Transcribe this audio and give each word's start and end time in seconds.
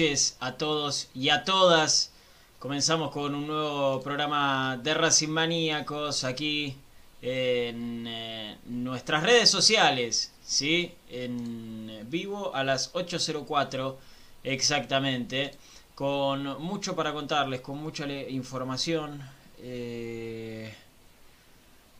a 0.00 0.56
todos 0.56 1.08
y 1.14 1.28
a 1.28 1.44
todas. 1.44 2.10
Comenzamos 2.58 3.10
con 3.10 3.34
un 3.34 3.46
nuevo 3.46 4.00
programa 4.00 4.78
de 4.82 4.94
Racing 4.94 5.28
Maníacos 5.28 6.24
aquí 6.24 6.74
en 7.20 8.06
eh, 8.06 8.56
nuestras 8.64 9.22
redes 9.22 9.50
sociales, 9.50 10.32
¿sí? 10.42 10.94
En 11.10 12.06
vivo 12.08 12.54
a 12.54 12.64
las 12.64 12.94
8.04 12.94 13.96
exactamente, 14.42 15.50
con 15.94 16.44
mucho 16.62 16.96
para 16.96 17.12
contarles, 17.12 17.60
con 17.60 17.76
mucha 17.76 18.06
información. 18.10 19.20
eh, 19.58 20.74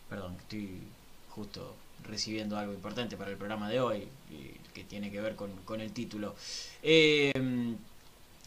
Perdón, 0.09 0.35
estoy 0.39 0.81
justo 1.29 1.75
recibiendo 2.03 2.57
algo 2.57 2.73
importante 2.73 3.15
para 3.15 3.29
el 3.29 3.37
programa 3.37 3.69
de 3.69 3.79
hoy, 3.79 4.07
que 4.73 4.83
tiene 4.85 5.11
que 5.11 5.21
ver 5.21 5.35
con, 5.35 5.51
con 5.65 5.81
el 5.81 5.91
título. 5.91 6.35
Eh, 6.81 7.31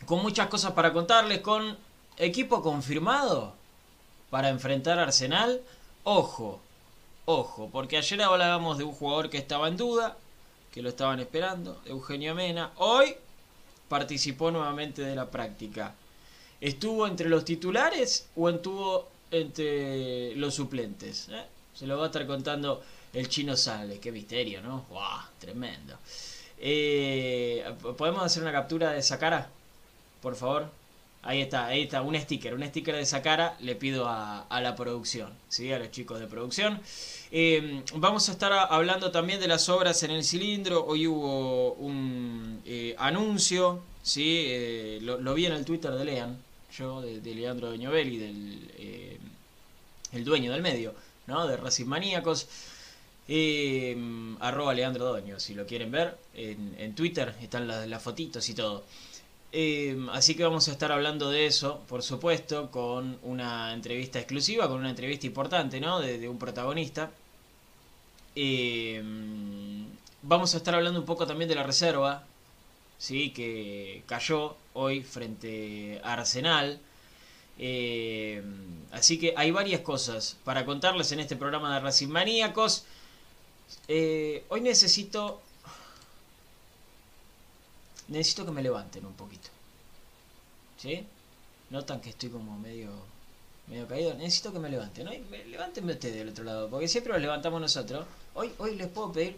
con 0.07 0.23
muchas 0.23 0.49
cosas 0.49 0.73
para 0.73 0.93
contarles, 0.93 1.41
con 1.41 1.77
equipo 2.17 2.63
confirmado 2.63 3.55
para 4.31 4.49
enfrentar 4.49 4.99
Arsenal. 4.99 5.61
Ojo, 6.05 6.61
ojo, 7.25 7.69
porque 7.73 7.97
ayer 7.97 8.23
hablábamos 8.23 8.79
de 8.79 8.85
un 8.85 8.93
jugador 8.93 9.31
que 9.31 9.39
estaba 9.39 9.69
en 9.69 9.77
duda, 9.77 10.17
que 10.73 10.83
lo 10.83 10.89
estaban 10.89 11.21
esperando, 11.21 11.81
Eugenio 11.87 12.35
Mena. 12.35 12.73
Hoy 12.77 13.17
participó 13.89 14.51
nuevamente 14.51 15.03
de 15.03 15.15
la 15.15 15.31
práctica. 15.31 15.95
¿Estuvo 16.61 17.07
entre 17.07 17.29
los 17.29 17.45
titulares 17.45 18.29
o 18.37 18.49
estuvo 18.49 19.09
entre 19.31 20.35
los 20.37 20.55
suplentes? 20.55 21.29
¿Eh? 21.31 21.45
Se 21.75 21.87
lo 21.87 21.99
va 21.99 22.05
a 22.05 22.07
estar 22.07 22.27
contando 22.27 22.83
el 23.13 23.29
chino 23.29 23.57
Sale. 23.57 23.99
Qué 23.99 24.11
misterio, 24.11 24.63
¿no? 24.63 24.85
¡Wow! 24.91 25.21
Tremendo. 25.39 25.99
Eh, 26.59 27.65
¿Podemos 27.97 28.23
hacer 28.23 28.43
una 28.43 28.53
captura 28.53 28.93
de 28.93 28.99
esa 28.99 29.19
cara? 29.19 29.51
Por 30.25 30.37
favor. 30.37 30.71
Ahí 31.23 31.43
está, 31.43 31.67
ahí 31.67 31.83
está, 31.83 32.01
un 32.01 32.19
sticker, 32.19 32.55
un 32.55 32.63
sticker 32.65 32.95
de 32.95 33.03
esa 33.03 33.21
cara 33.21 33.57
le 33.61 33.75
pido 33.75 34.07
a, 34.09 34.47
la 34.63 34.75
producción, 34.75 35.31
¿sí? 35.49 35.71
a 35.71 35.79
los 35.79 35.91
chicos 35.91 36.19
de 36.19 36.27
producción. 36.27 36.81
Eh, 37.31 37.83
vamos 37.95 38.29
a 38.31 38.33
estar 38.33 38.53
hablando 38.53 39.11
también 39.11 39.39
de 39.39 39.49
las 39.49 39.69
obras 39.69 40.03
en 40.03 40.13
el 40.13 40.25
cilindro. 40.25 40.85
Hoy 40.87 41.07
hubo 41.07 41.75
un 41.75 42.63
eh, 42.65 42.95
anuncio, 42.99 43.83
¿sí? 44.03 44.45
Eh, 44.47 44.99
lo, 45.03 45.35
vi 45.35 45.45
en 45.45 45.53
el 45.53 45.67
Twitter 45.67 45.93
de 45.93 46.05
Lean, 46.07 46.39
yo, 46.77 47.03
de, 47.03 47.21
de 47.21 47.35
Leandro 47.35 47.69
Doñovelli, 47.69 48.17
del 48.17 49.19
el 50.13 50.25
dueño 50.25 50.53
del 50.53 50.63
medio, 50.63 50.95
¿no? 51.27 51.47
de 51.47 51.59
Racing 51.59 51.87
Maníacos. 51.87 52.49
Arroba 54.41 54.75
Leandro 54.75 55.05
Doño, 55.05 55.39
si 55.41 55.55
lo 55.55 55.67
quieren 55.67 55.91
ver, 55.91 56.17
en, 56.35 56.77
en 56.79 56.95
Twitter 56.95 57.35
están 57.43 57.67
las, 57.67 57.87
las 57.89 58.03
fotitos 58.03 58.49
y 58.49 58.55
todo. 58.55 58.85
Eh, 59.57 59.97
así 60.11 60.35
que 60.35 60.43
vamos 60.43 60.67
a 60.69 60.73
estar 60.73 60.91
hablando 60.91 61.31
de 61.31 61.47
eso, 61.47 61.81
por 61.87 62.03
supuesto, 62.03 62.73
con 62.73 63.21
una 63.23 63.73
entrevista 63.73 64.19
exclusiva, 64.19 64.67
con 64.67 64.79
una 64.79 64.91
entrevista 64.91 65.27
importante, 65.29 65.81
¿no? 65.81 66.01
De, 66.01 66.29
un 66.29 66.39
protagonista. 66.41 67.13
Eh, 68.35 69.01
vamos 70.23 70.55
a 70.55 70.57
estar 70.57 70.75
hablando 70.75 70.99
un 70.99 71.07
poco 71.07 71.25
también 71.25 71.49
de 71.49 71.55
la 71.55 71.63
reserva, 71.63 72.25
¿sí? 72.99 73.31
Que 73.31 74.03
cayó 74.07 74.57
hoy 74.73 75.05
frente 75.05 76.01
a 76.03 76.15
Arsenal. 76.15 76.81
Eh, 77.57 78.43
así 78.91 79.21
que 79.21 79.35
hay 79.37 79.53
varias 79.53 79.83
cosas 79.83 80.37
para 80.43 80.65
contarles 80.65 81.13
en 81.13 81.21
este 81.21 81.37
programa 81.37 81.73
de 81.75 81.81
Racing 81.81 82.09
Maníacos. 82.09 82.87
Eh, 83.87 84.45
hoy 84.49 84.63
necesito 84.63 85.41
necesito 88.09 88.45
que 88.45 88.53
me 88.53 88.63
levanten 88.63 89.05
un 89.07 89.15
poquito. 89.15 89.49
¿Sí? 90.77 91.07
Notan 91.71 92.01
que 92.01 92.11
estoy 92.11 92.31
como 92.31 92.59
medio 92.59 92.91
medio 93.67 93.87
caído. 93.89 94.15
Necesito 94.15 94.53
que 94.53 94.59
me 94.59 94.69
levanten. 94.69 95.09
Hoy 95.09 95.25
me, 95.31 95.45
levántenme 95.45 95.93
ustedes 95.93 96.17
del 96.17 96.29
otro 96.29 96.45
lado, 96.45 96.69
porque 96.69 96.89
siempre 96.89 97.13
los 97.13 97.23
levantamos 97.23 97.61
nosotros. 97.61 98.07
Hoy 98.35 98.53
hoy 98.59 98.77
les 98.77 98.89
puedo 98.89 99.13
pedir 99.13 99.37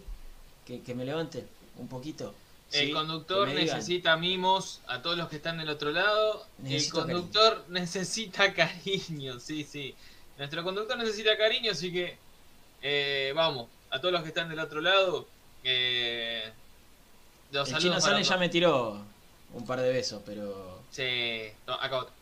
que, 0.65 0.81
que 0.81 0.95
me 0.95 1.05
levanten 1.05 1.47
un 1.77 1.87
poquito. 1.87 2.33
El 2.71 2.87
¿sí? 2.87 2.93
conductor 2.93 3.47
necesita 3.47 4.17
mimos 4.17 4.81
a 4.87 5.01
todos 5.01 5.17
los 5.17 5.29
que 5.29 5.37
están 5.37 5.57
del 5.57 5.69
otro 5.69 5.91
lado. 5.91 6.45
Necesito 6.57 6.99
el 6.99 7.05
conductor 7.05 7.65
necesita 7.69 8.53
cariño, 8.53 9.39
sí, 9.39 9.63
sí. 9.63 9.95
Nuestro 10.37 10.63
conductor 10.63 10.97
necesita 10.97 11.37
cariño, 11.37 11.71
así 11.71 11.91
que 11.93 12.17
eh, 12.81 13.31
vamos, 13.33 13.69
a 13.89 13.99
todos 13.99 14.11
los 14.11 14.21
que 14.21 14.29
están 14.29 14.49
del 14.49 14.59
otro 14.59 14.81
lado. 14.81 15.27
Eh, 15.63 16.36
los 17.51 17.71
El 17.71 17.77
chino 17.79 17.99
Sale 18.01 18.23
ya 18.23 18.37
me 18.37 18.49
tiró 18.49 19.01
un 19.53 19.65
par 19.65 19.79
de 19.81 19.89
besos, 19.91 20.21
pero 20.25 20.81
Sí, 20.91 21.43
no, 21.67 21.73
acá 21.73 21.97
otro. 21.99 22.13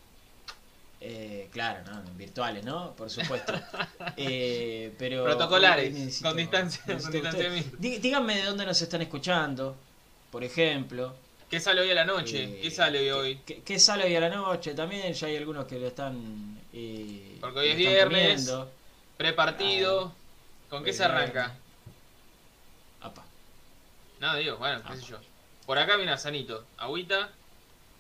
Eh, 1.02 1.50
claro, 1.52 1.84
¿no? 1.92 2.02
virtuales, 2.16 2.64
¿no? 2.64 2.92
Por 2.96 3.10
supuesto. 3.10 3.54
Eh, 4.18 4.94
pero 4.98 5.24
Protocolares, 5.24 5.94
necesito- 5.94 6.30
con 6.30 6.38
distancia- 6.38 6.82
con. 6.86 6.98
Dí- 7.80 8.00
Díganme 8.00 8.38
de 8.38 8.44
dónde 8.46 8.66
nos 8.66 8.82
están 8.82 9.02
escuchando, 9.02 9.76
por 10.32 10.44
ejemplo. 10.44 11.16
¿Qué 11.50 11.60
sale 11.60 11.82
hoy 11.82 11.92
a 11.92 11.96
la 11.96 12.06
noche? 12.06 12.44
Eh, 12.46 12.60
¿Qué 12.62 12.72
sale 12.72 13.00
¿qué- 13.00 13.14
hoy? 13.14 13.40
¿Qué, 13.46 13.62
qué 13.62 13.78
sale 13.78 14.06
hoy 14.06 14.16
a 14.16 14.20
la 14.20 14.30
noche? 14.30 14.74
También 14.74 15.14
ya 15.14 15.28
hay 15.28 15.36
algunos 15.38 15.66
que 15.66 15.80
lo 15.80 15.88
están. 15.88 16.60
eh, 16.74 17.38
Porque 17.42 17.60
hoy 17.60 17.68
es 17.70 17.78
viernes. 17.78 18.52
Prepartido. 19.18 20.12
¿Con 20.70 20.84
qué 20.84 20.92
se 20.94 21.04
arranca? 21.04 21.56
No, 24.20 24.36
digo, 24.36 24.58
bueno, 24.58 24.82
qué 24.84 24.94
Ah. 24.94 24.96
sé 24.96 25.04
yo. 25.06 25.18
Por 25.66 25.78
acá, 25.78 25.98
mira, 25.98 26.18
sanito. 26.18 26.64
Agüita, 26.78 27.30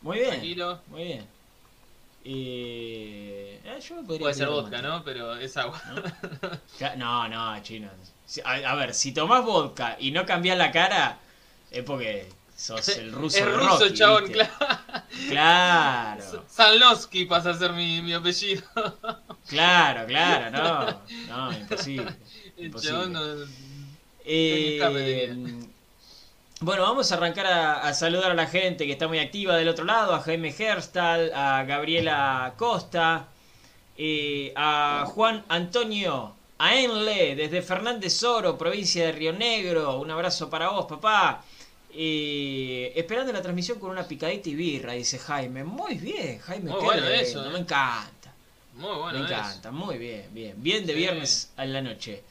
Muy 0.01 0.17
bien. 0.19 0.29
tranquilo. 0.29 0.79
Muy 0.87 1.03
bien. 1.03 1.27
Eh, 2.23 3.59
yo 3.87 3.95
podría 4.03 4.19
Puede 4.19 4.33
ser 4.33 4.47
vodka. 4.49 4.81
¿no? 4.81 5.03
Pero 5.03 5.35
es 5.35 5.55
agua. 5.57 5.81
Ca- 6.79 6.95
No, 6.95 7.27
no, 7.27 7.61
chino. 7.63 7.89
A, 8.43 8.53
a 8.53 8.75
ver, 8.75 8.93
si 8.93 9.11
tomás 9.13 9.43
vodka 9.45 9.95
y 9.99 10.11
no 10.11 10.25
cambiás 10.25 10.57
la 10.57 10.71
cara, 10.71 11.19
es 11.69 11.83
porque 11.83 12.27
sos 12.57 12.87
el 12.89 13.11
ruso 13.11 13.37
de 13.45 13.51
ruso, 13.51 13.79
Rocky, 13.85 13.93
chabón, 13.93 14.23
¿viste? 14.27 14.49
claro. 15.29 16.21
Claro, 16.23 16.45
Sanlowski 16.49 17.25
pasa 17.25 17.51
a 17.51 17.53
ser 17.53 17.73
mi, 17.73 18.01
mi 18.01 18.13
apellido. 18.13 18.63
claro, 19.47 20.07
claro, 20.07 20.49
no, 20.49 21.01
no, 21.51 21.53
imposible. 21.57 22.15
El 22.57 22.65
Imposible. 22.65 22.91
chabón 22.97 23.13
no- 23.13 23.45
Eh, 24.27 24.79
bueno, 26.61 26.83
vamos 26.83 27.11
a 27.11 27.15
arrancar 27.15 27.45
a, 27.47 27.81
a 27.87 27.93
saludar 27.93 28.31
a 28.31 28.33
la 28.33 28.47
gente 28.47 28.85
que 28.85 28.93
está 28.93 29.07
muy 29.07 29.19
activa 29.19 29.55
del 29.57 29.67
otro 29.67 29.85
lado, 29.85 30.13
a 30.13 30.21
Jaime 30.21 30.53
Herstal, 30.57 31.31
a 31.33 31.63
Gabriela 31.65 32.53
Costa, 32.57 33.27
eh, 33.97 34.53
a 34.55 35.05
Juan 35.07 35.43
Antonio 35.49 36.33
Aenle, 36.57 37.35
desde 37.35 37.61
Fernández 37.61 38.23
Oro, 38.23 38.57
provincia 38.57 39.05
de 39.05 39.11
Río 39.11 39.33
Negro, 39.33 39.99
un 39.99 40.09
abrazo 40.11 40.49
para 40.49 40.69
vos, 40.69 40.85
papá. 40.85 41.43
Eh, 41.97 42.91
esperando 42.95 43.31
la 43.31 43.41
transmisión 43.41 43.79
con 43.79 43.89
una 43.91 44.05
picadita 44.05 44.49
y 44.49 44.55
birra, 44.55 44.93
dice 44.93 45.17
Jaime. 45.19 45.63
Muy 45.63 45.95
bien, 45.95 46.39
Jaime. 46.39 46.71
Muy 46.71 46.81
bueno 46.83 47.07
eso, 47.07 47.45
eh. 47.45 47.49
Me 47.51 47.59
encanta. 47.59 48.33
Muy 48.73 48.95
bueno. 48.97 49.19
Me 49.19 49.25
encanta, 49.25 49.71
muy 49.71 49.97
bien, 49.97 50.25
bien. 50.31 50.55
Bien 50.61 50.85
de 50.85 50.93
Sí. 50.93 50.99
viernes 50.99 51.51
a 51.55 51.63
la 51.65 51.81
noche. 51.81 52.23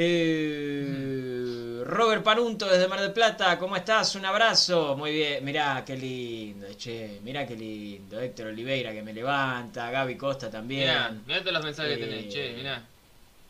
Eh, 0.00 1.82
Robert 1.84 2.22
Panunto 2.22 2.68
desde 2.68 2.86
Mar 2.86 3.00
del 3.00 3.12
Plata, 3.12 3.58
¿cómo 3.58 3.74
estás? 3.74 4.14
Un 4.14 4.24
abrazo. 4.26 4.96
Muy 4.96 5.10
bien, 5.10 5.44
mirá 5.44 5.84
qué 5.84 5.96
lindo, 5.96 6.68
che, 6.76 7.18
mirá 7.24 7.44
qué 7.44 7.56
lindo. 7.56 8.20
Héctor 8.20 8.46
Oliveira 8.46 8.92
que 8.92 9.02
me 9.02 9.12
levanta, 9.12 9.90
Gaby 9.90 10.16
Costa 10.16 10.48
también. 10.48 10.82
Mirá, 10.82 11.10
mirá 11.26 11.40
todos 11.40 11.52
los 11.54 11.64
mensajes 11.64 11.98
que 11.98 12.04
Eh, 12.04 12.06
tenés, 12.06 12.32
che, 12.32 12.52
mirá. 12.56 12.80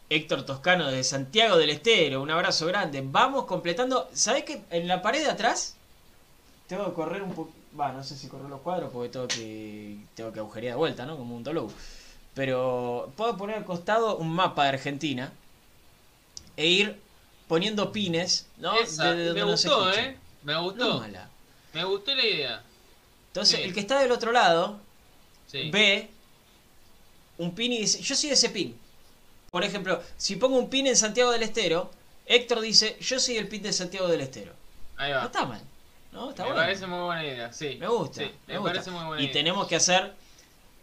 Héctor 0.08 0.46
Toscano 0.46 0.86
desde 0.86 1.04
Santiago 1.04 1.58
del 1.58 1.68
Estero, 1.68 2.22
un 2.22 2.30
abrazo 2.30 2.64
grande. 2.66 3.02
Vamos 3.04 3.44
completando. 3.44 4.08
¿Sabés 4.14 4.44
que 4.44 4.62
en 4.70 4.88
la 4.88 5.02
pared 5.02 5.22
de 5.22 5.30
atrás 5.30 5.76
tengo 6.66 6.86
que 6.86 6.94
correr 6.94 7.20
un 7.20 7.34
poco? 7.34 7.52
Va, 7.78 7.92
no 7.92 8.02
sé 8.02 8.16
si 8.16 8.26
correr 8.26 8.48
los 8.48 8.62
cuadros 8.62 8.90
porque 8.90 9.10
tengo 9.10 9.28
que 9.28 9.98
tengo 10.14 10.32
que 10.32 10.40
agujerear 10.40 10.72
de 10.76 10.78
vuelta, 10.78 11.04
¿no? 11.04 11.18
Como 11.18 11.36
un 11.36 11.44
dolor. 11.44 11.68
Pero 12.32 13.12
puedo 13.18 13.36
poner 13.36 13.56
al 13.56 13.66
costado 13.66 14.16
un 14.16 14.30
mapa 14.34 14.62
de 14.62 14.68
Argentina 14.70 15.30
e 16.58 16.66
ir 16.66 17.00
poniendo 17.46 17.90
pines, 17.92 18.46
¿no? 18.58 18.78
Esa, 18.78 19.12
De- 19.12 19.16
de 19.16 19.24
donde 19.28 19.44
me 19.44 19.50
gustó, 19.52 19.92
eh. 19.92 20.18
Me 20.42 20.52
No 20.52 20.64
gustó. 20.64 20.98
mala. 20.98 21.30
me 21.72 21.84
gustó 21.84 22.14
la 22.14 22.24
idea. 22.26 22.62
Entonces, 23.28 23.56
Sí. 23.60 23.62
el 23.64 23.72
que 23.74 23.80
está 23.80 24.00
del 24.00 24.10
otro 24.12 24.32
lado 24.32 24.78
Sí. 25.46 25.70
ve 25.70 26.10
un 27.38 27.54
pin 27.54 27.72
y 27.72 27.78
dice, 27.78 28.00
yo 28.02 28.14
soy 28.16 28.30
ese 28.30 28.50
pin. 28.50 28.76
Por 29.50 29.62
ejemplo, 29.64 30.02
si 30.16 30.36
pongo 30.36 30.58
un 30.58 30.68
pin 30.68 30.86
en 30.88 30.96
Santiago 30.96 31.30
del 31.30 31.42
Estero, 31.42 31.90
Héctor 32.26 32.60
dice, 32.60 32.96
yo 33.00 33.18
soy 33.20 33.36
el 33.38 33.48
pin 33.48 33.62
de 33.62 33.72
Santiago 33.72 34.08
del 34.08 34.20
Estero. 34.20 34.52
Ahí 34.96 35.12
No 35.12 35.18
va. 35.18 35.24
está 35.26 35.46
mal. 35.46 35.60
¿no? 36.12 36.30
Está 36.30 36.42
me 36.44 36.48
bueno. 36.50 36.64
parece 36.64 36.86
muy 36.86 37.00
buena 37.00 37.24
idea, 37.24 37.52
sí. 37.52 37.76
Me 37.78 37.86
gusta. 37.86 38.22
Sí, 38.22 38.30
me 38.46 38.54
me, 38.54 38.58
gusta. 38.58 38.72
parece 38.72 38.90
muy 38.90 39.04
buena 39.04 39.20
y 39.22 39.24
idea. 39.26 39.32
tenemos 39.34 39.66
que 39.68 39.76
hacer 39.76 40.12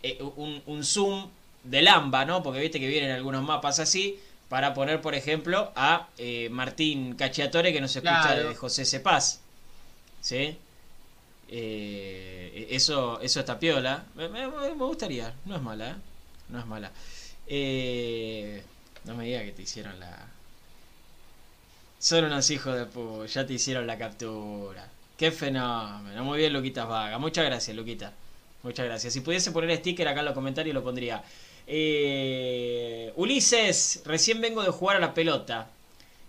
eh, 0.04 0.20
un, 0.36 0.62
un 0.68 0.84
zoom 0.86 1.30
de 1.64 1.82
Lamba, 1.82 2.26
¿no? 2.26 2.42
Porque 2.44 2.60
viste 2.60 2.80
que 2.80 2.88
vienen 2.88 3.12
algunos 3.12 3.44
mapas 3.44 3.80
así. 3.80 4.20
Para 4.56 4.74
poner, 4.74 5.02
por 5.02 5.16
ejemplo, 5.16 5.74
a 5.76 6.08
eh, 6.18 6.48
Martín 6.50 7.16
Cachiatore 7.18 7.74
que 7.74 7.82
nos 7.82 7.94
escucha 7.94 8.22
Claro. 8.22 8.48
de 8.48 8.56
José 8.56 8.86
Cepaz. 8.86 9.42
¿Sí? 10.22 10.58
Eh, 11.50 12.68
eso, 12.72 13.20
eso 13.20 13.42
está 13.42 13.60
piola. 13.60 14.06
Me, 14.16 14.30
me- 14.30 14.48
me 14.48 14.72
gustaría. 14.86 15.34
No 15.44 15.58
es 15.58 15.62
mala, 15.62 15.90
¿eh? 15.90 15.96
No 16.48 16.60
es 16.60 16.66
mala. 16.68 16.90
Eh, 17.48 18.64
no 19.04 19.16
me 19.16 19.26
digas 19.26 19.44
que 19.44 19.52
te 19.52 19.64
hicieron 19.64 20.00
la. 20.00 20.26
Son 22.00 22.24
unos 22.24 22.50
hijos 22.50 22.78
de 22.78 22.86
pu, 22.86 23.26
ya 23.26 23.46
te 23.46 23.52
hicieron 23.56 23.86
la 23.86 23.98
captura. 23.98 24.88
Qué 25.18 25.32
fenómeno. 25.34 26.24
Muy 26.24 26.38
bien, 26.38 26.54
Luquitas 26.54 26.88
Vaga. 26.88 27.18
Muchas 27.18 27.44
gracias, 27.44 27.76
Luquita. 27.76 28.14
Muchas 28.64 28.86
gracias. 28.86 29.12
Si 29.12 29.20
pudiese 29.20 29.52
poner 29.52 29.76
sticker 29.80 30.08
acá 30.08 30.22
en 30.22 30.28
los 30.28 30.34
comentarios 30.34 30.74
lo 30.74 30.82
pondría. 30.82 31.22
Eh, 31.68 33.12
Ulises, 33.16 34.02
recién 34.06 34.42
vengo 34.42 34.64
de 34.64 34.70
jugar 34.70 34.98
a 34.98 35.00
la 35.00 35.14
pelota. 35.14 35.68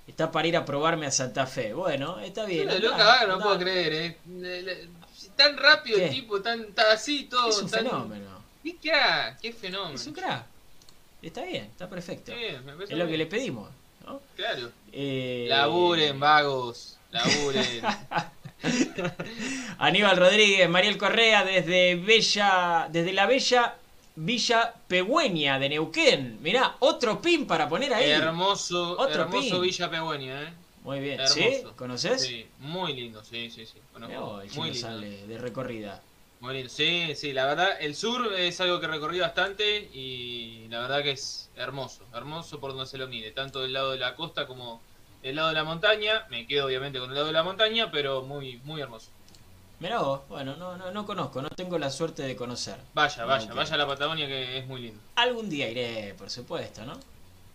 Está 0.07 0.31
para 0.31 0.47
ir 0.47 0.57
a 0.57 0.65
probarme 0.65 1.07
a 1.07 1.11
Santa 1.11 1.47
Fe. 1.47 1.73
Bueno, 1.75 2.19
está 2.21 2.45
bien. 2.45 2.67
Lo 2.67 2.71
de 2.73 2.77
andá, 2.77 2.89
Luca 2.91 3.05
Vaga 3.05 3.27
no 3.27 3.33
andá. 3.35 3.45
puedo 3.45 3.59
creer, 3.59 3.93
eh. 3.95 4.89
Tan 5.35 5.57
rápido 5.57 5.99
el 5.99 6.11
tipo, 6.11 6.41
tan, 6.41 6.73
tan 6.73 6.87
así, 6.93 7.25
todo. 7.25 7.51
Es 7.51 7.59
un 7.61 7.71
tan... 7.71 7.85
fenómeno. 7.85 8.43
¿Qué 8.63 8.77
crack? 8.77 9.41
¿Qué 9.41 9.53
fenómeno? 9.53 9.95
Es 9.97 10.07
un 10.07 10.15
crack. 10.15 10.45
Está 11.21 11.43
bien, 11.43 11.65
está 11.65 11.89
perfecto. 11.89 12.33
Sí, 12.33 12.45
Es 12.89 12.97
lo 12.99 13.07
que 13.07 13.19
le 13.19 13.27
pedimos. 13.27 13.69
¿no? 14.07 14.21
Claro. 14.37 14.71
Eh, 14.93 15.47
Laburen, 15.49 16.19
vagos. 16.21 16.97
Laburen. 17.11 17.83
Aníbal 19.79 20.17
Rodríguez, 20.17 20.69
Mariel 20.69 20.97
Correa 20.97 21.45
desde 21.45 21.97
Bella, 21.97 22.89
desde 22.91 23.13
la 23.13 23.27
bella 23.27 23.75
Villa 24.17 24.75
Pegüeña 24.89 25.59
de 25.59 25.69
Neuquén. 25.69 26.39
Mirá, 26.43 26.77
otro 26.81 27.21
pin 27.21 27.47
para 27.47 27.69
poner 27.69 27.93
ahí. 27.95 28.11
hermoso, 28.11 28.97
Otro 28.99 29.23
hermoso 29.23 29.51
pin. 29.51 29.63
Villa 29.63 29.91
Pegüeña, 29.91 30.43
eh. 30.43 30.53
Muy 30.83 31.01
bien, 31.01 31.15
Hermoso. 31.21 31.35
¿sí? 31.35 31.63
¿Conoces? 31.77 32.23
Sí, 32.23 32.47
muy 32.61 32.95
lindo, 32.95 33.23
sí, 33.25 33.51
sí, 33.51 33.67
sí. 33.67 33.75
conozco. 33.93 34.41
El 34.41 34.51
muy 34.53 34.71
lindo. 34.71 34.89
sale 34.89 35.27
de 35.27 35.39
recorrida. 35.39 36.01
Muy 36.41 36.55
lindo. 36.55 36.69
Sí, 36.71 37.15
sí, 37.17 37.33
la 37.33 37.45
verdad, 37.45 37.71
el 37.81 37.97
sur 37.97 38.33
es 38.35 38.61
algo 38.61 38.79
que 38.81 38.87
recorrí 38.87 39.19
bastante 39.19 39.79
y 39.93 40.67
la 40.69 40.81
verdad 40.81 41.03
que 41.03 41.11
es 41.11 41.51
hermoso, 41.57 42.05
hermoso 42.15 42.61
por 42.61 42.71
donde 42.71 42.87
se 42.87 42.99
lo 42.99 43.09
mire, 43.09 43.33
tanto 43.33 43.61
del 43.63 43.73
lado 43.73 43.91
de 43.93 43.99
la 43.99 44.15
costa 44.15 44.47
como 44.47 44.81
del 45.23 45.37
lado 45.37 45.49
de 45.49 45.55
la 45.55 45.65
montaña. 45.65 46.25
Me 46.31 46.47
quedo 46.47 46.67
obviamente 46.67 47.01
con 47.01 47.09
el 47.11 47.15
lado 47.17 47.27
de 47.27 47.33
la 47.33 47.43
montaña, 47.43 47.91
pero 47.91 48.23
muy, 48.23 48.59
muy 48.59 48.81
hermoso. 48.81 49.11
Mirá 49.79 50.01
vos, 50.01 50.23
bueno, 50.29 50.57
no, 50.57 50.77
no, 50.79 50.91
no 50.91 51.05
conozco, 51.05 51.43
no 51.43 51.51
tengo 51.51 51.79
la 51.79 51.91
suerte 51.91 52.23
de 52.23 52.35
conocer. 52.35 52.77
Vaya, 52.95 53.25
vaya, 53.27 53.53
vaya 53.53 53.75
a 53.75 53.77
la 53.77 53.87
Patagonia 53.87 54.27
que 54.27 54.59
es 54.59 54.67
muy 54.67 54.81
lindo. 54.81 55.01
Algún 55.17 55.51
día 55.51 55.69
iré, 55.69 56.15
por 56.17 56.31
supuesto, 56.31 56.85
¿no? 56.87 56.99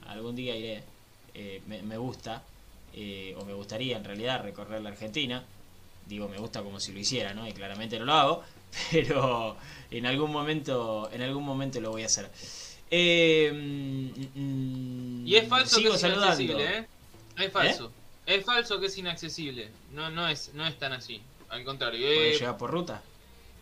Algún 0.07 0.35
día 0.35 0.55
iré. 0.55 0.83
Eh, 1.33 1.61
me, 1.65 1.81
me 1.81 1.97
gusta, 1.97 2.43
eh, 2.93 3.35
o 3.39 3.45
me 3.45 3.53
gustaría 3.53 3.97
en 3.97 4.03
realidad 4.03 4.43
recorrer 4.43 4.81
la 4.81 4.89
Argentina. 4.89 5.43
Digo, 6.05 6.27
me 6.27 6.37
gusta 6.37 6.61
como 6.61 6.79
si 6.79 6.91
lo 6.91 6.99
hiciera, 6.99 7.33
¿no? 7.33 7.47
Y 7.47 7.53
claramente 7.53 7.97
no 7.97 8.05
lo 8.05 8.13
hago, 8.13 8.43
pero 8.91 9.57
en 9.89 10.05
algún 10.05 10.31
momento, 10.31 11.09
en 11.11 11.23
algún 11.23 11.43
momento 11.43 11.79
lo 11.81 11.89
voy 11.91 12.03
a 12.03 12.05
hacer. 12.05 12.29
Eh, 12.91 13.51
mm, 13.51 14.39
mm, 14.39 15.27
Y 15.27 15.35
es 15.35 15.47
falso 15.47 15.77
sigo 15.77 15.89
que 15.91 15.95
es 15.95 16.01
saludando. 16.01 16.41
inaccesible, 16.43 16.77
¿eh? 16.77 16.87
Es 17.37 17.51
falso. 17.51 17.91
Es 18.27 18.45
falso 18.45 18.79
que 18.79 18.85
es 18.87 18.97
inaccesible. 18.97 19.71
No, 19.93 20.09
no 20.11 20.27
es, 20.27 20.53
no 20.53 20.67
es 20.67 20.77
tan 20.77 20.93
así. 20.93 21.21
Al 21.51 21.63
contrario. 21.63 21.99
¿Puede 21.99 22.31
eh, 22.35 22.39
llegar 22.39 22.57
por 22.57 22.71
ruta? 22.71 23.03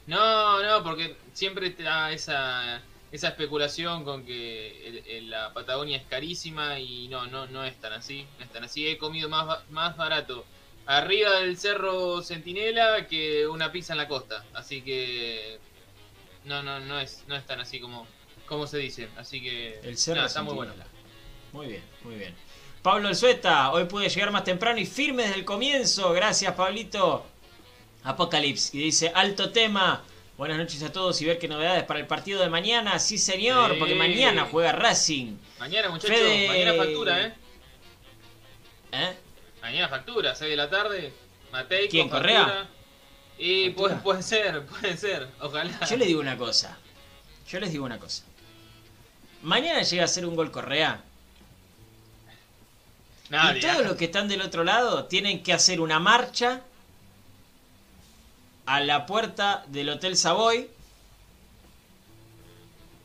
No, 0.07 0.63
no, 0.63 0.83
porque 0.83 1.15
siempre 1.33 1.67
está 1.67 2.11
esa, 2.11 2.81
esa 3.11 3.27
especulación 3.29 4.03
con 4.03 4.25
que 4.25 4.87
el- 4.87 5.03
el- 5.07 5.29
la 5.29 5.53
Patagonia 5.53 5.97
es 5.97 6.03
carísima 6.03 6.79
y 6.79 7.07
no, 7.09 7.27
no, 7.27 7.45
no 7.47 7.63
es 7.63 7.75
tan 7.81 7.93
así, 7.93 8.25
no 8.37 8.45
es 8.45 8.51
tan 8.51 8.63
así. 8.63 8.87
He 8.87 8.97
comido 8.97 9.29
más, 9.29 9.69
más 9.69 9.97
barato 9.97 10.45
arriba 10.85 11.39
del 11.41 11.57
cerro 11.57 12.21
Centinela 12.23 13.05
que 13.07 13.45
una 13.47 13.71
pizza 13.71 13.93
en 13.93 13.97
la 13.97 14.07
costa, 14.07 14.43
así 14.53 14.81
que 14.81 15.59
no, 16.45 16.63
no, 16.63 16.79
no 16.79 16.99
es, 16.99 17.23
no 17.27 17.35
es 17.35 17.45
tan 17.45 17.59
así 17.59 17.79
como, 17.79 18.07
como 18.47 18.65
se 18.65 18.77
dice. 18.79 19.09
Así 19.17 19.41
que 19.41 19.79
El 19.83 19.97
cerro 19.97 20.25
está 20.25 20.41
muy 20.41 20.55
bueno. 20.55 20.73
Muy 21.51 21.67
bien, 21.67 21.83
muy 22.03 22.15
bien. 22.15 22.35
Pablo 22.81 23.09
Elzueta, 23.09 23.71
hoy 23.71 23.85
pude 23.85 24.07
llegar 24.09 24.31
más 24.31 24.43
temprano 24.43 24.79
y 24.79 24.85
firme 24.85 25.23
desde 25.23 25.35
el 25.35 25.45
comienzo. 25.45 26.13
Gracias, 26.13 26.53
Pablito. 26.55 27.25
Apocalypse, 28.03 28.75
y 28.77 28.81
dice, 28.81 29.11
alto 29.13 29.51
tema. 29.51 30.03
Buenas 30.37 30.57
noches 30.57 30.81
a 30.83 30.91
todos 30.91 31.21
y 31.21 31.25
ver 31.25 31.37
qué 31.37 31.49
novedades 31.49 31.83
para 31.83 31.99
el 31.99 32.07
partido 32.07 32.41
de 32.41 32.49
mañana. 32.49 32.97
Sí, 32.99 33.17
señor, 33.17 33.73
Sí. 33.73 33.77
porque 33.79 33.95
mañana 33.95 34.47
juega 34.49 34.71
Racing. 34.71 35.35
Mañana, 35.59 35.89
muchachos, 35.89 36.15
Fede- 36.17 36.47
mañana 36.47 36.73
factura, 36.75 37.21
¿eh? 37.25 37.33
¿Eh? 38.93 39.17
Mañana 39.61 39.89
factura, 39.89 40.33
6 40.35 40.49
de 40.51 40.55
la 40.55 40.69
tarde. 40.69 41.13
Matei 41.51 41.89
¿Quién, 41.89 42.07
con 42.07 42.19
Correa? 42.19 42.43
factura. 42.45 42.67
Y 43.37 43.69
puede, 43.71 43.95
puede 43.95 44.23
ser, 44.23 44.65
puede 44.65 44.95
ser, 44.95 45.27
ojalá. 45.41 45.77
Yo 45.89 45.97
les 45.97 46.07
digo 46.07 46.21
una 46.21 46.37
cosa. 46.37 46.77
Yo 47.49 47.59
les 47.59 47.71
digo 47.71 47.83
una 47.83 47.99
cosa. 47.99 48.23
Mañana 49.41 49.81
llega 49.81 50.05
a 50.05 50.07
ser 50.07 50.25
un 50.25 50.35
gol 50.35 50.51
Correa. 50.51 51.01
Nadie, 53.29 53.59
y 53.59 53.61
todos 53.61 53.79
¿eh? 53.81 53.83
los 53.83 53.95
que 53.95 54.05
están 54.05 54.27
del 54.27 54.41
otro 54.41 54.63
lado 54.63 55.05
tienen 55.05 55.43
que 55.43 55.53
hacer 55.53 55.81
una 55.81 55.99
marcha 55.99 56.61
a 58.69 58.79
la 58.81 59.07
puerta 59.07 59.63
del 59.67 59.89
Hotel 59.89 60.15
Savoy 60.15 60.67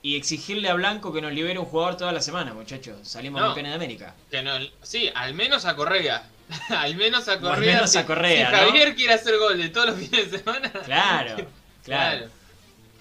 y 0.03 0.17
exigirle 0.17 0.69
a 0.69 0.75
Blanco 0.75 1.11
que 1.13 1.23
nos 1.23 1.33
libere 1.33 1.59
un 1.59 1.65
jugador 1.65 1.97
toda 1.97 2.13
la 2.13 2.21
semana, 2.21 2.53
muchachos. 2.53 2.97
Salimos 3.09 3.41
No. 3.41 3.47
campeones 3.49 3.73
de 3.73 3.77
América. 3.77 4.15
Que 4.31 4.43
no, 4.43 4.53
sí, 4.83 5.11
al 5.15 5.33
menos 5.33 5.65
a 5.65 5.75
Correa. 5.75 6.29
al 6.69 6.95
menos 6.97 7.27
a 7.29 7.33
al 7.33 7.41
Correa. 7.41 7.75
menos 7.77 7.91
si- 7.91 7.97
a 7.99 8.05
Correa, 8.05 8.47
Si 8.51 8.53
¿no? 8.53 8.59
Javier 8.67 8.95
quiere 8.95 9.15
hacer 9.15 9.39
gol 9.39 9.57
de 9.57 9.71
todos 9.71 9.87
los 9.87 9.97
fines 9.99 10.31
de 10.31 10.39
semana. 10.41 10.71
Claro, 10.71 11.37
claro. 11.37 11.47
Claro. 11.85 12.29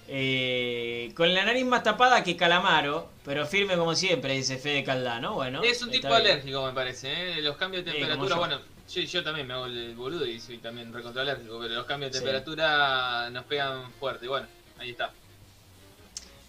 Eh, 0.08 1.12
con 1.14 1.32
la 1.34 1.44
nariz 1.44 1.64
más 1.66 1.82
tapada 1.82 2.24
que 2.24 2.36
Calamaro, 2.36 3.10
pero 3.26 3.46
firme 3.46 3.76
como 3.76 3.94
siempre, 3.94 4.34
dice 4.34 4.56
Fede 4.56 4.84
Caldano. 4.84 5.34
Bueno, 5.34 5.62
Es 5.62 5.82
un 5.82 5.90
tipo 5.90 6.08
bien. 6.08 6.20
alérgico, 6.20 6.64
me 6.66 6.72
parece. 6.72 7.38
¿eh? 7.38 7.42
Los 7.42 7.56
cambios 7.56 7.84
de 7.84 7.92
temperatura, 7.92 8.36
bueno, 8.36 8.60
Yo, 8.92 9.00
yo 9.02 9.24
también 9.24 9.46
me 9.46 9.54
hago 9.54 9.66
el 9.66 9.94
boludo 9.94 10.26
y 10.26 10.38
soy 10.40 10.58
también 10.58 10.92
recontralérgico, 10.92 11.58
pero 11.60 11.74
los 11.74 11.86
cambios 11.86 12.12
de 12.12 12.18
Sí. 12.18 12.24
temperatura 12.24 13.30
nos 13.30 13.44
pegan 13.44 13.90
fuerte. 13.98 14.28
Bueno, 14.28 14.46
ahí 14.78 14.90
está. 14.90 15.10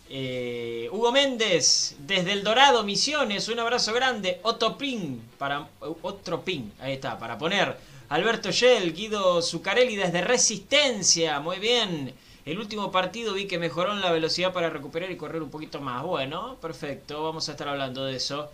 Eh, 0.09 0.87
Hugo 0.91 1.11
Méndez, 1.11 1.95
desde 1.99 2.33
El 2.33 2.43
Dorado, 2.43 2.83
Misiones, 2.83 3.47
un 3.49 3.59
abrazo 3.59 3.93
grande. 3.93 4.39
Otro 4.43 4.77
pin, 4.77 5.21
para, 5.39 5.67
otro 5.79 6.43
pin, 6.43 6.71
ahí 6.79 6.93
está, 6.93 7.17
para 7.17 7.37
poner. 7.37 7.75
Alberto 8.09 8.51
Shell, 8.51 8.93
Guido 8.93 9.41
Zucarelli 9.41 9.95
desde 9.95 10.21
Resistencia, 10.21 11.39
muy 11.39 11.57
bien. 11.57 12.13
El 12.45 12.59
último 12.59 12.91
partido 12.91 13.33
vi 13.33 13.47
que 13.47 13.57
mejoró 13.57 13.93
en 13.93 14.01
la 14.01 14.11
velocidad 14.11 14.53
para 14.53 14.69
recuperar 14.69 15.09
y 15.09 15.17
correr 15.17 15.41
un 15.41 15.49
poquito 15.49 15.81
más. 15.81 16.03
Bueno, 16.03 16.57
perfecto, 16.61 17.23
vamos 17.23 17.49
a 17.49 17.53
estar 17.53 17.67
hablando 17.67 18.05
de 18.05 18.17
eso. 18.17 18.51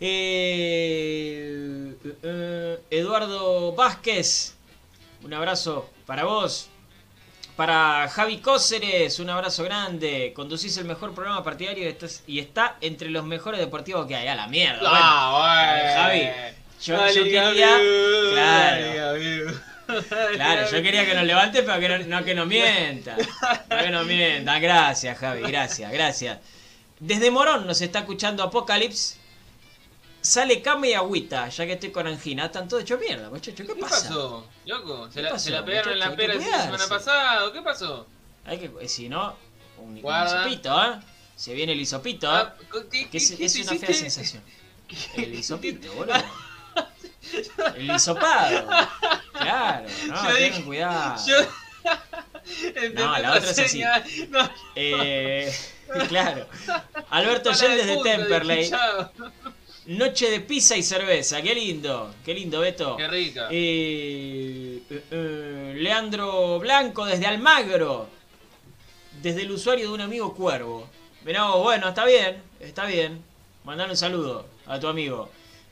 Eh, 0.00 1.94
eh, 2.22 2.78
Eduardo 2.90 3.72
Vázquez, 3.74 4.54
un 5.22 5.32
abrazo 5.34 5.90
para 6.06 6.24
vos. 6.24 6.68
Para 7.56 8.06
Javi 8.10 8.38
Cóceres, 8.38 9.18
un 9.18 9.30
abrazo 9.30 9.64
grande. 9.64 10.32
Conducís 10.36 10.76
el 10.76 10.84
mejor 10.84 11.14
programa 11.14 11.42
partidario 11.42 11.84
y 11.84 11.88
estás- 11.88 12.22
y 12.26 12.38
está 12.38 12.76
entre 12.82 13.08
los 13.08 13.24
mejores 13.24 13.58
deportivos 13.58 14.06
que 14.06 14.14
hay. 14.14 14.28
A 14.28 14.34
la 14.34 14.46
mierda. 14.46 14.80
bueno. 14.80 14.94
Ah, 15.02 15.94
Javi, 15.96 16.28
yo- 16.82 16.96
yo 17.14 17.24
quería- 17.24 17.78
claro. 18.32 19.16
Claro, 20.34 20.70
yo 20.70 20.82
quería 20.82 21.06
que 21.06 21.14
nos 21.14 21.24
levante, 21.24 21.62
pero 21.62 21.78
que 21.80 21.88
no, 21.88 21.98
no 22.18 22.24
que 22.24 22.34
nos 22.34 22.46
mienta. 22.46 23.16
No 23.70 23.78
que 23.78 23.90
nos 23.90 24.06
mienta. 24.06 24.58
Gracias, 24.58 25.16
Javi, 25.16 25.40
gracias, 25.42 25.90
gracias. 25.92 26.38
Desde 27.00 27.30
Morón 27.30 27.66
nos 27.66 27.80
está 27.80 28.00
escuchando 28.00 28.42
Apocalypse. 28.42 29.16
Sale 30.26 30.60
cama 30.60 30.88
y 30.88 30.94
agüita, 30.94 31.48
ya 31.48 31.66
que 31.66 31.74
estoy 31.74 31.90
con 31.92 32.06
angina. 32.06 32.46
Están 32.46 32.66
todos 32.68 32.82
hechos 32.82 32.98
mierda, 32.98 33.30
muchachos. 33.30 33.64
¿Qué, 33.64 33.74
¿Qué 33.74 33.80
pasa? 33.80 34.08
pasó? 34.08 34.48
Loco, 34.64 35.06
¿Qué 35.06 35.12
¿se 35.12 35.22
la, 35.22 35.30
pasó, 35.30 35.44
se 35.44 35.50
la 35.52 35.64
pegaron 35.64 35.92
en 35.92 35.98
la 36.00 36.16
pera 36.16 36.32
que 36.32 36.38
el 36.38 36.42
fin 36.44 36.52
de 36.52 36.62
semana 36.64 36.86
pasado? 36.88 37.52
¿Qué 37.52 37.62
pasó? 37.62 38.06
Hay 38.44 38.58
que, 38.58 38.70
eh, 38.80 38.88
si 38.88 39.08
no, 39.08 39.36
un, 39.78 39.90
un 39.94 40.02
Guarda. 40.02 40.40
hisopito, 40.40 40.84
¿eh? 40.84 40.98
Se 41.36 41.54
viene 41.54 41.72
el 41.74 41.80
hisopito, 41.80 42.26
¿eh? 42.26 42.40
Ah, 42.42 42.54
¿qué- 42.90 43.08
Que 43.08 43.18
es, 43.18 43.32
qué- 43.32 43.44
es 43.44 43.56
una 43.56 43.78
fea 43.78 43.94
sensación. 43.94 44.42
El 45.16 45.34
hisopito, 45.34 45.92
boludo. 45.94 46.14
El 47.76 47.90
hisopado. 47.92 48.68
Claro, 49.32 49.86
no, 50.08 50.14
Yo 50.28 50.34
tengan 50.34 50.52
dije- 50.52 50.64
cuidado. 50.64 51.26
Yo... 51.26 51.36
No, 52.94 53.18
la 53.18 53.30
otra 53.32 53.50
es 53.50 53.58
así. 53.58 53.68
señal. 53.70 54.04
No, 54.30 54.48
Eh, 54.76 55.52
claro. 56.08 56.46
Alberto 57.10 57.50
de 57.52 57.68
desde 57.68 58.02
Temperley. 58.02 58.70
Noche 59.86 60.28
de 60.30 60.40
pizza 60.40 60.76
y 60.76 60.82
cerveza. 60.82 61.40
Qué 61.40 61.54
lindo. 61.54 62.12
Qué 62.24 62.34
lindo, 62.34 62.58
Beto. 62.60 62.96
Qué 62.96 63.06
rica. 63.06 63.46
Eh, 63.52 64.80
eh, 64.90 65.02
eh, 65.12 65.74
Leandro 65.76 66.58
Blanco 66.58 67.04
desde 67.04 67.26
Almagro. 67.26 68.08
Desde 69.22 69.42
el 69.42 69.52
usuario 69.52 69.86
de 69.88 69.94
un 69.94 70.00
amigo 70.00 70.34
Cuervo. 70.34 70.88
Mirá 71.24 71.44
vos, 71.44 71.62
bueno, 71.62 71.88
está 71.88 72.04
bien, 72.04 72.42
está 72.58 72.84
bien. 72.86 73.22
Mandale 73.64 73.92
un 73.92 73.96
saludo 73.96 74.46
a 74.66 74.80
tu 74.80 74.88
amigo. 74.88 75.30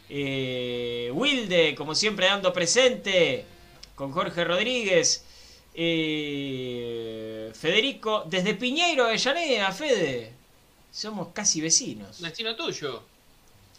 Wilde, 0.08 1.74
como 1.76 1.96
siempre, 1.96 2.26
dando 2.26 2.52
presente. 2.52 3.44
Con 3.96 4.12
Jorge 4.12 4.44
Rodríguez. 4.44 5.24
Federico, 7.52 8.24
desde 8.26 8.54
Piñeiro, 8.54 9.06
Avellaneda, 9.06 9.72
Fede. 9.72 10.32
Somos 10.92 11.28
casi 11.32 11.60
vecinos. 11.60 12.20
Destino 12.20 12.54
tuyo. 12.54 13.13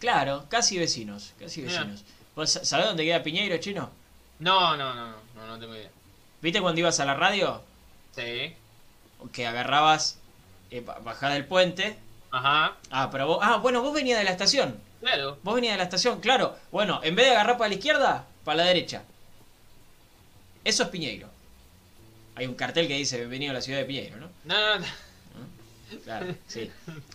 Claro, 0.06 0.46
casi 0.50 0.78
vecinos, 0.78 1.34
casi 1.40 1.62
vecinos. 1.64 2.04
¿Vos 2.36 2.52
sa- 2.52 2.64
sabés 2.64 2.86
dónde 2.86 3.04
queda 3.06 3.24
Piñeiro, 3.24 3.58
chino? 3.58 3.90
No, 4.38 4.78
no, 4.78 4.94
no, 4.94 5.08
no, 5.08 5.16
no, 5.36 5.48
no 5.48 5.60
tengo 5.60 5.74
idea. 5.76 5.90
¿Viste 6.44 6.62
cuando 6.62 6.80
ibas 6.80 7.00
a 7.00 7.06
la 7.06 7.16
radio? 7.16 7.64
Sí. 8.16 8.54
Que 9.34 9.48
agarrabas, 9.48 10.20
eh, 10.70 10.82
ba- 10.82 11.00
bajás 11.04 11.34
del 11.34 11.46
puente. 11.46 11.98
Ajá. 12.30 12.76
Ah, 12.92 13.10
pero 13.12 13.26
vos. 13.26 13.40
Ah, 13.42 13.58
bueno, 13.58 13.82
vos 13.82 13.96
venías 13.96 14.20
de 14.20 14.26
la 14.26 14.32
estación. 14.32 14.80
Claro. 15.02 15.40
Vos 15.42 15.56
venías 15.56 15.74
de 15.74 15.78
la 15.80 15.84
estación, 15.86 16.20
claro. 16.20 16.56
Bueno, 16.72 17.00
en 17.04 17.16
vez 17.16 17.26
de 17.26 17.32
agarrar 17.32 17.58
para 17.58 17.70
la 17.70 17.76
izquierda, 17.76 18.28
para 18.44 18.58
la 18.58 18.64
derecha. 18.66 19.02
Eso 20.64 20.84
es 20.84 20.90
Piñeiro. 20.90 21.30
Hay 22.36 22.46
un 22.46 22.54
cartel 22.54 22.88
que 22.88 22.94
dice 22.96 23.18
bienvenido 23.18 23.50
a 23.52 23.54
la 23.56 23.62
ciudad 23.62 23.80
de 23.80 23.86
Piñeiro, 23.86 24.18
¿no? 24.18 24.30
No, 24.44 24.78
no, 24.78 24.80
no. 24.80 26.04
Claro, 26.04 26.36
sí. 26.48 26.70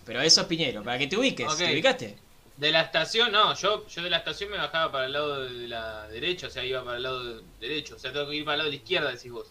Pero 0.04 0.22
eso 0.22 0.40
es 0.40 0.46
Piñeiro, 0.48 0.82
para 0.82 0.98
que 0.98 1.06
te 1.06 1.16
ubiques. 1.16 1.46
Ok. 1.46 1.58
¿Te 1.58 1.72
ubicaste? 1.72 2.16
De 2.60 2.70
la 2.70 2.82
estación, 2.82 3.32
no, 3.32 3.54
yo, 3.54 3.86
yo 3.88 4.02
de 4.02 4.10
la 4.10 4.18
estación 4.18 4.50
me 4.50 4.58
bajaba 4.58 4.92
para 4.92 5.06
el 5.06 5.14
lado 5.14 5.44
de 5.44 5.66
la 5.66 6.06
derecha, 6.08 6.48
o 6.48 6.50
sea, 6.50 6.62
iba 6.62 6.84
para 6.84 6.98
el 6.98 7.02
lado 7.02 7.40
derecho, 7.58 7.96
o 7.96 7.98
sea, 7.98 8.12
tengo 8.12 8.28
que 8.28 8.36
ir 8.36 8.44
para 8.44 8.56
el 8.56 8.58
lado 8.58 8.70
de 8.70 8.76
la 8.76 8.82
izquierda, 8.82 9.10
decís 9.10 9.32
vos. 9.32 9.46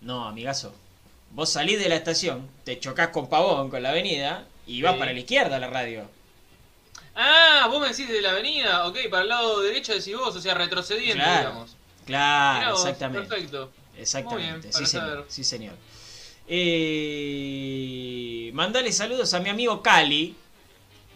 No, 0.00 0.28
amigazo. 0.28 0.72
Vos 1.32 1.50
salís 1.50 1.80
de 1.80 1.88
la 1.88 1.96
estación, 1.96 2.48
te 2.64 2.78
chocás 2.78 3.08
con 3.08 3.28
Pavón, 3.28 3.70
con 3.70 3.82
la 3.82 3.90
avenida, 3.90 4.46
y 4.68 4.82
vas 4.82 4.92
Sí. 4.92 4.98
para 5.00 5.12
la 5.12 5.18
izquierda 5.18 5.58
la 5.58 5.66
radio. 5.66 6.08
Ah, 7.16 7.66
vos 7.70 7.80
me 7.80 7.88
decís 7.88 8.08
de 8.08 8.22
la 8.22 8.30
avenida, 8.30 8.86
ok, 8.86 8.98
para 9.10 9.22
el 9.24 9.28
lado 9.30 9.60
derecho 9.60 9.92
decís 9.92 10.16
vos, 10.16 10.36
o 10.36 10.40
sea, 10.40 10.54
retrocediendo, 10.54 11.24
Claro. 11.24 11.40
digamos. 11.48 11.76
Claro, 12.06 12.70
vos, 12.70 12.80
exactamente. 12.84 13.28
Perfecto. 13.28 13.72
Exactamente, 13.98 14.52
Muy 14.52 14.60
bien, 14.60 14.72
sí 14.72 14.86
señor, 14.86 15.24
sí 15.28 15.42
señor. 15.44 15.74
Eh, 16.46 18.50
mandale 18.54 18.92
saludos 18.92 19.34
a 19.34 19.40
mi 19.40 19.48
amigo 19.50 19.82
Cali, 19.82 20.36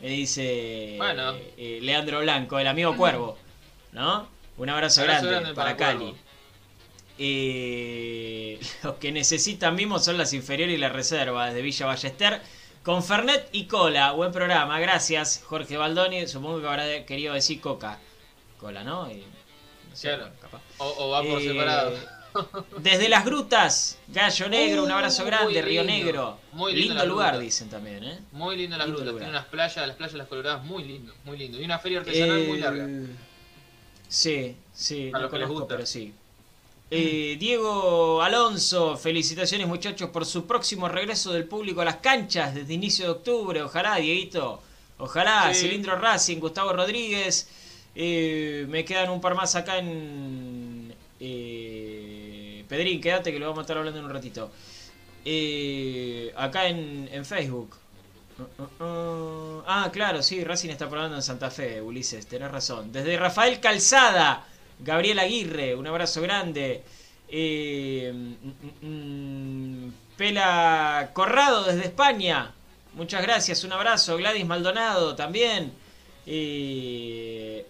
me 0.00 0.09
dice 0.09 0.95
Bueno. 0.99 1.34
eh, 1.56 1.78
Leandro 1.82 2.21
Blanco, 2.21 2.58
el 2.58 2.67
amigo 2.67 2.97
Cuervo, 2.97 3.39
¿no? 3.93 4.28
Un 4.56 4.69
abrazo, 4.71 5.00
Abrazo 5.02 5.26
grande, 5.26 5.41
grande 5.41 5.54
para, 5.54 5.76
para 5.76 5.93
Cali. 5.95 6.15
Eh, 7.19 8.61
los 8.82 8.95
que 8.97 9.13
necesitan 9.13 9.75
mimos 9.75 10.04
son 10.04 10.19
las 10.19 10.32
inferiores 10.32 10.75
y 10.76 10.78
la 10.78 10.89
reserva 10.89 11.47
desde 11.47 11.63
Villa 11.63 11.87
Ballester. 11.87 12.41
Con 12.84 13.02
Fernet 13.02 13.49
y 13.52 13.67
Cola, 13.67 14.13
buen 14.13 14.32
programa, 14.32 14.80
gracias 14.80 15.43
Jorge 15.45 15.76
Baldoni, 15.76 16.26
supongo 16.26 16.61
que 16.61 16.69
habrá 16.69 17.04
querido 17.04 17.34
decir 17.34 17.61
Coca. 17.61 17.99
Cola, 18.58 18.82
¿no? 18.82 19.11
Y- 19.11 19.25
no 19.91 19.97
sé, 19.97 20.08
Claro. 20.08 20.23
bueno, 20.25 20.37
capaz. 20.41 20.61
O, 20.78 20.95
o 20.99 21.11
va 21.11 21.23
por 21.23 21.41
Eh, 21.41 21.49
separado. 21.49 21.99
Desde 22.79 23.09
las 23.09 23.25
grutas, 23.25 23.99
Gallo 24.09 24.49
Negro, 24.49 24.85
un 24.85 24.91
abrazo 24.91 25.25
grande, 25.25 25.61
Río. 25.63 25.85
Negro. 25.85 26.39
Muy 26.53 26.73
lindo 26.73 26.95
lindo 26.95 27.07
lugar, 27.07 27.39
dicen 27.39 27.69
también, 27.69 28.03
¿eh? 28.05 28.19
Muy 28.33 28.57
lindo 28.57 28.77
las 28.77 28.87
lindo 28.87 29.01
rutas, 29.01 29.13
lugar. 29.13 29.25
tiene 29.27 29.39
unas 29.39 29.47
playas, 29.51 29.87
las 29.87 29.97
playas 29.97 30.15
las 30.15 30.29
Coloradas, 30.29 30.65
muy 30.65 30.85
lindo, 30.85 31.15
muy 31.25 31.37
lindo. 31.39 31.61
Y 31.61 31.65
una 31.65 31.79
feria 31.79 32.01
artesanal 32.01 32.47
muy 32.47 32.59
larga. 32.59 32.87
Eh, 32.89 33.07
Sí, 34.09 34.57
sí, 34.73 35.11
A 35.13 35.19
los 35.19 35.31
que 35.31 35.39
les 35.39 35.47
conozco, 35.47 35.55
gusta. 35.61 35.75
pero 35.77 35.87
sí. 35.87 36.13
Eh, 36.91 37.37
Diego 37.39 38.23
Alonso, 38.23 38.97
felicitaciones 38.97 39.67
muchachos 39.69 40.09
por 40.09 40.25
su 40.25 40.47
próximo 40.47 40.89
regreso 40.89 41.33
del 41.35 41.45
público 41.45 41.83
a 41.83 41.85
las 41.85 41.97
canchas 41.97 42.55
desde 42.55 42.73
inicio 42.73 43.05
de 43.05 43.11
octubre. 43.11 43.63
Ojalá, 43.63 43.97
Dieguito. 43.97 44.63
Ojalá, 44.97 45.53
Sí. 45.53 45.61
Cilindro 45.67 45.97
Racing, 45.97 46.39
Gustavo 46.39 46.73
Rodríguez. 46.73 47.49
Eh, 47.95 48.65
me 48.71 48.85
quedan 48.85 49.11
un 49.11 49.21
par 49.21 49.35
más 49.35 49.55
acá 49.57 49.77
en... 49.79 50.95
eh, 51.21 51.77
Pedrín, 52.69 53.00
quédate 53.00 53.33
que 53.33 53.39
lo 53.39 53.47
vamos 53.47 53.61
a 53.61 53.63
estar 53.63 53.78
hablando 53.78 53.99
en 53.99 54.04
un 54.04 54.13
ratito. 54.13 54.50
Eh, 55.25 56.33
acá 56.37 56.69
en, 56.69 57.25
Facebook. 57.25 57.76
Ah, 58.81 59.91
claro, 59.93 60.23
sí, 60.23 60.45
Racing 60.45 60.71
está 60.71 60.89
probando 60.89 61.17
en 61.17 61.23
Santa 61.23 61.50
Fe, 61.50 61.83
Ulises, 61.83 62.26
tenés 62.26 62.50
razón. 62.50 62.93
Desde 62.93 63.17
Rafael 63.17 63.59
Calzada, 63.61 64.47
Gabriel 64.78 65.19
Aguirre, 65.19 65.75
un 65.75 65.87
abrazo 65.87 66.23
grande. 66.23 66.83
Eh, 67.28 68.13
mm, 68.13 68.87
mm, 68.87 69.93
Pela 70.17 71.11
Corrado 71.13 71.65
desde 71.65 71.85
España, 71.85 72.52
muchas 72.95 73.23
gracias, 73.23 73.65
un 73.65 73.73
abrazo. 73.73 74.17
Gladys 74.17 74.47
Maldonado 74.47 75.15
también. 75.17 75.73
Eh, 76.26 77.67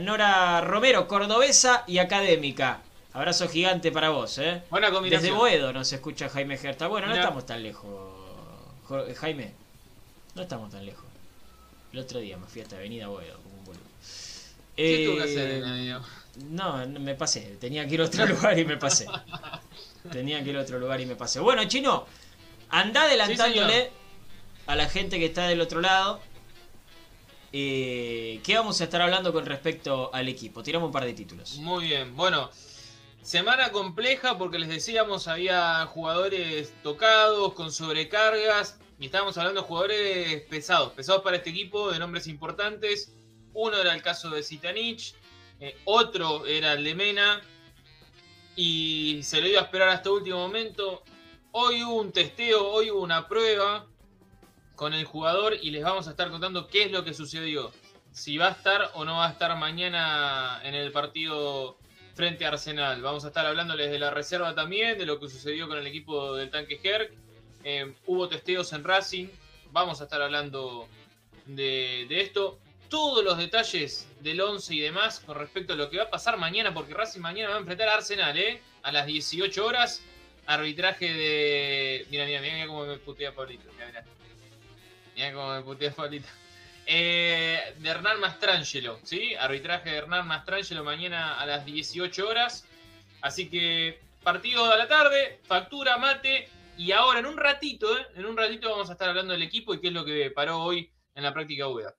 Nora 0.00 0.60
Romero, 0.60 1.06
cordobesa 1.08 1.84
y 1.86 1.98
académica. 1.98 2.80
Abrazo 3.16 3.48
gigante 3.48 3.90
para 3.92 4.10
vos, 4.10 4.36
¿eh? 4.38 4.62
Buena 4.68 4.88
Desde 4.88 4.94
combinación. 4.96 5.36
Boedo 5.38 5.72
nos 5.72 5.90
escucha 5.90 6.28
Jaime 6.28 6.58
Gerta. 6.58 6.86
Bueno, 6.86 7.06
no 7.06 7.14
estamos 7.14 7.46
tan 7.46 7.62
lejos, 7.62 7.90
Jo- 8.84 9.06
Jaime. 9.18 9.54
No 10.34 10.42
estamos 10.42 10.70
tan 10.70 10.84
lejos. 10.84 11.04
El 11.94 12.00
otro 12.00 12.20
día 12.20 12.36
me 12.36 12.46
fui 12.46 12.60
hasta 12.60 12.76
Avenida 12.76 13.08
Boedo, 13.08 13.38
como 13.42 13.54
un 13.56 13.64
boludo. 13.64 13.80
¿Qué 14.76 15.06
tuvo 15.06 15.16
que 15.16 15.22
Eh, 15.22 15.24
hacer 15.24 15.50
en? 16.42 16.54
No, 16.54 16.86
me 17.00 17.14
pasé. 17.14 17.56
Tenía 17.58 17.88
que 17.88 17.94
ir 17.94 18.02
a 18.02 18.04
otro 18.04 18.26
lugar 18.26 18.58
y 18.58 18.66
me 18.66 18.76
pasé. 18.76 19.06
Tenía 20.12 20.44
que 20.44 20.50
ir 20.50 20.58
a 20.58 20.60
otro 20.60 20.78
lugar 20.78 21.00
y 21.00 21.06
me 21.06 21.16
pasé. 21.16 21.40
Bueno, 21.40 21.64
chino, 21.64 22.04
anda 22.68 23.04
adelantándole 23.04 23.90
a 24.66 24.76
la 24.76 24.90
gente 24.90 25.18
que 25.18 25.24
está 25.24 25.48
del 25.48 25.62
otro 25.62 25.80
lado. 25.80 26.20
Eh, 27.52 28.40
¿Qué 28.44 28.56
vamos 28.58 28.78
a 28.82 28.84
estar 28.84 29.00
hablando 29.00 29.32
con 29.32 29.46
respecto 29.46 30.10
al 30.12 30.28
equipo? 30.28 30.62
Tiramos 30.62 30.88
un 30.88 30.92
par 30.92 31.04
de 31.06 31.14
títulos. 31.14 31.54
Muy 31.56 31.86
bien, 31.86 32.14
bueno, 32.14 32.50
semana 33.26 33.72
compleja 33.72 34.38
porque 34.38 34.56
les 34.56 34.68
decíamos 34.68 35.26
había 35.26 35.84
jugadores 35.86 36.72
tocados, 36.84 37.54
con 37.54 37.72
sobrecargas, 37.72 38.78
y 39.00 39.06
estábamos 39.06 39.36
hablando 39.36 39.62
de 39.62 39.66
jugadores 39.66 40.42
pesados, 40.42 40.92
pesados 40.92 41.22
para 41.22 41.38
este 41.38 41.50
equipo, 41.50 41.90
de 41.90 41.98
nombres 41.98 42.28
importantes. 42.28 43.12
Uno 43.52 43.78
era 43.78 43.92
el 43.94 44.00
caso 44.00 44.30
de 44.30 44.44
Zitanich, 44.44 45.16
eh, 45.58 45.76
otro 45.86 46.46
era 46.46 46.74
el 46.74 46.84
de 46.84 46.94
Mena 46.94 47.40
y 48.54 49.20
se 49.24 49.40
lo 49.40 49.48
iba 49.48 49.60
a 49.60 49.64
esperar 49.64 49.88
hasta 49.88 50.12
último 50.12 50.38
momento. 50.38 51.02
Hoy 51.50 51.82
hubo 51.82 51.96
un 51.96 52.12
testeo, 52.12 52.64
hoy 52.68 52.92
hubo 52.92 53.00
una 53.00 53.26
prueba 53.26 53.86
con 54.76 54.94
el 54.94 55.04
jugador 55.04 55.56
y 55.60 55.72
les 55.72 55.82
vamos 55.82 56.06
a 56.06 56.12
estar 56.12 56.30
contando 56.30 56.68
qué 56.68 56.84
es 56.84 56.92
lo 56.92 57.02
que 57.02 57.12
sucedió. 57.12 57.72
Si 58.12 58.38
va 58.38 58.46
a 58.46 58.52
estar 58.52 58.92
o 58.94 59.04
no 59.04 59.16
va 59.16 59.26
a 59.26 59.32
estar 59.32 59.54
mañana 59.58 60.60
en 60.62 60.76
el 60.76 60.92
partido 60.92 61.76
frente 62.16 62.46
a 62.46 62.48
Arsenal. 62.48 63.02
Vamos 63.02 63.24
a 63.24 63.28
estar 63.28 63.44
hablándoles 63.46 63.90
de 63.90 63.98
la 63.98 64.10
reserva 64.10 64.54
también, 64.54 64.98
de 64.98 65.04
lo 65.04 65.20
que 65.20 65.28
sucedió 65.28 65.68
con 65.68 65.78
el 65.78 65.86
equipo 65.86 66.34
del 66.34 66.50
tanque 66.50 66.80
Herc. 66.82 67.12
Eh, 67.62 67.92
hubo 68.06 68.28
testeos 68.28 68.72
en 68.72 68.82
Racing. 68.82 69.28
Vamos 69.70 70.00
a 70.00 70.04
estar 70.04 70.22
hablando 70.22 70.88
de, 71.44 72.06
de 72.08 72.22
esto 72.22 72.58
todos 72.88 73.22
los 73.22 73.36
detalles 73.36 74.08
del 74.20 74.40
11 74.40 74.74
y 74.74 74.80
demás 74.80 75.20
con 75.20 75.36
respecto 75.36 75.74
a 75.74 75.76
lo 75.76 75.90
que 75.90 75.98
va 75.98 76.04
a 76.04 76.10
pasar 76.10 76.38
mañana, 76.38 76.72
porque 76.72 76.94
Racing 76.94 77.20
mañana 77.20 77.50
va 77.50 77.56
a 77.56 77.60
enfrentar 77.60 77.88
a 77.88 77.94
Arsenal, 77.94 78.36
¿eh? 78.38 78.62
A 78.82 78.92
las 78.92 79.06
18 79.06 79.64
horas. 79.64 80.02
Arbitraje 80.46 81.12
de. 81.12 82.06
Mira, 82.10 82.24
mira, 82.24 82.40
mira 82.40 82.66
cómo 82.66 82.86
me 82.86 82.96
putea 82.98 83.34
Pablito. 83.34 83.68
Mira, 83.72 83.86
mira. 83.86 84.04
Mira 85.14 85.32
cómo 85.32 85.54
me 85.54 85.62
putea 85.62 85.90
Pablito. 85.90 86.28
Eh, 86.88 87.74
de 87.78 87.88
Hernán 87.88 88.20
Mastrangelo, 88.20 89.00
¿sí? 89.02 89.34
Arbitraje 89.34 89.90
de 89.90 89.96
Hernán 89.96 90.26
Mastrangelo 90.26 90.84
mañana 90.84 91.38
a 91.38 91.44
las 91.44 91.66
18 91.66 92.28
horas. 92.28 92.64
Así 93.20 93.50
que 93.50 93.98
partido 94.22 94.64
a 94.64 94.76
la 94.76 94.86
tarde, 94.86 95.40
factura, 95.44 95.98
mate. 95.98 96.48
Y 96.78 96.92
ahora 96.92 97.18
en 97.18 97.26
un 97.26 97.36
ratito, 97.36 97.98
¿eh? 97.98 98.06
En 98.14 98.26
un 98.26 98.36
ratito 98.36 98.70
vamos 98.70 98.88
a 98.88 98.92
estar 98.92 99.08
hablando 99.08 99.32
del 99.32 99.42
equipo 99.42 99.74
y 99.74 99.80
qué 99.80 99.88
es 99.88 99.92
lo 99.92 100.04
que 100.04 100.30
paró 100.30 100.62
hoy 100.62 100.90
en 101.14 101.24
la 101.24 101.32
práctica 101.32 101.66
UEA. 101.68 101.94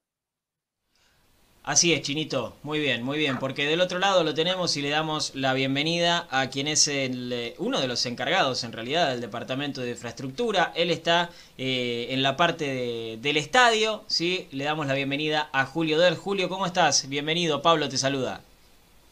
Así 1.68 1.94
es, 1.94 2.02
Chinito. 2.02 2.56
Muy 2.64 2.80
bien, 2.80 3.04
muy 3.04 3.18
bien. 3.18 3.40
Porque 3.40 3.66
del 3.66 3.82
otro 3.82 4.00
lado 4.00 4.24
lo 4.24 4.34
tenemos 4.34 4.78
y 4.78 4.82
le 4.82 4.90
damos 4.90 5.36
la 5.36 5.54
bienvenida 5.54 6.26
a 6.32 6.50
quien 6.50 6.66
es 6.70 6.88
el, 6.88 7.34
eh, 7.34 7.56
uno 7.58 7.82
de 7.82 7.90
los 7.90 8.06
encargados, 8.06 8.64
en 8.64 8.72
realidad, 8.72 9.10
del 9.10 9.20
Departamento 9.20 9.82
de 9.82 9.90
Infraestructura. 9.92 10.72
Él 10.76 10.92
está 10.92 11.30
eh, 11.58 12.08
en 12.12 12.24
la 12.24 12.38
parte 12.38 12.64
de- 12.66 13.18
del 13.22 13.36
estadio, 13.36 14.06
¿sí? 14.08 14.48
Le 14.52 14.64
damos 14.64 14.88
la 14.88 14.94
bienvenida 14.94 15.50
a 15.52 15.66
Julio 15.66 16.00
Del. 16.00 16.16
Julio, 16.16 16.48
¿cómo 16.48 16.66
estás? 16.66 17.10
Bienvenido. 17.10 17.62
Pablo 17.62 17.90
te 17.90 17.98
saluda. 17.98 18.40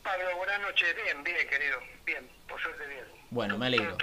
Pablo, 0.01 0.25
buenas 0.37 0.61
noches. 0.61 0.87
Bien, 1.03 1.21
bien, 1.25 1.35
querido. 1.49 1.77
Bien, 2.05 2.25
por 2.47 2.61
suerte 2.61 2.83
bien. 2.87 3.03
Bueno, 3.35 3.57
me 3.57 3.65
alegro. 3.65 3.97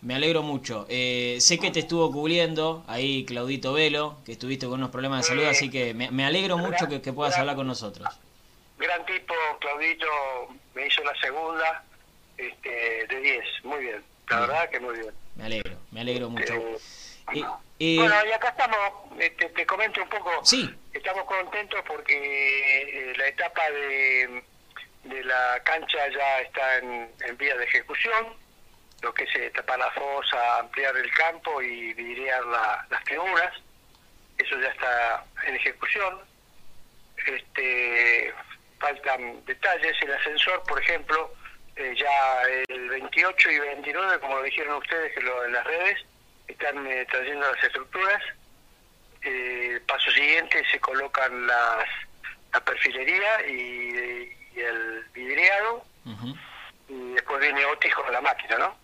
Me 0.00 0.14
alegro 0.14 0.42
mucho. 0.42 0.86
Eh, 0.88 1.36
sé 1.38 1.58
que 1.58 1.70
te 1.70 1.80
estuvo 1.80 2.10
cubriendo 2.10 2.82
ahí 2.88 3.26
Claudito 3.26 3.74
Velo, 3.74 4.16
que 4.24 4.32
estuviste 4.32 4.64
con 4.64 4.76
unos 4.76 4.88
problemas 4.90 5.20
de 5.20 5.28
salud, 5.28 5.44
así 5.44 5.70
que 5.70 5.92
me, 5.92 6.10
me 6.10 6.24
alegro 6.24 6.56
mucho 6.56 6.88
que, 6.88 7.02
que 7.02 7.12
puedas 7.12 7.36
hablar 7.36 7.56
con 7.56 7.66
nosotros. 7.66 8.08
Gran 8.78 9.04
tipo, 9.04 9.34
Claudito, 9.60 10.06
me 10.74 10.86
hizo 10.86 11.04
la 11.04 11.14
segunda 11.20 11.84
este, 12.38 13.06
de 13.06 13.20
10. 13.20 13.44
Muy 13.64 13.80
bien. 13.80 14.02
La 14.30 14.36
Bien. 14.38 14.48
verdad 14.48 14.70
que 14.70 14.80
muy 14.80 14.94
bien. 14.98 15.10
Me 15.36 15.44
alegro, 15.44 15.76
me 15.90 16.00
alegro 16.00 16.30
mucho. 16.30 16.54
Eh, 17.78 17.96
bueno, 17.98 18.14
y 18.26 18.32
acá 18.32 18.48
estamos, 18.48 18.78
este, 19.18 19.46
te 19.50 19.66
comento 19.66 20.02
un 20.02 20.08
poco. 20.08 20.30
sí, 20.42 20.74
Estamos 20.94 21.24
contentos 21.24 21.80
porque 21.86 22.14
eh, 22.14 23.12
la 23.18 23.28
etapa 23.28 23.70
de, 23.70 24.42
de 25.04 25.24
la 25.24 25.60
cancha 25.64 25.98
ya 26.16 26.40
está 26.40 26.78
en, 26.78 27.10
en 27.26 27.36
vía 27.36 27.54
de 27.58 27.64
ejecución, 27.64 28.26
lo 29.02 29.12
que 29.14 29.24
es 29.24 29.34
eh, 29.36 29.50
tapar 29.54 29.78
la 29.78 29.90
fosa, 29.92 30.58
ampliar 30.58 30.96
el 30.96 31.10
campo 31.12 31.60
y 31.62 31.92
vidriar 31.94 32.44
la- 32.46 32.86
las 32.90 33.02
tribunas. 33.04 33.52
Eso 34.38 34.58
ya 34.60 34.68
está 34.68 35.24
en 35.44 35.54
ejecución. 35.56 36.20
Este, 37.26 38.32
faltan 38.78 39.44
detalles. 39.44 39.96
El 40.02 40.12
ascensor, 40.12 40.62
por 40.64 40.80
ejemplo, 40.80 41.34
eh, 41.76 41.94
ya 41.96 42.42
el 42.68 42.88
28 42.88 43.50
y 43.50 43.58
29, 43.58 44.18
como 44.20 44.36
lo 44.36 44.42
dijeron 44.42 44.76
ustedes 44.76 45.12
que 45.14 45.20
lo, 45.22 45.44
en 45.44 45.52
las 45.52 45.64
redes, 45.66 45.98
están 46.48 46.86
eh, 46.86 47.06
trayendo 47.10 47.50
las 47.52 47.62
estructuras. 47.64 48.22
Eh, 49.22 49.68
el 49.74 49.82
paso 49.82 50.10
siguiente 50.12 50.62
se 50.70 50.80
colocan 50.80 51.46
las, 51.46 51.84
la 52.52 52.60
perfilería 52.64 53.46
y, 53.46 54.32
y 54.54 54.60
el 54.60 55.04
vidriado 55.12 55.84
y 56.88 57.12
después 57.12 57.40
viene 57.40 57.64
Otis 57.66 57.94
con 57.94 58.10
la 58.10 58.20
máquina, 58.22 58.56
¿no? 58.58 58.76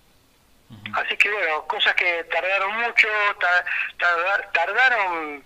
Así 0.94 1.16
que 1.16 1.30
bueno, 1.30 1.66
cosas 1.66 1.94
que 1.94 2.24
tardaron 2.24 2.72
mucho, 2.76 3.08
ta- 3.40 3.64
tardar- 3.98 4.50
tardaron 4.52 5.44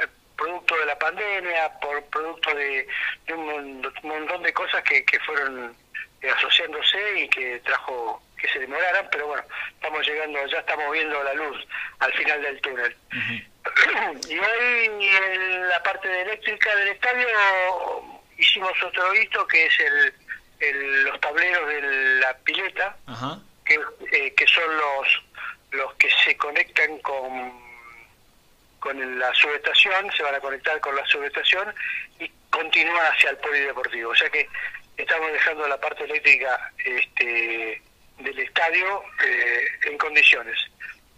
eh, 0.00 0.06
producto 0.36 0.76
de 0.78 0.86
la 0.86 0.98
pandemia, 0.98 1.72
por 1.80 2.02
producto 2.06 2.54
de, 2.54 2.86
de 3.26 3.32
un, 3.34 3.46
mon- 3.46 3.86
un 4.02 4.08
montón 4.08 4.42
de 4.42 4.52
cosas 4.52 4.82
que, 4.82 5.04
que 5.04 5.18
fueron 5.20 5.74
eh, 6.22 6.30
asociándose 6.30 7.20
y 7.20 7.28
que 7.28 7.58
trajo 7.60 8.22
que 8.36 8.48
se 8.48 8.58
demoraran, 8.58 9.08
pero 9.12 9.28
bueno, 9.28 9.44
estamos 9.74 10.04
llegando, 10.06 10.44
ya 10.46 10.58
estamos 10.58 10.90
viendo 10.92 11.22
la 11.22 11.34
luz 11.34 11.64
al 12.00 12.12
final 12.14 12.42
del 12.42 12.60
túnel. 12.60 12.96
y 14.28 14.38
hoy 14.38 15.06
en 15.06 15.68
la 15.68 15.82
parte 15.82 16.08
de 16.08 16.22
eléctrica 16.22 16.74
del 16.76 16.88
estadio 16.88 17.28
hicimos 18.36 18.72
otro 18.82 19.14
hito 19.14 19.46
que 19.46 19.66
es 19.66 19.80
el, 19.80 20.14
el- 20.60 21.04
los 21.04 21.20
tableros 21.20 21.68
de 21.68 21.80
la 22.20 22.36
pileta. 22.38 22.96
Ajá, 23.06 23.38
que, 23.64 23.78
eh, 24.12 24.34
que 24.34 24.46
son 24.46 24.76
los 24.76 25.22
los 25.72 25.94
que 25.94 26.08
se 26.24 26.36
conectan 26.36 26.98
con 26.98 27.62
con 28.82 29.18
la 29.18 29.32
subestación, 29.34 30.10
se 30.10 30.24
van 30.24 30.34
a 30.34 30.40
conectar 30.40 30.80
con 30.80 30.96
la 30.96 31.06
subestación 31.06 31.72
y 32.18 32.28
continúan 32.50 33.06
hacia 33.12 33.30
el 33.30 33.36
polideportivo. 33.36 34.10
O 34.10 34.16
sea 34.16 34.28
que 34.28 34.48
estamos 34.96 35.32
dejando 35.32 35.68
la 35.68 35.80
parte 35.80 36.02
eléctrica 36.02 36.72
este, 36.84 37.80
del 38.18 38.38
estadio 38.40 39.04
eh, 39.24 39.66
en 39.84 39.98
condiciones. 39.98 40.58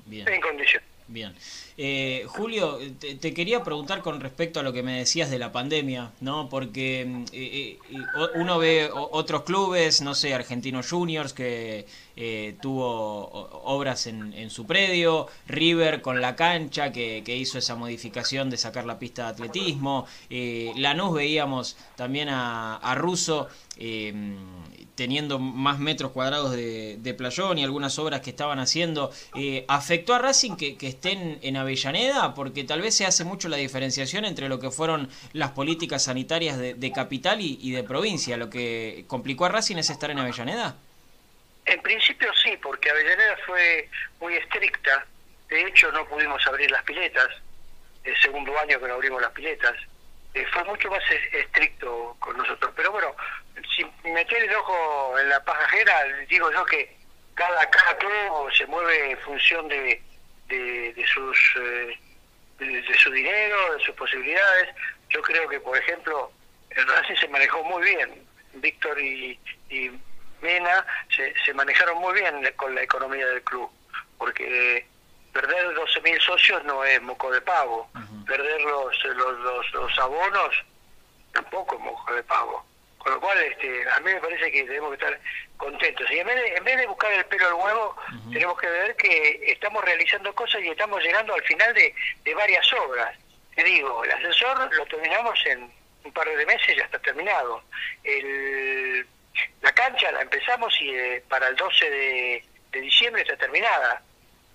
bien. 0.05 0.29
En 0.29 0.41
condiciones. 0.43 0.87
Bien. 1.07 1.35
Eh, 1.77 2.25
Julio, 2.29 2.79
te, 2.99 3.35
quería 3.35 3.62
preguntar 3.62 4.01
con 4.01 4.21
respecto 4.21 4.61
a 4.61 4.62
lo 4.62 4.73
que 4.73 4.83
me 4.83 4.99
decías 4.99 5.31
de 5.31 5.38
la 5.38 5.53
pandemia, 5.53 6.12
¿no? 6.21 6.49
Porque 6.49 7.05
mm, 7.07 7.25
eh, 7.33 7.79
eh, 7.90 7.99
uno 8.37 8.59
ve 8.59 8.88
otros 8.93 9.43
clubes, 9.43 10.01
no 10.01 10.14
sé, 10.14 10.33
Argentinos 10.33 10.88
Juniors, 10.88 11.35
que 11.35 11.87
eh, 12.17 12.57
tuvo 12.62 13.29
obras 13.64 14.07
en, 14.07 14.49
su 14.49 14.67
predio, 14.67 15.27
River 15.49 16.01
con 16.01 16.21
la 16.21 16.37
cancha, 16.37 16.93
que, 16.93 17.23
hizo 17.27 17.59
esa 17.59 17.75
modificación 17.75 18.51
de 18.51 18.57
sacar 18.57 18.87
la 18.87 18.99
pista 18.99 19.25
de 19.25 19.29
atletismo, 19.31 20.07
eh, 20.31 20.73
Lanús 20.77 21.14
veíamos 21.14 21.77
también 21.97 22.29
a, 22.29 22.77
a 22.77 22.95
Russo. 22.95 23.49
Teniendo 24.95 25.39
más 25.39 25.79
metros 25.79 26.13
cuadrados 26.13 26.53
de, 26.53 26.97
de 26.99 27.15
playón 27.15 27.59
y 27.59 27.65
algunas 27.65 27.99
obras 27.99 28.21
que 28.21 28.31
estaban 28.31 28.59
haciendo, 28.59 29.11
eh, 29.35 29.65
¿afectó 29.69 30.15
a 30.15 30.19
Racing 30.19 30.57
que, 30.57 30.77
estén 30.81 31.39
en 31.43 31.57
Avellaneda? 31.57 32.35
Porque 32.35 32.65
tal 32.65 32.81
vez 32.81 32.97
se 32.97 33.05
hace 33.07 33.25
mucho 33.25 33.49
la 33.49 33.57
diferenciación 33.57 34.25
entre 34.25 34.49
lo 34.49 34.61
que 34.61 34.71
fueron 34.71 35.09
las 35.33 35.51
políticas 35.51 36.05
sanitarias 36.05 36.59
de, 36.59 36.75
de 36.75 36.93
capital 36.93 37.41
y, 37.41 37.73
de 37.73 37.83
provincia. 37.83 38.37
¿Lo 38.37 38.51
que 38.51 39.05
complicó 39.09 39.47
a 39.47 39.49
Racing 39.49 39.77
es 39.77 39.91
estar 39.91 40.11
en 40.11 40.19
Avellaneda? 40.19 40.77
En 41.67 41.81
principio 41.83 42.29
sí, 42.43 42.57
porque 42.63 42.91
Avellaneda 42.91 43.37
fue 43.47 43.89
muy 44.21 44.35
estricta. 44.37 45.07
De 45.49 45.67
hecho, 45.67 45.91
no 45.93 46.07
pudimos 46.07 46.47
abrir 46.47 46.71
las 46.71 46.83
piletas. 46.85 47.29
El 48.05 48.15
segundo 48.19 48.53
año 48.59 48.79
que 48.79 48.87
no 48.87 48.95
abrimos 48.95 49.21
las 49.23 49.33
piletas. 49.33 49.75
Eh, 50.35 50.45
fue 50.53 50.63
mucho 50.65 50.91
más 50.91 51.03
es- 51.11 51.35
estricto 51.47 52.17
con 52.19 52.37
nosotros. 52.37 52.73
Pero 52.77 52.93
bueno, 52.93 53.09
sin 53.77 53.90
meter 54.12 54.43
el 54.43 54.55
ojo 54.55 55.19
en 55.19 55.29
la 55.29 55.43
pasajera, 55.45 56.05
digo 56.29 56.51
yo 56.53 56.64
que 56.67 56.97
cada, 57.35 57.69
cada 57.71 57.97
club 57.99 58.53
se 58.57 58.67
mueve 58.67 59.12
en 59.12 59.19
función 59.19 59.69
de, 59.69 60.03
de, 60.49 60.93
de 60.93 61.07
sus 61.07 61.38
eh, 61.61 61.99
de, 62.59 62.83
de 62.83 62.95
su 62.99 63.11
dinero, 63.11 63.75
de 63.75 63.85
sus 63.85 63.95
posibilidades. 63.95 64.75
Yo 65.11 65.23
creo 65.23 65.49
que, 65.49 65.61
por 65.61 65.77
ejemplo, 65.77 66.31
el 66.71 66.87
Racing 66.87 67.17
se 67.17 67.29
manejó 67.29 67.62
muy 67.64 67.83
bien. 67.83 68.27
Víctor 68.55 69.01
y, 69.01 69.38
y 69.69 69.90
Mena 70.40 70.87
se, 71.14 71.35
se 71.45 71.55
manejaron 71.55 71.99
muy 71.99 72.14
bien 72.14 72.35
con 72.57 72.75
la 72.75 72.83
economía 72.83 73.27
del 73.27 73.43
club, 73.43 73.69
porque 74.19 74.87
perder 75.33 75.75
12.000 75.75 76.21
socios 76.21 76.64
no 76.64 76.85
es 76.85 77.03
moco 77.03 77.31
de 77.33 77.40
pavo, 77.40 77.88
perder 78.27 78.61
los, 78.61 79.05
los, 79.05 79.38
los, 79.40 79.73
los 79.73 79.99
abonos 79.99 80.55
tampoco 81.33 81.77
es 81.77 81.81
moco 81.83 82.14
de 82.14 82.23
pavo. 82.23 82.64
Con 83.05 83.12
lo 83.12 83.21
cual, 83.21 83.38
este, 83.43 83.87
a 83.90 84.01
mí 84.01 84.14
me 84.14 84.21
parece 84.21 84.51
que 84.51 84.64
tenemos 84.64 84.88
que 84.88 85.05
estar 85.05 85.21
contentos. 85.59 86.11
Y 86.11 86.21
en 86.21 86.27
vez 86.27 86.37
de, 86.37 86.57
en 86.57 86.64
vez 86.64 86.79
de 86.79 86.87
buscar 86.87 87.12
el 87.12 87.27
pelo 87.27 87.49
al 87.49 87.53
huevo, 87.53 87.97
tenemos 88.33 88.59
que 88.59 88.67
ver 88.67 88.97
que 88.97 89.43
estamos 89.53 89.85
realizando 89.85 90.35
cosas 90.35 90.62
y 90.62 90.69
estamos 90.69 91.03
llegando 91.03 91.35
al 91.35 91.43
final 91.43 91.75
de, 91.75 91.95
de 92.25 92.35
varias 92.35 92.73
obras. 92.73 93.14
Te 93.55 93.62
digo, 93.62 94.03
el 94.05 94.11
ascensor 94.11 94.75
lo 94.75 94.87
terminamos 94.87 95.38
en 95.45 95.71
un 96.03 96.12
par 96.14 96.27
de 96.27 96.47
meses, 96.47 96.77
ya 96.79 96.85
está 96.85 96.99
terminado. 97.01 97.62
El, 98.03 99.07
la 99.61 99.73
cancha 99.73 100.11
la 100.11 100.23
empezamos 100.23 100.75
y 100.81 100.88
eh, 100.95 101.23
para 101.29 101.49
el 101.49 101.57
12 101.57 101.90
de, 101.90 102.45
de 102.73 102.81
diciembre 102.81 103.21
está 103.21 103.37
terminada. 103.37 104.03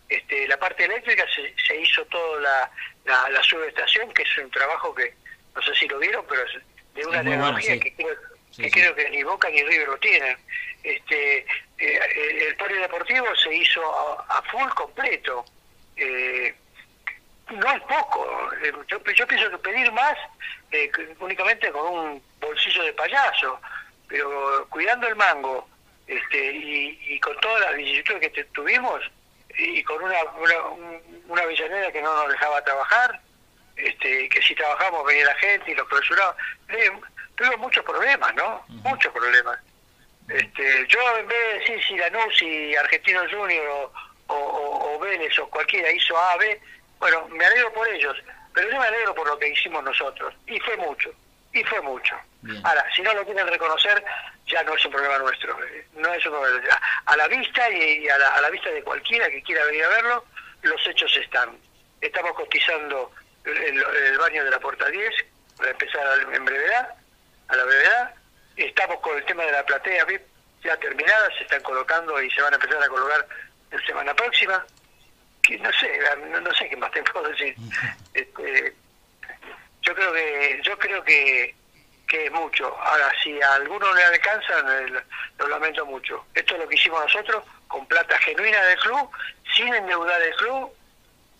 Este, 0.09 0.47
la 0.47 0.57
parte 0.57 0.85
eléctrica 0.85 1.23
se, 1.35 1.53
se 1.67 1.79
hizo 1.79 2.03
toda 2.05 2.41
la, 2.41 2.71
la, 3.05 3.29
la 3.29 3.43
subestación, 3.43 4.12
que 4.12 4.23
es 4.23 4.38
un 4.39 4.49
trabajo 4.49 4.95
que 4.95 5.13
no 5.53 5.62
sé 5.62 5.75
si 5.75 5.88
lo 5.88 5.99
vieron, 5.99 6.25
pero 6.27 6.43
es 6.45 6.53
de 6.95 7.05
una 7.05 7.21
bueno, 7.21 7.29
tecnología 7.29 7.73
sí. 7.73 7.79
que 7.79 7.91
que 8.55 8.71
creo 8.71 8.95
que 8.95 9.09
ni 9.09 9.23
Boca 9.23 9.49
ni 9.49 9.63
River 9.63 9.88
lo 9.88 9.97
tienen. 9.97 10.38
Este, 10.83 11.45
eh, 11.77 12.47
el 12.47 12.55
polideportivo 12.55 13.35
se 13.35 13.53
hizo 13.53 13.81
a, 14.29 14.41
full 14.43 14.69
completo. 14.69 15.45
Eh, 15.95 16.53
no 17.51 17.71
es 17.71 17.81
poco. 17.81 18.51
Eh, 18.63 18.73
yo, 18.88 19.03
yo, 19.03 19.27
pienso 19.27 19.49
que 19.49 19.57
pedir 19.57 19.91
más 19.91 20.17
únicamente 21.19 21.71
con 21.71 21.85
un 21.88 22.23
bolsillo 22.39 22.83
de 22.83 22.93
payaso, 22.93 23.59
pero 24.07 24.67
cuidando 24.69 25.07
el 25.07 25.15
mango 25.15 25.67
este, 26.07 26.51
y, 26.53 27.19
con 27.19 27.35
todas 27.39 27.62
las 27.62 27.75
vicisitudes 27.75 28.31
que 28.31 28.43
tuvimos 28.45 29.01
y 29.57 29.83
con 29.83 30.01
una, 30.01 30.23
una, 30.39 30.55
una 31.27 31.41
Avellaneda 31.41 31.91
que 31.91 32.01
no 32.01 32.13
nos 32.15 32.31
dejaba 32.31 32.63
trabajar, 32.63 33.19
este, 33.75 34.29
que 34.29 34.41
si 34.41 34.55
trabajamos 34.55 35.05
venía 35.05 35.25
la 35.25 35.35
gente 35.35 35.71
y 35.71 35.75
los 35.75 35.88
clausuraba. 35.88 36.35
Tuvimos 37.39 37.60
muchos 37.60 37.86
problemas, 37.86 38.36
¿no? 38.36 38.63
Muchos 38.67 39.13
problemas. 39.13 39.58
Este, 40.28 40.86
yo 40.88 40.99
en 41.17 41.28
vez 41.28 41.38
de 41.39 41.60
decir 41.60 41.84
si 41.88 41.97
Lanús 41.97 42.41
y 42.41 42.75
Argentino 42.75 43.21
Junior 43.32 43.67
o, 43.67 43.91
o, 44.28 44.95
o, 44.95 44.99
Vélez 44.99 45.39
o 45.39 45.49
cualquiera 45.49 45.89
hizo 45.91 46.15
A, 46.17 46.36
B, 46.38 46.62
bueno, 46.99 47.28
me 47.30 47.45
alegro 47.45 47.73
por 47.73 47.88
ellos, 47.88 48.15
pero 48.54 48.69
yo 48.69 48.78
me 48.78 48.86
alegro 48.86 49.15
por 49.15 49.28
lo 49.28 49.39
que 49.39 49.47
hicimos 49.47 49.84
nosotros. 49.84 50.36
Y 50.45 50.60
fue 50.60 50.75
mucho, 50.78 51.12
y 51.54 51.63
fue 51.63 51.82
mucho. 51.82 52.15
Ahora, 52.63 52.86
si 52.95 53.02
no 53.02 53.13
lo 53.13 53.25
quieren 53.25 53.47
reconocer, 53.47 54.04
ya 54.45 54.62
no 54.63 54.75
es 54.75 54.86
un 54.86 54.91
problema 54.91 55.17
nuestro. 55.17 55.58
Eh, 55.63 55.88
no 55.95 56.13
es 56.13 56.25
un 56.25 56.34
problema. 56.34 56.82
A 57.06 57.17
la 57.17 57.28
vista 57.28 57.69
y 57.69 58.08
a 58.08 58.17
la, 58.17 58.28
a 58.36 58.41
la 58.41 58.49
vista 58.49 58.69
de 58.69 58.84
cualquiera 58.84 59.30
que 59.30 59.41
quiera 59.43 59.65
venir 59.65 59.84
a 59.86 59.89
verlo, 59.89 60.25
los 60.62 60.88
hechos 60.88 61.15
están. 61.17 61.58
Estamos 62.02 62.34
cotizando 62.34 63.12
el, 63.45 63.84
el 63.84 64.17
baño 64.17 64.43
de 64.43 64.52
la 64.52 64.60
Puerta 64.60 64.88
10 64.89 65.12
para 65.58 65.71
empezar 65.71 66.04
en 66.34 66.45
brevedad, 66.45 66.98
a 67.49 67.55
la 67.55 67.63
brevedad 67.65 68.15
Estamos 68.55 68.99
con 68.99 69.15
el 69.17 69.23
tema 69.25 69.43
de 69.45 69.53
la 69.53 69.65
platea 69.65 70.03
VIP 70.03 70.21
ya 70.63 70.75
terminada, 70.77 71.29
se 71.38 71.43
están 71.43 71.62
colocando 71.62 72.21
y 72.21 72.29
se 72.31 72.41
van 72.41 72.53
a 72.53 72.57
empezar 72.57 72.83
a 72.83 72.89
colocar 72.89 73.25
la 73.71 73.85
semana 73.85 74.13
próxima. 74.13 74.65
No 75.62 75.71
sé, 75.71 75.99
no, 76.41 76.53
sé 76.53 76.69
qué 76.69 76.75
más 76.75 76.91
te 76.91 77.01
puedo 77.13 77.29
decir. 77.29 77.55
Este, 78.13 78.75
yo 79.81 79.95
creo 79.95 80.13
que 80.13 80.62
yo 80.63 80.77
creo 80.77 81.03
que, 81.03 81.55
que 82.05 82.25
es 82.25 82.31
mucho. 82.33 82.77
Ahora, 82.81 83.09
si 83.23 83.41
a 83.41 83.53
alguno 83.55 83.93
le 83.93 84.03
alcanza, 84.03 84.62
lo 85.38 85.47
lamento 85.47 85.85
mucho. 85.85 86.25
Esto 86.35 86.55
es 86.55 86.59
lo 86.59 86.67
que 86.67 86.75
hicimos 86.75 87.01
nosotros 87.01 87.43
con 87.69 87.85
plata 87.88 88.17
genuina 88.19 88.62
del 88.65 88.79
club, 88.79 89.09
sin 89.55 89.73
endeudar 89.73 90.21
el 90.21 90.35
club. 90.35 90.73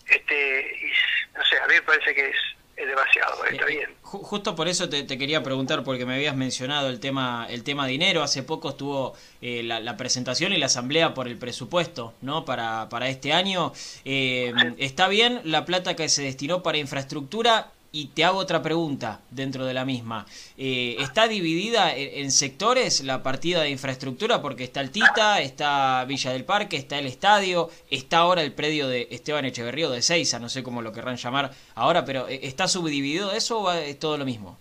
Este, 0.06 0.60
y, 0.60 0.92
no 1.36 1.44
sé, 1.44 1.58
a 1.58 1.66
mí 1.66 1.74
me 1.74 1.82
parece 1.82 2.14
que 2.14 2.30
es 2.30 2.36
es 2.80 2.88
demasiado, 2.88 3.44
está 3.44 3.64
eh, 3.64 3.76
bien. 3.76 3.90
Justo 4.02 4.56
por 4.56 4.68
eso 4.68 4.88
te, 4.88 5.06
quería 5.06 5.42
preguntar, 5.42 5.84
porque 5.84 6.06
me 6.06 6.14
habías 6.14 6.34
mencionado 6.34 6.88
el 6.88 6.98
tema, 6.98 7.46
el 7.50 7.62
tema 7.62 7.86
dinero. 7.86 8.22
Hace 8.22 8.42
poco 8.42 8.70
estuvo 8.70 9.14
eh, 9.42 9.62
la, 9.62 9.96
presentación 9.96 10.52
y 10.52 10.58
la 10.58 10.66
asamblea 10.66 11.14
por 11.14 11.28
el 11.28 11.36
presupuesto, 11.36 12.14
¿no? 12.22 12.44
Para, 12.44 12.88
para 12.88 13.08
este 13.08 13.32
año. 13.32 13.72
Eh, 14.04 14.52
¿Está 14.78 15.08
bien 15.08 15.40
la 15.44 15.64
plata 15.64 15.94
que 15.94 16.08
se 16.08 16.22
destinó 16.22 16.62
para 16.62 16.78
infraestructura? 16.78 17.70
Y 17.92 18.08
te 18.08 18.24
hago 18.24 18.38
otra 18.38 18.62
pregunta 18.62 19.20
dentro 19.30 19.64
de 19.64 19.74
la 19.74 19.84
misma. 19.84 20.24
Eh, 20.56 20.96
¿Está 21.00 21.26
dividida 21.26 21.92
en, 21.96 22.30
sectores 22.30 23.00
la 23.00 23.24
partida 23.24 23.62
de 23.62 23.70
infraestructura? 23.70 24.40
Porque 24.40 24.62
está 24.62 24.80
el 24.80 24.92
Tita, 24.92 25.40
está 25.40 26.04
Villa 26.04 26.30
del 26.30 26.44
Parque, 26.44 26.76
está 26.76 26.98
el 26.98 27.06
estadio, 27.06 27.68
está 27.90 28.18
ahora 28.18 28.42
el 28.42 28.52
predio 28.52 28.86
de 28.86 29.08
Esteban 29.10 29.44
Echeverrío 29.44 29.90
de 29.90 30.02
Seiza, 30.02 30.38
no 30.38 30.48
sé 30.48 30.62
cómo 30.62 30.82
lo 30.82 30.92
querrán 30.92 31.16
llamar 31.16 31.50
ahora, 31.74 32.04
pero 32.04 32.28
eh, 32.28 32.38
¿está 32.44 32.68
subdividido 32.68 33.32
eso 33.32 33.60
o 33.60 33.72
es 33.72 33.98
todo 33.98 34.16
lo 34.16 34.24
mismo? 34.24 34.56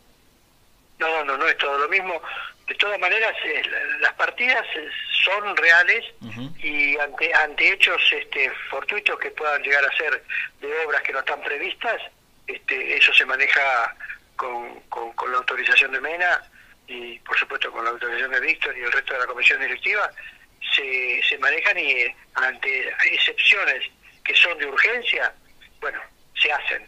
No, 0.98 1.08
no, 1.08 1.26
no, 1.26 1.38
no 1.38 1.48
es 1.48 1.58
todo 1.60 1.78
lo 1.78 1.88
mismo. 1.88 2.20
De 2.68 2.76
todas 2.76 3.00
maneras, 3.00 3.36
eh, 3.46 3.62
las 4.02 4.14
partidas 4.14 4.66
son 5.24 5.56
reales 5.56 6.04
y 6.64 6.98
ante, 6.98 7.34
ante 7.34 7.74
hechos 7.74 8.02
este, 8.12 8.52
fortuitos 8.70 9.20
que 9.20 9.32
puedan 9.32 9.62
llegar 9.62 9.86
a 9.86 9.98
ser 9.98 10.24
de 10.62 10.86
obras 10.86 11.02
que 11.04 11.14
no 11.14 11.20
están 11.20 11.42
previstas, 11.42 12.02
este, 12.50 12.98
eso 12.98 13.14
se 13.14 13.26
maneja 13.26 13.96
con, 14.36 14.80
con, 14.90 15.32
la 15.32 15.38
autorización 15.38 15.92
de 15.92 16.02
MENA 16.02 16.42
y 16.88 17.20
por 17.20 17.38
supuesto 17.38 17.72
con 17.72 17.84
la 17.84 17.92
autorización 17.92 18.32
de 18.32 18.40
Víctor 18.40 18.76
y 18.76 18.82
el 18.82 18.92
resto 18.92 19.14
de 19.14 19.20
la 19.20 19.28
comisión 19.28 19.62
directiva, 19.62 20.10
se, 20.76 21.22
se 21.28 21.38
manejan 21.38 21.78
y 21.78 21.92
eh, 21.92 22.16
ante 22.34 22.90
excepciones 23.06 23.84
que 24.24 24.36
son 24.36 24.58
de 24.58 24.66
urgencia, 24.66 25.32
bueno, 25.80 26.00
se 26.42 26.52
hacen. 26.52 26.86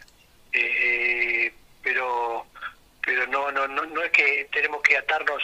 Eh, 0.52 1.52
pero 1.82 2.46
pero 3.04 3.26
no, 3.28 3.50
no, 3.50 3.66
no, 3.66 3.84
no 3.84 4.02
es 4.02 4.10
que 4.10 4.48
tenemos 4.52 4.82
que 4.82 4.96
atarnos 4.96 5.42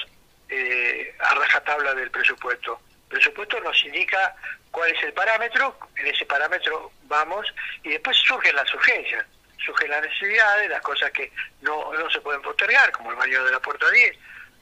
eh, 0.48 1.14
a 1.18 1.34
rajatabla 1.34 1.94
del 1.94 2.10
presupuesto. 2.10 2.80
El 3.10 3.18
presupuesto 3.18 3.60
nos 3.60 3.84
indica 3.84 4.34
cuál 4.70 4.90
es 4.90 5.02
el 5.02 5.12
parámetro, 5.12 5.78
en 5.96 6.06
ese 6.06 6.24
parámetro 6.26 6.92
vamos 7.04 7.46
y 7.82 7.90
después 7.90 8.16
surgen 8.16 8.54
las 8.54 8.72
urgencias 8.74 9.26
surgen 9.64 9.90
las 9.90 10.02
necesidades, 10.02 10.70
las 10.70 10.82
cosas 10.82 11.10
que 11.10 11.32
no, 11.62 11.92
no 11.92 12.10
se 12.10 12.20
pueden 12.20 12.42
postergar, 12.42 12.90
como 12.92 13.10
el 13.10 13.16
baño 13.16 13.44
de 13.44 13.52
la 13.52 13.60
puerta 13.60 13.90
10, 13.90 14.16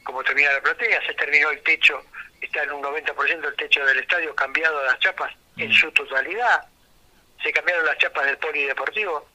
como 0.04 0.22
termina 0.22 0.52
la 0.52 0.60
platea, 0.60 1.04
se 1.06 1.14
terminó 1.14 1.50
el 1.50 1.62
techo, 1.62 2.02
está 2.40 2.62
en 2.62 2.72
un 2.72 2.82
90% 2.82 3.48
el 3.48 3.56
techo 3.56 3.84
del 3.84 3.98
estadio 3.98 4.34
cambiado 4.34 4.82
las 4.84 4.98
chapas 5.00 5.32
en 5.56 5.72
su 5.72 5.90
totalidad, 5.92 6.66
se 7.42 7.52
cambiaron 7.52 7.84
las 7.86 7.98
chapas 7.98 8.26
del 8.26 8.38
polideportivo, 8.38 9.28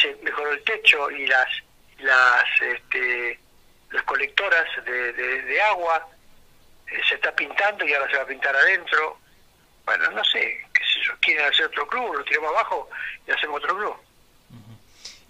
se 0.00 0.14
mejoró 0.22 0.52
el 0.52 0.62
techo 0.64 1.10
y 1.10 1.26
las 1.26 1.48
las 1.98 2.44
este, 2.60 3.38
las 3.90 4.02
colectoras 4.04 4.66
de, 4.84 5.12
de, 5.12 5.62
agua, 5.62 6.08
eh, 6.90 7.00
se 7.08 7.14
está 7.14 7.34
pintando 7.34 7.86
y 7.86 7.92
ahora 7.92 8.10
se 8.10 8.16
va 8.16 8.22
a 8.22 8.26
pintar 8.26 8.56
adentro. 8.56 9.18
Bueno, 9.84 10.10
no 10.10 10.24
sé, 10.24 10.64
qué 10.72 10.80
sé 10.80 11.00
yo, 11.04 11.12
quieren 11.20 11.44
hacer 11.46 11.66
otro 11.66 11.86
club, 11.86 12.14
lo 12.14 12.24
tiramos 12.24 12.50
abajo 12.50 12.88
y 13.26 13.30
hacemos 13.30 13.62
otro 13.62 13.76
club. 13.76 13.96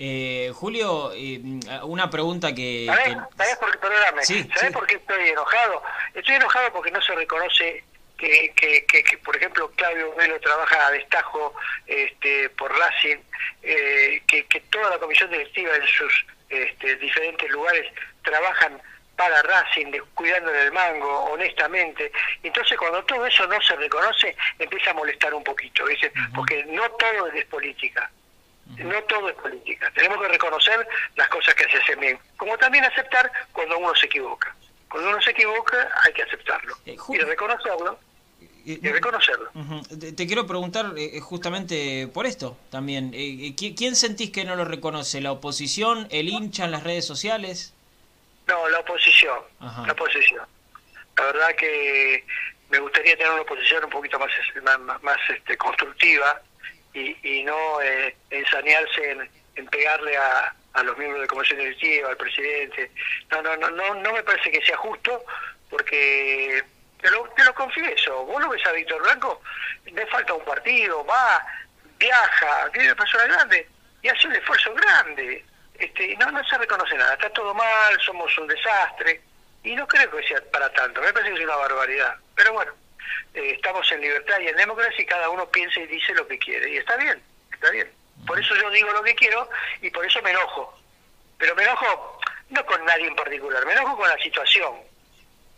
Eh, 0.05 0.51
Julio, 0.53 1.13
eh, 1.15 1.41
una 1.85 2.11
pregunta 2.11 2.53
que... 2.53 2.87
¿Sabés, 2.89 3.57
por, 3.57 3.71
qué, 3.71 4.71
por 4.73 4.85
qué 4.85 4.95
estoy 4.97 5.29
enojado? 5.29 5.81
Estoy 6.13 6.35
enojado 6.35 6.73
porque 6.73 6.91
no 6.91 7.01
se 7.01 7.15
reconoce 7.15 7.85
que, 8.19 8.53
que, 8.57 8.85
que, 8.85 9.19
por 9.19 9.37
ejemplo, 9.37 9.71
Claudio 9.77 10.13
Melo 10.19 10.41
trabaja 10.41 10.89
a 10.89 10.91
destajo 10.91 11.55
este, 11.87 12.51
por 12.51 12.77
Racing, 12.77 13.19
eh, 13.63 14.21
que, 14.27 14.45
que 14.47 14.59
toda 14.63 14.91
la 14.91 14.99
comisión 14.99 15.31
directiva 15.31 15.73
en 15.77 15.87
sus 15.87 16.27
este, 16.49 16.97
diferentes 16.97 17.49
lugares 17.53 17.87
trabajan 18.25 18.83
para 19.15 19.41
Racing, 19.43 19.93
cuidando 20.15 20.53
el 20.53 20.73
mango, 20.73 21.27
honestamente. 21.27 22.11
Entonces, 22.43 22.77
cuando 22.77 23.05
todo 23.05 23.25
eso 23.25 23.47
no 23.47 23.63
se 23.63 23.77
reconoce, 23.77 24.35
empieza 24.59 24.91
a 24.91 24.95
molestar 24.95 25.33
un 25.33 25.45
poquito, 25.45 25.85
¿viste? 25.85 26.13
porque 26.35 26.65
no 26.65 26.91
todo 26.91 27.29
es 27.29 27.45
política. 27.45 28.11
No 28.67 29.03
todo 29.05 29.29
es 29.29 29.35
política. 29.37 29.91
Tenemos 29.95 30.19
que 30.21 30.29
reconocer 30.29 30.87
las 31.17 31.29
cosas 31.29 31.55
que 31.55 31.65
se 31.65 31.79
hacen 31.79 32.01
bien, 32.01 32.19
como 32.37 32.57
también 32.59 32.85
aceptar 32.85 33.31
cuando 33.53 33.79
uno 33.79 33.95
se 33.95 34.07
equivoca. 34.07 34.55
Cuando 34.89 35.11
uno 35.11 35.23
se 35.23 35.31
equivoca 35.31 35.89
hay 36.05 36.13
que 36.13 36.23
aceptarlo 36.23 36.77
eh, 36.87 36.97
y 37.09 37.19
reconocerlo. 37.19 37.99
Y 38.65 38.77
reconocerlo. 38.89 39.51
te, 40.17 40.27
quiero 40.27 40.47
preguntar 40.47 40.93
eh, 40.97 41.19
justamente 41.21 42.07
por 42.07 42.27
esto 42.27 42.57
también. 42.71 43.11
Eh, 43.13 43.55
¿Quién 43.57 43.97
sentís 43.97 44.31
que 44.31 44.45
no 44.45 44.55
lo 44.55 44.65
reconoce? 44.65 45.21
¿La 45.21 45.33
oposición? 45.33 46.07
¿El 46.11 46.29
hincha 46.29 46.65
en 46.67 46.71
las 46.71 46.85
redes 46.85 47.05
sociales? 47.05 47.75
No, 48.47 48.69
la 48.69 48.79
oposición. 48.79 49.41
La 49.61 49.93
oposición. 49.93 50.47
La 51.17 51.25
verdad 51.25 51.57
que 51.57 52.25
me 52.71 52.79
gustaría 52.79 53.17
tener 53.17 53.33
una 53.33 53.43
oposición 53.43 53.85
un 53.85 53.91
poquito 53.91 54.19
más, 54.19 54.31
más, 54.63 55.03
más 55.03 55.19
este, 55.29 55.57
constructiva 55.57 56.41
y, 56.95 57.43
no 57.45 57.81
eh, 57.81 58.15
ensañarse 58.31 59.17
en, 59.57 59.67
pegarle 59.67 60.17
a, 60.17 60.55
a, 60.75 60.83
los 60.83 60.97
miembros 60.99 61.23
de 61.23 61.29
comisión 61.29 61.59
directiva, 61.59 62.11
al 62.11 62.17
presidente. 62.17 62.91
No, 63.31 63.43
no, 63.43 63.57
no, 63.57 63.71
no, 63.71 63.95
no 63.95 64.13
me 64.13 64.23
parece 64.23 64.51
que 64.51 64.65
sea 64.65 64.77
justo 64.77 65.25
porque 65.71 66.63
te 67.01 67.11
lo, 67.11 67.25
te 67.31 67.45
lo 67.45 67.55
confieso, 67.55 68.25
vos 68.27 68.41
lo 68.41 68.51
ves 68.51 68.65
a 68.67 68.73
Víctor 68.73 69.03
Blanco, 69.03 69.41
le 69.87 70.07
falta 70.07 70.35
un 70.35 70.45
partido, 70.45 71.05
va, 71.05 71.45
viaja, 71.99 72.71
tiene 72.73 72.89
una 72.89 72.97
persona 72.97 73.25
grande 73.25 73.69
y 74.03 74.09
hace 74.09 74.29
un 74.29 74.35
esfuerzo 74.35 74.73
grande. 74.75 75.45
Este, 75.79 76.17
no, 76.17 76.31
no 76.31 76.45
se 76.45 76.59
reconoce 76.59 76.97
nada, 76.97 77.15
está 77.15 77.31
todo 77.31 77.55
mal, 77.55 78.01
somos 78.05 78.37
un 78.39 78.47
desastre 78.47 79.21
y 79.65 79.75
no 79.75 79.87
creo 79.87 80.11
que 80.11 80.27
sea 80.29 80.41
para 80.53 80.73
tanto, 80.73 81.01
me 81.01 81.13
parece 81.13 81.33
que 81.33 81.41
es 81.41 81.45
una 81.45 81.57
barbaridad. 81.57 82.17
Pero 82.37 82.53
bueno, 82.53 82.73
eh, 83.35 83.53
estamos 83.55 83.91
en 83.93 84.01
libertad 84.01 84.41
y 84.41 84.49
en 84.49 84.57
democracia 84.57 85.03
y 85.03 85.07
cada 85.07 85.29
uno 85.31 85.49
piensa 85.51 85.81
y 85.81 85.87
dice 85.87 86.15
lo 86.15 86.27
que 86.27 86.39
quiere. 86.39 86.71
Y 86.71 86.77
está 86.77 86.97
bien, 86.97 87.23
está 87.53 87.71
bien. 87.71 87.91
Por 88.27 88.39
eso 88.39 88.55
yo 88.57 88.71
digo 88.71 88.91
lo 88.93 89.03
que 89.03 89.15
quiero 89.15 89.49
y 89.81 89.91
por 89.91 90.05
eso 90.05 90.21
me 90.23 90.31
enojo. 90.31 90.79
Pero 91.39 91.55
me 91.55 91.65
enojo 91.65 92.21
no 92.51 92.67
con 92.67 92.85
nadie 92.85 93.07
en 93.07 93.17
particular, 93.17 93.65
me 93.67 93.73
enojo 93.73 93.97
con 93.97 94.09
la 94.09 94.19
situación. 94.19 94.75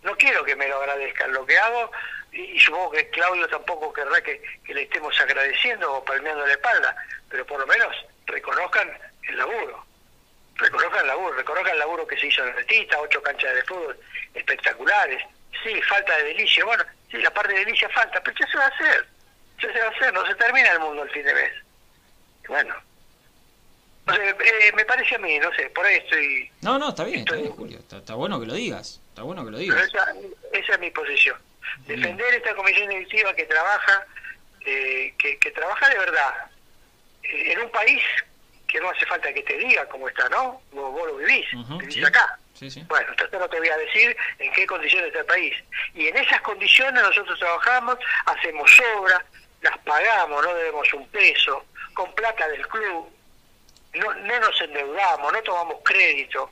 No 0.02 0.16
quiero 0.16 0.44
que 0.44 0.54
me 0.54 0.68
lo 0.68 0.76
agradezcan 0.76 1.32
lo 1.32 1.44
que 1.44 1.58
hago 1.58 1.90
y, 2.32 2.58
supongo 2.60 2.92
que 2.92 3.08
Claudio 3.10 3.48
tampoco 3.48 3.92
querrá 3.92 4.20
que, 4.22 4.40
le 4.68 4.82
estemos 4.82 5.18
agradeciendo 5.20 5.92
o 5.92 6.04
palmeando 6.04 6.46
la 6.46 6.52
espalda, 6.52 6.96
pero 7.28 7.46
por 7.46 7.60
lo 7.60 7.66
menos 7.66 7.96
reconozcan 8.26 8.90
el 9.28 9.36
laburo. 9.36 9.84
Reconozcan 10.56 11.00
el 11.00 11.06
laburo, 11.08 11.36
reconozcan 11.36 11.72
el 11.72 11.78
laburo 11.80 12.06
que 12.06 12.16
se 12.16 12.28
hizo 12.28 12.46
en 12.46 12.54
Retita, 12.54 13.00
ocho 13.00 13.20
canchas 13.22 13.54
de 13.54 13.64
fútbol 13.64 13.98
espectaculares. 14.34 15.22
Sí, 15.62 15.80
falta 15.82 16.16
de 16.18 16.24
delicia. 16.24 16.64
Bueno, 16.64 16.84
sí, 17.14 17.22
la 17.22 17.30
parte 17.32 17.52
de 17.52 17.60
delicia 17.60 17.88
falta, 17.90 18.20
pero 18.22 18.36
ya 18.38 18.46
se 18.46 18.58
va 18.58 18.64
a 18.64 18.68
hacer. 18.68 19.06
Ya 19.60 19.72
se 19.72 19.78
va 19.78 19.86
a 19.86 19.90
hacer, 19.90 20.12
no 20.12 20.26
se 20.26 20.34
termina 20.34 20.70
el 20.72 20.80
mundo 20.80 21.02
el 21.02 21.10
fin 21.10 21.24
de 21.24 21.34
mes. 21.34 21.52
Bueno. 22.48 22.74
Eh, 24.06 24.72
me 24.74 24.84
parece 24.84 25.14
a 25.14 25.18
mí, 25.18 25.38
no 25.38 25.50
sé, 25.54 25.70
por 25.70 25.86
ahí 25.86 25.96
estoy... 25.96 26.50
No, 26.60 26.78
no, 26.78 26.90
está 26.90 27.04
bien, 27.04 27.20
está 27.20 27.36
bien, 27.36 27.52
Julio. 27.52 27.78
Está, 27.78 27.98
está 27.98 28.14
bueno 28.14 28.38
que 28.38 28.46
lo 28.46 28.52
digas. 28.52 29.00
Está 29.08 29.22
bueno 29.22 29.44
que 29.44 29.50
lo 29.50 29.56
Pero 29.58 29.74
digas. 29.74 29.88
esa, 29.88 30.12
esa 30.52 30.72
es 30.74 30.80
mi 30.80 30.90
posición. 30.90 31.38
Bien. 31.86 32.00
Defender 32.00 32.34
esta 32.34 32.54
comisión 32.54 32.90
directiva 32.90 33.34
que 33.34 33.44
trabaja, 33.44 34.06
eh, 34.66 35.14
que, 35.16 35.38
que 35.38 35.50
trabaja 35.52 35.88
de 35.88 35.98
verdad, 35.98 36.34
eh, 37.22 37.52
en 37.52 37.60
un 37.60 37.70
país 37.70 38.02
que 38.68 38.78
no 38.80 38.90
hace 38.90 39.06
falta 39.06 39.32
que 39.32 39.42
te 39.42 39.56
diga 39.56 39.88
cómo 39.88 40.06
está, 40.08 40.28
¿no? 40.28 40.60
Vos, 40.72 40.92
vos 40.92 41.06
lo 41.06 41.16
vivís, 41.16 41.46
vivís 41.78 41.94
sí. 41.94 42.04
acá. 42.04 42.38
Sí. 42.54 42.84
Bueno, 42.88 43.10
entonces 43.10 43.38
no 43.38 43.48
te 43.48 43.58
voy 43.58 43.68
a 43.68 43.76
decir 43.76 44.16
en 44.38 44.52
qué 44.52 44.66
condiciones 44.66 45.08
está 45.08 45.20
el 45.20 45.26
país. 45.26 45.54
Y 45.92 46.06
en 46.06 46.16
esas 46.16 46.40
condiciones 46.42 47.02
nosotros 47.02 47.38
trabajamos, 47.38 47.98
hacemos 48.26 48.70
obras, 48.96 49.20
las 49.60 49.76
pagamos, 49.78 50.44
no 50.44 50.54
debemos 50.54 50.92
un 50.94 51.08
peso, 51.08 51.66
con 51.94 52.14
plata 52.14 52.46
del 52.48 52.66
club, 52.68 53.10
no, 53.94 54.14
no 54.14 54.40
nos 54.40 54.60
endeudamos, 54.60 55.32
no 55.32 55.42
tomamos 55.42 55.76
crédito. 55.84 56.50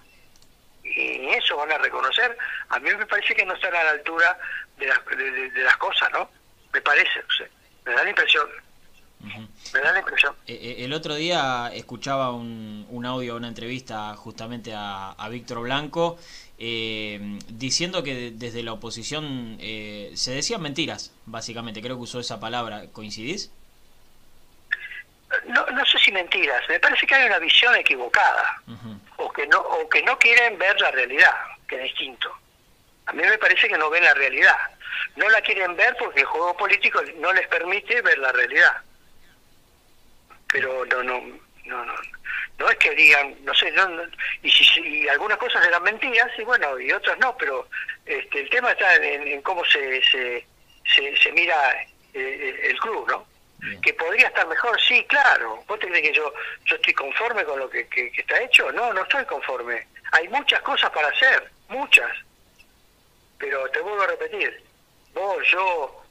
Y 0.83 1.29
eso 1.29 1.57
van 1.57 1.71
a 1.73 1.79
reconocer. 1.79 2.37
A 2.71 2.79
mí 2.81 2.91
me 2.95 3.07
parece 3.07 3.35
que 3.35 3.45
no 3.45 3.55
están 3.55 3.75
a 3.75 3.85
la 3.85 3.91
altura 3.91 4.37
de 4.79 4.87
las, 4.87 5.05
de, 5.07 5.63
las 5.63 5.77
cosas, 5.77 6.11
¿no? 6.13 6.29
Me 6.73 6.81
parece. 6.81 7.23
Me 7.85 7.93
da 7.93 8.03
la 8.03 8.11
impresión, 8.11 8.49
Me 9.73 9.81
da 9.81 9.93
la 9.93 9.99
impresión. 10.01 10.35
Eh, 10.47 10.59
eh, 10.79 10.85
El 10.85 10.93
otro 10.93 11.15
día 11.15 11.71
escuchaba 11.73 12.33
un, 12.33 12.87
un 12.91 13.07
audio, 13.07 13.37
una 13.37 13.49
entrevista 13.49 14.15
justamente 14.17 14.75
a, 14.75 15.13
a 15.13 15.29
Víctor 15.29 15.61
Blanco, 15.61 16.19
eh, 16.59 17.39
diciendo 17.49 18.03
que 18.03 18.15
de- 18.15 18.31
desde 18.33 18.63
la 18.63 18.73
oposición 18.73 19.57
eh, 19.61 20.11
se 20.15 20.33
decían 20.33 20.61
mentiras, 20.63 21.13
básicamente, 21.27 21.81
creo 21.81 21.97
que 21.97 22.03
usó 22.03 22.21
esa 22.21 22.41
palabra, 22.41 22.87
¿coincidís? 22.93 23.51
No, 25.47 25.65
no 25.67 25.85
sé 25.87 25.99
si 25.99 26.13
mentiras, 26.13 26.61
me 26.69 26.79
parece 26.79 27.07
que 27.07 27.15
hay 27.15 27.27
una 27.27 27.39
visión 27.39 27.75
equivocada. 27.77 28.63
O 29.17 29.33
que 29.33 29.47
no 29.47 29.59
o 29.61 29.89
que 29.89 30.03
no 30.03 30.19
quieren 30.19 30.59
ver 30.59 30.79
la 30.81 30.91
realidad, 30.91 31.35
que 31.67 31.77
es 31.77 31.83
distinto. 31.85 32.31
A 33.07 33.13
mí 33.13 33.23
me 33.23 33.39
parece 33.39 33.67
que 33.69 33.79
no 33.79 33.89
ven 33.89 34.05
la 34.05 34.15
realidad. 34.15 34.57
No 35.17 35.29
la 35.31 35.41
quieren 35.41 35.75
ver 35.77 35.97
porque 35.99 36.21
el 36.21 36.27
juego 36.27 36.55
político 36.57 37.01
no 37.19 37.33
les 37.33 37.47
permite 37.49 38.03
ver 38.03 38.19
la 38.19 38.31
realidad. 38.33 38.73
Pero 40.53 40.85
no 40.87 41.03
no 41.03 41.21
no 41.65 41.85
no, 41.85 41.95
no 42.59 42.69
es 42.71 42.77
que 42.77 42.91
digan, 42.95 43.35
no 43.45 43.55
sé, 43.55 43.71
no, 43.73 43.89
no- 43.89 44.03
y 44.43 44.51
si, 44.51 44.65
si 44.65 45.09
algunas 45.09 45.39
cosas 45.39 45.65
eran 45.67 45.83
mentiras 45.83 46.29
y 46.39 46.43
bueno, 46.43 46.79
y 46.79 46.93
otras 46.93 47.19
no, 47.19 47.37
pero 47.37 47.69
este 48.05 48.41
el 48.41 48.51
tema 48.51 48.73
está 48.73 48.95
en, 48.97 49.27
en 49.27 49.43
cómo 49.43 49.65
se 49.65 50.03
se, 50.05 50.47
se, 50.95 51.17
se 51.17 51.33
mira 51.33 51.57
eh, 52.15 52.61
el 52.65 52.79
club, 52.79 53.09
¿no? 53.09 53.27
Bien. 53.61 53.81
que 53.81 53.95
podría 53.95 54.27
estar 54.27 54.45
mejor, 54.49 54.79
sí, 54.81 55.05
claro. 55.09 55.63
¿Vos 55.69 55.79
te 55.79 55.87
crees 55.87 56.03
que 56.09 56.15
yo, 56.17 56.35
yo 56.65 56.75
estoy 56.75 56.93
conforme 56.95 57.45
con 57.45 57.61
lo 57.61 57.71
que, 57.71 57.87
que- 57.87 58.11
que 58.11 58.21
está 58.23 58.41
hecho? 58.43 58.73
No, 58.73 58.93
no 58.93 59.03
estoy 59.05 59.25
conforme. 59.25 59.87
Hay 60.11 60.29
muchas 60.31 60.61
cosas 60.63 60.91
para 60.91 61.07
hacer, 61.09 61.49
muchas. 61.69 62.11
Pero 63.39 63.69
te 63.71 63.81
vuelvo 63.81 64.03
a 64.03 64.07
repetir, 64.09 64.63
vos, 65.15 65.39
yo 65.51 66.05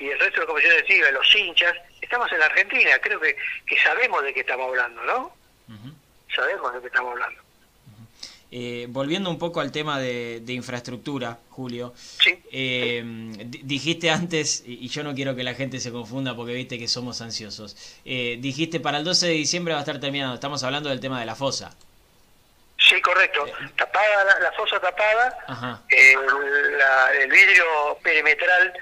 y 0.00 0.08
el 0.10 0.18
resto 0.18 0.40
de 0.40 0.46
la 0.46 0.46
comisión 0.46 0.72
directiva, 0.72 1.10
los 1.12 1.34
hinchas, 1.36 1.74
estamos 2.06 2.30
en 2.32 2.38
la 2.38 2.46
Argentina, 2.46 2.98
creo 3.00 3.20
que, 3.20 3.36
que 3.66 3.76
sabemos 3.82 4.22
de 4.22 4.32
qué 4.32 4.40
estamos 4.40 4.68
hablando, 4.68 5.02
¿no? 5.04 5.32
Sabemos 6.34 6.72
de 6.74 6.80
qué 6.80 6.86
estamos 6.88 7.12
hablando. 7.12 7.40
Eh, 8.52 8.86
volviendo 8.90 9.28
un 9.28 9.38
poco 9.40 9.60
al 9.60 9.72
tema 9.72 9.98
de, 9.98 10.40
de 10.40 10.52
infraestructura, 10.52 11.38
Julio, 11.50 11.92
Sí. 11.96 12.38
eh, 12.52 13.02
di- 13.04 13.60
dijiste 13.64 14.08
antes, 14.08 14.62
y 14.64 14.88
yo 14.88 15.02
no 15.02 15.14
quiero 15.14 15.34
que 15.34 15.42
la 15.42 15.54
gente 15.54 15.80
se 15.80 15.90
confunda 15.90 16.34
porque 16.36 16.52
viste 16.54 16.78
que 16.78 16.86
somos 16.86 17.20
ansiosos, 17.20 17.76
eh, 18.04 18.36
dijiste 18.40 18.78
para 18.78 18.98
el 18.98 19.04
12 19.04 19.26
de 19.26 19.32
diciembre 19.32 19.74
va 19.74 19.80
a 19.80 19.82
estar 19.82 19.98
terminado, 19.98 20.34
estamos 20.34 20.62
hablando 20.62 20.88
del 20.88 21.00
tema 21.00 21.18
de 21.18 21.26
la 21.26 21.34
fosa. 21.34 21.74
Sí, 22.78 23.00
correcto. 23.00 23.44
Tapada 23.76 24.24
la, 24.24 24.38
la 24.38 24.52
fosa 24.52 24.78
tapada, 24.78 25.36
Ajá. 25.48 25.82
el, 25.88 26.78
la- 26.78 27.10
el 27.20 27.28
vidrio 27.30 27.64
perimetral 28.02 28.72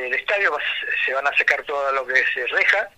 del 0.00 0.14
estadio 0.14 0.56
se 1.04 1.12
van 1.14 1.26
a 1.26 1.36
secar 1.36 1.62
todo 1.64 1.92
lo 1.92 2.06
que 2.06 2.24
se 2.32 2.46
reja. 2.46 2.88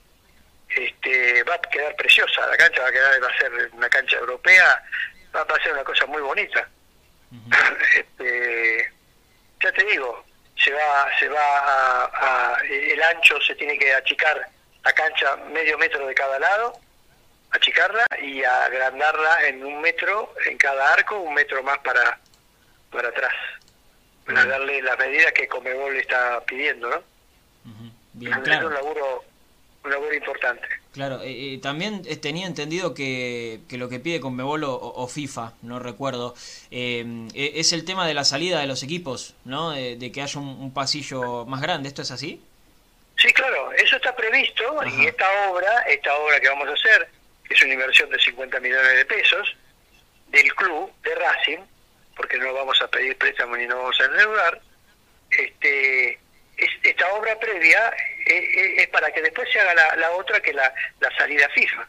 Este, 0.68 1.42
va 1.44 1.54
a 1.54 1.60
quedar 1.62 1.96
preciosa, 1.96 2.46
la 2.46 2.56
cancha 2.56 2.82
va 2.82 2.88
a 2.88 2.92
quedar, 2.92 3.22
va 3.24 3.28
a 3.28 3.38
ser 3.38 3.70
una 3.72 3.88
cancha 3.88 4.16
europea, 4.18 4.84
va, 5.34 5.44
va 5.44 5.56
a 5.56 5.62
ser 5.62 5.72
una 5.72 5.84
cosa 5.84 6.06
muy 6.06 6.20
bonita. 6.22 6.68
Este, 7.96 8.92
ya 9.62 9.72
te 9.72 9.84
digo, 9.84 10.24
se 10.56 10.70
va, 10.72 11.08
se 11.18 11.28
va 11.28 11.58
a, 11.58 12.04
a- 12.56 12.60
el 12.64 13.02
ancho 13.02 13.40
se 13.40 13.54
tiene 13.54 13.78
que 13.78 13.92
achicar 13.94 14.46
la 14.84 14.92
cancha 14.92 15.36
medio 15.52 15.76
metro 15.78 16.06
de 16.06 16.14
cada 16.14 16.38
lado, 16.38 16.72
achicarla 17.50 18.06
y 18.22 18.44
agrandarla 18.44 19.46
en 19.46 19.64
un 19.64 19.80
metro 19.80 20.34
en 20.46 20.56
cada 20.58 20.92
arco, 20.92 21.18
un 21.18 21.34
metro 21.34 21.62
más 21.62 21.78
para, 21.78 22.18
para 22.92 23.08
atrás, 23.08 23.32
para 24.34 24.46
darle 24.46 24.82
las 24.82 24.98
medidas 24.98 25.32
que 25.32 25.48
Comebol 25.48 25.96
está 25.96 26.40
pidiendo, 26.46 26.88
¿no? 26.90 27.02
Bien, 28.12 28.32
Es 28.32 28.38
un 28.38 28.44
claro. 28.44 28.70
laburo, 28.70 29.24
un 29.84 29.90
laburo 29.90 30.14
importante. 30.14 30.66
Claro, 30.92 31.20
eh, 31.22 31.54
eh, 31.54 31.58
también 31.58 32.02
eh, 32.06 32.16
tenía 32.16 32.46
entendido 32.46 32.94
que, 32.94 33.60
que 33.68 33.76
lo 33.78 33.88
que 33.88 34.00
pide 34.00 34.20
Conmebol 34.20 34.64
o, 34.64 34.74
o 34.74 35.06
FIFA, 35.06 35.52
no 35.62 35.78
recuerdo, 35.78 36.34
eh, 36.70 37.04
eh, 37.34 37.52
es 37.56 37.72
el 37.72 37.84
tema 37.84 38.06
de 38.06 38.14
la 38.14 38.24
salida 38.24 38.60
de 38.60 38.66
los 38.66 38.82
equipos, 38.82 39.34
¿no? 39.44 39.70
De, 39.70 39.96
de 39.96 40.10
que 40.12 40.22
haya 40.22 40.40
un, 40.40 40.48
un 40.48 40.74
pasillo 40.74 41.44
más 41.46 41.60
grande, 41.60 41.88
¿esto 41.88 42.02
es 42.02 42.10
así? 42.10 42.40
Sí, 43.16 43.32
claro, 43.32 43.72
eso 43.72 43.96
está 43.96 44.14
previsto 44.14 44.80
Ajá. 44.80 44.90
y 45.02 45.06
esta 45.06 45.26
obra, 45.50 45.82
esta 45.82 46.14
obra 46.16 46.40
que 46.40 46.48
vamos 46.48 46.68
a 46.68 46.72
hacer, 46.72 47.08
que 47.46 47.54
es 47.54 47.62
una 47.62 47.74
inversión 47.74 48.08
de 48.10 48.18
50 48.18 48.60
millones 48.60 48.96
de 48.96 49.04
pesos 49.04 49.56
del 50.28 50.52
club 50.54 50.90
de 51.02 51.14
Racing, 51.14 51.58
porque 52.18 52.36
no 52.36 52.52
vamos 52.52 52.78
a 52.82 52.88
pedir 52.88 53.16
préstamo 53.16 53.56
ni 53.56 53.66
no 53.66 53.76
vamos 53.78 53.98
a 54.00 54.04
endeudar, 54.04 54.60
este, 55.30 56.12
es- 56.56 56.78
esta 56.82 57.08
obra 57.14 57.38
previa 57.38 57.88
eh, 58.26 58.34
eh, 58.36 58.74
es 58.82 58.88
para 58.88 59.10
que 59.12 59.22
después 59.22 59.48
se 59.50 59.60
haga 59.60 59.74
la, 59.74 59.96
la 59.96 60.10
otra 60.10 60.40
que 60.40 60.52
la, 60.52 60.72
la 61.00 61.10
salida 61.16 61.48
FIFA. 61.50 61.88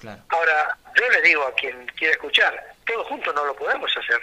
Claro. 0.00 0.22
Ahora, 0.28 0.78
yo 0.94 1.08
le 1.10 1.22
digo 1.22 1.42
a 1.44 1.54
quien 1.54 1.86
quiera 1.96 2.12
escuchar, 2.12 2.74
todo 2.86 3.04
junto 3.06 3.32
no 3.32 3.44
lo 3.46 3.56
podemos 3.56 3.90
hacer. 3.96 4.20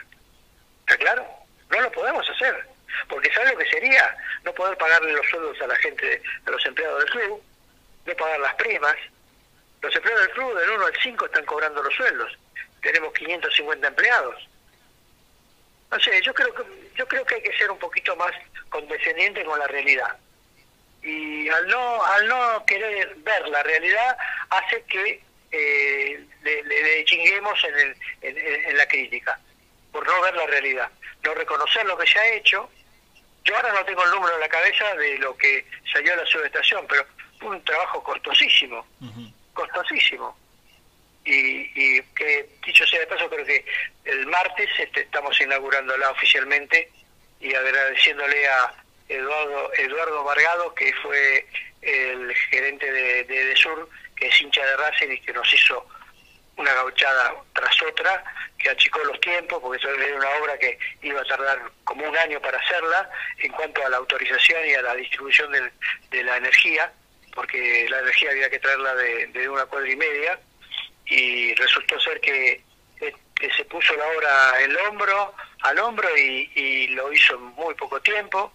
¿Está 0.82 0.96
claro? 0.98 1.28
No 1.70 1.82
lo 1.82 1.92
podemos 1.92 2.30
hacer. 2.30 2.66
Porque 3.10 3.34
¿sabe 3.34 3.52
lo 3.52 3.58
que 3.58 3.70
sería? 3.70 4.16
No 4.44 4.54
poder 4.54 4.78
pagarle 4.78 5.12
los 5.12 5.28
sueldos 5.28 5.60
a 5.62 5.68
la 5.68 5.76
gente, 5.78 6.22
a 6.46 6.52
los 6.52 6.66
empleados 6.66 7.00
del 7.00 7.10
club, 7.10 7.44
no 8.06 8.14
pagar 8.16 8.40
las 8.40 8.54
primas. 8.56 8.96
Los 9.82 9.94
empleados 9.96 10.26
del 10.28 10.34
club 10.36 10.58
del 10.58 10.70
1 10.70 10.86
al 10.86 10.96
5 11.04 11.26
están 11.26 11.46
cobrando 11.46 11.84
los 11.84 11.94
sueldos. 11.94 12.38
Tenemos 12.82 13.12
550 13.14 13.88
empleados. 13.88 14.48
No 15.96 16.02
sé, 16.02 16.22
yo 16.22 16.34
creo 16.34 16.54
que 16.54 16.64
yo 16.98 17.08
creo 17.08 17.26
que 17.26 17.36
hay 17.36 17.42
que 17.42 17.58
ser 17.58 17.72
un 17.72 17.80
poquito 17.80 18.14
más 18.18 18.34
condescendiente 18.68 19.46
con 19.46 19.58
la 19.58 19.66
realidad. 19.68 20.18
Y 21.02 21.48
al 21.48 21.68
no 21.70 22.04
al 22.04 22.28
no 22.28 22.66
querer 22.66 23.16
ver 23.20 23.48
la 23.48 23.64
realidad 23.64 24.18
hace 24.50 24.84
que 24.84 25.22
eh, 25.52 26.26
le, 26.44 26.64
le- 26.64 26.84
le 26.84 27.06
chinguemos 27.06 27.58
en, 27.64 27.76
el- 27.80 28.38
en- 28.68 28.76
la 28.78 28.86
crítica, 28.90 29.40
por 29.94 30.06
no 30.06 30.20
ver 30.20 30.36
la 30.36 30.46
realidad, 30.48 30.90
no 31.24 31.34
reconocer 31.34 31.86
lo 31.86 31.98
que 31.98 32.08
se 32.08 32.20
ha 32.20 32.28
hecho. 32.34 32.70
Yo 33.46 33.56
ahora 33.56 33.72
no 33.72 33.86
tengo 33.86 34.04
el 34.04 34.12
número 34.12 34.34
en 34.36 34.42
la 34.42 34.50
cabeza 34.50 34.94
de 34.96 35.18
lo 35.20 35.38
que 35.38 35.66
salió 35.94 36.12
a 36.12 36.18
la 36.18 36.26
subestación, 36.26 36.86
pero 36.90 37.06
fue 37.40 37.52
un 37.52 37.64
trabajo 37.64 38.04
costosísimo 38.04 38.86
costosísimo. 39.54 40.38
Y, 41.26 41.72
y 41.76 42.02
que, 42.16 42.48
dicho 42.66 42.86
sea 42.86 43.00
de 43.00 43.08
paso, 43.08 43.28
creo 43.30 43.46
que 43.46 43.66
el 44.06 44.28
martes 44.28 44.70
este, 44.78 45.02
estamos 45.02 45.40
inaugurándola 45.42 46.12
oficialmente 46.12 46.90
y 47.40 47.54
agradeciéndole 47.56 48.48
a 48.48 48.74
Eduardo 49.10 49.74
Eduardo 49.74 50.24
Vargado, 50.24 50.74
que 50.76 50.94
fue 51.02 51.46
el 51.82 52.34
gerente 52.50 52.92
de, 52.92 53.24
de, 53.24 53.46
de 53.46 53.56
Sur, 53.56 53.90
que 54.16 54.28
es 54.28 54.42
hincha 54.42 54.64
de 54.66 54.78
Racing 54.78 55.12
y 55.12 55.20
que 55.22 55.34
nos 55.34 55.52
hizo 55.54 55.88
una 56.58 56.74
gauchada 56.74 57.34
tras 57.54 57.82
otra, 57.84 58.24
que 58.58 58.70
achicó 58.70 59.00
los 59.04 59.20
tiempos, 59.20 59.60
porque 59.62 59.78
eso 59.84 59.94
era 59.94 60.16
una 60.16 60.30
obra 60.42 60.58
que 60.58 60.78
iba 61.02 61.20
a 61.22 61.26
tardar 61.26 61.60
como 61.84 62.08
un 62.08 62.16
año 62.18 62.40
para 62.40 62.58
hacerla, 62.60 63.10
en 63.40 63.52
cuanto 63.52 63.86
a 63.86 63.90
la 63.90 63.98
autorización 63.98 64.66
y 64.68 64.74
a 64.74 64.82
la 64.82 64.96
distribución 64.96 65.52
del- 65.52 65.72
de 66.12 66.24
la 66.24 66.38
energía, 66.38 66.92
porque 67.34 67.86
la 67.90 68.00
energía 68.00 68.30
había 68.32 68.50
que 68.50 68.60
traerla 68.60 68.96
de, 68.96 69.28
de 69.28 69.50
una 69.50 69.66
cuadra 69.66 69.90
y 69.92 69.96
media, 69.98 70.40
y 71.08 71.54
resultó 71.56 72.00
ser 72.00 72.20
que, 72.22 72.62
que 73.36 73.52
se 73.52 73.65
puso 73.65 73.96
la 73.96 74.08
obra 74.08 74.62
el 74.62 74.78
hombro, 74.78 75.34
al 75.62 75.80
hombro 75.80 76.08
y, 76.18 76.52
y 76.56 76.88
lo 76.88 77.12
hizo 77.12 77.36
en 77.36 77.44
muy 77.44 77.74
poco 77.76 78.00
tiempo. 78.02 78.54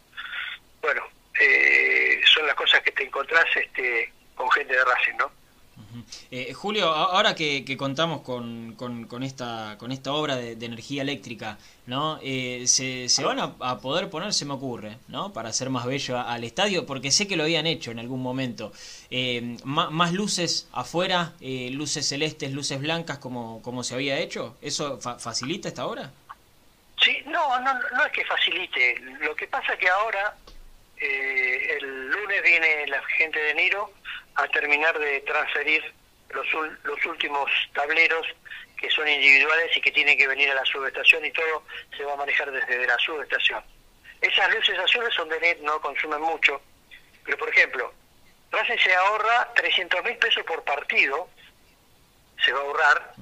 Bueno, 0.80 1.02
eh, 1.38 2.20
son 2.24 2.46
las 2.46 2.54
cosas 2.54 2.80
que 2.80 2.92
te 2.92 3.04
encontrás 3.04 3.44
este, 3.54 4.12
con 4.34 4.50
gente 4.50 4.74
de 4.74 4.84
Racing, 4.84 5.16
¿no? 5.18 5.30
Eh, 6.31 6.53
Julio, 6.53 6.88
ahora 6.88 7.35
que, 7.35 7.76
contamos 7.76 8.22
con, 8.22 8.74
con, 8.76 9.22
esta, 9.22 9.76
con 9.79 9.92
esta 9.92 10.12
obra 10.12 10.37
de, 10.37 10.53
energía 10.53 11.03
eléctrica, 11.03 11.59
¿no? 11.87 12.18
Eh, 12.22 12.64
se, 12.66 13.09
se, 13.09 13.24
van 13.24 13.40
a, 13.40 13.79
poder 13.79 14.11
poner, 14.11 14.33
se 14.33 14.44
me 14.44 14.55
ocurre, 14.55 14.96
¿no? 15.09 15.33
Para 15.33 15.48
hacer 15.48 15.70
más 15.70 15.86
bello 15.86 16.18
al 16.18 16.45
estadio, 16.45 16.86
porque 16.86 17.11
sé 17.11 17.26
que 17.26 17.36
lo 17.36 17.45
habían 17.45 17.66
hecho 17.66 17.91
en 17.91 17.99
algún 17.99 18.22
momento. 18.22 18.72
Eh, 19.11 19.57
más, 19.64 20.12
luces 20.12 20.68
afuera, 20.72 21.32
luces 21.41 22.07
celestes, 22.09 22.53
luces 22.53 22.80
blancas, 22.80 23.18
como, 23.18 23.84
se 23.84 23.95
había 23.95 24.18
hecho. 24.18 24.57
¿Eso 24.62 25.01
facilita 25.01 25.68
esta 25.68 25.86
obra? 25.86 26.12
Sí, 27.03 27.16
no, 27.26 27.59
no, 27.61 27.74
no 27.74 28.05
es 28.05 28.12
que 28.12 28.24
facilite. 28.24 29.01
Lo 29.20 29.34
que 29.34 29.47
pasa 29.47 29.76
que 29.76 29.88
ahora, 29.88 30.36
el 31.01 32.11
lunes 32.11 32.43
viene 32.43 32.86
la 32.88 33.03
gente 33.16 33.38
de 33.38 33.55
Niro 33.55 33.91
a 34.35 34.49
terminar 34.49 34.99
de 34.99 35.20
transferir 35.20 35.83
los, 36.31 36.47
los 36.85 37.07
últimos 37.07 37.51
tableros 37.74 38.26
que 38.76 38.91
son 38.91 39.07
individuales 39.07 39.76
y 39.76 39.81
que 39.81 39.93
tienen 39.93 40.16
que 40.16 40.26
venir 40.26 40.51
a 40.51 40.55
la 40.55 40.64
subestación 40.64 41.24
y 41.24 41.31
todo 41.33 41.64
se 41.97 42.05
va 42.05 42.14
a 42.14 42.16
manejar 42.16 42.51
desde 42.51 42.87
la 42.87 42.99
subestación. 42.99 43.62
Esas 44.20 44.55
luces 44.55 44.78
azules 44.78 45.12
son 45.14 45.28
de 45.28 45.41
net, 45.41 45.59
no 45.61 45.81
consumen 45.81 46.20
mucho, 46.20 46.61
pero 47.24 47.37
por 47.37 47.49
ejemplo, 47.51 47.93
Racing 48.51 48.78
se 48.78 48.95
ahorra 48.95 49.53
300 49.55 50.05
mil 50.05 50.16
pesos 50.16 50.45
por 50.45 50.62
partido, 50.64 51.28
se 52.45 52.53
va 52.53 52.61
a 52.61 52.62
ahorrar, 52.62 53.14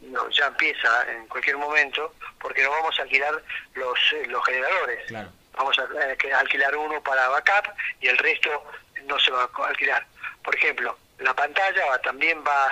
no, 0.00 0.30
ya 0.30 0.46
empieza 0.46 1.10
en 1.10 1.26
cualquier 1.28 1.56
momento, 1.56 2.14
porque 2.40 2.62
no 2.62 2.70
vamos 2.70 2.98
a 2.98 3.02
alquilar 3.02 3.42
los, 3.74 3.98
eh, 4.12 4.26
los 4.28 4.44
generadores. 4.44 5.12
Vamos 5.54 5.76
a 5.78 5.82
eh, 6.12 6.32
alquilar 6.34 6.76
uno 6.76 7.02
para 7.02 7.28
backup 7.28 7.72
y 8.00 8.06
el 8.06 8.16
resto 8.18 8.64
no 9.08 9.18
se 9.18 9.30
va 9.30 9.42
a 9.42 9.66
alquilar. 9.66 10.06
Por 10.42 10.54
ejemplo, 10.54 10.96
la 11.18 11.34
pantalla 11.34 11.98
también 12.02 12.42
va, 12.46 12.66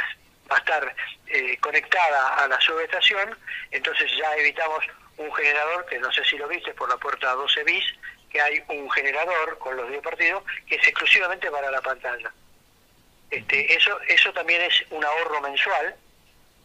a 0.49 0.57
estar 0.59 0.95
eh, 1.27 1.59
conectada 1.59 2.37
a 2.37 2.47
la 2.47 2.61
subestación, 2.61 3.37
entonces 3.73 4.09
ya 4.17 4.33
evitamos 4.37 4.85
un 5.17 5.33
generador, 5.35 5.87
que 5.87 5.99
no 5.99 6.13
sé 6.13 6.25
si 6.25 6.37
lo 6.37 6.47
viste 6.47 6.73
por 6.75 6.89
la 6.89 6.97
puerta 6.99 7.33
12 7.33 7.65
bis, 7.65 7.85
que 8.31 8.41
hay 8.41 8.63
un 8.69 8.89
generador 8.91 9.59
con 9.59 9.77
los 9.77 9.89
10 9.89 10.03
partidos 10.03 10.45
que 10.69 10.77
es 10.77 10.87
exclusivamente 10.87 11.51
para 11.51 11.71
la 11.71 11.81
pantalla. 11.81 12.31
Este, 13.31 13.75
eso, 13.75 13.99
eso 14.03 14.33
también 14.33 14.63
es 14.63 14.85
un 14.91 15.05
ahorro 15.05 15.41
mensual 15.41 15.97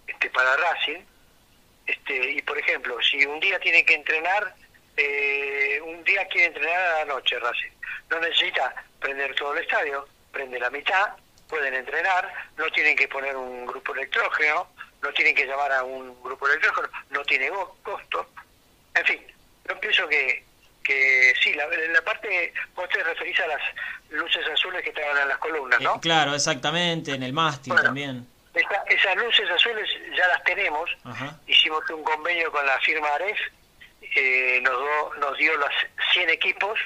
este, 0.07 0.29
para 0.29 0.57
Racing. 0.57 0.99
Este, 1.87 2.31
y 2.31 2.41
por 2.43 2.57
ejemplo, 2.57 2.97
si 3.01 3.25
un 3.25 3.39
día 3.39 3.59
tiene 3.59 3.83
que 3.83 3.95
entrenar, 3.95 4.53
eh, 4.97 5.81
un 5.83 6.03
día 6.03 6.27
quiere 6.27 6.47
entrenar 6.47 6.79
a 6.79 6.99
la 6.99 7.05
noche 7.05 7.39
Racing, 7.39 7.71
no 8.09 8.19
necesita 8.19 8.85
prender 9.01 9.35
todo 9.35 9.53
el 9.53 9.63
estadio, 9.63 10.07
prende 10.31 10.59
la 10.59 10.69
mitad, 10.69 11.09
pueden 11.49 11.73
entrenar, 11.73 12.33
no 12.55 12.69
tienen 12.69 12.95
que 12.95 13.07
poner 13.09 13.35
un 13.35 13.65
grupo 13.65 13.93
electrógeno, 13.93 14.67
no 15.01 15.11
tienen 15.11 15.35
que 15.35 15.45
llamar 15.45 15.71
a 15.73 15.83
un 15.83 16.15
grupo 16.23 16.47
electrógeno, 16.47 16.87
no 17.09 17.23
tiene 17.23 17.51
costo. 17.83 18.29
En 18.93 19.05
fin, 19.05 19.19
yo 19.67 19.77
pienso 19.79 20.07
que, 20.07 20.45
que 20.83 21.33
sí, 21.41 21.53
la, 21.55 21.67
la 21.67 22.01
parte, 22.03 22.53
vos 22.75 22.87
te 22.89 23.03
referís 23.03 23.37
a 23.41 23.47
las 23.47 23.61
luces 24.11 24.47
azules 24.47 24.83
que 24.83 24.89
estaban 24.89 25.17
en 25.17 25.27
las 25.27 25.37
columnas, 25.39 25.81
¿no? 25.81 25.95
Eh, 25.95 25.99
claro, 26.01 26.35
exactamente, 26.35 27.11
en 27.11 27.23
el 27.23 27.33
mástil 27.33 27.73
también. 27.75 28.27
esas 28.53 29.15
luces 29.17 29.49
azules 29.49 29.89
ya 30.15 30.27
las 30.27 30.43
tenemos, 30.43 30.89
hicimos 31.47 31.89
un 31.89 32.03
convenio 32.03 32.51
con 32.51 32.65
la 32.65 32.79
firma 32.79 33.07
Aref, 33.15 33.39
eh, 34.15 34.59
nos, 34.61 35.17
nos 35.19 35.37
dio 35.37 35.57
las 35.57 35.73
100 36.13 36.29
equipos 36.29 36.79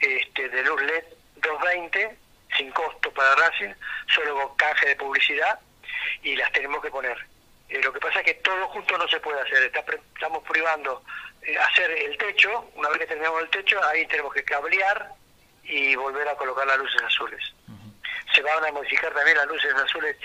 este, 0.00 0.48
de 0.48 0.62
luz 0.62 0.80
LED 0.82 1.04
220 1.40 2.16
sin 2.56 2.70
costo 2.72 3.12
para 3.12 3.34
Racing, 3.36 3.74
solo 4.14 4.34
con 4.34 4.56
canje 4.56 4.88
de 4.88 4.96
publicidad 4.96 5.58
y 6.22 6.36
las 6.36 6.50
tenemos 6.52 6.82
que 6.82 6.90
poner. 6.90 7.16
Eh, 7.68 7.80
lo 7.82 7.92
que 7.92 8.00
pasa 8.00 8.20
es 8.20 8.24
que 8.24 8.34
todo 8.34 8.68
junto 8.68 8.96
no 8.96 9.06
se 9.08 9.20
puede 9.20 9.40
hacer, 9.40 9.64
estamos 9.64 10.42
privando 10.44 11.02
eh, 11.42 11.56
hacer 11.58 11.90
el 11.90 12.16
techo, 12.16 12.70
una 12.74 12.88
vez 12.88 12.98
que 12.98 13.06
terminamos 13.06 13.42
el 13.42 13.50
techo, 13.50 13.82
ahí 13.84 14.06
tenemos 14.06 14.32
que 14.32 14.42
cablear 14.44 15.12
y 15.64 15.94
volver 15.96 16.26
a 16.28 16.34
colocar 16.36 16.66
las 16.66 16.78
luces 16.78 17.02
azules. 17.02 17.42
Se 18.34 18.42
van 18.42 18.64
a 18.64 18.72
modificar 18.72 19.12
también 19.12 19.36
las 19.36 19.46
luces 19.46 19.72
azules 19.74 20.16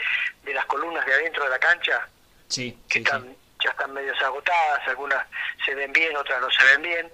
de 0.43 0.53
las 0.53 0.65
columnas 0.65 1.05
de 1.05 1.13
adentro 1.13 1.43
de 1.43 1.49
la 1.49 1.59
cancha, 1.59 2.07
sí, 2.47 2.77
que 2.89 2.99
están, 2.99 3.35
ya 3.63 3.69
están 3.71 3.93
medio 3.93 4.13
agotadas, 4.13 4.87
algunas 4.87 5.25
se 5.65 5.75
ven 5.75 5.91
bien, 5.91 6.15
otras 6.15 6.41
no 6.41 6.49
se 6.51 6.63
ven 6.65 6.81
bien. 6.81 7.11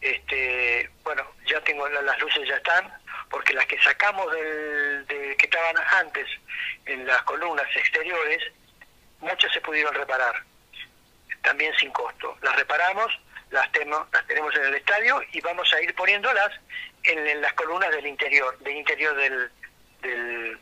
Este, 0.00 0.90
bueno, 1.04 1.24
ya 1.46 1.60
tengo 1.60 1.88
las 1.88 2.18
luces 2.18 2.48
ya 2.48 2.56
están, 2.56 2.92
porque 3.32 3.54
las 3.54 3.66
que 3.66 3.82
sacamos 3.82 4.30
del, 4.30 5.06
de, 5.06 5.36
que 5.38 5.46
estaban 5.46 5.74
antes 5.98 6.28
en 6.84 7.06
las 7.06 7.22
columnas 7.22 7.66
exteriores, 7.74 8.42
muchas 9.20 9.50
se 9.52 9.60
pudieron 9.62 9.94
reparar, 9.94 10.34
también 11.42 11.74
sin 11.76 11.90
costo. 11.92 12.36
Las 12.42 12.54
reparamos, 12.56 13.18
las, 13.50 13.68
las 14.12 14.26
tenemos 14.26 14.54
en 14.54 14.64
el 14.64 14.74
estadio 14.74 15.22
y 15.32 15.40
vamos 15.40 15.72
a 15.72 15.80
ir 15.80 15.94
poniéndolas 15.94 16.50
en, 17.04 17.40
las 17.40 17.54
columnas 17.54 17.90
del 17.90 18.06
interior, 18.06 18.56
del 18.58 18.76
interior 18.76 19.16
del, 19.16 19.50
del, 20.02 20.58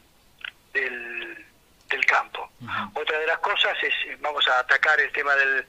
del, 1.88 2.06
campo. 2.06 2.48
Otra 2.94 3.18
de 3.18 3.26
las 3.26 3.38
cosas 3.38 3.76
es, 3.82 4.20
vamos 4.20 4.46
a 4.46 4.60
atacar 4.60 4.98
el 5.00 5.10
tema 5.12 5.34
del, 5.34 5.66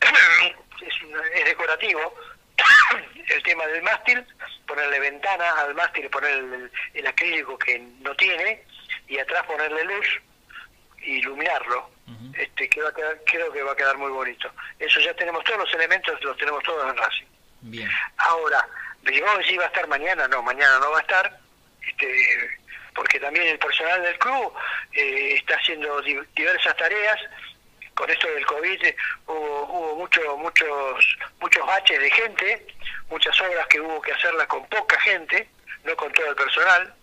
es 1.34 1.44
decorativo, 1.44 2.14
el 3.28 3.42
tema 3.42 3.66
del 3.66 3.82
mástil, 3.82 4.24
ponerle 4.66 5.00
ventana 5.00 5.50
al 5.60 5.74
mástil 5.74 6.08
poner 6.10 6.70
el, 6.94 7.06
acrílico 7.06 7.58
que 7.58 7.78
no 8.00 8.14
tiene 8.16 8.62
y 9.06 9.18
atrás 9.18 9.44
ponerle 9.46 9.84
luz 9.84 10.06
y 11.02 11.18
iluminarlo. 11.18 11.90
este 12.36 12.68
que 12.68 12.82
va 12.82 12.88
a 12.90 12.94
quedar, 12.94 13.18
creo 13.26 13.52
que 13.52 13.62
va 13.62 13.72
a 13.72 13.76
quedar 13.76 13.96
muy 13.96 14.10
bonito. 14.10 14.50
Eso 14.78 15.00
ya 15.00 15.14
tenemos 15.14 15.42
todos 15.44 15.60
los 15.60 15.74
elementos, 15.74 16.22
los 16.22 16.36
tenemos 16.36 16.62
todos 16.62 16.90
en 16.90 16.96
Racing. 16.96 17.26
Bien. 17.62 17.90
Ahora, 18.18 18.66
digamos 19.02 19.46
si 19.46 19.56
va 19.56 19.64
a 19.64 19.68
estar 19.68 19.86
mañana, 19.88 20.28
no, 20.28 20.42
mañana 20.42 20.78
no 20.78 20.90
va 20.90 20.98
a 20.98 21.02
estar, 21.02 21.38
este, 21.86 22.60
porque 22.94 23.20
también 23.20 23.46
el 23.48 23.58
personal 23.58 24.02
del 24.02 24.18
club 24.18 24.52
eh, 24.92 25.34
está 25.36 25.54
haciendo 25.56 26.00
diversas 26.34 26.76
tareas 26.76 27.18
con 27.98 28.08
esto 28.08 28.28
del 28.28 28.46
COVID 28.46 28.80
hubo, 29.26 29.64
hubo 29.64 29.96
mucho, 29.96 30.36
muchos, 30.36 31.18
muchos 31.40 31.66
baches 31.66 31.98
de 31.98 32.10
gente, 32.12 32.66
muchas 33.10 33.40
obras 33.40 33.66
que 33.66 33.80
hubo 33.80 34.00
que 34.00 34.12
hacerlas 34.12 34.46
con 34.46 34.64
poca 34.68 34.98
gente, 35.00 35.48
no 35.82 35.96
con 35.96 36.12
todo 36.12 36.28
el 36.28 36.36
personal, 36.36 36.94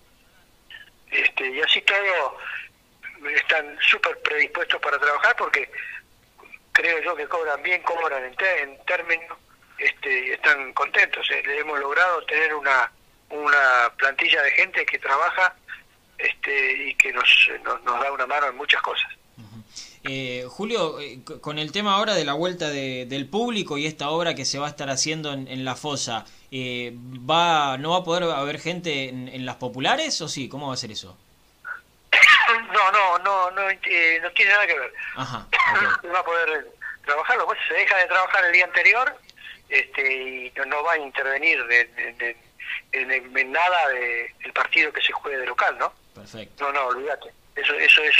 este, 1.11 1.49
y 1.49 1.61
así 1.61 1.81
todo 1.81 2.37
están 3.29 3.77
súper 3.81 4.17
predispuestos 4.21 4.81
para 4.81 4.97
trabajar 4.97 5.35
porque 5.35 5.69
creo 6.71 7.01
yo 7.01 7.13
que 7.13 7.27
cobran 7.27 7.61
bien, 7.61 7.81
cobran 7.81 8.23
en, 8.23 8.35
en 8.59 8.85
términos, 8.85 9.37
este, 9.77 10.33
están 10.33 10.71
contentos. 10.71 11.29
Eh, 11.29 11.43
hemos 11.59 11.77
logrado 11.77 12.25
tener 12.25 12.55
una, 12.55 12.89
una 13.31 13.91
plantilla 13.97 14.41
de 14.43 14.51
gente 14.51 14.85
que 14.85 14.99
trabaja 14.99 15.53
este, 16.17 16.71
y 16.71 16.95
que 16.95 17.11
nos, 17.11 17.49
nos 17.65 17.99
da 17.99 18.11
una 18.13 18.27
mano 18.27 18.47
en 18.47 18.55
muchas 18.55 18.81
cosas. 18.81 19.11
Eh, 20.07 20.45
Julio, 20.47 20.99
eh, 20.99 21.19
con 21.41 21.57
el 21.57 21.71
tema 21.71 21.95
ahora 21.95 22.13
de 22.13 22.25
la 22.25 22.33
vuelta 22.33 22.69
del 22.69 23.27
público 23.27 23.77
y 23.77 23.87
esta 23.87 24.09
obra 24.09 24.35
que 24.35 24.45
se 24.45 24.59
va 24.59 24.67
a 24.67 24.69
estar 24.69 24.89
haciendo 24.89 25.33
en, 25.33 25.65
la 25.65 25.75
fosa, 25.75 26.25
eh, 26.51 26.93
va 26.95 27.77
¿no 27.79 27.91
va 27.91 27.97
a 27.97 28.03
poder 28.03 28.23
haber 28.23 28.59
gente 28.59 29.09
en, 29.09 29.45
las 29.45 29.55
populares 29.55 30.21
o 30.21 30.27
sí? 30.27 30.47
¿Cómo 30.47 30.67
va 30.67 30.75
a 30.75 30.77
ser 30.77 30.91
eso? 30.91 31.17
No, 32.71 32.91
no, 32.91 33.17
no, 33.19 33.51
no, 33.51 33.63
no 33.63 33.79
tiene 33.81 34.51
nada 34.51 34.67
que 34.67 34.79
ver. 34.79 34.93
Ajá, 35.15 35.47
va 36.13 36.19
a 36.19 36.25
poder 36.25 36.71
trabajarlo, 37.03 37.47
pues 37.47 37.59
se 37.67 37.73
deja 37.73 37.97
de 37.97 38.05
trabajar 38.05 38.45
el 38.45 38.53
día 38.53 38.65
anterior 38.65 39.17
este, 39.69 40.13
y 40.13 40.53
no, 40.67 40.83
va 40.83 40.93
a 40.93 40.99
intervenir 40.99 41.59
en, 42.91 43.51
nada 43.51 43.89
del 43.89 44.53
partido 44.53 44.93
que 44.93 45.01
se 45.01 45.13
juegue 45.13 45.39
de 45.39 45.47
local, 45.47 45.75
¿no? 45.79 45.91
Perfecto. 46.13 46.65
No, 46.65 46.73
no, 46.73 46.87
olvídate. 46.89 47.31
Eso, 47.55 47.73
eso 47.73 48.03
es 48.03 48.15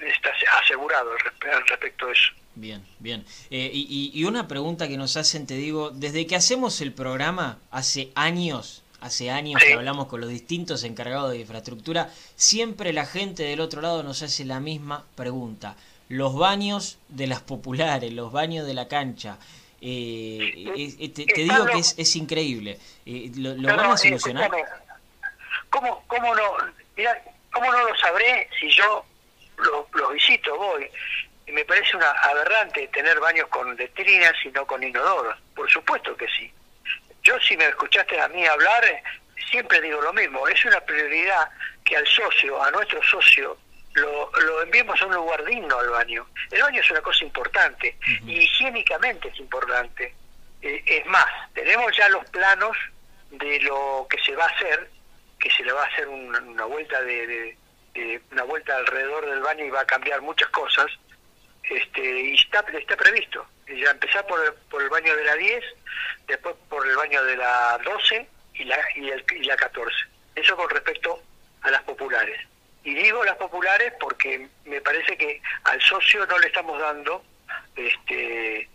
está 0.00 0.30
asegurado 0.62 1.10
al 1.12 1.66
respecto 1.66 2.06
de 2.06 2.12
eso. 2.12 2.32
Bien, 2.54 2.84
bien. 2.98 3.24
Eh, 3.50 3.70
y, 3.72 4.10
y, 4.14 4.24
una 4.24 4.48
pregunta 4.48 4.88
que 4.88 4.96
nos 4.96 5.16
hacen, 5.16 5.46
te 5.46 5.54
digo, 5.54 5.90
desde 5.90 6.26
que 6.26 6.36
hacemos 6.36 6.80
el 6.80 6.92
programa, 6.92 7.58
hace 7.70 8.10
años, 8.14 8.82
hace 9.00 9.30
años 9.30 9.62
que 9.62 9.74
hablamos 9.74 10.06
con 10.06 10.20
los 10.20 10.30
distintos 10.30 10.82
encargados 10.82 11.32
de 11.32 11.40
infraestructura, 11.40 12.10
siempre 12.34 12.94
la 12.94 13.04
gente 13.04 13.42
del 13.42 13.60
otro 13.60 13.82
lado 13.82 14.02
nos 14.02 14.22
hace 14.22 14.44
la 14.46 14.58
misma 14.58 15.04
pregunta. 15.16 15.76
Los 16.08 16.34
baños 16.34 16.98
de 17.08 17.26
las 17.26 17.40
populares, 17.42 18.12
los 18.12 18.32
baños 18.32 18.66
de 18.66 18.74
la 18.74 18.88
cancha. 18.88 19.38
Eh, 19.82 21.12
te, 21.14 21.42
digo 21.42 21.66
que 21.66 21.78
es, 21.78 21.94
es 21.98 22.16
increíble. 22.16 22.78
Eh, 23.04 23.32
¿Lo, 23.36 23.54
van 23.76 23.90
a 23.90 23.96
solucionar? 23.98 24.50
¿Cómo, 25.68 26.02
cómo, 26.06 26.34
no, 26.34 26.42
mira, 26.96 27.22
¿Cómo 27.52 27.70
no 27.70 27.88
lo 27.88 27.96
sabré 27.96 28.48
si 28.58 28.70
yo 28.70 29.04
los 29.58 30.12
visito, 30.12 30.56
voy. 30.56 30.88
Y 31.46 31.52
me 31.52 31.64
parece 31.64 31.96
una 31.96 32.10
aberrante 32.10 32.88
tener 32.88 33.18
baños 33.20 33.46
con 33.48 33.76
letrinas 33.76 34.34
y 34.44 34.48
no 34.50 34.66
con 34.66 34.82
inodoros. 34.82 35.36
Por 35.54 35.70
supuesto 35.70 36.16
que 36.16 36.26
sí. 36.28 36.52
Yo 37.22 37.38
si 37.40 37.56
me 37.56 37.66
escuchaste 37.66 38.20
a 38.20 38.28
mí 38.28 38.44
hablar, 38.46 38.84
siempre 39.50 39.80
digo 39.80 40.00
lo 40.00 40.12
mismo. 40.12 40.46
Es 40.48 40.64
una 40.64 40.80
prioridad 40.80 41.48
que 41.84 41.96
al 41.96 42.06
socio, 42.06 42.60
a 42.62 42.70
nuestro 42.72 43.00
socio, 43.04 43.56
lo, 43.94 44.30
lo 44.40 44.62
enviemos 44.62 45.00
a 45.00 45.06
un 45.06 45.14
lugar 45.14 45.44
digno 45.44 45.78
al 45.78 45.88
baño. 45.90 46.26
El 46.50 46.62
baño 46.62 46.80
es 46.80 46.90
una 46.90 47.00
cosa 47.00 47.24
importante 47.24 47.96
y 48.26 48.38
higiénicamente 48.42 49.28
es 49.28 49.38
importante. 49.38 50.14
Eh, 50.62 50.82
es 50.84 51.06
más, 51.06 51.26
tenemos 51.54 51.96
ya 51.96 52.08
los 52.08 52.24
planos 52.30 52.76
de 53.30 53.60
lo 53.60 54.06
que 54.10 54.18
se 54.22 54.34
va 54.34 54.44
a 54.44 54.48
hacer, 54.48 54.90
que 55.38 55.50
se 55.50 55.62
le 55.64 55.72
va 55.72 55.82
a 55.84 55.86
hacer 55.86 56.08
una, 56.08 56.40
una 56.40 56.64
vuelta 56.64 57.00
de, 57.02 57.26
de- 57.26 57.56
una 58.32 58.42
vuelta 58.44 58.76
alrededor 58.76 59.26
del 59.26 59.40
baño 59.40 59.64
y 59.64 59.70
va 59.70 59.80
a 59.80 59.86
cambiar 59.86 60.20
muchas 60.22 60.48
cosas. 60.50 60.86
Este, 61.64 62.00
y 62.20 62.34
está, 62.34 62.64
está 62.78 62.96
previsto. 62.96 63.46
Ya 63.66 63.90
empezar 63.90 64.26
por 64.26 64.44
el, 64.44 64.52
por 64.70 64.82
el 64.82 64.88
baño 64.88 65.14
de 65.16 65.24
la 65.24 65.34
10, 65.34 65.64
después 66.28 66.54
por 66.68 66.86
el 66.86 66.96
baño 66.96 67.22
de 67.24 67.36
la 67.36 67.78
12 67.84 68.28
y 68.54 68.64
la, 68.64 68.78
y, 68.94 69.08
el- 69.10 69.24
y 69.32 69.44
la 69.44 69.56
14. 69.56 69.96
Eso 70.36 70.56
con 70.56 70.70
respecto 70.70 71.20
a 71.62 71.70
las 71.70 71.82
populares. 71.82 72.40
Y 72.84 72.94
digo 72.94 73.24
las 73.24 73.34
populares 73.36 73.92
porque 73.98 74.46
me 74.64 74.80
parece 74.80 75.16
que 75.16 75.42
al 75.64 75.80
socio 75.82 76.24
no 76.26 76.38
le 76.38 76.46
estamos 76.46 76.78
dando 76.80 77.24
este, 77.74 78.68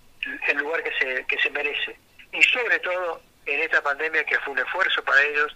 el 0.48 0.58
lugar 0.58 0.84
que 0.84 0.92
se, 1.00 1.26
que 1.28 1.38
se 1.40 1.50
merece. 1.50 1.96
Y 2.34 2.44
sobre 2.44 2.80
todo 2.80 3.22
en 3.46 3.60
esta 3.62 3.82
pandemia 3.82 4.24
que 4.26 4.38
fue 4.40 4.54
un 4.54 4.60
esfuerzo 4.60 5.04
para 5.04 5.22
ellos 5.24 5.56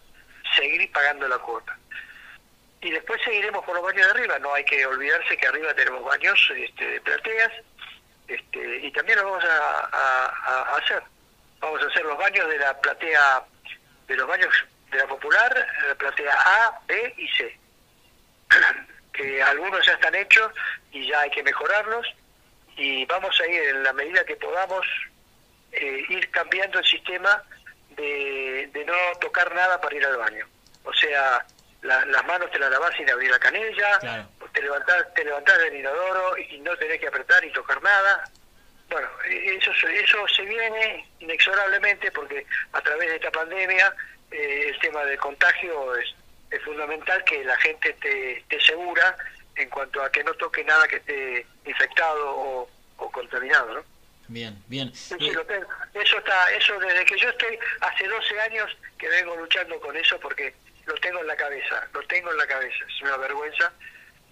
seguir 0.56 0.90
pagando 0.92 1.28
la 1.28 1.38
cuota. 1.40 1.78
Y 2.86 2.92
después 2.92 3.20
seguiremos 3.24 3.66
por 3.66 3.74
los 3.74 3.84
baños 3.84 4.06
de 4.06 4.12
arriba. 4.12 4.38
No 4.38 4.54
hay 4.54 4.64
que 4.64 4.86
olvidarse 4.86 5.36
que 5.36 5.48
arriba 5.48 5.74
tenemos 5.74 6.04
baños 6.04 6.40
este, 6.56 6.86
de 6.86 7.02
plateas 7.02 7.52
este, 8.28 8.78
y 8.78 8.92
también 8.92 9.18
lo 9.18 9.26
vamos 9.26 9.44
a, 9.44 10.76
hacer. 10.78 11.02
Vamos 11.62 11.82
a 11.82 11.88
hacer 11.88 12.06
los 12.06 12.16
baños 12.16 12.48
de 12.48 12.60
la 12.60 12.80
platea, 12.80 13.44
de 14.08 14.16
los 14.16 14.28
baños 14.28 14.54
de 14.92 15.00
la 15.00 15.08
popular, 15.08 15.68
la 15.88 15.96
platea 15.96 16.32
A, 16.32 16.80
B 16.86 17.16
y 17.18 17.28
C. 17.30 17.60
que 19.14 19.42
algunos 19.42 19.84
ya 19.84 19.94
están 19.94 20.14
hechos 20.14 20.52
y 20.92 21.08
ya 21.08 21.22
hay 21.22 21.32
que 21.32 21.42
mejorarlos 21.42 22.06
y 22.78 23.04
vamos 23.08 23.36
a 23.42 23.48
ir 23.48 23.64
en 23.64 23.82
la 23.82 23.94
medida 23.94 24.24
que 24.26 24.36
podamos 24.36 24.86
eh, 25.72 26.06
ir 26.08 26.30
cambiando 26.30 26.78
el 26.78 26.86
sistema 26.86 27.42
de, 27.96 28.70
de 28.72 28.86
no 28.86 28.94
tocar 29.22 29.56
nada 29.56 29.82
para 29.82 29.96
ir 29.96 30.06
al 30.06 30.18
baño. 30.18 30.46
O 30.84 30.94
sea, 30.94 31.44
la- 31.86 32.06
las 32.06 32.26
manos 32.26 32.52
te 32.52 32.60
las 32.60 32.70
lavas 32.72 32.94
sin 32.96 33.10
abrir 33.10 33.30
la 33.32 33.40
canilla, 33.40 34.00
Claro. 34.00 34.28
te 34.54 34.62
levantás, 34.62 35.14
te 35.14 35.24
levantás 35.24 35.58
del 35.60 35.76
inodoro 35.76 36.38
y 36.38 36.60
no 36.60 36.76
tenés 36.78 37.00
que 37.00 37.08
apretar 37.08 37.44
y 37.46 37.52
tocar 37.52 37.82
nada. 37.82 38.24
Bueno, 38.90 39.08
eh, 39.28 39.58
eso, 39.60 39.72
se- 39.74 40.00
eso 40.00 40.28
se 40.28 40.44
viene 40.44 41.08
inexorablemente 41.20 42.12
porque 42.12 42.46
a 42.74 42.82
través 42.82 43.10
de 43.10 43.16
esta 43.16 43.32
pandemia 43.32 43.94
eh, 44.32 44.70
el 44.70 44.80
tema 44.80 45.04
del 45.06 45.18
contagio 45.20 45.96
es, 45.96 46.14
es 46.52 46.62
fundamental 46.64 47.24
que 47.24 47.44
la 47.44 47.56
gente 47.58 47.90
esté, 47.92 48.38
esté 48.40 48.60
segura 48.62 49.16
en 49.56 49.70
cuanto 49.70 50.02
a 50.04 50.12
que 50.12 50.24
no 50.24 50.34
toque 50.34 50.64
nada 50.64 50.88
que 50.88 50.98
esté 50.98 51.46
infectado 51.66 52.36
o, 52.36 52.70
o 52.98 53.12
contaminado, 53.12 53.74
¿no? 53.76 53.84
Bien, 54.28 54.58
bien. 54.68 54.94
Sí, 54.94 55.16
Eh, 55.20 55.32
lo 55.34 55.46
tengo. 55.46 55.68
Eso 55.94 56.18
está, 56.18 56.52
eso 56.52 56.78
desde 56.80 57.06
que 57.06 57.18
yo 57.18 57.30
estoy 57.30 57.58
hace 57.82 58.08
12 58.08 58.40
años 58.42 58.76
que 58.98 59.08
vengo 59.08 59.36
luchando 59.38 59.80
con 59.80 59.96
eso 59.96 60.20
porque 60.20 60.54
lo 60.86 60.94
tengo 60.96 61.20
en 61.22 61.28
la 61.28 61.36
cabeza, 61.36 61.88
lo 61.94 62.02
tengo 62.08 62.32
en 62.32 62.38
la 62.38 62.48
cabeza, 62.48 62.78
es 62.88 63.02
una 63.02 63.18
vergüenza 63.18 63.72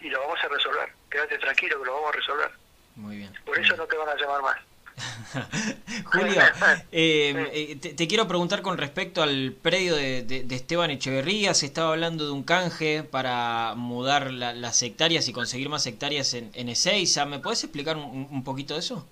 y 0.01 0.10
lo 0.10 0.20
vamos 0.22 0.39
a 0.43 0.47
resolver. 0.47 0.89
Quédate 1.10 1.38
tranquilo 1.39 1.80
que 1.80 1.86
lo 1.86 1.93
vamos 1.93 2.10
a 2.10 2.18
resolver. 2.18 2.51
muy 2.95 3.18
bien. 3.18 3.34
Por 3.45 3.58
eso 3.60 3.76
no 3.78 3.86
te 3.86 3.95
van 3.97 4.10
a 4.10 4.16
llamar 4.16 4.41
más. 4.41 4.58
Julio, 6.06 6.41
eh, 6.91 7.49
eh, 7.51 7.76
te, 7.82 7.93
te 7.93 8.08
quiero 8.08 8.28
preguntar 8.28 8.62
con 8.62 8.78
respecto 8.78 9.24
al 9.24 9.56
predio 9.60 9.95
de, 9.95 10.22
de- 10.22 10.43
de 10.43 10.56
Esteban 10.56 10.91
Echeverría. 10.91 11.54
Se 11.56 11.66
estaba 11.66 11.89
hablando 11.93 12.26
de 12.26 12.32
un 12.32 12.43
canje 12.43 13.04
para 13.04 13.74
mudar 13.76 14.32
la- 14.32 14.54
las 14.54 14.82
hectáreas 14.84 15.28
y 15.28 15.34
conseguir 15.34 15.70
más 15.70 15.86
hectáreas 15.88 16.34
en, 16.36 16.51
en 16.54 16.70
Ezeiza. 16.70 17.26
¿Me 17.26 17.39
puedes 17.39 17.64
explicar 17.64 17.97
un, 17.97 18.28
un 18.30 18.43
poquito 18.43 18.76
de 18.76 18.82
eso? 18.82 19.08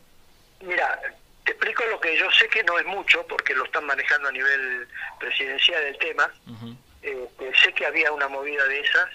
Mira, 0.62 1.00
te 1.46 1.52
explico 1.54 1.84
lo 1.90 2.00
que 2.00 2.16
yo 2.18 2.30
sé 2.32 2.48
que 2.50 2.64
no 2.64 2.78
es 2.78 2.86
mucho 2.86 3.26
porque 3.28 3.56
lo 3.56 3.66
están 3.66 3.86
manejando 3.86 4.28
a 4.28 4.32
nivel 4.32 4.88
presidencial 5.20 5.82
el 5.84 5.98
tema. 5.98 6.30
Ujú. 6.48 6.76
Este, 7.02 7.56
sé 7.56 7.74
que 7.74 7.86
había 7.86 8.12
una 8.12 8.28
movida 8.28 8.64
de 8.66 8.80
esas, 8.80 9.10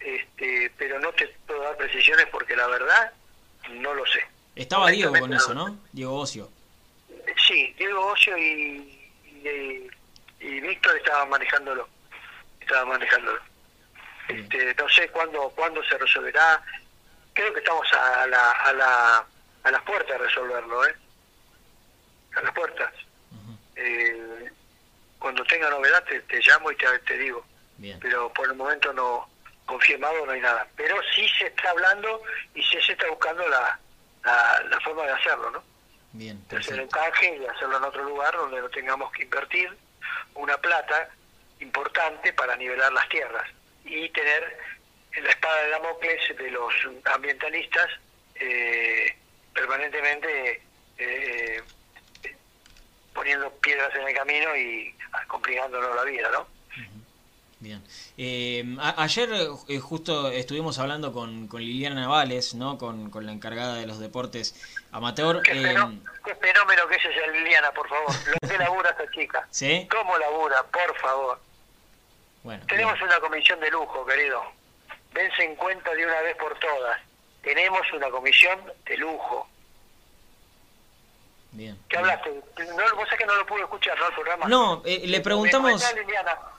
este, 0.00 0.72
pero 0.78 0.98
no 1.00 1.12
te 1.12 1.28
puedo 1.46 1.62
dar 1.62 1.76
precisiones 1.76 2.26
porque 2.26 2.56
la 2.56 2.66
verdad 2.66 3.12
no 3.70 3.94
lo 3.94 4.06
sé. 4.06 4.26
Estaba 4.54 4.90
Diego 4.90 5.12
con 5.18 5.32
eso, 5.32 5.54
no. 5.54 5.78
Diego 5.92 6.16
Ocio. 6.18 6.50
Sí, 7.46 7.74
Diego 7.76 8.06
Ocio 8.06 8.36
y, 8.38 9.10
y, 9.24 9.90
y 10.40 10.60
Víctor 10.60 10.96
estaban 10.96 11.28
manejándolo. 11.28 11.88
Estaban 12.60 12.88
manejándolo. 12.88 13.40
Este, 14.28 14.74
no 14.74 14.88
sé 14.88 15.08
cuándo, 15.10 15.50
cuándo 15.50 15.84
se 15.84 15.98
resolverá. 15.98 16.62
Creo 17.34 17.52
que 17.52 17.60
estamos 17.60 17.86
a, 17.92 18.26
la, 18.26 18.50
a, 18.52 18.72
la, 18.72 19.26
a 19.64 19.70
las 19.70 19.82
puertas 19.82 20.18
de 20.18 20.26
resolverlo, 20.26 20.86
¿eh? 20.86 20.94
A 22.36 22.42
las 22.42 22.52
puertas. 22.52 22.92
Ujú. 23.32 23.58
Eh, 23.76 24.50
cuando 25.18 25.44
tenga 25.44 25.70
novedad 25.70 26.04
te, 26.04 26.20
te 26.20 26.40
llamo 26.40 26.70
y 26.70 26.76
te, 26.76 26.86
te 27.00 27.18
digo. 27.18 27.44
Bien, 27.78 27.98
Pero 28.00 28.32
por 28.32 28.48
el 28.48 28.54
momento 28.54 28.92
no 28.92 29.28
confirmado 29.66 30.24
no 30.24 30.32
hay 30.32 30.40
nada. 30.40 30.66
Pero 30.76 30.96
sí 31.14 31.28
se 31.38 31.46
está 31.46 31.70
hablando 31.70 32.22
y 32.54 32.62
sí 32.62 32.78
se 32.84 32.92
está 32.92 33.08
buscando 33.08 33.46
la, 33.48 33.78
la, 34.24 34.62
la 34.70 34.80
forma 34.80 35.04
de 35.04 35.12
hacerlo, 35.12 35.50
¿no? 35.50 35.62
bien, 36.12 36.38
de 36.48 36.56
hacer 36.56 36.76
perfecto. 36.76 36.98
encaje 36.98 37.36
y 37.36 37.46
hacerlo 37.46 37.76
en 37.76 37.84
otro 37.84 38.04
lugar 38.04 38.34
donde 38.34 38.60
no 38.60 38.68
tengamos 38.70 39.12
que 39.12 39.24
invertir 39.24 39.70
una 40.34 40.56
plata 40.58 41.08
importante 41.60 42.32
para 42.32 42.56
nivelar 42.56 42.92
las 42.92 43.08
tierras 43.08 43.48
y 43.84 44.08
tener 44.10 44.58
la 45.22 45.30
espada 45.30 45.62
de 45.62 45.70
Damocles 45.70 46.36
de 46.38 46.50
los 46.50 46.74
ambientalistas 47.04 47.88
eh, 48.34 49.16
permanentemente 49.54 50.62
eh, 50.98 51.62
eh, 52.22 52.36
poniendo 53.14 53.50
piedras 53.60 53.94
en 53.94 54.08
el 54.08 54.14
camino 54.14 54.54
y 54.56 54.94
complicándonos 55.28 55.94
la 55.94 56.02
vida, 56.04 56.30
¿no? 56.32 56.46
Bien. 57.58 57.82
Eh, 58.18 58.76
a- 58.80 59.02
ayer 59.02 59.30
eh, 59.68 59.78
justo 59.78 60.28
estuvimos 60.30 60.78
hablando 60.78 61.12
con, 61.14 61.48
con 61.48 61.62
Liliana 61.62 62.02
Navales, 62.02 62.54
¿no? 62.54 62.76
Con, 62.76 63.08
con 63.10 63.24
la 63.24 63.32
encargada 63.32 63.76
de 63.76 63.86
los 63.86 63.98
deportes 63.98 64.54
amateur. 64.92 65.40
Qué, 65.42 65.52
eh, 65.72 65.74
qué 66.24 66.34
fenómeno 66.34 66.86
que 66.86 66.96
es 66.96 67.04
esa 67.06 67.26
Liliana, 67.32 67.72
por 67.72 67.88
favor. 67.88 68.14
Lo 68.42 68.48
que 68.48 68.58
labura 68.62 68.90
esta 68.90 69.10
chica. 69.10 69.48
¿Sí? 69.50 69.88
¿Cómo 69.90 70.18
labura? 70.18 70.62
Por 70.64 70.96
favor. 70.98 71.40
Bueno. 72.42 72.62
Tenemos 72.68 72.92
bien. 72.94 73.06
una 73.06 73.20
comisión 73.20 73.58
de 73.58 73.70
lujo, 73.70 74.04
querido. 74.04 74.42
Dense 75.14 75.42
en 75.42 75.56
cuenta 75.56 75.94
de 75.94 76.04
una 76.04 76.20
vez 76.20 76.36
por 76.36 76.58
todas. 76.60 77.00
Tenemos 77.42 77.80
una 77.94 78.10
comisión 78.10 78.60
de 78.84 78.96
lujo. 78.98 79.48
Bien. 81.52 81.78
¿Qué 81.88 81.96
hablaste? 81.96 82.30
No, 82.30 82.74
vos 82.96 83.04
sabés 83.04 83.18
que 83.18 83.26
no 83.26 83.34
lo 83.34 83.46
pude 83.46 83.62
escuchar, 83.62 83.98
¿no? 83.98 84.08
El 84.08 84.14
programa. 84.14 84.46
No, 84.46 84.82
eh, 84.84 85.02
le 85.06 85.18
Me 85.18 85.24
preguntamos... 85.24 85.82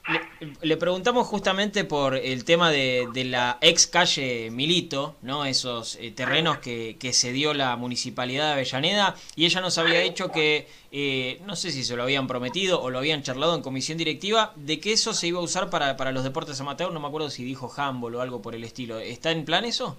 Le, 0.08 0.54
le 0.62 0.78
preguntamos 0.78 1.28
justamente 1.28 1.84
por 1.84 2.16
el 2.16 2.46
tema 2.46 2.72
de, 2.72 3.10
de 3.14 3.26
la 3.26 3.58
ex 3.60 3.88
calle 3.88 4.50
Milito, 4.50 5.18
¿no? 5.22 5.44
Esos 5.46 5.98
eh, 5.98 6.12
terrenos 6.12 6.60
que, 6.60 6.98
que 6.98 7.12
se 7.12 7.34
dio 7.34 7.54
la 7.54 7.76
municipalidad 7.76 8.48
de 8.48 8.54
Avellaneda 8.54 9.16
y 9.36 9.46
ella 9.46 9.60
nos 9.60 9.78
había 9.78 10.00
dicho 10.00 10.32
que, 10.32 10.70
eh, 10.92 11.42
no 11.46 11.58
sé 11.58 11.72
si 11.72 11.84
se 11.84 11.98
lo 11.98 12.04
habían 12.04 12.26
prometido 12.26 12.82
o 12.82 12.90
lo 12.90 13.00
habían 13.00 13.22
charlado 13.22 13.54
en 13.54 13.62
comisión 13.62 13.98
directiva, 13.98 14.54
de 14.56 14.80
que 14.80 14.94
eso 14.94 15.14
se 15.14 15.28
iba 15.28 15.40
a 15.40 15.44
usar 15.44 15.70
para, 15.70 15.98
para 15.98 16.14
los 16.14 16.24
deportes 16.24 16.60
amateur, 16.62 16.92
no 16.94 17.02
me 17.02 17.08
acuerdo 17.08 17.30
si 17.30 17.44
dijo 17.44 17.72
handball 17.76 18.16
o 18.16 18.22
algo 18.22 18.42
por 18.42 18.56
el 18.56 18.64
estilo. 18.64 19.00
¿Está 19.00 19.32
en 19.32 19.44
plan 19.44 19.66
eso? 19.66 19.98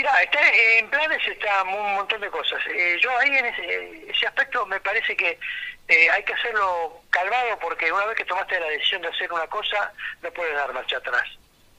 Mira, 0.00 0.22
está 0.22 0.40
en 0.78 0.88
planes 0.88 1.20
está 1.28 1.62
un 1.62 1.94
montón 1.96 2.22
de 2.22 2.30
cosas. 2.30 2.58
Eh, 2.68 2.96
yo 3.02 3.10
ahí 3.18 3.36
en 3.36 3.44
ese, 3.44 4.10
ese 4.10 4.26
aspecto 4.26 4.64
me 4.64 4.80
parece 4.80 5.14
que 5.14 5.38
eh, 5.88 6.10
hay 6.10 6.22
que 6.24 6.32
hacerlo 6.32 7.02
calmado 7.10 7.58
porque 7.58 7.92
una 7.92 8.06
vez 8.06 8.16
que 8.16 8.24
tomaste 8.24 8.58
la 8.58 8.68
decisión 8.68 9.02
de 9.02 9.08
hacer 9.08 9.30
una 9.30 9.46
cosa, 9.48 9.92
no 10.22 10.30
puedes 10.30 10.54
dar 10.54 10.72
marcha 10.72 10.96
atrás. 10.96 11.28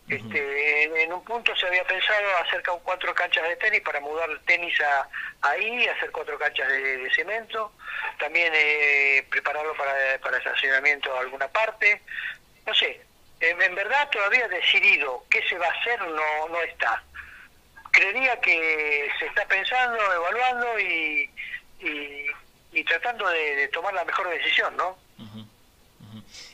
Este, 0.07 0.84
en, 0.84 0.95
en 0.97 1.13
un 1.13 1.24
punto 1.24 1.55
se 1.55 1.65
había 1.65 1.84
pensado 1.86 2.38
hacer 2.45 2.61
cuatro 2.84 3.11
canchas 3.15 3.47
de 3.47 3.55
tenis 3.55 3.82
para 3.82 3.99
mudar 3.99 4.30
el 4.30 4.39
tenis 4.41 4.80
a, 4.82 5.07
ahí, 5.41 5.88
hacer 5.88 6.11
cuatro 6.11 6.38
canchas 6.38 6.67
de, 6.67 6.97
de 6.97 7.13
cemento, 7.15 7.72
también 8.19 8.53
eh, 8.55 9.26
prepararlo 9.32 9.74
para, 9.76 10.19
para 10.19 10.38
estacionamiento 10.38 11.11
a 11.11 11.22
alguna 11.22 11.47
parte. 11.47 11.99
No 12.67 12.76
sé, 12.76 13.01
en, 13.39 13.59
en 13.59 13.74
verdad 13.74 14.07
todavía 14.11 14.47
decidido 14.47 15.26
qué 15.28 15.41
se 15.49 15.57
va 15.57 15.65
a 15.65 15.72
hacer 15.72 15.99
no, 16.01 16.49
no 16.49 16.61
está 16.61 17.03
creería 17.92 18.39
que 18.39 19.10
se 19.20 19.26
está 19.26 19.46
pensando, 19.48 19.98
evaluando 20.14 20.80
y, 20.80 21.30
y, 21.82 22.26
y 22.80 22.84
tratando 22.84 23.28
de, 23.30 23.56
de 23.56 23.68
tomar 23.70 23.94
la 23.94 24.06
mejor 24.06 24.30
decisión, 24.30 24.76
¿no? 24.78 24.98
Ujú. 25.20 25.46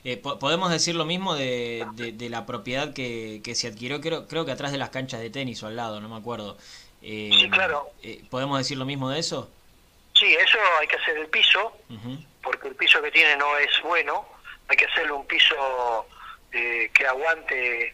Eh, 0.03 0.17
po- 0.17 0.39
¿Podemos 0.39 0.71
decir 0.71 0.95
lo 0.95 1.05
mismo 1.05 1.35
de, 1.35 1.85
de- 1.93 2.11
de 2.11 2.29
la 2.29 2.45
propiedad 2.45 2.93
que, 2.93 3.41
que 3.43 3.55
se 3.55 3.67
adquirió, 3.67 4.01
creo, 4.01 4.27
creo 4.27 4.45
que 4.45 4.51
atrás 4.51 4.71
de 4.71 4.77
las 4.77 4.89
canchas 4.89 5.19
de 5.19 5.29
tenis 5.29 5.61
o 5.63 5.67
al 5.67 5.75
lado, 5.75 5.99
no 5.99 6.09
me 6.09 6.15
acuerdo? 6.17 6.57
Eh, 7.01 7.29
Sí, 7.33 7.49
claro. 7.49 7.89
eh, 8.03 8.23
¿Podemos 8.29 8.57
decir 8.57 8.77
lo 8.77 8.85
mismo 8.85 9.09
de 9.09 9.19
eso? 9.19 9.51
Sí, 10.15 10.33
eso 10.33 10.57
hay 10.79 10.87
que 10.87 10.95
hacer 10.95 11.17
el 11.17 11.27
piso, 11.27 11.77
Ujú, 11.89 12.17
porque 12.41 12.67
el 12.69 12.75
piso 12.75 13.01
que 13.01 13.11
tiene 13.11 13.35
no 13.37 13.57
es 13.57 13.69
bueno, 13.83 14.27
hay 14.67 14.77
que 14.77 14.85
hacerle 14.85 15.11
un 15.11 15.25
piso 15.27 16.07
eh, 16.51 16.89
que 16.93 17.05
aguante 17.05 17.93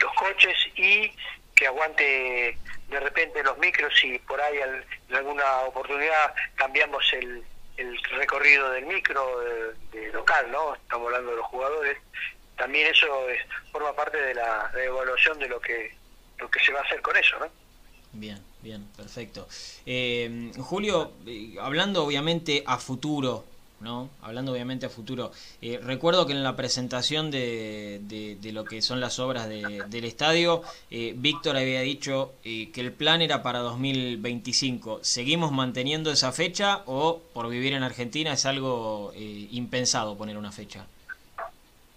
los 0.00 0.12
coches 0.14 0.56
y 0.76 1.10
que 1.58 1.66
aguante 1.66 2.56
de 2.88 3.00
repente 3.00 3.42
los 3.42 3.58
micros 3.58 3.92
y 4.04 4.18
por 4.20 4.40
ahí 4.40 4.58
en 4.58 5.16
alguna 5.16 5.62
oportunidad 5.62 6.32
cambiamos 6.54 7.04
el, 7.12 7.42
el 7.76 7.98
recorrido 8.16 8.70
del 8.70 8.86
micro 8.86 9.40
de, 9.92 10.12
local, 10.12 10.50
¿no? 10.52 10.74
Estamos 10.76 11.06
hablando 11.06 11.32
de 11.32 11.36
los 11.38 11.46
jugadores. 11.46 11.98
También 12.56 12.86
eso 12.88 13.28
es, 13.28 13.40
forma 13.72 13.94
parte 13.94 14.18
de 14.18 14.34
la, 14.34 14.70
evaluación 14.84 15.38
de 15.38 15.48
lo 15.48 15.60
que 15.60 15.96
lo 16.38 16.48
que 16.48 16.60
se 16.60 16.72
va 16.72 16.78
a 16.78 16.82
hacer 16.84 17.02
con 17.02 17.16
eso, 17.16 17.36
¿no? 17.40 17.46
Bien, 18.12 18.40
bien, 18.62 18.86
perfecto. 18.96 19.48
Eh, 19.84 20.52
Julio, 20.58 21.14
eh, 21.26 21.56
hablando 21.60 22.04
obviamente 22.04 22.62
a 22.64 22.78
futuro, 22.78 23.44
¿no? 23.80 24.10
Hablando 24.22 24.52
obviamente 24.52 24.86
a 24.86 24.88
futuro, 24.88 25.30
eh, 25.62 25.78
recuerdo 25.82 26.26
que 26.26 26.32
en 26.32 26.42
la 26.42 26.56
presentación 26.56 27.30
de, 27.30 28.00
de, 28.02 28.52
lo 28.52 28.64
que 28.64 28.82
son 28.82 29.00
las 29.00 29.18
obras 29.18 29.48
del 29.48 30.04
estadio, 30.04 30.62
eh, 30.90 31.12
Víctor 31.16 31.56
había 31.56 31.80
dicho 31.80 32.34
eh, 32.44 32.70
que 32.72 32.80
el 32.80 32.92
plan 32.92 33.22
era 33.22 33.42
para 33.42 33.60
2025. 33.60 35.00
¿Seguimos 35.02 35.52
manteniendo 35.52 36.10
esa 36.10 36.32
fecha 36.32 36.82
o 36.86 37.20
por 37.32 37.48
vivir 37.48 37.72
en 37.74 37.82
Argentina 37.82 38.32
es 38.32 38.46
algo 38.46 39.12
impensado 39.16 40.16
poner 40.16 40.36
una 40.36 40.52
fecha? 40.52 40.86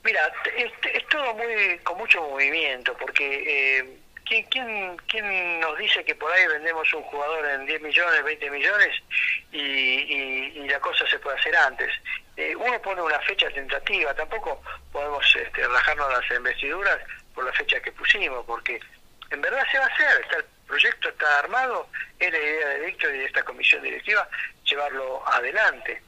Mira, 0.04 0.22
es, 0.58 0.72
es, 0.94 1.08
todo 1.10 1.34
muy 1.36 1.78
con 1.84 1.98
mucho 1.98 2.22
movimiento, 2.22 2.96
porque 3.00 4.01
¿quién, 4.32 4.46
quién, 4.46 4.98
quién 5.08 5.60
nos 5.60 5.78
dice 5.78 6.06
que 6.06 6.16
por 6.16 6.32
ahí 6.32 6.48
vendemos 6.48 6.92
un 6.94 7.04
jugador 7.04 7.46
en 7.48 7.66
10 7.66 7.82
millones, 7.82 8.24
20 8.24 8.50
millones 8.50 9.04
y, 9.52 10.68
la 10.68 10.80
cosa 10.80 11.06
se 11.08 11.20
puede 11.20 11.38
hacer 11.38 11.54
antes? 11.56 11.92
Eh, 12.38 12.56
uno 12.56 12.82
pone 12.82 13.02
una 13.02 13.20
fecha 13.20 13.50
tentativa, 13.50 14.14
tampoco 14.14 14.64
podemos 14.94 15.26
este, 15.36 15.68
rajarnos 15.68 16.10
las 16.14 16.38
investiduras 16.38 17.00
por 17.36 17.44
la 17.44 17.52
fecha 17.52 17.82
que 17.82 17.92
pusimos, 17.92 18.46
porque 18.46 18.80
en 19.32 19.42
verdad 19.42 19.66
se 19.70 19.78
va 19.78 19.84
a 19.84 19.88
hacer, 19.88 20.22
está, 20.22 20.38
el 20.38 20.46
proyecto 20.66 21.10
está 21.10 21.40
armado, 21.40 21.90
es 22.18 22.32
la 22.32 22.40
idea 22.40 22.68
de 22.70 22.86
Víctor 22.86 23.14
y 23.14 23.20
de 23.20 23.26
esta 23.26 23.44
comisión 23.44 23.84
directiva 23.84 24.30
llevarlo 24.64 25.28
adelante. 25.28 26.02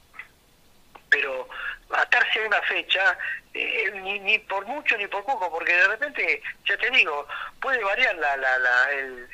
Pero 1.09 1.49
atarse 1.93 2.43
a 2.43 2.47
una 2.47 2.61
fecha, 2.61 3.17
eh, 3.53 3.91
ni, 4.01 4.19
ni 4.19 4.39
por 4.39 4.65
mucho 4.65 4.97
ni 4.97 5.07
por 5.07 5.23
poco, 5.25 5.51
porque 5.51 5.75
de 5.75 5.87
repente, 5.87 6.41
ya 6.65 6.77
te 6.77 6.89
digo, 6.91 7.27
puede 7.61 7.83
variar 7.83 8.15
la, 8.15 8.35
la, 8.37 8.57
la, 8.57 8.91
el, 8.91 9.27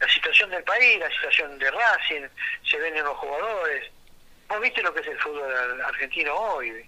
la 0.00 0.08
situación 0.08 0.50
del 0.50 0.64
país, 0.64 0.98
la 0.98 1.10
situación 1.10 1.58
de 1.58 1.70
Racing, 1.70 2.28
se 2.68 2.76
venden 2.78 3.04
los 3.04 3.16
jugadores. 3.16 3.90
Vos 4.48 4.60
viste 4.60 4.82
lo 4.82 4.92
que 4.92 5.00
es 5.00 5.06
el 5.06 5.18
fútbol 5.18 5.82
argentino 5.82 6.34
hoy. 6.34 6.86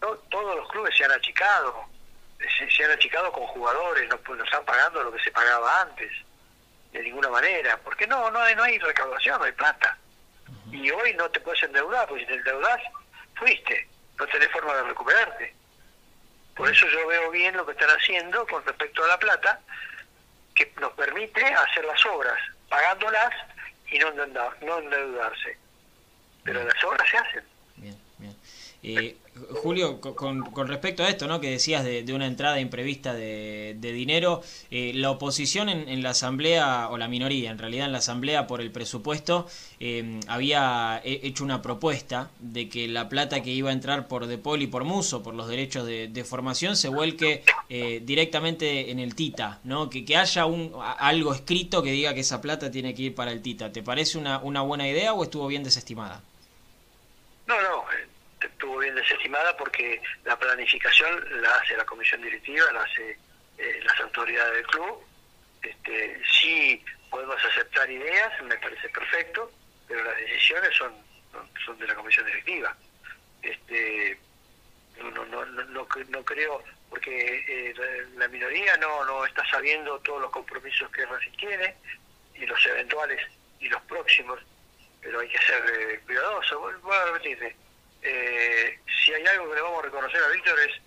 todos 0.00 0.56
los 0.56 0.68
clubes 0.68 0.94
se 0.96 1.04
han 1.04 1.12
achicado, 1.12 1.84
se, 2.38 2.84
han 2.84 2.90
achicado 2.92 3.32
con 3.32 3.46
jugadores, 3.46 4.08
no, 4.08 4.34
no 4.34 4.44
están 4.44 4.64
pagando 4.64 5.02
lo 5.02 5.12
que 5.12 5.22
se 5.22 5.30
pagaba 5.32 5.82
antes, 5.82 6.12
de 6.92 7.02
ninguna 7.02 7.30
manera, 7.30 7.78
porque 7.82 8.06
no, 8.06 8.30
no 8.30 8.38
hay, 8.38 8.54
no 8.54 8.62
hay 8.62 8.78
recaudación, 8.78 9.38
no 9.38 9.44
hay 9.46 9.52
plata. 9.52 9.98
Y 10.70 10.90
hoy 10.90 11.14
no 11.14 11.30
te 11.30 11.40
puedes 11.40 11.62
endeudar, 11.62 12.06
porque 12.06 12.24
si 12.24 12.28
te 12.28 12.34
endeudas, 12.34 12.80
fuiste 13.34 13.88
no 14.18 14.26
tenés 14.26 14.48
forma 14.48 14.74
de 14.74 14.82
recuperarte. 14.84 15.54
Por 16.54 16.70
eso 16.70 16.86
yo 16.88 17.06
veo 17.06 17.30
bien 17.30 17.56
lo 17.56 17.66
que 17.66 17.72
están 17.72 17.90
haciendo 17.90 18.46
con 18.46 18.64
respecto 18.64 19.04
a 19.04 19.08
la 19.08 19.18
plata, 19.18 19.60
que 20.54 20.72
nos 20.80 20.92
permite 20.94 21.44
hacer 21.44 21.84
las 21.84 22.04
obras, 22.06 22.38
pagándolas 22.68 23.30
y 23.88 23.98
no, 23.98 24.08
endeudarse. 24.08 25.58
Pero 26.44 26.64
las 26.64 26.84
obras 26.84 27.08
se 27.10 27.18
hacen. 27.18 27.44
Eh, 28.82 29.16
Julio, 29.62 30.00
con, 30.00 30.42
con, 30.42 30.66
respecto 30.66 31.02
a 31.02 31.08
esto, 31.08 31.26
¿no? 31.26 31.40
Que 31.40 31.50
decías 31.50 31.84
de, 31.84 32.04
una 32.14 32.26
entrada 32.26 32.58
imprevista 32.58 33.12
de, 33.12 33.76
dinero, 33.80 34.42
eh, 34.70 34.92
la 34.94 35.10
oposición 35.10 35.68
en, 35.68 36.02
la 36.02 36.10
asamblea 36.10 36.88
o 36.90 36.96
la 36.96 37.08
minoría, 37.08 37.50
en 37.50 37.58
realidad 37.58 37.86
en 37.86 37.92
la 37.92 37.98
asamblea 37.98 38.46
por 38.46 38.60
el 38.60 38.70
presupuesto 38.70 39.46
eh, 39.78 40.20
había 40.26 41.00
hecho 41.04 41.44
una 41.44 41.60
propuesta 41.62 42.30
de 42.40 42.68
que 42.68 42.88
la 42.88 43.08
plata 43.08 43.42
que 43.42 43.50
iba 43.50 43.70
a 43.70 43.72
entrar 43.72 44.08
por 44.08 44.26
Depol 44.26 44.62
y 44.62 44.66
por 44.66 44.84
Muso, 44.84 45.22
por 45.22 45.34
los 45.34 45.48
derechos 45.48 45.86
de, 45.86 46.24
formación, 46.24 46.76
se 46.76 46.88
vuelque 46.88 47.44
eh, 47.68 48.00
directamente 48.04 48.90
en 48.90 48.98
el 48.98 49.14
Tita, 49.14 49.60
¿no? 49.64 49.90
Que, 49.90 50.16
haya 50.16 50.46
un 50.46 50.72
algo 50.98 51.34
escrito 51.34 51.82
que 51.82 51.90
diga 51.90 52.14
que 52.14 52.20
esa 52.20 52.40
plata 52.40 52.70
tiene 52.70 52.94
que 52.94 53.02
ir 53.02 53.14
para 53.14 53.32
el 53.32 53.42
Tita. 53.42 53.70
¿Te 53.70 53.82
parece 53.82 54.16
una, 54.16 54.38
una 54.38 54.62
buena 54.62 54.88
idea 54.88 55.12
o 55.12 55.22
estuvo 55.22 55.46
bien 55.46 55.62
desestimada? 55.62 56.22
No, 57.46 57.54
no 57.60 58.15
estuvo 58.56 58.78
bien 58.78 58.94
desestimada 58.94 59.54
porque 59.58 60.00
la 60.24 60.38
planificación 60.38 61.42
la 61.42 61.56
hace 61.56 61.76
la 61.76 61.84
comisión 61.84 62.22
directiva, 62.22 62.72
la 62.72 62.84
hace 62.84 63.18
eh, 63.58 63.80
las 63.84 64.00
autoridades 64.00 64.54
del 64.54 64.66
club. 64.66 65.04
Este, 65.60 66.22
sí 66.40 66.82
podemos 67.10 67.36
aceptar 67.44 67.90
ideas, 67.90 68.32
me 68.42 68.56
parece 68.56 68.88
perfecto, 68.88 69.52
pero 69.86 70.02
las 70.04 70.16
decisiones 70.16 70.74
son, 70.74 70.94
son 71.66 71.78
de 71.78 71.86
la 71.86 71.94
comisión 71.94 72.24
directiva. 72.24 72.74
Este, 73.42 74.18
no, 75.02 75.10
no, 75.26 75.44
no, 75.44 75.64
no, 75.66 76.24
creo, 76.24 76.64
porque 76.88 77.44
eh, 77.46 77.74
la, 78.16 78.26
minoría 78.28 78.74
no, 78.78 79.04
no 79.04 79.26
está 79.26 79.44
sabiendo 79.50 79.98
todos 80.00 80.22
los 80.22 80.30
compromisos 80.30 80.90
que 80.92 81.04
Racing 81.04 81.36
tiene 81.36 81.76
y 82.34 82.46
los 82.46 82.64
eventuales 82.64 83.20
y 83.60 83.68
los 83.68 83.82
próximos, 83.82 84.40
pero 85.02 85.20
hay 85.20 85.28
que 85.28 85.38
ser 85.38 85.62
eh, 85.78 86.00
cuidadoso. 86.06 86.58
Voy 86.82 86.96
a 86.96 87.04
repetirte, 87.12 87.54
eh, 88.08 88.78
si 89.04 89.12
hay 89.12 89.26
algo 89.26 89.48
que 89.48 89.56
le 89.56 89.62
vamos 89.62 89.80
a 89.80 89.86
reconocer 89.86 90.22
a 90.22 90.28
Víctor 90.28 90.58
es 90.60 90.80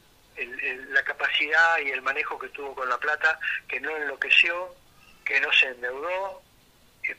la 0.90 1.04
capacidad 1.04 1.80
y 1.80 1.90
el 1.90 2.02
manejo 2.02 2.40
que 2.40 2.48
tuvo 2.50 2.74
con 2.74 2.88
la 2.88 2.98
plata, 2.98 3.38
que 3.68 3.82
no 3.82 3.96
enloqueció, 3.96 4.74
que 5.26 5.40
no 5.42 5.52
se 5.52 5.68
endeudó, 5.68 6.42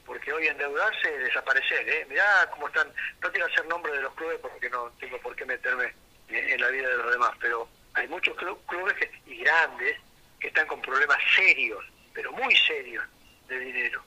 porque 0.07 0.33
hoy 0.33 0.47
endeudarse 0.47 1.15
es 1.15 1.25
desaparecer. 1.25 1.87
¿eh? 1.87 2.07
Mirá 2.09 2.49
cómo 2.51 2.69
están, 2.69 2.91
no 3.21 3.31
quiero 3.31 3.47
hacer 3.47 3.67
nombre 3.67 3.93
de 3.93 4.01
los 4.01 4.15
clubes 4.15 4.39
porque 4.41 4.71
no 4.71 4.91
tengo 4.99 5.19
por 5.19 5.37
qué 5.37 5.45
meterme 5.45 5.93
en, 6.29 6.61
la 6.61 6.69
vida 6.69 6.89
de 6.89 6.97
los 6.97 7.13
demás, 7.13 7.33
pero 7.41 7.69
hay 7.95 8.09
muchos 8.09 8.35
clubes 8.67 8.95
y 9.27 9.37
grandes 9.37 9.99
que 10.39 10.49
están 10.49 10.67
con 10.67 10.81
problemas 10.81 11.19
serios, 11.37 11.85
pero 12.15 12.33
muy 12.33 12.57
serios, 12.57 13.05
de 13.49 13.59
dinero. 13.59 14.03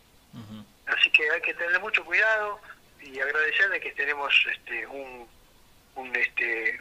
Así 0.88 1.12
que 1.12 1.30
hay 1.30 1.42
que 1.42 1.54
tener 1.54 1.80
mucho 1.80 2.04
cuidado 2.04 2.60
y 3.00 3.20
agradecerle 3.20 3.80
que 3.80 3.92
tenemos 3.92 4.34
este, 4.52 4.88
un 4.88 5.30
un 5.96 6.16
este 6.16 6.80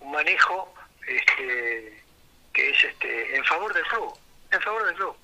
un 0.00 0.12
manejo 0.12 0.72
este 1.06 2.02
que 2.52 2.70
es 2.70 2.84
este 2.84 3.36
en 3.36 3.44
favor 3.44 3.72
del 3.74 3.84
club 3.84 4.12
en 4.52 4.60
favor 4.60 4.86
del 4.86 4.94
club. 4.94 5.14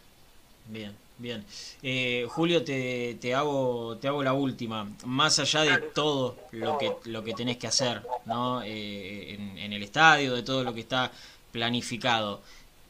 Bien 0.67 1.07
bien. 1.19 1.45
Eh, 1.83 2.27
Julio 2.29 2.63
te, 2.65 3.17
te 3.21 3.35
hago 3.35 3.97
te 4.01 4.09
hago 4.09 4.23
la 4.23 4.33
última. 4.33 4.89
Más 5.05 5.39
allá 5.39 5.63
de 5.63 5.79
todo 5.79 6.37
lo 6.53 6.79
que 6.79 6.93
lo 7.05 7.25
que 7.25 7.35
tenés 7.35 7.57
que 7.57 7.67
hacer 7.67 8.03
no 8.27 8.63
eh, 8.63 9.35
en, 9.35 9.73
el 9.73 9.83
estadio 9.83 10.35
de 10.35 10.43
todo 10.43 10.65
lo 10.65 10.75
que 10.75 10.81
está 10.81 11.13
planificado. 11.53 12.41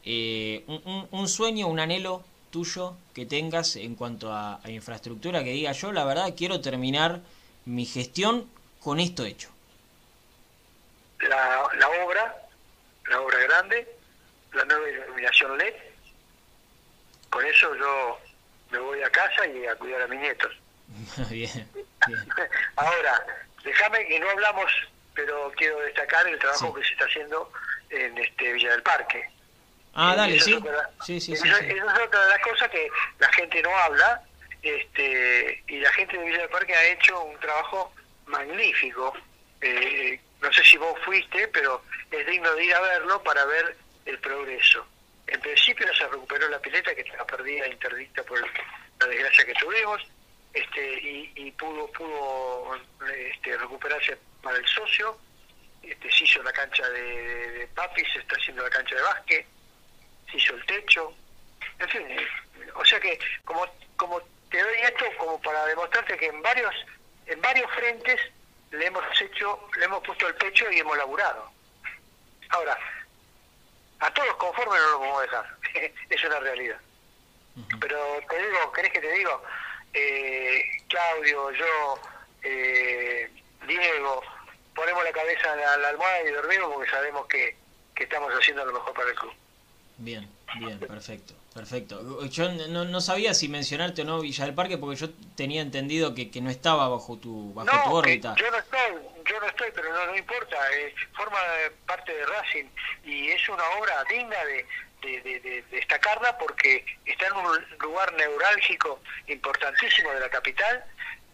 Eh, 0.03 0.63
un, 0.67 1.07
un, 1.11 1.27
sueño 1.27 1.67
un 1.67 1.79
anhelo 1.79 2.23
tuyo 2.49 2.95
que 3.13 3.25
tengas 3.25 3.75
en 3.75 3.95
cuanto 3.95 4.31
a, 4.31 4.61
a 4.63 4.71
infraestructura 4.71 5.43
que 5.43 5.51
diga 5.51 5.73
yo 5.73 5.91
la 5.91 6.05
verdad 6.05 6.33
quiero 6.35 6.61
terminar 6.61 7.21
mi 7.65 7.85
gestión 7.85 8.45
con 8.79 9.01
esto 9.01 9.25
hecho 9.25 9.49
la, 11.19 11.67
la 11.77 11.89
obra, 12.03 12.35
la 13.09 13.21
obra 13.21 13.39
grande, 13.39 13.87
la 14.53 14.65
nueva 14.65 14.89
iluminación 14.89 15.57
LED. 15.57 15.73
Con 17.29 17.45
eso 17.45 17.75
yo 17.75 18.19
me 18.71 18.79
voy 18.79 19.01
a 19.01 19.09
casa 19.09 19.45
y 19.47 19.65
a 19.65 19.75
cuidar 19.75 20.01
a 20.01 20.07
mis 20.07 20.19
nietos. 20.19 20.53
bien, 21.29 21.69
Ahora, 22.75 23.25
déjame 23.63 24.05
que 24.07 24.19
no 24.19 24.29
hablamos, 24.29 24.71
pero 25.13 25.51
quiero 25.55 25.79
destacar 25.79 26.27
el 26.27 26.39
trabajo 26.39 26.73
que 26.73 26.83
se 26.83 26.93
está 26.93 27.05
haciendo 27.05 27.51
en 27.89 28.17
este 28.17 28.53
Villa 28.53 28.71
del 28.71 28.83
Parque. 28.83 29.29
Ah, 29.93 30.13
dale, 30.15 30.39
sí. 30.39 30.55
sí, 31.05 31.19
sí, 31.19 31.35
sí, 31.35 31.49
es 31.49 31.81
otra 31.81 32.23
de 32.23 32.29
las 32.29 32.39
cosas 32.41 32.69
que 32.69 32.87
la 33.17 33.33
gente 33.33 33.63
no 33.63 33.75
habla, 33.75 34.21
este, 34.61 35.63
y 35.67 35.79
la 35.79 35.91
gente 35.93 36.17
de 36.17 36.23
Villa 36.23 36.41
del 36.41 36.49
Parque 36.49 36.75
ha 36.75 36.85
hecho 36.85 37.19
un 37.23 37.39
trabajo 37.39 37.91
magnífico, 38.27 39.13
eh, 39.61 40.19
no 40.41 40.53
sé 40.53 40.63
si 40.63 40.77
vos 40.77 40.97
fuiste, 41.03 41.47
pero 41.49 41.81
es 42.11 42.27
digno 42.27 42.53
de 42.53 42.65
ir 42.65 42.73
a 42.73 42.81
verlo 42.81 43.21
para 43.23 43.45
ver 43.45 43.75
el 44.05 44.19
progreso. 44.19 44.85
En 45.27 45.39
principio 45.41 45.87
se 45.93 46.07
recuperó 46.07 46.47
la 46.49 46.59
pileta 46.59 46.95
que 46.95 47.01
estaba 47.01 47.25
perdida, 47.25 47.67
interdicta 47.67 48.23
por 48.23 48.39
la 48.39 49.07
desgracia 49.07 49.45
que 49.45 49.53
tuvimos, 49.55 50.01
este, 50.53 50.99
y, 51.35 51.51
pudo 51.51 51.87
pudo 51.91 52.79
este, 53.05 53.57
recuperarse 53.57 54.17
para 54.41 54.57
el 54.57 54.67
socio. 54.67 55.17
Este, 55.83 56.11
se 56.11 56.23
hizo 56.23 56.41
la 56.43 56.51
cancha 56.53 56.87
de, 56.89 57.67
papi, 57.75 58.03
se 58.05 58.19
está 58.19 58.35
haciendo 58.35 58.63
la 58.63 58.69
cancha 58.69 58.95
de 58.95 59.01
básquet, 59.01 59.45
se 60.31 60.37
hizo 60.37 60.55
el 60.55 60.65
techo, 60.65 61.13
en 61.79 61.89
fin, 61.89 62.07
o 62.75 62.85
sea 62.85 62.99
que 62.99 63.19
como 63.45 63.65
como 63.95 64.21
te 64.49 64.61
doy 64.61 64.77
esto 64.83 65.05
como 65.17 65.41
para 65.41 65.65
demostrarte 65.65 66.17
que 66.17 66.27
en 66.27 66.41
varios 66.41 66.73
en 67.27 67.41
varios 67.41 67.69
frentes 67.71 68.19
le 68.71 68.85
hemos 68.85 69.03
hecho, 69.21 69.67
le 69.77 69.85
hemos 69.85 70.03
puesto 70.03 70.27
el 70.27 70.35
pecho 70.35 70.69
y 70.71 70.79
hemos 70.79 70.97
laburado. 70.97 71.49
Ahora, 72.49 72.77
a 73.99 74.13
todos 74.13 74.35
conformes 74.35 74.79
no 74.79 74.89
lo 74.91 74.97
podemos 74.99 75.21
dejar, 75.21 75.57
es 76.09 76.23
una 76.23 76.39
realidad. 76.39 76.79
Pero 77.79 78.19
te 78.29 78.37
digo, 78.37 78.71
¿querés 78.71 78.91
que 78.91 79.01
te 79.01 79.11
digo? 79.11 79.41
Eh, 79.93 80.63
Claudio, 80.87 81.51
yo, 81.51 81.99
eh, 82.43 83.31
Diego, 83.65 84.21
ponemos 84.75 85.03
la 85.03 85.11
cabeza 85.11 85.53
en 85.53 85.61
la, 85.61 85.77
la 85.77 85.89
almohada 85.89 86.21
y 86.21 86.31
dormimos 86.31 86.71
porque 86.73 86.91
sabemos 86.91 87.25
que, 87.27 87.57
que 87.95 88.03
estamos 88.03 88.31
haciendo 88.31 88.63
lo 88.65 88.73
mejor 88.73 88.93
para 88.93 89.09
el 89.09 89.15
club. 89.15 89.33
Bien, 89.97 90.29
bien, 90.59 90.79
perfecto. 90.79 91.33
Perfecto. 91.57 92.23
Yo 92.27 92.51
no, 92.51 92.85
no 92.85 93.01
sabía 93.01 93.33
si 93.33 93.47
mencionarte 93.49 94.03
o 94.03 94.05
no 94.05 94.19
Villa 94.21 94.45
del 94.45 94.53
Parque 94.53 94.77
porque 94.77 94.95
yo 94.95 95.09
tenía 95.35 95.63
entendido 95.63 96.13
que, 96.13 96.29
que 96.29 96.39
no 96.39 96.51
estaba 96.51 96.87
bajo 96.87 97.17
tu 97.17 97.51
bajo 97.55 97.67
tu 97.71 97.83
que 97.83 97.89
órbita. 97.89 98.35
yo 98.35 98.51
no 98.51 98.57
estoy, 98.59 98.93
yo 99.25 99.39
no 99.39 99.47
estoy, 99.47 99.71
pero 99.73 99.91
no, 99.91 100.05
no 100.05 100.15
importa, 100.15 100.55
eh, 100.77 100.93
forma 101.15 101.39
parte 101.87 102.13
de 102.13 102.25
Racing 102.27 102.65
y 103.05 103.29
es 103.29 103.49
una 103.49 103.63
obra 103.79 104.03
digna 104.07 104.37
de, 104.45 104.67
de, 105.01 105.21
de- 105.23 105.39
de 105.39 105.61
destacarla 105.71 106.37
porque 106.37 106.85
está 107.05 107.25
en 107.25 107.33
un 107.33 107.65
lugar 107.79 108.13
neurálgico 108.13 109.01
importantísimo 109.25 110.11
de 110.11 110.19
la 110.19 110.29
capital 110.29 110.83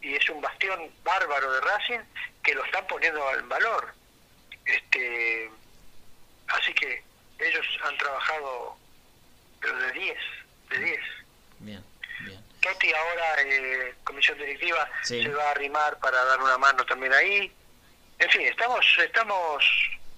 y 0.02 0.16
es 0.16 0.30
un 0.30 0.40
bastión 0.40 0.90
bárbaro 1.04 1.52
de 1.52 1.60
Racing 1.60 2.00
que 2.42 2.56
lo 2.56 2.64
están 2.64 2.88
poniendo 2.88 3.22
en 3.38 3.50
valor. 3.50 3.94
Este, 4.66 5.52
así 6.48 6.74
que 6.76 7.04
ellos 7.40 7.66
han 7.84 7.98
trabajado 7.98 8.78
pero 9.64 9.78
de 9.80 9.91
10, 9.93 10.18
de 10.70 10.80
10. 10.80 10.99
Bien, 11.59 11.84
bien. 12.26 12.43
Totti 12.61 12.93
ahora, 12.93 13.41
eh, 13.45 13.95
comisión 14.03 14.38
directiva, 14.38 14.88
Sí. 15.03 15.24
se 15.24 15.30
va 15.30 15.45
a 15.47 15.51
arrimar 15.51 15.97
para 15.99 16.24
dar 16.26 16.39
una 16.41 16.57
mano 16.57 16.86
también 16.86 17.14
ahí. 17.14 17.51
En 18.20 18.30
fin, 18.30 18.41
estamos 18.41 18.86
estamos 19.03 19.64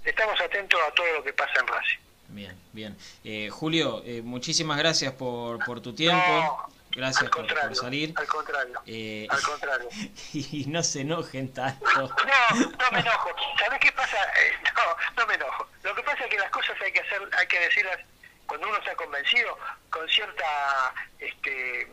estamos 0.03 0.39
atentos 0.41 0.79
a 0.87 0.91
todo 0.91 1.05
lo 1.13 1.23
que 1.23 1.33
pasa 1.33 1.59
en 1.59 1.67
Racing. 1.67 1.99
Bien, 2.29 2.59
bien. 2.73 2.97
Eh, 3.23 3.49
Julio, 3.51 4.01
eh, 4.05 4.21
muchísimas 4.23 4.77
gracias 4.77 5.13
por, 5.13 5.63
por 5.63 5.79
tu 5.81 5.93
tiempo. 5.95 6.17
No, 6.27 6.67
gracias 6.91 7.23
al 7.23 7.29
por, 7.29 7.37
contrario, 7.37 7.69
por 7.69 7.77
salir. 7.77 8.13
Al 8.15 8.27
contrario, 8.27 8.81
Eh, 8.87 9.27
al 9.29 9.41
contrario. 9.41 9.89
y 10.33 10.65
no 10.67 10.83
se 10.83 11.01
enojen 11.01 11.53
tanto. 11.53 11.85
No, 11.95 12.55
no 12.59 12.91
me 12.91 12.99
enojo. 12.99 13.29
¿Sabes 13.59 13.79
qué 13.79 13.91
pasa? 13.91 14.17
Eh, 14.41 14.51
no, 14.75 15.21
no 15.21 15.27
me 15.27 15.35
enojo. 15.35 15.67
Lo 15.83 15.95
que 15.95 16.03
pasa 16.03 16.23
es 16.25 16.29
que 16.29 16.37
las 16.37 16.49
cosas 16.51 16.75
hay 16.81 16.91
que 16.91 16.99
hacer, 16.99 17.21
hay 17.37 17.47
que 17.47 17.59
decirlas 17.59 17.99
cuando 18.47 18.67
uno 18.67 18.77
está 18.77 18.95
convencido, 18.95 19.57
con 19.89 20.07
cierta, 20.09 20.93
este, 21.19 21.87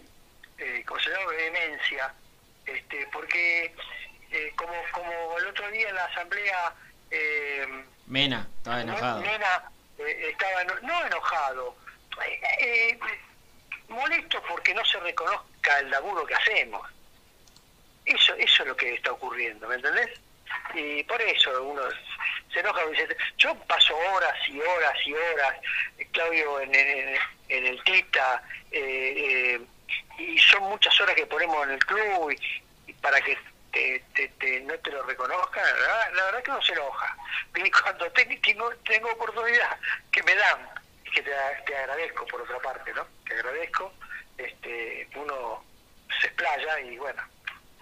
eh, 0.59 0.83
¿cómo 0.87 1.01
se 1.01 1.11
llama? 1.11 1.27
Vehemencia, 1.33 2.15
este, 2.67 3.07
porque 3.13 3.75
eh, 4.31 4.53
como, 4.57 4.73
como 4.93 5.39
el 5.39 5.47
otro 5.47 5.71
día 5.71 5.89
en 5.89 5.95
la 5.95 6.05
asamblea, 6.05 6.75
eh, 7.11 7.85
Mena, 8.07 8.49
estaba 8.59 8.81
enojado. 8.83 9.21
Nena 9.21 9.63
eh, 9.99 10.29
estaba 10.31 10.63
eno- 10.63 10.81
no 10.83 11.07
enojado, 11.07 11.77
eh, 12.61 12.99
molesto 13.89 14.43
porque 14.49 14.75
no 14.75 14.85
se 14.85 14.99
reconozca 15.01 15.79
el 15.81 15.91
laburo 15.91 16.25
que 16.27 16.35
hacemos. 16.35 16.89
Eso, 18.05 18.35
eso 18.35 18.63
es 18.63 18.69
lo 18.69 18.77
que 18.77 18.95
está 18.95 19.13
ocurriendo, 19.13 19.69
¿me 19.69 19.77
entendés? 19.77 20.11
Y 20.75 21.03
por 21.05 21.21
eso 21.23 21.63
uno 21.63 21.83
se 22.53 22.61
enoja. 22.61 22.81
y 22.85 22.91
dice, 22.91 23.17
Yo 23.39 23.55
paso 23.67 23.97
horas 23.97 24.35
y 24.49 24.61
horas 24.61 24.95
y 25.07 25.15
horas, 25.15 25.55
eh, 25.99 26.07
Claudio, 26.13 26.61
en, 26.61 26.75
en- 26.75 27.19
en 27.49 27.67
el 27.67 27.83
Tita, 27.85 28.43
eh, 28.71 29.57
eh, 29.59 29.61
y 30.19 30.39
son 30.39 30.63
muchas 30.65 30.99
horas 31.01 31.15
que 31.15 31.27
ponemos 31.27 31.65
en 31.65 31.73
el 31.73 31.85
club 31.85 32.31
y, 32.31 32.91
y 32.91 32.93
para 32.95 33.21
que 33.21 33.37
te, 33.73 34.05
te- 34.15 34.29
te- 34.29 34.61
no 34.61 34.75
te 34.79 34.91
lo 34.91 35.03
reconozcan, 35.03 35.65
la 35.65 35.73
verdad, 35.73 36.13
la 36.15 36.25
verdad 36.25 36.43
que 36.43 36.51
uno 36.51 36.63
se 36.63 36.73
enoja. 36.73 37.17
Y 37.55 37.71
cuando 37.71 38.11
te- 38.13 38.25
tengo, 38.25 38.71
tengo 38.87 39.11
oportunidad 39.13 39.79
que 40.11 40.23
me 40.23 40.35
dan, 40.35 40.69
que 41.13 41.23
te, 41.23 41.31
te 41.67 41.77
agradezco 41.77 42.27
por 42.27 42.41
otra 42.43 42.59
parte, 42.61 42.93
¿no? 42.95 43.07
Te 43.27 43.35
agradezco, 43.35 43.93
este, 44.39 45.09
uno 45.15 45.63
se 46.21 46.27
explaya 46.29 46.81
y 46.81 46.97
bueno, 46.99 47.23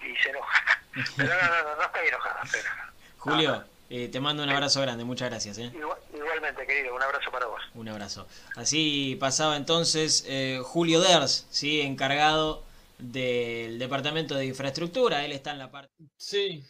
y 0.02 0.16
se 0.16 0.30
enoja. 0.30 0.80
Pero 1.16 1.28
no, 1.34 1.48
no, 1.48 1.62
no, 1.62 1.76
no 1.76 1.82
estoy 1.84 2.08
enojada. 2.08 2.40
estoy 2.44 2.60
enojada. 2.60 2.92
Julio, 3.18 3.64
eh, 3.90 4.08
te 4.08 4.20
mando 4.20 4.42
un 4.42 4.48
abrazo 4.50 4.80
grande, 4.80 5.04
muchas 5.04 5.28
gracias. 5.30 5.58
¿eh? 5.58 5.70
Igual- 5.74 5.98
igualmente, 6.14 6.66
querido, 6.66 6.94
un 6.94 7.02
abrazo 7.02 7.30
para 7.30 7.46
vos. 7.46 7.60
Un 7.74 7.88
abrazo. 7.88 8.26
Así 8.56 9.16
pasaba 9.20 9.56
entonces 9.56 10.24
eh, 10.28 10.60
Julio 10.62 11.00
Ders, 11.00 11.46
¿sí? 11.50 11.80
encargado 11.80 12.64
del 12.98 13.78
Departamento 13.78 14.34
de 14.34 14.46
Infraestructura. 14.46 15.24
Él 15.24 15.32
está 15.32 15.52
en 15.52 15.58
la 15.58 15.70
parte... 15.70 15.92
Sí. 16.16 16.62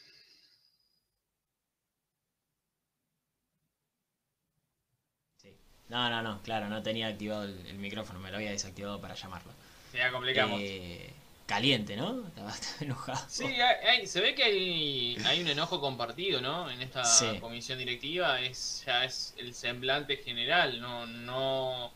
Sí. 5.36 5.54
No, 5.88 6.08
no, 6.10 6.22
no, 6.22 6.42
claro, 6.42 6.68
no 6.68 6.82
tenía 6.82 7.08
activado 7.08 7.44
el, 7.44 7.66
el 7.66 7.78
micrófono, 7.78 8.18
me 8.20 8.30
lo 8.30 8.36
había 8.36 8.50
desactivado 8.50 9.00
para 9.00 9.14
llamarlo. 9.14 9.52
Ya 9.92 10.10
complicamos. 10.12 10.60
Eh, 10.62 11.12
caliente, 11.50 11.96
¿no? 11.96 12.08
Estaba 12.28 12.50
estaba 12.52 12.76
enojado. 12.80 13.24
Sí, 13.28 13.44
hay- 13.44 13.86
hay- 13.88 14.06
se 14.06 14.20
ve 14.20 14.34
que 14.36 14.44
hay, 14.44 15.16
hay 15.26 15.40
un 15.42 15.48
enojo 15.48 15.80
compartido, 15.80 16.40
¿no? 16.40 16.70
En 16.70 16.80
esta 16.80 17.04
Sí. 17.04 17.38
comisión 17.40 17.78
directiva 17.78 18.40
es 18.40 18.84
ya 18.86 19.04
es 19.04 19.34
el 19.36 19.52
semblante 19.54 20.16
general, 20.18 20.80
no 20.80 21.06
no 21.06 21.92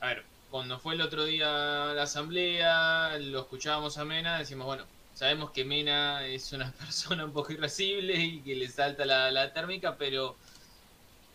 A 0.00 0.06
ver, 0.08 0.24
cuando 0.50 0.78
fue 0.80 0.94
el 0.94 1.00
otro 1.02 1.24
día 1.24 1.46
la 1.94 2.02
asamblea, 2.02 3.16
lo 3.20 3.40
escuchábamos 3.40 3.96
a 3.98 4.04
Mena, 4.04 4.38
decimos, 4.38 4.66
bueno, 4.66 4.84
sabemos 5.14 5.52
que 5.52 5.64
Mena 5.64 6.26
es 6.26 6.52
una 6.52 6.72
persona 6.82 7.24
un 7.24 7.32
poco 7.32 7.52
irascible 7.52 8.14
y 8.16 8.40
que 8.40 8.56
le 8.56 8.68
salta 8.68 9.04
la, 9.04 9.30
la 9.30 9.52
térmica, 9.52 9.96
pero 9.96 10.36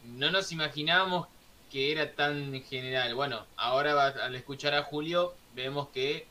no 0.03 0.31
nos 0.31 0.51
imaginábamos 0.51 1.27
que 1.71 1.91
era 1.91 2.13
tan 2.13 2.61
general. 2.63 3.13
Bueno, 3.15 3.45
ahora 3.57 4.07
al 4.07 4.35
escuchar 4.35 4.73
a 4.73 4.83
Julio 4.83 5.33
vemos 5.55 5.89
que 5.89 6.27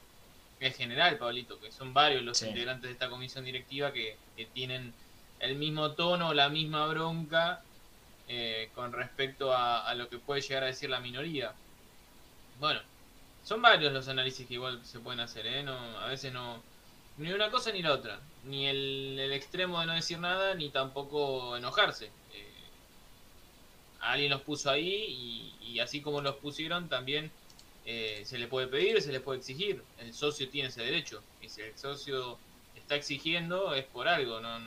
es 0.61 0.77
general, 0.77 1.19
Pablito, 1.19 1.61
que 1.61 1.73
son 1.73 1.93
varios 1.95 2.23
los 2.23 2.39
Sí. 2.39 2.47
integrantes 2.47 2.89
de 2.89 2.93
esta 2.93 3.09
comisión 3.11 3.45
directiva 3.45 3.93
que, 3.93 4.23
que 4.37 4.47
tienen 4.47 4.95
el 5.39 5.57
mismo 5.57 5.95
tono, 5.95 6.35
la 6.35 6.49
misma 6.49 6.87
bronca 6.87 7.67
eh, 8.27 8.71
con 8.75 8.93
respecto 8.93 9.53
a, 9.55 9.87
a 9.89 9.95
lo 9.95 10.09
que 10.09 10.19
puede 10.19 10.41
llegar 10.43 10.65
a 10.65 10.67
decir 10.67 10.91
la 10.91 11.01
minoría. 11.01 11.61
Bueno, 12.55 12.81
son 13.43 13.63
varios 13.63 13.93
los 13.93 14.09
análisis 14.09 14.47
que 14.49 14.55
igual 14.55 14.85
se 14.85 15.01
pueden 15.01 15.21
hacer, 15.21 15.47
¿eh? 15.47 15.63
No, 15.63 15.99
a 15.99 16.07
veces 16.09 16.33
no... 16.33 16.67
Ni 17.17 17.33
una 17.33 17.51
cosa 17.51 17.73
ni 17.73 17.83
la 17.83 17.93
otra. 17.95 18.29
Ni 18.43 18.67
el, 18.67 19.19
el 19.19 19.33
extremo 19.33 19.81
de 19.81 19.87
no 19.87 19.95
decir 19.95 20.19
nada, 20.19 20.55
ni 20.55 20.71
tampoco 20.71 21.57
enojarse. 21.57 22.15
Eh, 22.31 22.73
alguien 24.01 24.31
los 24.31 24.43
puso 24.43 24.71
ahí 24.71 24.89
y, 25.61 25.73
y 25.73 25.81
así 25.81 26.03
como 26.03 26.21
los 26.21 26.37
pusieron 26.37 26.89
también 26.89 27.33
eh, 27.87 28.23
se 28.25 28.39
le 28.39 28.49
puede 28.49 28.67
pedir, 28.67 29.01
se 29.01 29.13
le 29.13 29.21
puede 29.21 29.39
exigir. 29.39 29.83
El 29.99 30.13
socio 30.13 30.49
tiene 30.49 30.69
ese 30.69 30.83
derecho. 30.83 31.23
Y 31.41 31.49
si 31.49 31.63
el 31.63 31.77
socio 31.79 32.39
está 32.75 32.97
exigiendo 32.97 33.75
es 33.75 33.85
por 33.85 34.09
algo. 34.09 34.41
no, 34.41 34.59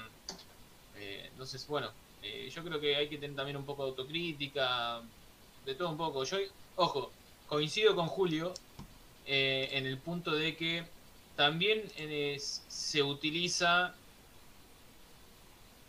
eh, 0.97 1.27
Entonces, 1.31 1.67
bueno, 1.67 1.91
eh, 2.21 2.49
yo 2.53 2.63
creo 2.63 2.79
que 2.79 2.95
hay 2.95 3.07
que 3.07 3.17
tener 3.17 3.35
también 3.35 3.57
un 3.57 3.65
poco 3.65 3.83
de 3.83 3.89
autocrítica, 3.89 5.01
de 5.65 5.75
todo 5.75 5.89
un 5.89 5.97
poco. 5.97 6.23
Yo, 6.23 6.37
ojo, 6.75 7.11
coincido 7.47 7.95
con 7.95 8.07
Julio 8.07 8.53
eh, 9.25 9.69
en 9.73 9.85
el 9.85 9.97
punto 9.97 10.31
de 10.31 10.55
que 10.55 10.83
también 11.35 11.83
eh, 11.97 12.37
se 12.39 13.01
utiliza 13.03 13.95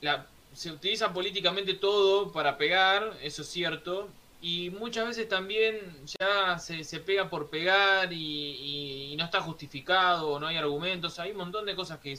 la, 0.00 0.26
se 0.54 0.70
utiliza 0.72 1.12
políticamente 1.12 1.74
todo 1.74 2.32
para 2.32 2.56
pegar, 2.56 3.18
eso 3.22 3.42
es 3.42 3.48
cierto, 3.48 4.08
y 4.40 4.70
muchas 4.70 5.06
veces 5.08 5.28
también 5.28 6.04
ya 6.20 6.58
se, 6.58 6.84
se 6.84 7.00
pega 7.00 7.28
por 7.30 7.50
pegar 7.50 8.12
y, 8.12 9.12
y- 9.12 9.16
no 9.16 9.24
está 9.24 9.40
justificado, 9.42 10.40
no 10.40 10.46
hay 10.46 10.56
argumentos, 10.56 11.18
hay 11.18 11.32
un 11.32 11.38
montón 11.38 11.66
de 11.66 11.76
cosas 11.76 12.00
que, 12.00 12.14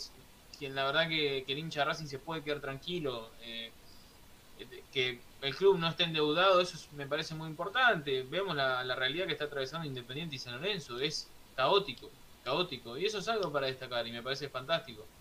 que 0.60 0.70
la 0.70 0.86
verdad 0.86 1.10
que, 1.10 1.44
que 1.46 1.54
el 1.54 1.60
hincha 1.60 1.84
Racing 1.86 2.06
se 2.08 2.20
puede 2.20 2.44
quedar 2.44 2.62
tranquilo, 2.62 3.34
eh, 3.40 3.76
que 4.92 5.28
el 5.42 5.56
club 5.56 5.78
no 5.80 5.88
esté 5.88 6.04
endeudado, 6.04 6.62
eso 6.62 6.78
es- 6.78 6.92
me 6.92 7.08
parece 7.08 7.36
muy 7.36 7.50
importante, 7.50 8.24
vemos 8.24 8.56
la, 8.56 8.84
la 8.84 8.96
realidad 8.96 9.26
que 9.26 9.34
está 9.34 9.46
atravesando 9.46 9.88
Independiente 9.88 10.36
y 10.36 10.40
San 10.40 10.54
Lorenzo, 10.56 11.00
es 11.00 11.36
caótico, 11.54 12.14
caótico, 12.42 12.98
y 12.98 13.06
eso 13.06 13.20
es 13.20 13.28
algo 13.28 13.52
para 13.52 13.68
destacar 13.68 14.06
y 14.08 14.12
me 14.12 14.24
parece 14.24 14.50
fantástico. 14.50 15.12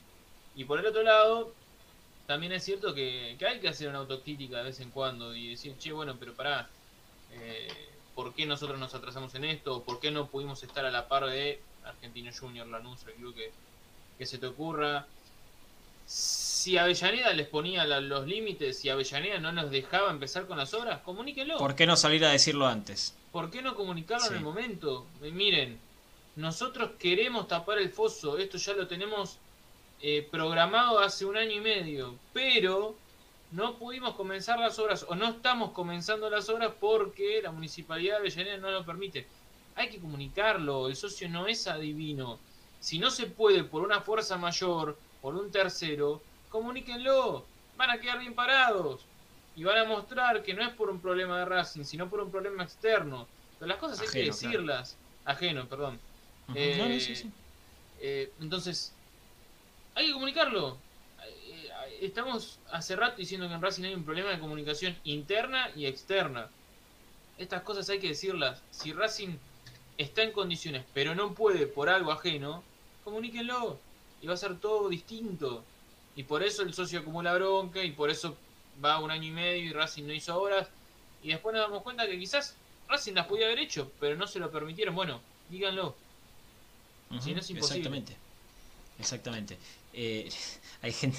Y 0.54 0.64
por 0.66 0.80
el 0.80 0.86
otro 0.86 1.02
lado, 1.02 1.58
también 2.26 2.52
es 2.52 2.64
cierto 2.64 2.94
que, 2.94 3.36
que 3.38 3.46
hay 3.46 3.60
que 3.60 3.68
hacer 3.68 3.88
una 3.88 3.98
autocrítica 4.00 4.58
de 4.58 4.64
vez 4.64 4.80
en 4.80 4.90
cuando 4.92 5.34
y 5.34 5.50
decir, 5.50 5.76
che, 5.78 5.92
bueno, 5.92 6.18
pero 6.18 6.36
pará, 6.36 6.74
eh, 7.32 7.68
¿por 8.14 8.34
qué 8.34 8.46
nosotros 8.46 8.78
nos 8.78 8.94
atrasamos 8.94 9.34
en 9.34 9.44
esto? 9.44 9.76
¿O 9.76 9.82
¿Por 9.84 10.00
qué 10.00 10.10
no 10.10 10.26
pudimos 10.28 10.62
estar 10.62 10.84
a 10.84 10.90
la 10.90 11.08
par 11.08 11.26
de 11.26 11.60
Argentino 11.84 12.30
Junior, 12.38 12.66
Lanús, 12.66 13.00
el 13.06 13.14
club 13.14 13.34
que, 13.34 13.50
que 14.18 14.26
se 14.26 14.38
te 14.38 14.46
ocurra? 14.46 15.06
Si 16.06 16.76
Avellaneda 16.76 17.32
les 17.32 17.46
ponía 17.46 17.84
la- 17.84 18.00
los 18.00 18.26
límites, 18.26 18.78
si 18.80 18.88
Avellaneda 18.88 19.38
no 19.38 19.52
nos 19.52 19.70
dejaba 19.70 20.10
empezar 20.10 20.46
con 20.46 20.58
las 20.58 20.74
obras, 20.74 21.00
comuníquenlo. 21.02 21.56
¿Por 21.58 21.76
qué 21.76 21.86
no 21.86 21.96
salir 21.96 22.24
a 22.24 22.30
decirlo 22.32 22.66
antes? 22.66 23.14
¿Por 23.30 23.50
qué 23.50 23.62
no 23.62 23.76
comunicarlo 23.76 24.24
Sí. 24.26 24.32
en 24.32 24.38
el 24.38 24.44
momento? 24.44 25.06
Eh, 25.22 25.30
miren, 25.30 25.78
nosotros 26.36 26.92
queremos 26.98 27.46
tapar 27.46 27.78
el 27.78 27.90
foso, 27.90 28.38
esto 28.38 28.58
ya 28.58 28.72
lo 28.72 28.86
tenemos 28.88 29.38
eh, 30.02 30.26
programado 30.30 30.98
hace 30.98 31.26
un 31.26 31.36
año 31.36 31.52
y 31.52 31.60
medio, 31.60 32.16
pero 32.32 32.96
no 33.50 33.78
pudimos 33.78 34.14
comenzar 34.14 34.58
las 34.60 34.78
obras 34.78 35.04
o 35.08 35.14
no 35.16 35.28
estamos 35.28 35.72
comenzando 35.72 36.30
las 36.30 36.48
obras 36.48 36.74
porque 36.80 37.40
la 37.42 37.50
municipalidad 37.52 38.14
de 38.14 38.18
Avellaneda 38.20 38.56
no 38.58 38.70
lo 38.70 38.84
permite. 38.86 39.32
hay 39.74 39.88
que 39.90 40.00
comunicarlo, 40.00 40.88
el 40.88 40.96
socio 40.96 41.28
no 41.28 41.46
es 41.46 41.66
adivino. 41.66 42.44
Si 42.78 42.98
no 42.98 43.10
se 43.10 43.26
puede 43.26 43.64
por 43.64 43.82
una 43.82 44.02
fuerza 44.02 44.36
mayor, 44.38 45.02
por 45.20 45.34
un 45.36 45.50
tercero, 45.50 46.26
comuníquenlo, 46.48 47.50
van 47.76 47.90
a 47.90 48.00
quedar 48.00 48.18
bien 48.18 48.34
parados 48.34 49.08
y 49.54 49.64
van 49.64 49.78
a 49.78 49.84
mostrar 49.84 50.42
que 50.42 50.54
no 50.54 50.62
es 50.62 50.74
por 50.74 50.90
un 50.90 51.00
problema 51.00 51.38
de 51.40 51.44
Racing, 51.46 51.84
sino 51.84 52.08
por 52.10 52.20
un 52.20 52.30
problema 52.30 52.62
externo. 52.64 53.32
Pero 53.58 53.68
las 53.68 53.78
cosas 53.78 54.00
hay 54.00 54.08
que 54.08 54.22
claro. 54.24 54.26
decirlas. 54.26 55.00
Ajeno, 55.24 55.68
perdón. 55.68 56.02
Eh, 56.52 56.76
No, 56.76 56.88
no, 56.88 57.00
sí, 57.00 57.16
sí. 57.16 57.32
eh, 57.98 58.34
entonces, 58.40 59.00
hay 59.94 60.06
que 60.08 60.12
comunicarlo. 60.12 60.84
Estamos 62.00 62.58
hace 62.72 62.96
rato 62.96 63.16
diciendo 63.18 63.46
que 63.46 63.54
en 63.54 63.60
Racing 63.60 63.84
hay 63.84 63.94
un 63.94 64.04
problema 64.04 64.30
de 64.30 64.38
comunicación 64.38 64.96
interna 65.04 65.70
y 65.76 65.84
externa. 65.84 66.48
Estas 67.36 67.62
cosas 67.62 67.90
hay 67.90 67.98
que 67.98 68.08
decirlas. 68.08 68.62
Si 68.70 68.92
Racing 68.94 69.36
está 69.98 70.22
en 70.22 70.32
condiciones, 70.32 70.82
pero 70.94 71.14
no 71.14 71.34
puede 71.34 71.66
por 71.66 71.90
algo 71.90 72.10
ajeno, 72.10 72.62
comuníquenlo. 73.04 73.78
Y 74.22 74.26
va 74.26 74.34
a 74.34 74.38
ser 74.38 74.58
todo 74.58 74.88
distinto. 74.88 75.62
Y 76.16 76.22
por 76.22 76.42
eso 76.42 76.62
el 76.62 76.72
socio 76.72 77.00
acumula 77.00 77.34
bronca 77.34 77.84
y 77.84 77.92
por 77.92 78.08
eso 78.08 78.34
va 78.82 78.98
un 78.98 79.10
año 79.10 79.28
y 79.28 79.32
medio 79.32 79.64
y 79.64 79.72
Racing 79.72 80.04
no 80.04 80.14
hizo 80.14 80.40
obras. 80.40 80.68
Y 81.22 81.28
después 81.28 81.54
nos 81.54 81.62
damos 81.62 81.82
cuenta 81.82 82.06
que 82.06 82.18
quizás 82.18 82.56
Racing 82.88 83.12
las 83.12 83.26
podía 83.26 83.44
haber 83.44 83.58
hecho, 83.58 83.92
pero 84.00 84.16
no 84.16 84.26
se 84.26 84.38
lo 84.38 84.50
permitieron. 84.50 84.94
Bueno, 84.94 85.20
díganlo. 85.50 85.94
Si 87.20 87.34
no 87.34 87.40
es 87.40 87.50
imposible. 87.50 87.78
Exactamente. 87.78 88.16
Exactamente. 88.98 89.58
Eh, 89.92 90.30
hay 90.82 90.92
gente. 90.92 91.18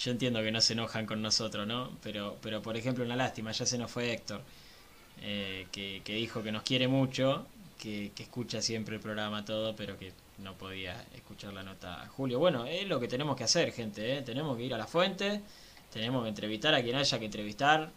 Yo 0.00 0.10
entiendo 0.12 0.40
que 0.42 0.52
no 0.52 0.60
se 0.60 0.74
enojan 0.74 1.06
con 1.06 1.20
nosotros, 1.20 1.66
¿no? 1.66 1.90
Pero, 2.02 2.36
pero 2.40 2.62
por 2.62 2.76
ejemplo, 2.76 3.04
una 3.04 3.16
lástima, 3.16 3.52
ya 3.52 3.66
se 3.66 3.78
nos 3.78 3.90
fue 3.90 4.12
Héctor, 4.12 4.42
eh, 5.22 5.66
que, 5.72 6.02
que 6.04 6.14
dijo 6.14 6.42
que 6.42 6.52
nos 6.52 6.62
quiere 6.62 6.86
mucho, 6.86 7.46
que, 7.78 8.12
que 8.14 8.22
escucha 8.24 8.62
siempre 8.62 8.96
el 8.96 9.00
programa 9.00 9.44
todo, 9.44 9.74
pero 9.74 9.98
que 9.98 10.12
no 10.38 10.54
podía 10.54 11.04
escuchar 11.14 11.52
la 11.52 11.62
nota 11.62 12.02
a 12.02 12.06
Julio. 12.06 12.38
Bueno, 12.38 12.64
es 12.66 12.86
lo 12.86 13.00
que 13.00 13.08
tenemos 13.08 13.36
que 13.36 13.44
hacer, 13.44 13.72
gente, 13.72 14.18
¿eh? 14.18 14.22
Tenemos 14.22 14.56
que 14.56 14.64
ir 14.64 14.74
a 14.74 14.78
la 14.78 14.86
fuente, 14.86 15.40
tenemos 15.92 16.22
que 16.22 16.28
entrevistar 16.28 16.74
a 16.74 16.82
quien 16.82 16.96
haya 16.96 17.18
que 17.18 17.24
entrevistar. 17.24 17.90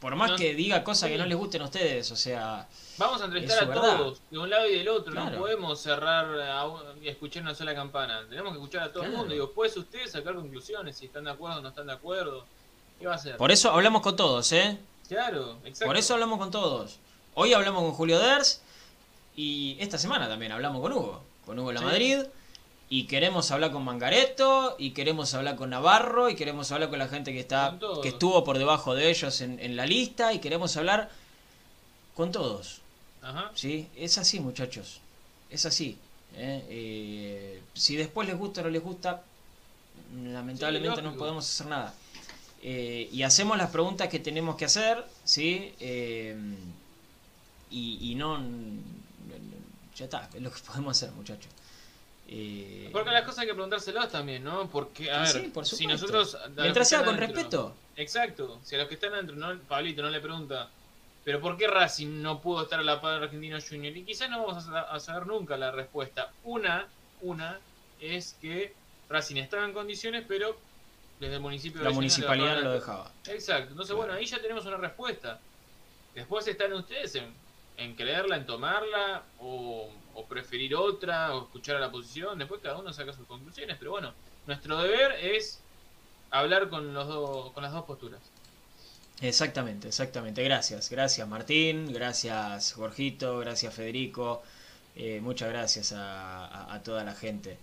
Por 0.00 0.14
más 0.14 0.30
No, 0.30 0.36
que 0.36 0.54
diga 0.54 0.84
cosas 0.84 1.10
que 1.10 1.18
no 1.18 1.26
les 1.26 1.36
gusten 1.36 1.60
a 1.62 1.64
ustedes, 1.64 2.10
o 2.12 2.16
sea, 2.16 2.68
Vamos 2.98 3.20
a 3.20 3.24
entrevistar 3.24 3.64
a 3.64 3.66
verdad. 3.66 3.96
todos, 3.96 4.20
de 4.30 4.38
un 4.38 4.48
lado 4.48 4.68
y 4.68 4.76
del 4.78 4.88
otro. 4.88 5.12
Claro. 5.12 5.30
No 5.30 5.38
podemos 5.38 5.80
cerrar 5.80 6.40
a 6.40 6.66
un- 6.66 6.80
y 7.02 7.08
escuchar 7.08 7.42
una 7.42 7.54
sola 7.54 7.74
campana. 7.74 8.24
Tenemos 8.28 8.52
que 8.52 8.58
escuchar 8.58 8.82
a 8.84 8.92
todo 8.92 9.02
el 9.04 9.10
mundo. 9.10 9.34
Y 9.34 9.38
después 9.38 9.76
ustedes 9.76 10.12
sacar 10.12 10.34
conclusiones, 10.36 10.96
si 10.96 11.06
están 11.06 11.24
de 11.24 11.30
acuerdo 11.32 11.58
o 11.58 11.62
no 11.62 11.68
están 11.70 11.86
de 11.88 11.92
acuerdo. 11.94 12.44
¿Qué 13.00 13.06
va 13.06 13.12
a 13.12 13.16
hacer? 13.16 13.36
por 13.36 13.50
eso 13.52 13.70
hablamos 13.70 14.02
con 14.02 14.14
todos, 14.16 14.50
¿eh? 14.52 14.78
Claro, 15.08 15.58
exacto. 15.64 15.86
Por 15.86 15.96
eso 15.96 16.14
hablamos 16.14 16.38
con 16.38 16.50
todos. 16.50 16.98
Hoy 17.34 17.52
hablamos 17.54 17.82
con 17.82 17.92
Julio 17.92 18.18
Ders 18.18 18.60
y 19.36 19.76
esta 19.80 19.98
semana 19.98 20.28
también 20.28 20.52
hablamos 20.52 20.80
con 20.82 20.92
Hugo, 20.92 21.22
con 21.46 21.58
Hugo 21.58 21.72
La 21.72 21.80
Sí. 21.80 21.86
Madrid. 21.86 22.18
Y 22.90 23.04
queremos 23.04 23.50
hablar 23.50 23.70
con 23.70 23.84
Mangareto, 23.84 24.76
y 24.78 24.92
queremos 24.92 25.34
hablar 25.34 25.56
con 25.56 25.70
Navarro, 25.70 26.30
y 26.30 26.34
queremos 26.36 26.72
hablar 26.72 26.88
con 26.88 26.98
la 26.98 27.08
gente 27.08 27.32
que 27.32 27.40
está 27.40 27.78
que 28.02 28.08
estuvo 28.08 28.42
por 28.44 28.56
debajo 28.58 28.94
de 28.94 29.10
ellos 29.10 29.40
en, 29.42 29.60
en 29.60 29.76
la 29.76 29.84
lista, 29.84 30.32
y 30.32 30.38
queremos 30.38 30.76
hablar 30.76 31.10
con 32.14 32.32
todos. 32.32 32.80
Ajá. 33.22 33.50
¿sí? 33.54 33.88
Es 33.94 34.16
así, 34.16 34.40
muchachos. 34.40 35.00
Es 35.50 35.66
así. 35.66 35.98
¿eh? 36.36 36.64
Eh, 36.68 37.62
si 37.74 37.96
después 37.96 38.26
les 38.26 38.38
gusta 38.38 38.60
o 38.62 38.64
no 38.64 38.70
les 38.70 38.82
gusta, 38.82 39.22
lamentablemente 40.24 41.00
Sí, 41.00 41.02
no 41.02 41.14
podemos 41.14 41.48
hacer 41.48 41.66
nada. 41.66 41.94
Eh, 42.62 43.08
y 43.12 43.22
hacemos 43.22 43.56
las 43.56 43.70
preguntas 43.70 44.08
que 44.08 44.18
tenemos 44.18 44.56
que 44.56 44.64
hacer, 44.64 45.04
¿sí? 45.24 45.74
Eh, 45.78 46.36
y, 47.70 48.10
y 48.12 48.14
no, 48.14 48.38
Ya 49.96 50.04
está, 50.06 50.28
es 50.34 50.42
lo 50.42 50.50
que 50.50 50.60
podemos 50.60 50.96
hacer, 50.96 51.14
muchachos. 51.14 51.50
Eh, 52.30 52.90
Porque 52.92 53.10
las 53.10 53.22
cosas 53.22 53.40
hay 53.40 53.46
que 53.46 53.54
preguntárselas 53.54 54.10
también, 54.10 54.44
¿no? 54.44 54.68
Porque, 54.68 55.10
a 55.10 55.20
ver, 55.22 55.28
Sí, 55.28 55.40
por 55.52 55.64
si 55.64 55.86
nosotros. 55.86 56.36
Mientras 56.56 56.88
sea 56.88 57.04
con 57.04 57.14
adentro- 57.16 57.34
respeto. 57.36 57.74
Exacto. 57.96 58.60
Si 58.62 58.74
a 58.74 58.78
los 58.78 58.88
que 58.88 58.94
están 58.94 59.14
adentro, 59.14 59.34
no, 59.36 59.58
Pablito 59.62 60.02
no 60.02 60.10
le 60.10 60.20
pregunta, 60.20 60.68
¿pero 61.24 61.40
por 61.40 61.56
qué 61.56 61.66
Racing 61.66 62.20
no 62.22 62.40
pudo 62.40 62.62
estar 62.64 62.78
a 62.80 62.82
la 62.82 63.00
par 63.00 63.18
de 63.18 63.24
Argentino 63.26 63.58
Junior? 63.66 63.96
Y 63.96 64.04
quizás 64.04 64.28
no 64.30 64.44
vamos 64.44 64.58
a, 64.66 64.70
sa- 64.70 64.80
a 64.94 65.00
saber 65.00 65.26
nunca 65.26 65.56
la 65.56 65.70
respuesta. 65.72 66.30
Una, 66.44 66.86
una 67.22 67.58
es 68.00 68.36
que 68.42 68.74
Racing 69.08 69.36
estaba 69.36 69.64
en 69.64 69.72
condiciones, 69.72 70.24
pero 70.28 70.56
desde 71.18 71.36
el 71.36 71.40
municipio 71.40 71.80
de 71.80 71.88
La 71.88 71.94
municipalidad 71.94 72.56
no 72.56 72.60
lo 72.60 72.72
dejaba. 72.74 73.10
Exacto. 73.26 73.70
Entonces, 73.70 73.96
bueno, 73.96 74.12
ahí 74.12 74.26
ya 74.26 74.40
tenemos 74.40 74.66
una 74.66 74.76
respuesta. 74.76 75.40
Después 76.14 76.46
están 76.46 76.72
ustedes 76.74 77.14
en, 77.14 77.32
en 77.78 77.94
creerla, 77.94 78.36
en 78.36 78.46
tomarla, 78.46 79.22
o, 79.40 79.90
preferir 80.28 80.74
otra, 80.74 81.34
o 81.34 81.44
escuchar 81.44 81.76
a 81.76 81.80
la 81.80 81.90
posición. 81.90 82.38
Después 82.38 82.60
cada 82.62 82.78
uno 82.78 82.92
saca 82.92 83.12
sus 83.12 83.26
conclusiones. 83.26 83.76
Pero 83.78 83.92
bueno, 83.92 84.12
nuestro 84.46 84.76
deber 84.82 85.12
es 85.12 85.60
hablar 86.30 86.68
con, 86.68 86.92
los 86.92 87.08
dos 87.08 87.52
con 87.52 87.62
las 87.62 87.72
dos 87.72 87.84
posturas. 87.84 88.20
Exactamente, 89.20 89.88
exactamente. 89.88 90.42
Gracias, 90.44 90.90
gracias 90.90 91.26
Martín, 91.26 91.92
gracias 91.92 92.72
Jorgito, 92.74 93.38
gracias 93.38 93.74
Federico, 93.74 94.42
eh, 94.94 95.20
muchas 95.20 95.48
gracias 95.48 95.92
a 95.92 96.80
toda 96.84 97.02
la 97.02 97.14
gente 97.14 97.58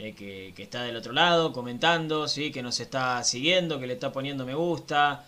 eh, 0.00 0.14
que, 0.14 0.52
que 0.54 0.62
está 0.62 0.84
del 0.84 0.94
otro 0.94 1.12
lado 1.12 1.52
comentando, 1.52 2.28
sí, 2.28 2.52
que 2.52 2.62
nos 2.62 2.78
está 2.78 3.24
siguiendo, 3.24 3.80
que 3.80 3.88
le 3.88 3.94
está 3.94 4.12
poniendo 4.12 4.46
me 4.46 4.54
gusta, 4.54 5.24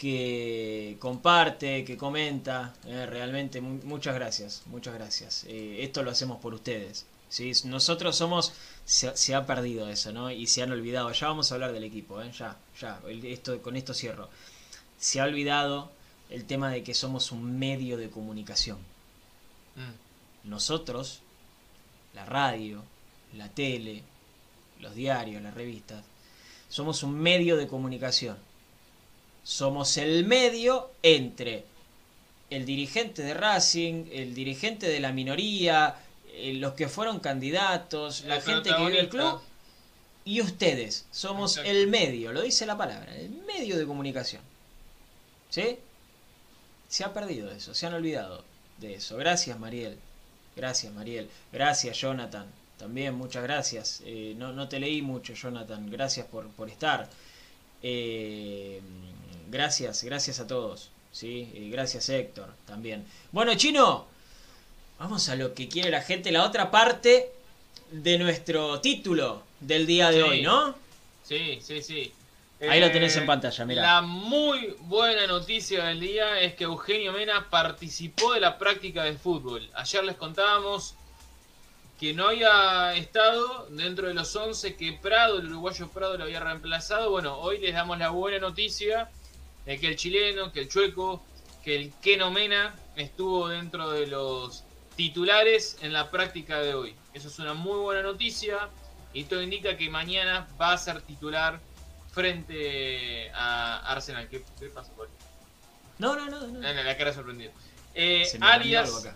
que 0.00 0.96
comparte, 0.98 1.84
que 1.84 1.96
comenta. 1.96 2.74
eh, 2.86 3.06
realmente 3.06 3.60
mu- 3.60 3.80
muchas 3.84 4.14
gracias, 4.14 4.62
muchas 4.66 4.94
gracias. 4.94 5.44
Eh, 5.48 5.78
esto 5.84 6.02
lo 6.02 6.10
hacemos 6.10 6.38
por 6.40 6.54
ustedes. 6.54 7.06
¿sí? 7.28 7.52
Nosotros 7.64 8.16
somos, 8.16 8.52
se, 8.84 9.14
se 9.16 9.34
ha 9.34 9.46
perdido 9.46 9.88
eso, 9.88 10.10
¿no? 10.12 10.30
Y 10.30 10.46
se 10.46 10.62
han 10.62 10.72
olvidado. 10.72 11.12
Ya 11.12 11.28
vamos 11.28 11.50
a 11.52 11.54
hablar 11.54 11.72
del 11.72 11.84
equipo, 11.84 12.20
¿eh? 12.22 12.32
ya, 12.36 12.56
ya. 12.80 13.00
Esto, 13.24 13.60
con 13.62 13.76
esto 13.76 13.92
cierro 13.94 14.28
se 14.98 15.20
ha 15.20 15.24
olvidado 15.24 15.90
el 16.30 16.44
tema 16.44 16.70
de 16.70 16.82
que 16.82 16.94
somos 16.94 17.32
un 17.32 17.58
medio 17.58 17.96
de 17.98 18.10
comunicación. 18.10 18.78
Mm. 19.76 20.48
Nosotros, 20.50 21.20
la 22.14 22.24
radio, 22.24 22.82
la 23.34 23.48
tele, 23.48 24.02
los 24.80 24.94
diarios, 24.94 25.42
las 25.42 25.54
revistas, 25.54 26.04
somos 26.68 27.02
un 27.02 27.14
medio 27.18 27.56
de 27.58 27.66
comunicación. 27.68 28.36
Somos 29.42 29.96
el 29.96 30.24
medio 30.24 30.90
entre 31.02 31.64
el 32.50 32.66
dirigente 32.66 33.22
de 33.22 33.34
Racing, 33.34 34.06
el 34.12 34.34
dirigente 34.34 34.88
de 34.88 35.00
la 35.00 35.12
minoría, 35.12 35.96
eh, 36.32 36.54
los 36.54 36.74
que 36.74 36.88
fueron 36.88 37.20
candidatos, 37.20 38.24
la 38.24 38.40
gente 38.40 38.70
que 38.70 38.84
vive 38.84 39.00
el 39.00 39.08
club 39.08 39.40
y 40.24 40.40
ustedes. 40.40 41.06
Somos 41.10 41.56
Exacto. 41.56 41.70
el 41.70 41.86
medio, 41.88 42.32
lo 42.32 42.42
dice 42.42 42.66
la 42.66 42.76
palabra, 42.76 43.16
el 43.16 43.30
medio 43.30 43.78
de 43.78 43.86
comunicación. 43.86 44.42
¿Sí? 45.48 45.78
Se 46.88 47.04
ha 47.04 47.12
perdido 47.12 47.50
eso, 47.50 47.74
se 47.74 47.86
han 47.86 47.94
olvidado 47.94 48.44
de 48.78 48.94
eso. 48.94 49.16
Gracias, 49.16 49.58
Mariel. 49.58 49.96
Gracias, 50.56 50.92
Mariel. 50.92 51.28
Gracias, 51.52 51.96
Jonathan. 51.98 52.46
También 52.78 53.14
muchas 53.14 53.42
gracias. 53.42 54.02
Eh, 54.04 54.34
no, 54.36 54.52
no 54.52 54.68
te 54.68 54.80
leí 54.80 55.02
mucho, 55.02 55.34
Jonathan. 55.34 55.90
Gracias 55.90 56.26
por, 56.26 56.48
por 56.48 56.68
estar. 56.68 57.08
Eh, 57.82 58.80
gracias, 59.50 60.02
gracias 60.04 60.40
a 60.40 60.46
todos. 60.46 60.90
¿sí? 61.12 61.50
Eh, 61.54 61.68
gracias, 61.72 62.08
Héctor, 62.08 62.48
también. 62.66 63.04
Bueno, 63.32 63.54
Chino, 63.54 64.06
vamos 64.98 65.28
a 65.28 65.36
lo 65.36 65.54
que 65.54 65.68
quiere 65.68 65.90
la 65.90 66.02
gente, 66.02 66.30
la 66.30 66.44
otra 66.44 66.70
parte 66.70 67.32
de 67.90 68.18
nuestro 68.18 68.80
título 68.80 69.42
del 69.60 69.86
día 69.86 70.10
de 70.10 70.22
Sí. 70.22 70.28
hoy, 70.28 70.42
¿no? 70.42 70.74
Sí, 71.24 71.58
sí, 71.62 71.82
sí. 71.82 72.12
Ahí 72.68 72.78
lo 72.78 72.86
Eh, 72.86 72.90
tenés 72.90 73.16
en 73.16 73.24
pantalla, 73.26 73.64
mirá. 73.64 73.82
La 73.82 74.02
muy 74.02 74.76
buena 74.80 75.26
noticia 75.26 75.84
del 75.84 75.98
día 76.00 76.40
es 76.40 76.54
que 76.54 76.64
Eugenio 76.64 77.12
Mena 77.12 77.48
participó 77.48 78.34
de 78.34 78.40
la 78.40 78.58
práctica 78.58 79.02
de 79.04 79.14
fútbol. 79.14 79.66
Ayer 79.74 80.04
les 80.04 80.16
contábamos 80.16 80.94
que 81.98 82.12
no 82.14 82.28
había 82.28 82.94
estado 82.96 83.66
dentro 83.70 84.08
de 84.08 84.14
los 84.14 84.34
11 84.36 84.76
que 84.76 84.92
Prado, 84.92 85.38
el 85.38 85.46
uruguayo 85.46 85.88
Prado, 85.88 86.18
lo 86.18 86.24
había 86.24 86.40
reemplazado. 86.40 87.10
Bueno, 87.10 87.38
hoy 87.38 87.58
les 87.58 87.74
damos 87.74 87.98
la 87.98 88.10
buena 88.10 88.38
noticia 88.38 89.10
de 89.70 89.78
que 89.78 89.86
el 89.86 89.94
chileno, 89.94 90.50
que 90.50 90.62
el 90.62 90.68
chueco, 90.68 91.22
que 91.62 91.76
el 91.76 91.92
Keno 92.02 92.32
Mena 92.32 92.74
estuvo 92.96 93.46
dentro 93.48 93.90
de 93.90 94.08
los 94.08 94.64
titulares 94.96 95.76
en 95.80 95.92
la 95.92 96.10
práctica 96.10 96.58
de 96.60 96.74
hoy. 96.74 96.96
Eso 97.14 97.28
es 97.28 97.38
una 97.38 97.54
muy 97.54 97.78
buena 97.78 98.02
noticia 98.02 98.68
y 99.12 99.24
todo 99.24 99.40
indica 99.42 99.76
que 99.76 99.88
mañana 99.88 100.48
va 100.60 100.72
a 100.72 100.78
ser 100.78 101.02
titular 101.02 101.60
frente 102.12 103.30
a 103.32 103.76
Arsenal. 103.92 104.28
¿Qué, 104.28 104.42
qué 104.58 104.66
pasa 104.70 104.92
por 104.94 105.06
ahí? 105.06 105.12
No, 106.00 106.16
no, 106.16 106.26
no. 106.28 106.40
no. 106.48 106.58
No, 106.60 106.72
la 106.72 106.96
cara 106.96 107.14
sorprendida. 107.14 107.52
Eh, 107.94 108.26
alias. 108.40 109.06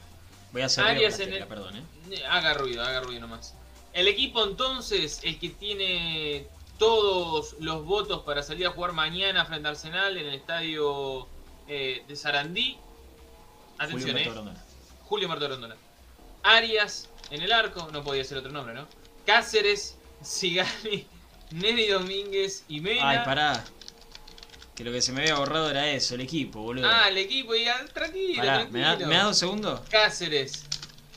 Voy 0.53 0.63
a 0.63 0.67
hacer 0.67 0.85
alias 0.85 1.19
la 1.19 1.25
en 1.25 1.31
tecla, 1.31 1.45
el- 1.47 1.49
perdón, 1.49 1.77
¿eh? 1.79 2.23
Haga 2.31 2.55
ruido, 2.55 2.85
haga 2.85 3.01
ruido 3.01 3.23
nomás. 3.23 3.55
El 3.93 4.07
equipo 4.07 4.45
entonces, 4.45 5.19
el 5.25 5.41
que 5.41 5.49
tiene 5.51 6.47
todos 6.79 7.57
los 7.61 7.85
votos 7.85 8.23
para 8.23 8.43
salir 8.43 8.67
a 8.67 8.71
jugar 8.71 8.93
mañana 8.93 9.45
frente 9.45 9.69
a 9.69 9.71
Arsenal 9.71 10.17
en 10.17 10.27
el 10.27 10.35
estadio 10.35 11.29
eh, 11.69 12.05
de 12.07 12.17
Sarandí. 12.17 12.79
Julio 13.79 14.13
Atención, 14.13 14.49
eh. 14.49 14.55
Julio 15.05 15.29
Marto 15.29 15.49
Rondona. 15.49 15.77
Arias 16.43 17.09
en 17.31 17.43
el 17.43 17.53
arco, 17.53 17.89
no 17.93 18.05
podía 18.05 18.25
ser 18.25 18.39
otro 18.39 18.53
nombre, 18.53 18.75
¿no? 18.75 18.87
Cáceres, 19.27 19.97
Sigali, 20.23 21.07
Neri 21.51 21.89
Domínguez 21.89 22.65
y 22.69 22.81
Mena. 22.81 23.09
Ay, 23.09 23.19
pará. 23.25 23.65
Que 24.75 24.85
lo 24.85 24.91
que 24.91 25.01
se 25.01 25.13
me 25.13 25.23
había 25.23 25.37
borrado 25.37 25.71
era 25.71 25.89
eso, 25.91 26.17
el 26.17 26.21
equipo, 26.21 26.61
boludo. 26.61 26.89
Ah, 26.89 27.09
el 27.09 27.19
equipo, 27.19 27.55
y 27.55 27.67
ah, 27.67 27.85
tranquilo, 27.93 28.43
Pará, 28.43 28.67
¿me 28.71 28.81
da, 28.81 28.87
tranquilo. 28.87 29.09
¿me 29.09 29.17
da 29.17 29.25
dos 29.25 29.39
segundos? 29.39 29.81
Cáceres, 29.89 30.65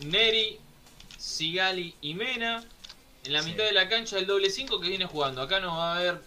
Neri, 0.06 0.60
Sigali 1.18 1.96
y 2.02 2.14
Mena. 2.14 2.64
En 3.28 3.34
la 3.34 3.44
Sí. 3.44 3.52
mitad 3.52 3.66
de 3.66 3.74
la 3.74 3.90
cancha 3.90 4.18
el 4.18 4.26
doble 4.26 4.50
5 4.50 4.80
que 4.80 4.88
viene 4.88 5.06
jugando. 5.06 5.42
Acá 5.42 5.60
no 5.60 5.76
va 5.76 5.94
a 5.94 5.98
haber, 5.98 6.22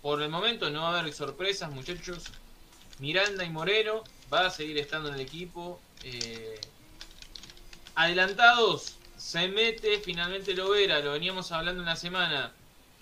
por 0.00 0.22
el 0.22 0.30
momento, 0.30 0.70
no 0.70 0.82
va 0.84 0.96
a 0.96 1.00
haber 1.00 1.12
sorpresas, 1.12 1.70
muchachos. 1.70 2.24
Miranda 2.98 3.44
y 3.44 3.50
Moreno 3.50 4.02
va 4.32 4.46
a 4.46 4.50
seguir 4.50 4.78
estando 4.78 5.10
en 5.10 5.16
el 5.16 5.20
equipo. 5.20 5.78
Eh, 6.02 6.58
adelantados, 7.94 8.96
se 9.18 9.48
mete 9.48 9.98
finalmente 9.98 10.54
Lovera. 10.54 11.00
Lo 11.00 11.12
veníamos 11.12 11.52
hablando 11.52 11.82
en 11.82 11.86
la 11.86 11.96
semana. 11.96 12.52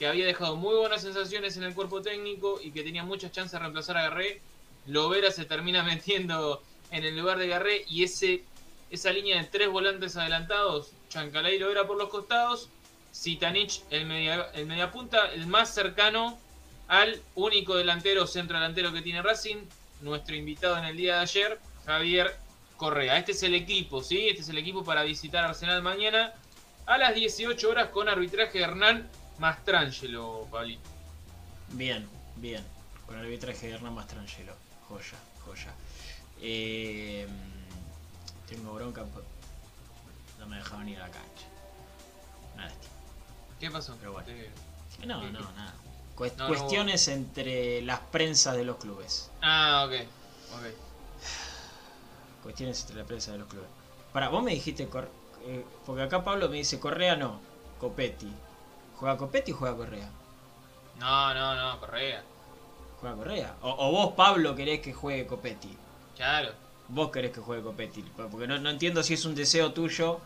Que 0.00 0.08
había 0.08 0.26
dejado 0.26 0.56
muy 0.56 0.74
buenas 0.74 1.02
sensaciones 1.02 1.56
en 1.56 1.62
el 1.62 1.74
cuerpo 1.74 2.02
técnico 2.02 2.60
y 2.60 2.72
que 2.72 2.82
tenía 2.82 3.04
muchas 3.04 3.30
chances 3.30 3.52
de 3.52 3.60
reemplazar 3.60 3.96
a 3.98 4.02
Garré. 4.02 4.40
Lovera 4.86 5.30
se 5.30 5.44
termina 5.44 5.82
metiendo 5.84 6.60
en 6.90 7.04
el 7.04 7.16
lugar 7.16 7.38
de 7.38 7.46
Garré 7.46 7.84
y 7.88 8.02
ese 8.02 8.42
esa 8.90 9.12
línea 9.12 9.40
de 9.40 9.44
tres 9.48 9.68
volantes 9.68 10.16
adelantados, 10.16 10.90
Chancalay 11.08 11.54
y 11.56 11.58
Lovera 11.60 11.86
por 11.86 11.96
los 11.96 12.08
costados, 12.10 12.68
Zitanich 13.14 13.82
el 13.90 14.06
media, 14.06 14.50
mediapunta, 14.66 15.26
el 15.32 15.46
más 15.46 15.72
cercano 15.72 16.38
al 16.88 17.20
único 17.36 17.76
delantero, 17.76 18.26
centro 18.26 18.56
delantero 18.58 18.92
que 18.92 19.02
tiene 19.02 19.22
Racing, 19.22 19.58
nuestro 20.00 20.34
invitado 20.34 20.76
en 20.78 20.84
el 20.84 20.96
día 20.96 21.16
de 21.16 21.20
ayer, 21.22 21.60
Javier 21.86 22.36
Correa. 22.76 23.16
Este 23.18 23.32
es 23.32 23.42
el 23.44 23.54
equipo, 23.54 24.02
¿sí? 24.02 24.28
Este 24.28 24.42
es 24.42 24.48
el 24.48 24.58
equipo 24.58 24.84
para 24.84 25.02
visitar 25.04 25.44
Arsenal 25.44 25.80
mañana 25.82 26.32
a 26.86 26.98
las 26.98 27.14
18 27.14 27.70
horas 27.70 27.88
con 27.90 28.08
arbitraje 28.08 28.58
de 28.58 28.64
Hernán 28.64 29.08
Mastrangelo, 29.38 30.46
Pablito. 30.50 30.90
Bien, 31.70 32.06
bien. 32.36 32.62
Con 33.06 33.16
arbitraje 33.16 33.68
de 33.68 33.74
Hernán 33.74 33.94
Mastrangelo. 33.94 34.54
Joya, 34.88 35.18
joya. 35.44 35.72
Eh, 36.42 37.26
tengo 38.48 38.74
bronca. 38.74 39.04
por- 39.04 39.24
No 40.38 40.46
me 40.46 40.56
dejaban 40.56 40.88
ir 40.88 40.98
a 40.98 41.06
la 41.06 41.10
cancha. 41.10 41.46
Nada. 42.56 42.72
¿Qué 43.60 43.70
pasó? 43.70 43.96
Pero 44.00 44.12
bueno. 44.12 44.28
No, 45.06 45.20
¿Qué- 45.20 45.30
no, 45.30 45.40
nada. 45.52 45.74
Cuest- 46.16 46.36
No, 46.36 46.44
no 46.44 46.48
cuestiones 46.48 47.08
entre 47.08 47.82
las 47.82 48.00
prensas 48.00 48.56
de 48.56 48.64
los 48.64 48.76
clubes. 48.76 49.30
Ah, 49.42 49.84
ok. 49.86 50.06
ok. 50.54 50.66
Cuestiones 52.42 52.80
entre 52.82 52.96
la 52.96 53.04
prensa 53.04 53.32
de 53.32 53.38
los 53.38 53.48
clubes. 53.48 53.68
Para, 54.12 54.28
vos 54.28 54.42
me 54.42 54.52
dijiste. 54.52 54.86
Cor- 54.88 55.10
eh, 55.46 55.64
porque 55.86 56.02
acá 56.02 56.22
Pablo 56.22 56.48
me 56.48 56.56
dice 56.58 56.78
Correa 56.78 57.16
no. 57.16 57.40
Copetti. 57.80 58.30
¿Juega 58.96 59.16
Copetti 59.16 59.52
o 59.52 59.56
juega 59.56 59.76
Correa? 59.76 60.08
No, 60.98 61.34
no, 61.34 61.54
no, 61.56 61.80
Correa. 61.80 62.22
Juega 63.00 63.16
Correa. 63.16 63.54
O, 63.62 63.70
o 63.88 63.90
vos, 63.90 64.14
Pablo, 64.14 64.54
querés 64.54 64.80
que 64.80 64.92
juegue 64.92 65.26
Copetti. 65.26 65.76
Claro. 66.16 66.52
Vos 66.88 67.10
querés 67.10 67.32
que 67.32 67.40
juegue 67.40 67.62
Copetti. 67.62 68.02
Porque 68.30 68.46
no, 68.46 68.58
no 68.58 68.70
entiendo 68.70 69.02
si 69.02 69.14
es 69.14 69.24
un 69.24 69.34
deseo 69.34 69.72
tuyo 69.72 70.20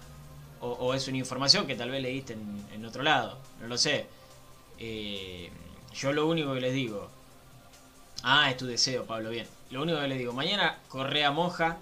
o, 0.61 0.69
o 0.71 0.95
es 0.95 1.07
una 1.09 1.19
información 1.19 1.67
que 1.67 1.75
tal 1.75 1.91
vez 1.91 2.03
leíste 2.03 2.35
en, 2.35 2.67
en 2.73 2.85
otro 2.85 3.03
lado. 3.03 3.39
No 3.61 3.67
lo 3.69 3.79
sé. 3.79 4.07
Eh, 4.79 5.51
yo 5.95 6.13
lo 6.13 6.27
único 6.27 6.55
que 6.55 6.61
les 6.61 6.73
digo. 6.75 7.11
Ah, 8.23 8.51
es 8.51 8.57
tu 8.57 8.67
deseo, 8.67 9.05
Pablo. 9.05 9.31
Bien. 9.31 9.47
Lo 9.71 9.83
único 9.83 10.01
que 10.01 10.09
les 10.09 10.19
digo. 10.19 10.33
Mañana 10.33 10.79
Correa 10.89 11.31
moja. 11.31 11.79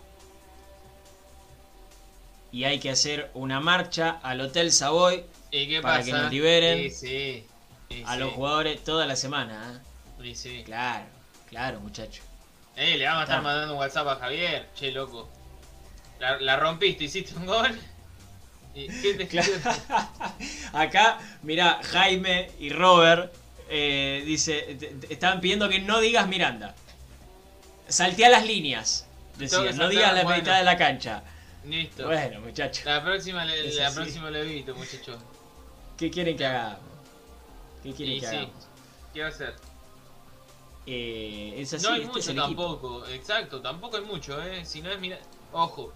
Y 2.52 2.64
hay 2.64 2.78
que 2.78 2.90
hacer 2.90 3.30
una 3.34 3.60
marcha 3.60 4.18
al 4.22 4.40
Hotel 4.40 4.72
Savoy 4.72 5.24
¿Y 5.50 5.68
qué 5.68 5.80
Para 5.82 5.98
pasa? 5.98 6.06
que 6.06 6.12
nos 6.12 6.30
liberen 6.30 6.90
Sí, 6.90 6.90
sí. 6.90 7.46
Sí, 7.90 8.02
a 8.06 8.16
los 8.16 8.32
jugadores 8.32 8.82
toda 8.82 9.06
la 9.06 9.14
semana. 9.16 9.74
¿eh? 9.74 10.22
Sí, 10.22 10.34
sí. 10.34 10.62
Claro, 10.64 11.04
claro, 11.48 11.80
muchacho. 11.80 12.22
Eh, 12.74 12.96
le 12.96 13.04
vamos 13.06 13.20
a 13.20 13.24
estar 13.24 13.42
mandando 13.42 13.74
un 13.74 13.80
WhatsApp 13.80 14.08
a 14.08 14.16
Javier. 14.16 14.68
Che, 14.74 14.90
loco. 14.90 15.28
La, 16.18 16.40
la 16.40 16.56
rompiste, 16.56 17.04
hiciste 17.04 17.34
un 17.36 17.46
gol. 17.46 17.78
¿Y 18.76 18.88
qué 19.00 19.14
te 19.14 19.26
Claro. 19.26 19.50
Acá, 20.74 21.18
mira, 21.42 21.80
Jaime 21.82 22.50
y 22.60 22.68
Robert 22.70 23.32
eh, 23.68 24.22
dice, 24.26 24.76
te- 24.78 24.88
te- 24.88 25.12
estaban 25.12 25.40
pidiendo 25.40 25.68
que 25.68 25.80
no 25.80 25.98
digas 26.00 26.28
Miranda. 26.28 26.74
Saltea 27.88 28.28
las 28.28 28.44
líneas. 28.46 29.06
Decían, 29.38 29.76
no 29.76 29.88
digas 29.88 30.14
la 30.14 30.22
bueno. 30.24 30.38
mitad 30.38 30.58
de 30.58 30.64
la 30.64 30.76
cancha. 30.76 31.22
Listo. 31.64 32.06
Bueno, 32.06 32.40
muchachos, 32.40 32.84
La 32.84 33.02
próxima 33.02 33.44
le, 33.44 33.72
la 33.74 33.86
así. 33.88 33.96
próxima 33.96 34.30
le 34.30 34.40
evito, 34.42 34.74
muchachos. 34.76 35.16
¿qué 35.98 36.10
quieren 36.10 36.36
que 36.36 36.46
hagamos? 36.46 36.78
¿Qué 37.82 37.92
quieren 37.92 38.16
Y 38.16 38.20
que 38.20 38.26
sí. 38.28 38.36
hagamos? 38.36 38.68
¿Qué 39.12 39.20
va 39.20 39.26
a 39.26 39.30
hacer? 39.30 39.54
Eh, 40.86 41.54
es 41.58 41.72
así, 41.74 41.84
no 41.84 41.92
hay 41.92 42.02
este 42.02 42.18
es 42.20 42.26
mucho 42.28 42.30
equipo. 42.44 42.62
tampoco. 42.76 43.06
Exacto, 43.08 43.60
tampoco 43.60 43.96
hay 43.96 44.04
mucho, 44.04 44.40
eh. 44.42 44.64
Si 44.64 44.80
no 44.82 44.90
es 44.90 45.00
mira. 45.00 45.18
Ojo. 45.52 45.92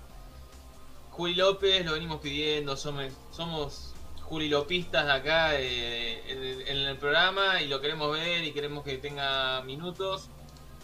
Juli 1.11 1.35
López 1.35 1.85
lo 1.85 1.93
venimos 1.93 2.21
pidiendo. 2.21 2.77
Somos, 2.77 3.13
somos 3.31 3.95
Juli 4.23 4.49
Lopistas 4.49 5.07
de 5.07 5.13
acá 5.13 5.61
eh, 5.61 6.23
en, 6.29 6.69
en 6.69 6.87
el 6.89 6.97
programa 6.97 7.61
y 7.63 7.69
lo 7.69 7.81
queremos 7.81 8.13
ver 8.13 8.45
y 8.45 8.53
queremos 8.53 8.85
que 8.85 8.97
tenga 8.99 9.63
minutos. 9.63 10.29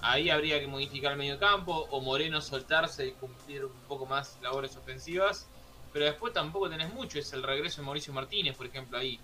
Ahí 0.03 0.29
habría 0.31 0.61
que 0.61 0.66
modificar 0.66 1.12
el 1.12 1.18
medio 1.18 1.39
campo 1.39 1.87
o 1.91 2.01
Moreno 2.01 2.41
soltarse 2.41 3.07
y 3.07 3.12
cumplir 3.12 3.64
un 3.64 3.81
poco 3.89 4.07
más 4.07 4.39
labores 4.43 4.77
ofensivas. 4.77 5.47
Pero 5.93 6.05
después 6.05 6.33
tampoco 6.35 6.68
tenés 6.68 6.93
mucho. 6.93 7.18
Es 7.18 7.33
el 7.33 7.43
regreso 7.43 7.81
de 7.81 7.87
Mauricio 7.87 8.12
Martínez, 8.12 8.55
por 8.57 8.66
ejemplo, 8.66 8.99
ahí. 8.99 9.18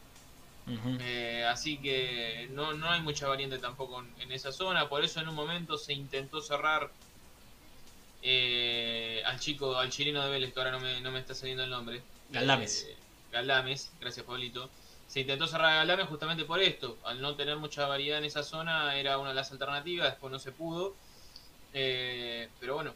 Eh, 1.00 1.44
así 1.50 1.76
que 1.78 2.48
no, 2.53 2.72
no 2.72 2.88
hay 2.88 3.00
mucha 3.00 3.26
variante 3.26 3.59
tampoco 3.59 4.00
en, 4.00 4.14
en 4.20 4.32
esa 4.32 4.53
zona. 4.53 4.88
Por 4.88 5.05
eso 5.05 5.20
en 5.20 5.28
un 5.28 5.34
momento 5.34 5.76
se 5.76 5.92
intentó 5.92 6.40
cerrar 6.40 6.90
eh, 8.23 9.23
al 9.27 9.39
chico, 9.41 9.77
al 9.77 9.91
chileno 9.91 10.25
de 10.25 10.31
Vélez, 10.31 10.53
que 10.53 10.61
ahora 10.61 10.73
no 10.73 10.81
me, 10.81 11.01
no 11.01 11.11
me 11.11 11.18
está 11.18 11.35
saliendo 11.35 11.64
el 11.64 11.70
nombre. 11.70 12.03
Galdames. 12.31 12.87
Eh, 12.89 12.97
Galdames, 13.33 13.91
gracias 14.01 14.25
Pablito. 14.25 14.70
Se 15.09 15.20
intentó 15.20 15.47
cerrar 15.47 15.73
a 15.73 15.77
Galdames 15.77 16.09
justamente 16.09 16.45
por 16.45 16.61
esto. 16.61 16.97
Al 17.05 17.20
no 17.20 17.35
tener 17.35 17.57
mucha 17.57 17.87
variedad 17.87 18.18
en 18.18 18.25
esa 18.25 18.43
zona 18.43 18.97
era 18.97 19.18
una 19.18 19.31
de 19.31 19.35
las 19.35 19.53
alternativas, 19.53 20.11
después 20.11 20.31
no 20.31 20.39
se 20.39 20.53
pudo. 20.53 20.95
Eh, 21.75 22.49
pero 22.61 22.75
bueno, 22.75 22.95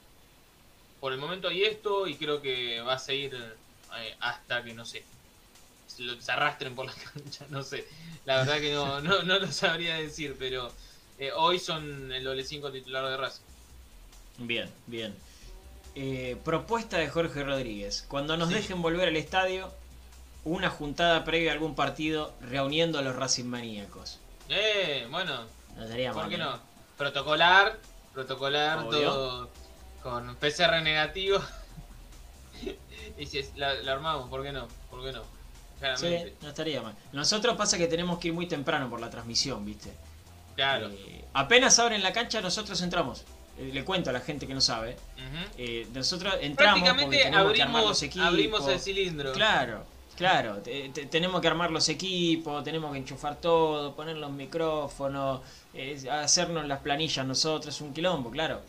por 1.01 1.12
el 1.12 1.18
momento 1.18 1.49
hay 1.49 1.64
esto 1.64 2.07
y 2.07 2.16
creo 2.16 2.41
que 2.41 2.81
va 2.81 2.95
a 2.95 2.99
seguir 2.99 3.35
eh, 3.99 4.16
hasta 4.20 4.62
que 4.62 4.74
no 4.74 4.85
sé. 4.85 5.05
Se, 5.87 6.33
arrastren 6.33 6.74
por 6.74 6.87
la 6.87 6.93
cancha, 7.14 7.47
no 7.51 7.62
sé. 7.62 7.87
La 8.24 8.39
verdad 8.39 8.61
que 8.61 8.72
no, 8.72 9.01
no, 9.03 9.22
no 9.22 9.39
lo 9.39 9.51
sabría 9.53 9.97
decir, 9.97 10.37
pero 10.39 10.72
eh, 11.18 11.33
hoy 11.33 11.59
son 11.59 12.12
el 12.12 12.24
doble 12.24 12.45
5 12.45 12.70
titular 12.72 13.09
de 13.09 13.16
Racing. 13.16 13.43
Bien, 14.39 14.70
bien. 14.87 15.14
Eh, 15.95 16.37
propuesta 16.45 16.99
de 16.99 17.09
Jorge 17.09 17.43
Rodríguez. 17.43 18.05
Cuando 18.09 18.37
nos 18.37 18.49
Sí. 18.49 18.55
dejen 18.55 18.82
volver 18.82 19.09
al 19.09 19.16
estadio, 19.16 19.72
una 20.45 20.68
juntada 20.70 21.24
previa 21.24 21.51
a 21.51 21.55
algún 21.55 21.74
partido 21.74 22.34
reuniendo 22.41 22.99
a 22.99 23.03
los 23.03 23.16
Racing 23.16 23.47
maníacos. 23.47 24.18
Eh, 24.49 25.07
bueno, 25.11 25.45
No 25.76 25.84
estaría 25.84 26.12
¿por 26.12 26.22
mal, 26.22 26.28
qué 26.30 26.37
¿eh? 26.37 26.39
no? 26.39 26.59
Protocolar, 26.97 27.78
protocolar, 28.14 28.78
Obvio. 28.80 29.11
todo 29.12 29.51
con 30.03 30.37
PCR 30.37 30.82
negativo. 30.82 31.41
y 33.18 33.26
si 33.26 33.39
es- 33.39 33.57
la, 33.57 33.74
la 33.74 33.93
armamos, 33.93 34.28
¿por 34.28 34.43
qué 34.43 34.53
no? 34.53 34.68
¿Por 34.91 35.03
qué 35.05 35.12
no? 35.12 35.22
Sí, 35.97 36.16
no 36.41 36.49
estaría 36.49 36.80
mal. 36.80 36.95
Nosotros 37.12 37.55
pasa 37.57 37.76
que 37.76 37.87
tenemos 37.87 38.18
que 38.18 38.28
ir 38.28 38.34
muy 38.34 38.47
temprano 38.47 38.89
por 38.89 38.99
la 39.01 39.11
transmisión, 39.11 39.62
¿viste? 39.64 39.93
Claro. 40.55 40.89
Eh, 40.89 41.24
apenas 41.34 41.78
abren 41.78 42.03
la 42.03 42.12
cancha, 42.14 42.41
nosotros 42.41 42.80
entramos. 42.80 43.24
Eh, 43.59 43.70
le 43.72 43.84
cuento 43.84 44.11
a 44.11 44.12
la 44.12 44.20
gente 44.20 44.46
que 44.46 44.54
no 44.54 44.61
sabe. 44.61 44.96
Eh, 45.59 45.86
nosotros 45.94 46.34
entramos 46.40 46.88
porque 47.00 47.16
tenemos 47.18 47.52
que 47.52 47.62
armar 47.62 47.82
los 47.84 47.90
abrimos, 47.90 48.02
equipos. 48.02 48.26
abrimos 48.28 48.68
el 48.68 48.80
cilindro. 48.80 49.32
Claro, 49.32 49.84
claro. 50.16 50.57
te- 50.59 50.88
te- 50.90 51.07
tenemos 51.07 51.40
que 51.40 51.48
armar 51.48 51.70
los 51.70 51.88
equipos, 51.88 52.62
tenemos 52.64 52.92
que 52.92 52.98
enchufar 52.98 53.36
todo, 53.40 53.94
poner 53.94 54.16
los 54.16 54.30
micrófonos, 54.30 55.40
eh, 55.74 55.98
hacernos 56.11 56.66
las 56.66 56.80
planillas 56.80 57.26
nosotros, 57.26 57.74
es 57.74 57.80
un 57.80 57.94
quilombo, 57.94 58.30
claro. 58.30 58.61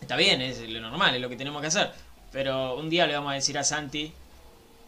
Está 0.00 0.16
bien, 0.16 0.42
es 0.42 0.60
lo 0.68 0.80
normal, 0.80 1.14
es 1.14 1.20
lo 1.20 1.28
que 1.30 1.36
tenemos 1.36 1.60
que 1.62 1.68
hacer. 1.68 1.90
Pero 2.30 2.76
un 2.76 2.90
día 2.90 3.06
le 3.06 3.14
vamos 3.14 3.30
a 3.30 3.34
decir 3.34 3.56
a 3.56 3.64
Santi, 3.64 4.12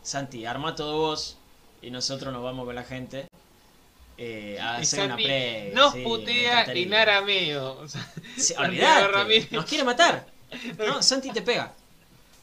Santi, 0.02 0.44
arma 0.46 0.74
todo 0.74 0.98
vos 0.98 1.36
y 1.80 1.90
nosotros 1.90 2.32
nos 2.32 2.42
vamos 2.42 2.64
con 2.66 2.74
la 2.74 2.84
gente 2.84 3.28
eh, 4.18 4.58
a 4.60 4.78
Y 4.78 4.82
hacer 4.82 5.04
una 5.06 5.16
pre. 5.16 5.70
nos 5.74 5.92
sí, 5.92 6.02
putea. 6.02 6.62
O 6.62 7.88
sea, 7.88 8.12
Sí, 8.36 8.54
olvidate, 8.56 9.08
Ramírez. 9.08 9.52
nos 9.52 9.64
quiere 9.64 9.84
matar. 9.84 10.26
No, 10.78 11.02
Santi 11.02 11.30
te 11.32 11.42
pega. 11.42 11.72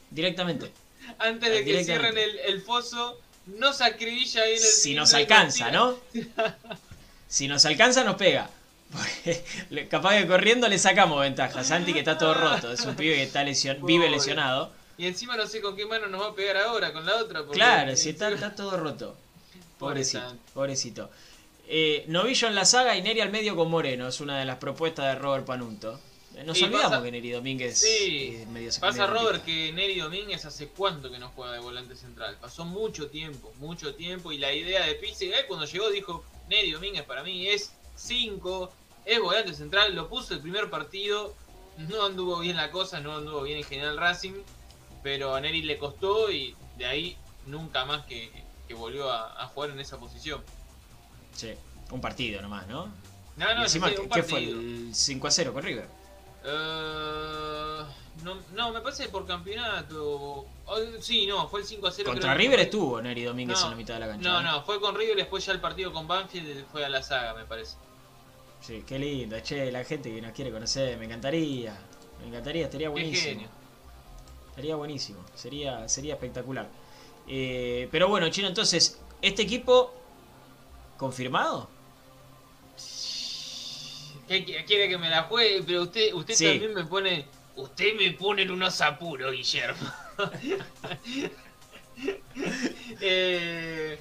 Directamente. 0.09 0.71
antes 1.19 1.49
de 1.49 1.65
que 1.65 1.83
cierren 1.83 2.17
el, 2.17 2.39
el 2.39 2.61
foso, 2.61 3.19
nos 3.45 3.81
acribilla 3.81 4.43
ahí 4.43 4.51
en 4.51 4.57
el 4.57 4.63
Si 4.63 4.93
nos 4.93 5.13
alcanza. 5.13 5.71
¿no? 5.71 5.97
Si 7.27 7.47
nos 7.47 7.65
alcanza, 7.65 8.03
nos 8.03 8.15
pega. 8.15 8.47
Porque 8.91 9.87
capaz 9.89 10.17
que 10.19 10.27
corriendo 10.27 10.67
le 10.69 10.77
sacamos 10.77 11.19
ventaja. 11.19 11.63
Santi 11.63 11.93
que 11.93 11.99
está 11.99 12.15
todo 12.17 12.35
roto. 12.35 12.71
Es 12.71 12.81
un 12.85 12.95
pibe 12.95 13.15
que 13.15 13.23
está 13.23 13.43
lesion- 13.43 13.83
vive 13.83 14.07
lesionado. 14.09 14.71
Y 14.99 15.07
encima 15.07 15.35
no 15.35 15.47
sé 15.47 15.59
con 15.59 15.75
qué 15.75 15.87
mano 15.87 16.05
nos 16.05 16.21
va 16.21 16.27
a 16.27 16.35
pegar 16.35 16.57
ahora, 16.57 16.93
con 16.93 17.03
la 17.03 17.15
otra. 17.15 17.39
porque 17.41 17.55
Claro, 17.57 17.95
si 17.95 18.09
está, 18.09 18.29
está 18.29 18.53
todo 18.53 18.77
roto. 18.77 19.17
Pobre 19.79 19.95
Pobrecito, 19.95 20.37
pobrecito. 20.53 21.09
Eh, 21.75 22.05
novillo 22.07 22.47
en 22.47 22.53
la 22.53 22.65
saga 22.65 22.95
y 22.95 23.01
Neri 23.01 23.21
al 23.21 23.31
medio 23.31 23.55
con 23.55 23.67
Moreno. 23.67 24.07
Es 24.07 24.19
una 24.21 24.37
de 24.37 24.45
las 24.45 24.57
propuestas 24.57 25.05
de 25.05 25.15
Robert 25.19 25.43
Panunto. 25.43 25.99
Eh, 26.35 26.43
Nos 26.43 26.59
Y 26.59 26.65
olvidamos 26.65 26.91
pasa- 26.91 27.03
que 27.03 27.11
Neri 27.11 27.31
Domínguez 27.31 27.79
Sí, 27.79 28.37
es 28.41 28.47
medio 28.47 28.69
Pasa. 28.79 29.07
Robert 29.07 29.43
que 29.43 29.71
Neri 29.73 29.99
Domínguez 29.99 30.45
hace 30.45 30.67
cuánto 30.67 31.09
que 31.09 31.17
no 31.17 31.29
juega 31.29 31.53
de 31.53 31.59
volante 31.59 31.95
central. 31.95 32.37
Pasó 32.39 32.63
mucho 32.65 33.07
tiempo, 33.07 33.51
mucho 33.57 33.95
tiempo. 33.95 34.31
Y 34.31 34.37
la 34.37 34.53
idea 34.53 34.85
de 34.85 34.93
Pizzi, 34.93 35.31
él 35.33 35.45
cuando 35.47 35.65
llegó 35.65 35.89
dijo, 35.89 36.23
Neri 36.47 36.71
Domínguez 36.73 37.03
para 37.05 37.23
mí 37.23 37.47
es 37.47 37.73
5, 37.95 38.71
es 39.05 39.19
volante 39.19 39.55
central. 39.55 39.95
Lo 39.95 40.09
puso 40.09 40.35
el 40.35 40.41
primer 40.41 40.69
partido, 40.69 41.33
no 41.79 42.05
anduvo 42.05 42.37
bien 42.39 42.55
la 42.55 42.69
cosa, 42.69 42.99
no 42.99 43.15
anduvo 43.17 43.41
bien 43.41 43.57
en 43.57 43.63
general 43.63 43.97
Racing. 43.97 44.33
Pero 45.01 45.33
a 45.33 45.41
Neri 45.41 45.63
le 45.63 45.79
costó 45.79 46.29
y 46.31 46.55
de 46.77 46.85
ahí 46.85 47.17
nunca 47.47 47.83
más 47.85 48.05
que, 48.05 48.29
que 48.67 48.75
volvió 48.75 49.09
a, 49.09 49.41
a 49.43 49.47
jugar 49.47 49.71
en 49.71 49.79
esa 49.79 49.99
posición. 49.99 50.43
Sí, 51.33 51.53
un 51.91 52.01
partido 52.01 52.41
nomás, 52.41 52.67
¿no? 52.67 52.85
No, 53.35 53.51
y 53.51 53.55
no, 53.55 53.63
encima, 53.63 53.89
sí, 53.89 53.95
¿qué, 53.95 54.01
un 54.01 54.09
qué 54.09 54.23
fue? 54.23 54.43
¿El 54.43 54.89
5 54.93 55.27
a 55.27 55.31
0 55.31 55.53
con 55.53 55.63
River? 55.63 55.87
Eh, 56.45 57.83
no, 58.23 58.37
no, 58.53 58.71
me 58.71 58.81
parece 58.81 59.09
por 59.09 59.25
campeonato. 59.25 60.45
Oh, 60.65 60.77
sí, 60.99 61.25
no, 61.25 61.47
fue 61.47 61.61
el 61.61 61.65
5 61.65 61.87
a 61.87 61.91
0. 61.91 62.09
Contra 62.11 62.21
creo 62.21 62.37
que 62.37 62.43
River 62.43 62.59
fue. 62.59 62.63
estuvo 62.63 63.01
Neri 63.01 63.23
Domínguez 63.23 63.59
No, 63.59 63.65
en 63.65 63.71
la 63.71 63.77
mitad 63.77 63.93
de 63.95 63.99
la 64.01 64.07
cancha. 64.07 64.29
No, 64.29 64.39
¿eh? 64.39 64.43
no, 64.43 64.63
fue 64.63 64.79
con 64.79 64.95
River, 64.95 65.15
después 65.15 65.45
ya 65.45 65.53
el 65.53 65.59
partido 65.59 65.91
con 65.91 66.07
Banfield 66.07 66.65
fue 66.71 66.85
a 66.85 66.89
la 66.89 67.01
saga, 67.01 67.33
me 67.33 67.45
parece. 67.45 67.75
Sí, 68.61 68.83
qué 68.87 68.97
lindo, 68.97 69.37
che, 69.41 69.71
la 69.71 69.83
gente 69.83 70.13
que 70.13 70.21
nos 70.21 70.31
quiere 70.31 70.51
conocer, 70.51 70.97
me 70.97 71.05
encantaría. 71.05 71.77
Me 72.21 72.27
encantaría, 72.27 72.65
estaría 72.65 72.89
buenísimo. 72.89 73.43
Estaría 74.49 74.75
buenísimo, 74.75 75.19
sería, 75.33 75.89
sería 75.89 76.13
espectacular. 76.13 76.69
Eh, 77.27 77.89
pero 77.91 78.07
bueno, 78.07 78.29
Chino, 78.29 78.47
entonces, 78.47 79.01
¿este 79.21 79.41
equipo 79.41 79.93
confirmado? 81.03 81.69
¿Qué 84.27 84.45
qui- 84.45 84.63
quiere 84.65 84.87
que 84.87 84.97
me 84.97 85.09
la 85.09 85.23
juegue? 85.23 85.61
Pero 85.63 85.83
usted, 85.83 86.13
usted 86.13 86.33
Sí. 86.33 86.45
también 86.47 86.73
me 86.73 86.85
pone. 86.85 87.25
Usted 87.57 87.93
me 87.95 88.11
pone 88.13 88.43
en 88.43 88.51
unos 88.51 88.79
apuros, 88.81 89.31
Guillermo. 89.33 89.87
Eh, 93.01 93.99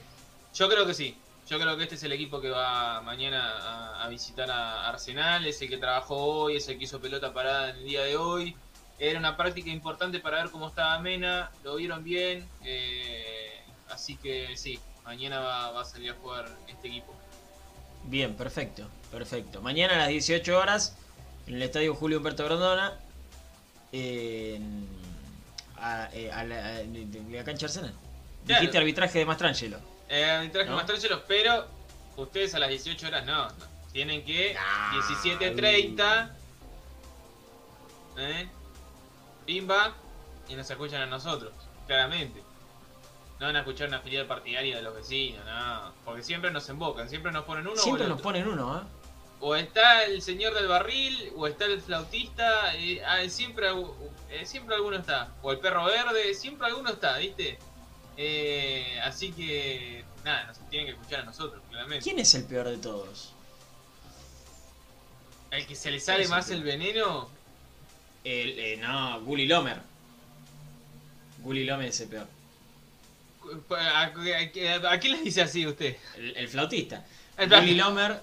yo 0.55 0.69
creo 0.69 0.87
que 0.87 0.95
sí. 0.95 1.17
Yo 1.49 1.59
creo 1.59 1.77
que 1.77 1.83
este 1.83 1.97
es 1.97 2.03
el 2.05 2.13
equipo 2.13 2.41
que 2.41 2.49
va 2.49 3.01
mañana 3.03 3.41
a, 3.59 4.05
a 4.05 4.09
visitar 4.09 4.51
a 4.51 4.89
Arsenal. 4.89 5.45
Es 5.47 5.61
el 5.61 5.69
que 5.69 5.77
trabajó 5.77 6.17
hoy, 6.17 6.57
es 6.57 6.69
el 6.69 6.79
que 6.79 6.85
hizo 6.85 7.01
pelota 7.01 7.33
parada 7.35 7.71
en 7.71 7.77
el 7.77 7.85
día 7.85 8.03
de 8.05 8.17
hoy. 8.17 8.57
Era 8.99 9.19
una 9.19 9.37
práctica 9.37 9.69
importante 9.71 10.21
para 10.21 10.43
ver 10.43 10.51
cómo 10.51 10.69
estaba 10.69 10.99
Mena. 11.01 11.51
Lo 11.65 11.77
vieron 11.77 12.03
bien. 12.05 12.49
eh, 12.65 13.61
así 13.91 14.17
que 14.17 14.57
sí, 14.57 14.79
mañana 15.05 15.41
va, 15.41 15.71
va 15.73 15.83
a 15.83 15.85
salir 15.85 16.11
a 16.11 16.15
jugar 16.15 16.49
este 16.69 16.89
equipo. 16.89 17.15
Bien, 18.05 18.35
perfecto, 18.35 18.89
perfecto. 19.11 19.61
Mañana 19.63 19.95
a 19.95 19.99
las 19.99 20.09
18 20.09 20.59
horas, 20.59 20.97
en 21.47 21.55
el 21.57 21.63
estadio 21.63 21.95
Julio 21.95 22.19
Humberto 22.19 22.45
Grondona, 22.45 22.99
a, 25.79 26.09
eh, 26.13 26.31
a 26.33 26.45
la, 26.45 26.57
a- 26.67 26.73
de- 26.83 27.07
de 27.07 27.37
la 27.37 27.45
cancha 27.45 27.67
Arsenal. 27.67 27.93
Claro. 28.47 28.61
Dijiste 28.61 28.79
arbitraje 28.79 29.19
de 29.21 29.25
Mastrangelo. 29.27 29.79
Eh, 30.09 30.51
traje 30.53 30.69
¿No? 30.71 30.77
más 30.77 30.87
tránchelos, 30.87 31.23
pero 31.27 31.67
ustedes 32.17 32.55
a 32.55 32.59
las 32.59 32.69
18 32.71 33.07
horas 33.07 33.25
no. 33.25 33.49
no. 33.49 33.73
Tienen 33.93 34.25
que 34.25 34.57
Ah, 34.59 34.93
17.30. 34.95 36.31
¿Eh? 38.19 38.49
Pimba. 39.47 39.95
Y 40.49 40.55
nos 40.55 40.69
escuchan 40.69 41.03
a 41.03 41.07
nosotros, 41.07 41.53
claramente. 41.87 42.43
No 43.43 43.49
van 43.49 43.57
a 43.57 43.59
escuchar 43.59 43.89
una 43.89 43.99
filial 43.99 44.25
partidaria 44.29 44.77
de 44.77 44.83
los 44.83 44.95
vecinos, 44.95 45.45
no. 45.45 45.93
Porque 46.05 46.23
siempre 46.23 46.53
nos 46.53 46.69
embocan, 46.69 47.09
siempre 47.09 47.33
nos 47.33 47.45
ponen 47.45 47.67
uno 47.67 47.77
Siempre 47.77 48.05
o 48.05 48.09
nos 48.09 48.19
otro. 48.19 48.23
ponen 48.23 48.47
uno, 48.47 48.79
¿eh? 48.79 48.83
O 49.41 49.57
está 49.57 50.05
el 50.05 50.23
señor 50.23 50.55
del 50.55 50.69
barril, 50.69 51.33
o 51.35 51.49
está 51.49 51.65
el 51.65 51.81
flautista, 51.81 52.73
eh, 52.77 53.03
ah, 53.05 53.29
siempre, 53.29 53.67
eh, 54.31 54.47
siempre 54.47 54.77
alguno 54.77 54.97
está. 54.97 55.33
O 55.43 55.51
el 55.51 55.59
perro 55.59 55.87
verde, 55.87 56.33
siempre 56.35 56.69
alguno 56.69 56.91
está, 56.91 57.19
¿viste? 57.19 57.59
Eh, 58.17 59.01
así 59.03 59.33
que, 59.33 60.05
nada, 60.23 60.45
nos 60.45 60.59
tienen 60.71 60.87
que 60.87 60.93
escuchar 60.93 61.23
a 61.23 61.25
nosotros, 61.25 61.61
claramente. 61.69 62.05
¿Quién 62.05 62.21
es 62.21 62.33
el 62.37 62.45
peor 62.45 62.69
de 62.69 62.79
todos? 62.79 63.33
El 65.51 65.67
que 65.67 65.75
se 65.75 65.91
le 65.91 65.99
sale 65.99 66.29
más 66.29 66.49
el 66.51 66.59
el 66.59 66.63
veneno, 66.63 67.29
El, 68.23 68.57
eh, 68.57 68.77
no, 68.77 69.21
Gully 69.23 69.49
Lomer. 69.49 69.81
Gully 71.39 71.65
Lomer 71.65 71.89
es 71.89 72.01
el 72.03 72.09
peor. 72.09 72.29
¿A, 73.71 74.13
quién 75.01 75.13
le 75.13 75.23
dice 75.23 75.43
así 75.43 75.67
usted? 75.67 75.97
El, 76.17 76.49
flautista. 76.49 77.05
Flautista. 77.37 77.85
Lomer, 77.89 78.21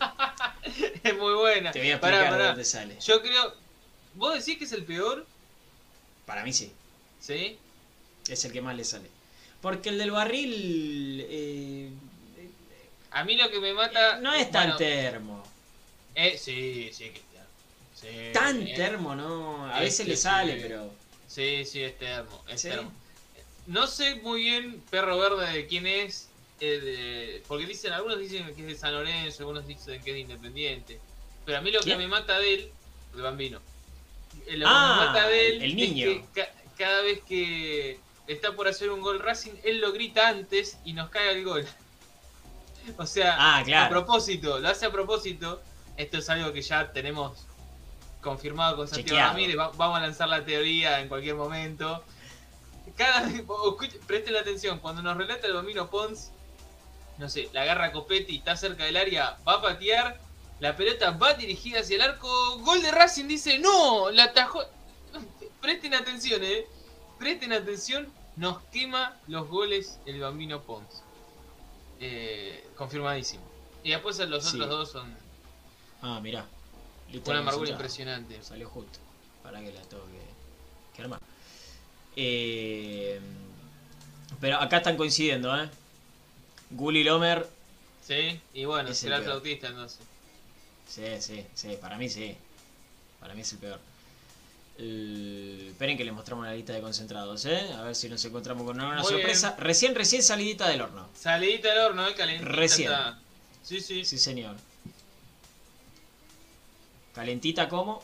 Es 1.03 1.17
muy 1.17 1.33
buena. 1.33 1.71
te 1.71 1.79
voy 1.79 1.91
a 1.91 1.99
Pará, 1.99 2.17
explicar 2.17 2.31
de 2.33 2.37
pará. 2.37 2.47
dónde 2.49 2.65
sale. 2.65 2.97
Yo 2.99 3.21
creo. 3.21 3.53
¿Vos 4.15 4.33
decís 4.33 4.57
que 4.57 4.65
es 4.65 4.71
el 4.73 4.83
peor? 4.85 5.25
Para 6.25 6.43
mí 6.43 6.53
sí. 6.53 6.71
¿Sí? 7.19 7.57
Es 8.27 8.45
el 8.45 8.51
que 8.51 8.61
más 8.61 8.75
le 8.75 8.83
sale. 8.83 9.09
Porque 9.61 9.89
el 9.89 9.97
del 9.97 10.11
barril 10.11 11.25
eh, 11.29 11.89
A 13.11 13.23
mí 13.23 13.35
lo 13.35 13.49
que 13.49 13.59
me 13.59 13.73
mata. 13.73 14.19
no 14.19 14.33
es 14.33 14.49
tan 14.51 14.77
termo. 14.77 15.43
eh, 16.15 16.37
sí, 16.37 16.89
sí, 16.93 17.09
que. 17.11 17.21
Sí, 17.95 18.07
Tan 18.33 18.65
eh, 18.65 18.73
termo, 18.77 19.13
¿no? 19.15 19.65
A 19.67 19.77
es 19.79 19.81
veces 19.81 20.07
le 20.07 20.15
sale, 20.15 20.55
pero... 20.61 20.89
Sí, 21.27 21.65
sí, 21.65 21.83
es 21.83 21.97
termo. 21.97 22.41
Es 22.47 22.61
termo. 22.61 22.91
No 23.69 23.85
sé 23.87 24.15
muy 24.15 24.41
bien, 24.41 24.81
perro 24.89 25.17
verde, 25.17 25.51
de 25.53 25.67
quién 25.67 25.85
es. 25.87 26.25
eh, 26.61 26.79
de- 26.81 27.43
porque 27.47 27.65
dicen, 27.65 27.93
algunos 27.93 28.19
dicen 28.19 28.45
que 28.53 28.61
es 28.63 28.67
de 28.67 28.75
San 28.75 28.93
Lorenzo, 28.93 29.43
algunos 29.43 29.65
dicen 29.65 30.01
que 30.03 30.09
es 30.09 30.13
de 30.15 30.19
Independiente. 30.19 30.99
Pero 31.45 31.57
a 31.57 31.61
mí 31.61 31.71
lo 31.71 31.79
¿Quién? 31.79 31.97
que 31.97 32.03
me 32.03 32.09
mata 32.09 32.37
de 32.37 32.53
él, 32.53 32.71
el 33.15 33.21
bambino. 33.21 33.61
Eh, 34.45 34.57
Lo 34.57 34.67
Ah, 34.67 34.95
que 34.97 34.99
me 34.99 35.05
mata 35.07 35.27
de 35.29 35.47
él 35.47 35.63
el 35.63 35.69
es 35.69 35.75
niño. 35.75 36.05
que 36.05 36.25
ca- 36.41 36.51
cada 36.77 37.01
vez 37.01 37.21
que 37.25 37.97
está 38.27 38.51
por 38.57 38.67
hacer 38.67 38.89
un 38.89 38.99
gol 38.99 39.19
Racing, 39.19 39.53
él 39.63 39.79
lo 39.79 39.93
grita 39.93 40.27
antes 40.27 40.77
y 40.83 40.91
nos 40.91 41.09
cae 41.09 41.31
el 41.31 41.45
gol. 41.45 41.65
O 42.97 43.05
sea, 43.05 43.35
Ah, 43.39 43.61
claro. 43.63 43.85
a 43.85 43.89
propósito, 43.89 44.59
lo 44.59 44.67
hace 44.67 44.85
a 44.85 44.91
propósito. 44.91 45.61
Esto 45.95 46.17
es 46.17 46.29
algo 46.29 46.51
que 46.51 46.61
ya 46.61 46.91
tenemos 46.91 47.45
confirmado 48.19 48.75
con 48.77 48.87
Santiago. 48.87 49.17
Ramírez. 49.29 49.57
Va- 49.57 49.71
vamos 49.77 49.97
a 49.97 50.01
lanzar 50.01 50.27
la 50.27 50.43
teoría 50.43 50.99
en 50.99 51.07
cualquier 51.07 51.35
momento. 51.35 52.03
Cada 52.99 53.29
presten 54.07 54.35
atención, 54.35 54.79
cuando 54.79 55.01
nos 55.01 55.15
relata 55.15 55.47
el 55.47 55.53
Bambino 55.53 55.89
Pons, 55.89 56.31
no 57.17 57.29
sé, 57.29 57.49
la 57.53 57.61
agarra 57.61 57.93
Copetti, 57.93 58.35
está 58.35 58.57
cerca 58.57 58.83
del 58.83 58.97
área, 58.97 59.37
va 59.47 59.53
a 59.53 59.61
patear, 59.61 60.19
la 60.59 60.75
pelota 60.75 61.11
va 61.11 61.33
dirigida 61.33 61.79
hacia 61.79 61.95
el 61.95 62.01
arco, 62.01 62.59
gol 62.59 62.81
de 62.81 62.91
Racing, 62.91 63.25
dice, 63.29 63.57
no, 63.57 64.11
la 64.11 64.25
atajó. 64.25 64.63
Presten 65.61 65.93
atención, 65.93 66.43
eh. 66.43 66.67
Presten 67.17 67.53
atención, 67.53 68.11
nos 68.35 68.61
quema 68.63 69.15
los 69.27 69.47
goles 69.47 69.97
el 70.05 70.19
Bambino 70.19 70.61
Pons. 70.63 71.01
Eh, 72.01 72.67
confirmadísimo. 72.75 73.43
Y 73.81 73.91
después 73.91 74.19
los 74.19 74.43
Sí. 74.43 74.57
otros 74.59 74.69
dos 74.69 74.91
son 74.91 75.15
Ah, 76.01 76.19
mirá. 76.21 76.45
Listo 77.09 77.31
una 77.31 77.39
amargura 77.39 77.69
impresionante. 77.69 78.43
Salió 78.43 78.67
justo. 78.69 78.99
Para 79.41 79.61
que 79.61 79.71
la 79.71 79.81
tengo 79.83 80.03
que, 80.05 80.95
que 80.95 81.01
armar. 81.01 81.19
Eh, 82.21 83.17
pero 84.41 84.57
acá 84.59 84.77
están 84.77 84.97
coincidiendo, 84.97 85.55
¿eh? 85.57 85.69
Gully 86.71 87.03
Lomer, 87.05 87.47
Sí, 88.05 88.41
y 88.53 88.65
bueno, 88.65 88.93
será 88.93 89.17
el 89.17 89.23
flautista 89.23 89.67
entonces. 89.67 89.99
sí, 90.87 91.03
sí, 91.19 91.45
sí, 91.53 91.77
para 91.79 91.95
mí 91.97 92.09
sí. 92.09 92.35
Para 93.21 93.33
mí 93.35 93.41
es 93.41 93.53
el 93.53 93.59
peor. 93.59 93.79
Esperen 94.77 95.97
que 95.97 96.03
les 96.03 96.13
mostramos 96.13 96.45
la 96.45 96.53
lista 96.53 96.73
de 96.73 96.81
concentrados, 96.81 97.45
¿eh? 97.45 97.71
A 97.77 97.83
ver 97.83 97.95
si 97.95 98.09
nos 98.09 98.23
encontramos 98.25 98.65
con 98.65 98.75
una 98.81 98.95
Muy 99.01 99.05
sorpresa. 99.11 99.55
Recién, 99.59 99.93
recién 99.95 100.23
salidita 100.23 100.67
del 100.67 100.81
horno. 100.81 101.07
Salidita 101.15 101.69
del 101.69 101.77
horno, 101.79 102.07
eh, 102.07 102.15
calentita 102.15 102.49
Recién. 102.51 102.91
está. 102.91 103.19
Sí, 103.63 103.79
sí. 103.79 104.03
Sí, 104.03 104.17
señor. 104.17 104.55
Calentita 107.13 107.69
como... 107.69 108.03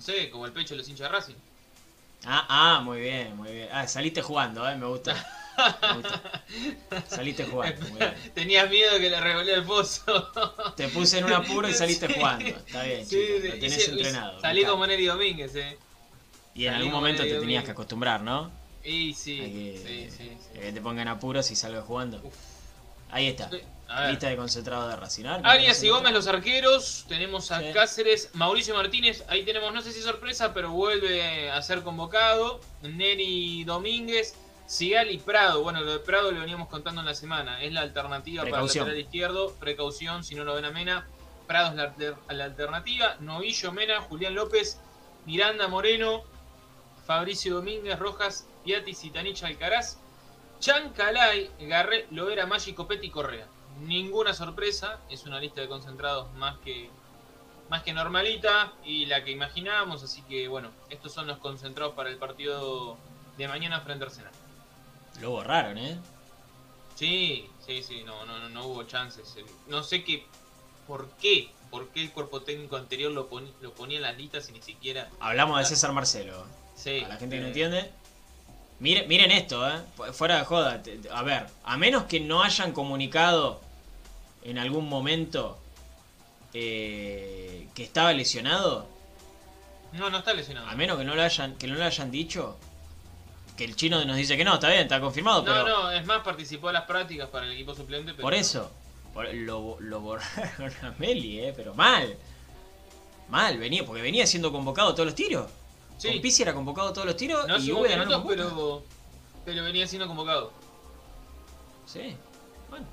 No 0.00 0.06
sé, 0.06 0.30
como 0.30 0.46
el 0.46 0.52
pecho 0.52 0.70
de 0.72 0.78
los 0.78 0.88
hinchas 0.88 1.10
de 1.10 1.14
Racing. 1.14 1.34
Ah, 2.24 2.46
ah, 2.48 2.80
muy 2.80 3.00
bien, 3.02 3.36
muy 3.36 3.52
bien. 3.52 3.68
Ah, 3.70 3.86
saliste 3.86 4.22
jugando, 4.22 4.66
¿eh? 4.66 4.74
Me 4.74 4.86
gusta. 4.86 5.14
Me 5.82 5.94
gusta. 5.96 6.22
Saliste 7.06 7.44
jugando, 7.44 7.86
muy 7.88 7.98
bien. 7.98 8.14
Tenías 8.34 8.70
miedo 8.70 8.98
que 8.98 9.10
le 9.10 9.20
revolviera 9.20 9.58
el 9.58 9.64
pozo. 9.66 10.32
Te 10.74 10.88
puse 10.88 11.18
en 11.18 11.26
un 11.26 11.34
apuro 11.34 11.68
y 11.68 11.74
saliste 11.74 12.06
Sí. 12.06 12.14
jugando. 12.14 12.46
Está 12.46 12.82
bien, 12.84 13.04
Sí, 13.04 13.10
chico, 13.10 13.40
sí, 13.42 13.48
lo 13.48 13.58
tenés 13.58 13.88
entrenado. 13.88 14.40
Salí 14.40 14.64
como. 14.64 14.86
Neri 14.86 15.04
Domínguez, 15.04 15.54
eh. 15.56 15.76
Y 16.54 16.64
en 16.64 16.72
salí 16.72 16.86
algún 16.86 16.98
momento 16.98 17.22
te 17.24 17.38
tenías 17.38 17.64
que 17.64 17.72
acostumbrar, 17.72 18.22
¿no? 18.22 18.50
Y 18.82 19.12
sí, 19.12 19.36
que, 19.36 19.82
sí, 20.10 20.16
sí, 20.16 20.38
sí. 20.40 20.58
que 20.58 20.72
te 20.72 20.80
pongan 20.80 21.08
apuros 21.08 21.50
y 21.50 21.56
salgas 21.56 21.84
jugando. 21.84 22.22
Uf. 22.24 22.34
Ahí 23.12 23.26
está. 23.28 23.50
Lista 24.08 24.28
de 24.28 24.36
concentrado 24.36 24.88
de 24.88 24.94
¿qué 25.42 25.48
Arias 25.48 25.82
y 25.82 25.88
Gómez 25.88 26.12
los 26.12 26.26
arqueros, 26.28 27.04
tenemos 27.08 27.50
a 27.50 27.58
Sí. 27.58 27.66
Cáceres, 27.74 28.30
Mauricio 28.34 28.72
Martínez, 28.74 29.24
ahí 29.26 29.44
tenemos, 29.44 29.74
no 29.74 29.82
sé 29.82 29.90
si 29.92 30.00
sorpresa, 30.00 30.54
pero 30.54 30.70
vuelve 30.70 31.50
a 31.50 31.60
ser 31.60 31.82
convocado, 31.82 32.60
Neri 32.82 33.64
Domínguez, 33.64 34.36
Sigal 34.66 35.10
y 35.10 35.18
Prado, 35.18 35.64
bueno, 35.64 35.80
lo 35.80 35.92
de 35.94 35.98
Prado 35.98 36.30
lo 36.30 36.38
veníamos 36.38 36.68
contando 36.68 37.00
en 37.00 37.06
la 37.08 37.14
semana, 37.14 37.60
es 37.64 37.72
la 37.72 37.80
alternativa 37.80 38.42
Precaución. 38.44 38.84
para 38.84 38.92
el 38.96 38.98
lateral 39.00 39.06
izquierdo, 39.06 39.54
precaución 39.58 40.22
si 40.22 40.36
no 40.36 40.44
lo 40.44 40.54
ven 40.54 40.66
a 40.66 40.70
Mena, 40.70 41.08
Prado 41.48 41.70
es 41.70 41.74
la, 41.74 41.82
alter- 41.82 42.14
la 42.28 42.44
alternativa, 42.44 43.16
Novillo, 43.18 43.72
Mena, 43.72 44.00
Julián 44.02 44.36
López, 44.36 44.78
Miranda 45.26 45.66
Moreno, 45.66 46.22
Fabricio 47.06 47.56
Domínguez, 47.56 47.98
Rojas, 47.98 48.46
Piatti, 48.64 48.94
Citanich, 48.94 49.42
Alcaraz, 49.42 49.98
Chancalay, 50.60 51.50
Garré, 51.60 52.06
Loera, 52.10 52.46
Maggi, 52.46 52.72
Copetti 52.74 53.06
y 53.08 53.10
Correa. 53.10 53.46
Ninguna 53.80 54.34
sorpresa, 54.34 55.00
es 55.08 55.24
una 55.24 55.40
lista 55.40 55.60
de 55.62 55.68
concentrados 55.68 56.32
más 56.34 56.58
que 56.58 56.90
más 57.70 57.82
que 57.84 57.92
normalita 57.92 58.72
y 58.84 59.06
la 59.06 59.22
que 59.22 59.30
imaginábamos, 59.30 60.02
así 60.02 60.22
que 60.22 60.48
bueno, 60.48 60.70
estos 60.90 61.12
son 61.12 61.28
los 61.28 61.38
concentrados 61.38 61.94
para 61.94 62.10
el 62.10 62.16
partido 62.16 62.96
de 63.38 63.46
mañana 63.46 63.80
frente 63.80 64.04
a 64.04 64.08
Arsenal. 64.08 64.32
Lo 65.20 65.30
borraron, 65.30 65.78
¿eh? 65.78 65.96
Sí, 66.96 67.48
sí, 67.64 67.82
sí, 67.84 68.02
no, 68.04 68.26
no, 68.26 68.40
no, 68.40 68.48
no 68.48 68.66
hubo 68.66 68.82
chances. 68.82 69.36
No 69.68 69.84
sé 69.84 70.02
qué, 70.02 70.26
por 70.88 71.08
qué, 71.20 71.48
por 71.70 71.88
qué 71.90 72.02
el 72.02 72.10
cuerpo 72.10 72.42
técnico 72.42 72.76
anterior 72.76 73.12
lo, 73.12 73.30
poni- 73.30 73.52
lo 73.60 73.72
ponía 73.72 73.98
en 73.98 74.02
las 74.02 74.16
listas 74.16 74.48
y 74.48 74.52
ni 74.52 74.62
siquiera. 74.62 75.08
Hablamos 75.20 75.58
de 75.60 75.64
César 75.64 75.92
Marcelo. 75.92 76.44
Sí, 76.74 77.04
A 77.04 77.08
la 77.08 77.16
gente 77.18 77.36
que 77.36 77.40
no 77.40 77.46
eh, 77.46 77.50
entiende. 77.50 77.92
Miren, 78.80 79.06
miren 79.08 79.30
esto, 79.30 79.68
¿eh? 79.68 79.78
Fu- 79.96 80.04
Fuera 80.12 80.38
de 80.38 80.44
joda. 80.44 80.82
A 81.12 81.22
ver, 81.22 81.46
a 81.64 81.76
menos 81.76 82.04
que 82.04 82.18
no 82.20 82.42
hayan 82.42 82.72
comunicado 82.72 83.60
en 84.42 84.58
algún 84.58 84.88
momento 84.88 85.58
eh, 86.54 87.68
que 87.74 87.82
estaba 87.84 88.12
lesionado, 88.12 88.86
No, 89.92 90.10
no 90.10 90.18
está 90.18 90.32
lesionado. 90.34 90.66
a 90.68 90.74
menos 90.74 90.98
que 90.98 91.04
no 91.04 91.14
lo 91.14 91.22
hayan, 91.22 91.54
que 91.56 91.66
no 91.66 91.74
lo 91.74 91.84
hayan 91.84 92.10
dicho, 92.10 92.56
que 93.56 93.64
el 93.64 93.76
chino 93.76 94.02
nos 94.04 94.16
dice 94.16 94.36
que 94.36 94.44
no, 94.44 94.54
está 94.54 94.68
bien, 94.68 94.80
está 94.82 95.00
confirmado, 95.00 95.42
No, 95.42 95.52
pero 95.52 95.68
no, 95.68 95.90
es 95.90 96.04
más, 96.06 96.22
participó 96.22 96.68
en 96.70 96.74
las 96.74 96.84
prácticas 96.84 97.28
para 97.28 97.46
el 97.46 97.52
equipo 97.52 97.74
suplente. 97.74 98.12
Pero 98.12 98.22
por 98.22 98.34
eso 98.34 98.70
por- 99.12 99.32
lo, 99.34 99.76
lo 99.80 100.00
borraron 100.00 100.72
a 100.82 100.94
Meli, 100.98 101.40
¿eh? 101.40 101.52
Pero 101.56 101.74
mal. 101.74 102.16
Mal, 103.28 103.58
venía, 103.58 103.84
porque 103.84 104.02
venía 104.02 104.26
siendo 104.26 104.50
convocado 104.50 104.92
todos 104.94 105.06
los 105.06 105.14
tiros. 105.14 105.48
Sí. 106.00 106.08
Con 106.08 106.20
Pizzi 106.22 106.42
era 106.42 106.54
convocado 106.54 106.94
todos 106.94 107.06
los 107.06 107.14
tiros 107.14 107.46
No 107.46 107.58
y 107.58 107.66
lo 107.66 107.82
minutos, 107.82 108.24
pero, 108.26 108.82
pero 109.44 109.62
venía 109.64 109.86
siendo 109.86 110.08
convocado. 110.08 110.50
Sí, 111.84 112.16
bueno. 112.70 112.86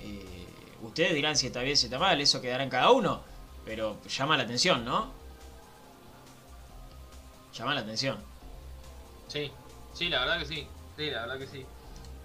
Eh, 0.00 0.46
ustedes 0.80 1.12
dirán 1.14 1.36
si 1.36 1.48
está 1.48 1.60
bien, 1.60 1.76
si 1.76 1.86
está 1.86 1.98
mal, 1.98 2.18
eso 2.18 2.40
quedará 2.40 2.64
en 2.64 2.70
cada 2.70 2.90
uno. 2.90 3.20
Pero 3.66 4.00
llama 4.08 4.38
la 4.38 4.44
atención, 4.44 4.82
¿no? 4.82 5.12
Llama 7.52 7.74
la 7.74 7.80
atención. 7.80 8.16
Sí, 9.28 9.52
sí, 9.92 10.08
la 10.08 10.20
verdad 10.20 10.38
que 10.38 10.46
sí. 10.46 10.66
Sí, 10.96 11.10
la 11.10 11.26
verdad 11.26 11.38
que 11.38 11.46
sí. 11.48 11.66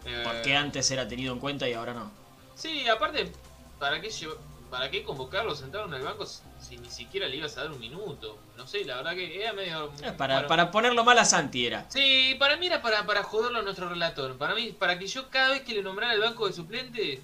Eh, 0.06 0.22
¿Por 0.24 0.42
qué 0.42 0.56
antes 0.56 0.90
era 0.90 1.06
tenido 1.06 1.34
en 1.34 1.40
cuenta 1.42 1.68
y 1.68 1.74
ahora 1.74 1.94
no? 1.94 2.12
Sí, 2.56 2.88
aparte, 2.88 3.30
¿para 3.78 4.00
qué, 4.00 4.08
llev- 4.08 4.38
¿para 4.70 4.90
qué 4.90 5.04
convocarlo, 5.04 5.54
sentarlo 5.54 5.88
en 5.90 5.96
el 5.96 6.04
banco 6.04 6.26
si, 6.72 6.78
ni 6.78 6.90
siquiera 6.90 7.28
le 7.28 7.38
ibas 7.38 7.58
a 7.58 7.64
dar 7.64 7.72
un 7.72 7.80
minuto? 7.80 8.40
No 8.58 8.66
sé, 8.68 8.86
la 8.86 8.98
verdad 8.98 9.14
que 9.16 9.42
era 9.42 9.54
medio... 9.54 9.92
Eh, 10.04 10.12
para, 10.18 10.36
bueno, 10.36 10.48
para 10.48 10.72
ponerlo 10.72 11.04
mal 11.04 11.18
a 11.20 11.26
Santi 11.26 11.66
era. 11.66 11.86
Sí, 11.90 12.36
para 12.40 12.56
mí 12.58 12.68
era 12.68 12.82
para, 12.82 13.06
para 13.06 13.24
joderlo 13.24 13.60
a 13.60 13.62
nuestro 13.62 13.90
relator. 13.90 14.38
Para 14.38 14.56
mí, 14.56 14.72
para 14.72 14.98
que 14.98 15.08
yo 15.08 15.30
cada 15.30 15.50
vez 15.50 15.62
que 15.62 15.74
le 15.74 15.84
nombrara 15.84 16.14
el 16.14 16.22
banco 16.22 16.48
de 16.48 16.54
suplente, 16.54 17.22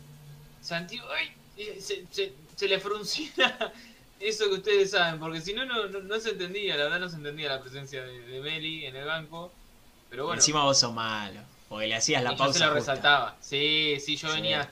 Santiago, 0.60 1.07
ay, 1.18 1.32
se, 1.80 2.06
se- 2.11 2.34
se 2.56 2.68
le 2.68 2.80
fruncía 2.80 3.32
eso 4.19 4.45
que 4.49 4.56
ustedes 4.56 4.91
saben, 4.91 5.19
porque 5.19 5.41
si 5.41 5.53
no, 5.53 5.64
no, 5.65 5.88
no, 5.88 6.19
se 6.19 6.32
entendía, 6.32 6.76
la 6.76 6.86
verdad 6.86 6.99
no 6.99 7.10
se 7.10 7.15
entendía 7.18 7.49
la 7.49 7.61
presencia 7.61 8.03
de, 8.03 8.19
de 8.19 8.40
Meli 8.41 8.86
en 8.86 8.95
el 8.95 9.06
banco. 9.06 9.52
Pero 10.10 10.26
bueno, 10.26 10.40
Encima 10.40 10.64
vos 10.64 10.78
sos 10.80 10.94
malo. 10.94 11.40
Porque 11.69 11.88
le 11.88 11.95
hacías 11.95 12.24
la 12.24 12.32
y 12.34 12.36
yo 12.36 12.38
pausa. 12.45 12.53
se 12.60 12.65
lo 12.65 12.72
justa. 12.74 12.80
resaltaba. 12.94 13.38
Sí, 13.41 13.98
sí, 13.99 14.15
yo 14.15 14.30
Sí. 14.30 14.36
venía 14.36 14.69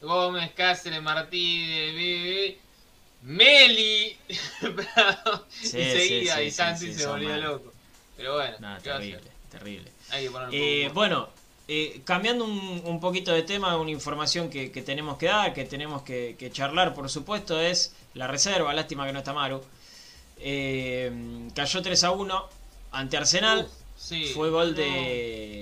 Gómez, 0.00 0.52
Cáceres, 0.54 1.02
Martínez, 1.02 1.94
Bebe, 1.94 2.58
Meli, 3.22 4.16
Sí, 5.60 5.78
y 5.78 5.90
seguía, 5.90 6.36
sí, 6.36 6.42
y 6.42 6.50
Santi 6.50 6.92
se 6.94 7.06
volvía 7.06 7.36
loco. 7.36 7.72
Pero 8.16 8.34
bueno, 8.34 8.56
terrible, 8.82 9.20
terrible. 9.50 9.92
Hay 10.10 10.24
que 10.24 10.30
poner 10.30 10.48
un 10.48 10.54
Eh, 10.54 10.90
bueno, 10.94 11.28
eh, 11.68 12.00
cambiando 12.04 12.44
un, 12.44 12.82
un 12.84 13.00
poquito 13.00 13.32
de 13.32 13.42
tema, 13.42 13.76
una 13.76 13.90
información 13.90 14.48
que, 14.50 14.70
que 14.72 14.82
tenemos 14.82 15.18
que 15.18 15.26
dar, 15.26 15.52
que 15.52 15.64
tenemos 15.64 16.02
que, 16.02 16.36
que 16.38 16.50
charlar, 16.50 16.94
por 16.94 17.08
supuesto, 17.10 17.60
es 17.60 17.92
la 18.14 18.26
reserva. 18.26 18.72
Lástima 18.72 19.06
que 19.06 19.12
no 19.12 19.18
está 19.20 19.32
Maru. 19.32 19.62
Eh, 20.38 21.48
cayó 21.54 21.82
3 21.82 22.04
a 22.04 22.10
1 22.12 22.48
ante 22.92 23.16
Arsenal. 23.16 23.68
Sí, 23.96 24.30
Fue 24.32 24.50
gol 24.50 24.70
no. 24.70 24.76
de 24.76 25.57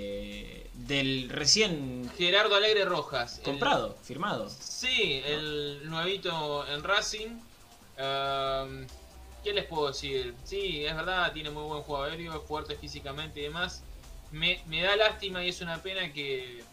del 0.87 1.29
recién 1.31 2.11
Gerardo 2.17 2.55
Alegre 2.57 2.85
Rojas. 2.85 3.39
el- 3.39 3.45
comprado, 3.45 3.97
firmado. 4.03 4.49
sí, 4.51 5.21
el 5.25 5.83
nuevito 5.89 6.67
en 6.69 6.83
Racing. 6.83 7.39
¿Qué 9.43 9.53
les 9.53 9.65
puedo 9.67 9.89
decir? 9.89 10.35
Sí, 10.45 10.85
es 10.85 10.95
verdad, 10.97 11.33
tiene 11.33 11.51
muy 11.51 11.63
buen 11.65 11.83
juego 11.83 12.03
aéreo, 12.05 12.37
es 12.41 12.49
fuerte 12.49 12.75
físicamente 12.77 13.41
y 13.41 13.45
demás. 13.45 13.83
Me, 14.33 14.61
me 14.67 14.83
da 14.83 14.97
lástima 14.97 15.45
y 15.45 15.49
es 15.51 15.61
una 15.61 15.81
pena 15.83 16.13
que, 16.13 16.65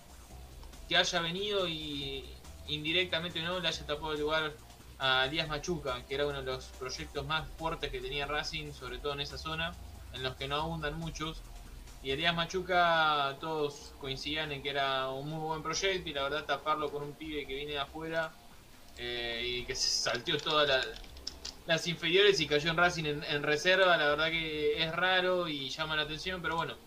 que 0.90 0.98
haya 0.98 1.22
venido 1.22 1.68
y 1.68 2.26
indirectamente 2.68 3.41
no 3.41 3.60
le 3.60 3.68
haya 3.68 3.85
tapado 3.85 4.14
el 4.14 4.22
lugar 4.22 4.53
a 4.98 5.27
Díaz 5.27 5.48
Machuca, 5.49 6.03
que 6.07 6.15
era 6.15 6.26
uno 6.26 6.40
de 6.40 6.52
los 6.52 6.65
proyectos 6.80 7.26
más 7.27 7.48
fuertes 7.60 7.91
que 7.91 7.99
tenía 7.99 8.26
Racing, 8.26 8.73
sobre 8.73 8.98
todo 8.98 9.14
en 9.14 9.19
esa 9.22 9.38
zona, 9.38 9.76
en 10.14 10.23
los 10.23 10.35
que 10.35 10.48
no 10.48 10.56
abundan 10.56 10.98
muchos. 10.98 11.41
Y 12.03 12.11
Elías 12.11 12.35
Machuca, 12.35 13.38
todos 13.39 13.93
coincidían 13.97 14.51
en 14.51 14.61
que 14.61 14.69
era 14.71 15.09
un 15.09 15.30
muy 15.30 15.39
buen 15.39 15.63
proyecto 15.63 16.09
y 16.09 16.13
la 16.13 16.23
verdad 16.23 16.45
taparlo 16.45 16.91
con 16.91 17.01
un 17.03 17.15
pibe 17.15 17.47
que 17.47 17.55
viene 17.55 17.71
de 17.73 17.80
afuera 17.80 18.38
eh, 18.97 19.43
y 19.45 19.65
que 19.65 19.75
se 19.75 19.89
salteó 19.89 20.41
todas 20.41 20.67
la- 20.67 20.84
las 21.65 21.88
inferiores 21.88 22.39
y 22.41 22.47
cayó 22.47 22.71
en 22.71 22.77
Racing 22.77 23.05
en, 23.05 23.43
reserva, 23.43 23.97
la 23.97 24.09
verdad 24.09 24.30
que 24.31 24.81
es 24.84 24.91
raro 24.95 25.47
y 25.49 25.69
llama 25.69 25.95
la 25.95 26.03
atención, 26.03 26.41
pero 26.41 26.57
bueno, 26.57 26.77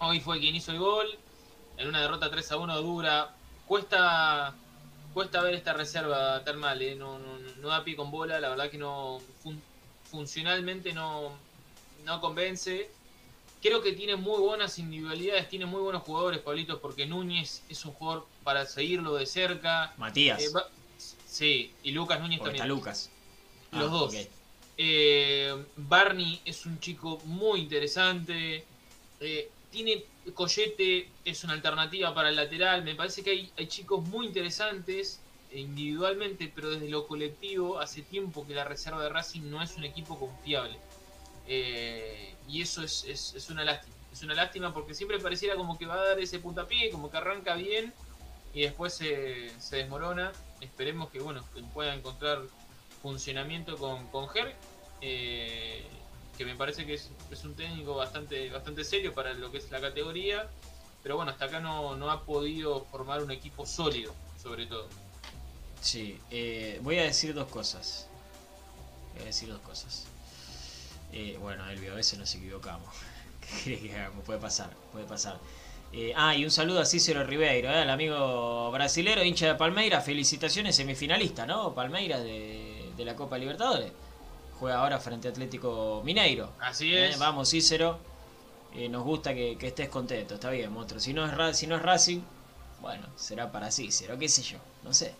hoy 0.00 0.20
fue 0.20 0.40
quien 0.40 0.54
hizo 0.56 0.72
el 0.72 0.78
gol, 0.80 1.06
en 1.76 1.88
una 1.88 2.02
derrota 2.02 2.30
3 2.30 2.50
a 2.52 2.58
1 2.58 2.78
dura, 2.80 3.36
cuesta 3.66 4.56
cuesta 5.12 5.42
ver 5.42 5.54
esta 5.54 5.72
reserva 5.74 6.42
tan 6.44 6.58
mal, 6.58 6.80
eh, 6.82 6.96
no, 6.96 7.18
no, 7.18 7.38
no 7.38 7.68
da 7.68 7.84
pie 7.84 7.96
con 7.96 8.10
bola, 8.10 8.40
la 8.40 8.50
verdad 8.50 8.70
que 8.70 8.78
no 8.78 9.20
fun- 9.42 9.62
funcionalmente 10.04 10.92
no, 10.94 11.38
no 12.04 12.20
convence. 12.20 12.90
Creo 13.62 13.82
que 13.82 13.92
tiene 13.92 14.16
muy 14.16 14.40
buenas 14.40 14.78
individualidades, 14.78 15.48
tiene 15.48 15.66
muy 15.66 15.80
buenos 15.82 16.02
jugadores, 16.02 16.40
Pablitos, 16.40 16.78
porque 16.80 17.04
Núñez 17.06 17.62
es 17.68 17.84
un 17.84 17.92
jugador 17.92 18.26
para 18.42 18.64
seguirlo 18.64 19.14
de 19.14 19.26
cerca. 19.26 19.92
Matías, 19.98 20.42
Eh, 20.42 20.48
va- 20.54 20.66
sí, 21.26 21.70
y 21.82 21.90
Lucas 21.92 22.20
Núñez 22.20 22.38
porque 22.38 22.56
está 22.56 22.64
también. 22.64 22.78
Lucas. 22.78 23.10
Los 23.72 23.82
Ah, 23.82 23.92
dos. 23.92 24.14
Eh, 24.78 25.64
Barney 25.76 26.40
es 26.46 26.64
un 26.64 26.80
chico 26.80 27.20
muy 27.24 27.60
interesante. 27.60 28.64
Eh, 29.20 29.50
tiene 29.70 30.04
Coyete, 30.32 31.10
es 31.24 31.44
una 31.44 31.52
alternativa 31.52 32.14
para 32.14 32.30
el 32.30 32.36
lateral. 32.36 32.82
Me 32.82 32.94
parece 32.94 33.22
que 33.22 33.30
hay, 33.30 33.52
hay 33.58 33.66
chicos 33.66 34.02
muy 34.08 34.26
interesantes 34.26 35.20
individualmente, 35.52 36.50
pero 36.54 36.70
desde 36.70 36.88
lo 36.88 37.06
colectivo, 37.06 37.78
hace 37.78 38.02
tiempo 38.02 38.46
que 38.46 38.54
la 38.54 38.64
reserva 38.64 39.02
de 39.02 39.10
Racing 39.10 39.42
no 39.50 39.62
es 39.62 39.76
un 39.76 39.84
equipo 39.84 40.18
confiable. 40.18 40.78
Eh, 41.52 42.36
y 42.46 42.62
eso 42.62 42.80
es, 42.84 43.02
es- 43.04 43.50
una 43.50 43.64
lástima. 43.64 43.96
Es 44.12 44.22
una 44.22 44.34
lástima 44.34 44.72
porque 44.72 44.94
siempre 44.94 45.18
pareciera 45.18 45.56
como 45.56 45.76
que 45.76 45.84
va 45.86 45.94
a 45.94 46.04
dar 46.10 46.20
ese 46.20 46.38
puntapié, 46.38 46.90
como 46.90 47.10
que 47.10 47.16
arranca 47.16 47.54
bien 47.54 47.92
y 48.54 48.62
después 48.62 48.94
se, 48.94 49.50
se 49.60 49.76
desmorona. 49.78 50.30
Esperemos 50.60 51.10
que 51.10 51.18
bueno 51.18 51.44
que 51.52 51.60
pueda 51.74 51.92
encontrar 51.92 52.42
funcionamiento 53.02 53.76
con, 53.78 54.06
con 54.08 54.28
Ger, 54.28 54.54
eh, 55.00 55.82
que 56.38 56.44
me 56.44 56.54
parece 56.54 56.86
que 56.86 56.94
es, 56.94 57.10
es 57.32 57.44
un 57.44 57.54
técnico 57.56 57.96
bastante, 57.96 58.48
bastante 58.50 58.84
serio 58.84 59.12
para 59.12 59.32
lo 59.34 59.50
que 59.50 59.58
es 59.58 59.70
la 59.72 59.80
categoría, 59.80 60.48
pero 61.02 61.16
bueno, 61.16 61.32
hasta 61.32 61.46
acá 61.46 61.58
no, 61.58 61.96
no 61.96 62.10
ha 62.12 62.24
podido 62.24 62.84
formar 62.84 63.22
un 63.22 63.30
equipo 63.32 63.66
sólido, 63.66 64.14
sobre 64.40 64.66
todo. 64.66 64.88
Sí, 65.80 66.20
eh, 66.30 66.78
voy 66.82 66.98
a 66.98 67.04
decir 67.04 67.34
dos 67.34 67.48
cosas. 67.48 68.06
Voy 69.14 69.22
a 69.22 69.26
decir 69.26 69.48
dos 69.48 69.60
cosas. 69.62 70.06
Eh, 71.12 71.36
bueno, 71.40 71.68
Elvio, 71.68 71.92
a 71.92 71.96
veces 71.96 72.18
nos 72.18 72.34
equivocamos. 72.34 72.88
¿Qué 73.40 73.64
querés 73.64 73.80
que 73.80 73.96
hagamos? 73.98 74.24
Puede 74.24 74.38
pasar, 74.38 74.70
puede 74.92 75.04
pasar. 75.06 75.38
Eh, 75.92 76.12
ah, 76.16 76.36
y 76.36 76.44
un 76.44 76.50
saludo 76.52 76.80
a 76.80 76.84
Cícero 76.86 77.24
Ribeiro, 77.24 77.68
eh, 77.68 77.78
al 77.82 77.90
amigo 77.90 78.70
brasilero, 78.70 79.24
hincha 79.24 79.46
de 79.48 79.54
Palmeiras. 79.56 80.04
Felicitaciones, 80.04 80.76
semifinalista, 80.76 81.46
¿no? 81.46 81.74
Palmeiras 81.74 82.22
de, 82.22 82.92
de 82.96 83.04
la 83.04 83.16
Copa 83.16 83.36
Libertadores. 83.38 83.90
Juega 84.60 84.78
ahora 84.82 85.00
frente 85.00 85.26
a 85.26 85.30
Atlético 85.32 86.02
Mineiro. 86.04 86.52
Así 86.60 86.94
Eh, 86.94 87.08
es. 87.10 87.18
vamos, 87.18 87.50
Cícero. 87.50 87.98
Nos 88.88 89.02
gusta 89.02 89.34
que, 89.34 89.56
que 89.58 89.66
estés 89.66 89.88
contento, 89.88 90.34
está 90.34 90.48
bien, 90.50 90.70
monstruo. 90.70 91.00
Si 91.00 91.12
no 91.12 91.26
es, 91.26 91.34
Ra- 91.36 91.52
si 91.54 91.66
no 91.66 91.74
es 91.74 91.82
Racing, 91.82 92.20
Bueno, 92.80 93.08
será 93.16 93.50
para 93.50 93.72
Cícero, 93.72 94.16
qué 94.16 94.28
sé 94.28 94.42
yo, 94.42 94.58
no 94.84 94.94
sé. 94.94 95.12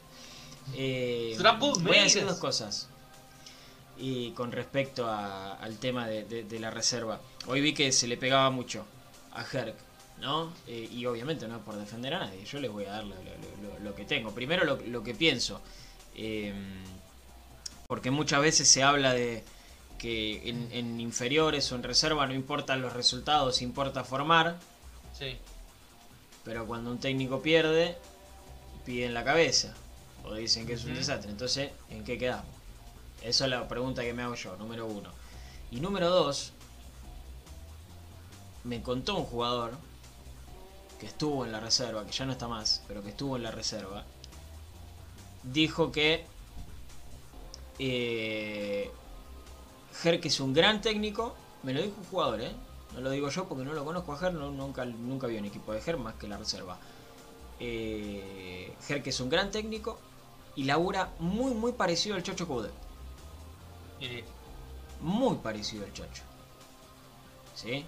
Voy 1.83 1.97
a 1.99 2.03
decir 2.05 2.25
dos 2.25 2.39
cosas. 2.39 2.89
Y 4.01 4.31
con 4.33 4.51
respecto 4.53 5.07
a- 5.07 5.55
al 5.55 5.77
tema 5.79 6.09
de, 6.09 6.25
de- 6.25 6.45
de 6.45 6.59
la 6.59 6.71
reserva. 6.71 7.21
Hoy 7.47 7.61
vi 7.61 7.75
que 7.75 7.93
se 7.93 8.07
le 8.09 8.17
pegaba 8.17 8.49
mucho 8.51 8.85
a 9.33 9.45
Herc, 9.45 9.77
¿no? 10.21 10.53
Eh, 10.67 10.89
y 10.91 11.05
obviamente 11.07 11.47
no 11.47 11.57
es 11.59 11.63
por 11.63 11.77
defender 11.77 12.15
a 12.15 12.21
nadie. 12.21 12.45
Yo 12.45 12.61
les 12.61 12.71
voy 12.71 12.87
a 12.87 12.93
dar 12.93 13.05
lo, 13.05 13.15
lo- 13.15 13.69
lo- 13.73 13.79
lo 13.79 13.95
que 13.95 14.05
tengo. 14.05 14.33
Primero 14.33 14.65
lo, 14.65 15.03
que 15.03 15.15
pienso. 15.15 15.61
Eh, 16.15 16.53
porque 17.87 18.11
muchas 18.11 18.41
veces 18.41 18.69
se 18.69 18.83
habla 18.83 19.13
de 19.13 19.43
que 19.99 20.49
en, 20.49 20.69
en 20.73 21.01
inferiores 21.01 21.71
o 21.73 21.75
en 21.77 21.83
reserva 21.83 22.27
no 22.27 22.33
importan 22.33 22.81
los 22.81 22.93
resultados, 22.95 23.61
importa 23.63 24.03
formar. 24.05 24.59
Sí. 25.19 25.37
Pero 26.45 26.67
cuando 26.67 26.91
un 26.91 26.99
técnico 26.99 27.43
pierde, 27.43 27.97
piden 28.87 29.13
la 29.13 29.25
cabeza. 29.25 29.75
O 30.25 30.35
dicen 30.35 30.67
que 30.67 30.75
es 30.75 30.85
un 30.85 30.95
desastre. 30.95 31.31
Entonces, 31.31 31.71
¿en 31.91 32.03
qué 32.05 32.17
quedamos? 32.17 32.47
Esa 33.23 33.45
es 33.45 33.51
la 33.51 33.69
pregunta 33.69 34.03
que 34.03 34.15
me 34.15 34.23
hago 34.23 34.35
yo, 34.35 34.57
número 34.57 34.87
uno. 34.87 35.11
Y 35.71 35.81
número 35.81 36.09
dos, 36.09 36.53
me 38.65 38.83
contó 38.83 39.17
un 39.17 39.25
jugador 39.25 39.73
que 40.99 41.07
estuvo 41.07 41.45
en 41.45 41.53
la 41.53 41.61
reserva, 41.61 42.05
que 42.05 42.13
ya 42.13 42.27
no 42.27 42.33
está 42.33 42.49
más, 42.49 42.83
pero 42.89 43.03
que 43.03 43.11
estuvo 43.11 43.37
en 43.37 43.43
la 43.43 43.51
reserva. 43.51 44.05
Dijo 45.43 45.91
que 45.91 46.27
eh, 47.79 48.91
es 50.05 50.41
un 50.41 50.53
gran 50.53 50.81
técnico. 50.81 51.35
Me 51.63 51.73
lo 51.73 51.83
dijo 51.83 51.95
un 51.99 52.07
jugador, 52.07 52.41
¿eh? 52.41 52.53
No 52.95 53.01
lo 53.01 53.11
digo 53.11 53.29
yo 53.29 53.47
porque 53.49 53.65
no 53.65 53.73
lo 53.73 53.85
conozco 53.85 54.13
a 54.13 54.31
nunca, 54.31 54.85
nunca 54.85 55.27
vi 55.27 55.39
un 55.39 55.45
equipo 55.45 55.73
de 55.73 55.81
Ger 55.81 55.97
más 55.97 56.15
que 56.15 56.27
la 56.29 56.37
reserva. 56.37 56.79
Eh, 57.61 58.75
es 58.89 59.21
un 59.21 59.29
gran 59.29 59.51
técnico 59.51 59.99
y 60.57 60.65
labura 60.65 61.11
muy 61.19 61.53
muy 61.53 61.73
parecido 61.73 62.17
al 62.17 62.23
Chocho 62.23 62.49
Coudet. 62.49 62.90
Eh, 64.01 64.25
Muy 65.01 65.37
parecido 65.37 65.85
al 65.85 65.93
Chocho. 65.93 66.23
¿Sí? 67.55 67.85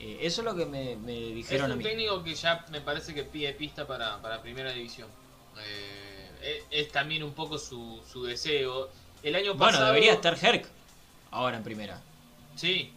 Eh, 0.00 0.18
eso 0.22 0.40
es 0.40 0.44
lo 0.44 0.54
que 0.56 0.66
me, 0.66 0.96
dijeron 1.32 1.70
a 1.70 1.74
un 1.74 1.78
mí. 1.78 1.84
técnico 1.84 2.22
que 2.22 2.34
ya 2.34 2.64
me 2.70 2.80
parece 2.80 3.14
que 3.14 3.22
pide 3.24 3.52
pista 3.52 3.86
para, 3.86 4.20
para 4.20 4.42
primera 4.42 4.72
división. 4.72 5.08
Eh, 5.60 6.30
es, 6.70 6.86
es 6.86 6.92
también 6.92 7.22
un 7.22 7.32
poco 7.32 7.58
su, 7.58 8.02
su 8.10 8.24
deseo. 8.24 8.90
El 9.22 9.36
año 9.36 9.54
Bueno, 9.54 9.72
pasado. 9.72 9.86
debería 9.86 10.12
estar 10.14 10.36
Herc 10.40 10.66
ahora 11.30 11.56
en 11.58 11.62
primera. 11.64 12.00
Sí. 12.56 12.92
Por- 12.92 12.96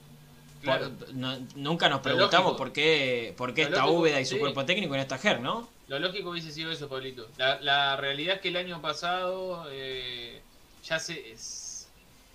Claro. 0.80 0.92
no- 1.14 1.38
nunca 1.56 1.90
nos 1.90 2.02
preguntamos 2.02 2.58
por 2.58 2.74
qué, 2.74 3.36
por 3.38 3.54
qué 3.54 3.64
está 3.64 3.82
lógico, 3.82 4.00
Úbeda 4.00 4.20
y 4.20 4.26
su 4.26 4.36
sí. 4.36 4.40
cuerpo 4.40 4.66
técnico 4.66 4.96
y 4.96 4.98
no 4.98 5.02
está 5.04 5.20
Ger, 5.20 5.40
¿no? 5.40 5.70
Lo 5.88 6.00
lógico 6.00 6.32
hubiese 6.32 6.52
sido 6.52 6.72
eso, 6.72 6.90
Pablito. 6.90 7.28
La, 7.38 7.62
la 7.62 7.96
realidad 7.98 8.38
es 8.38 8.42
que 8.42 8.48
el 8.48 8.56
año 8.58 8.82
pasado 8.82 9.68
eh, 9.70 10.42
ya 10.84 10.98
se, 10.98 11.36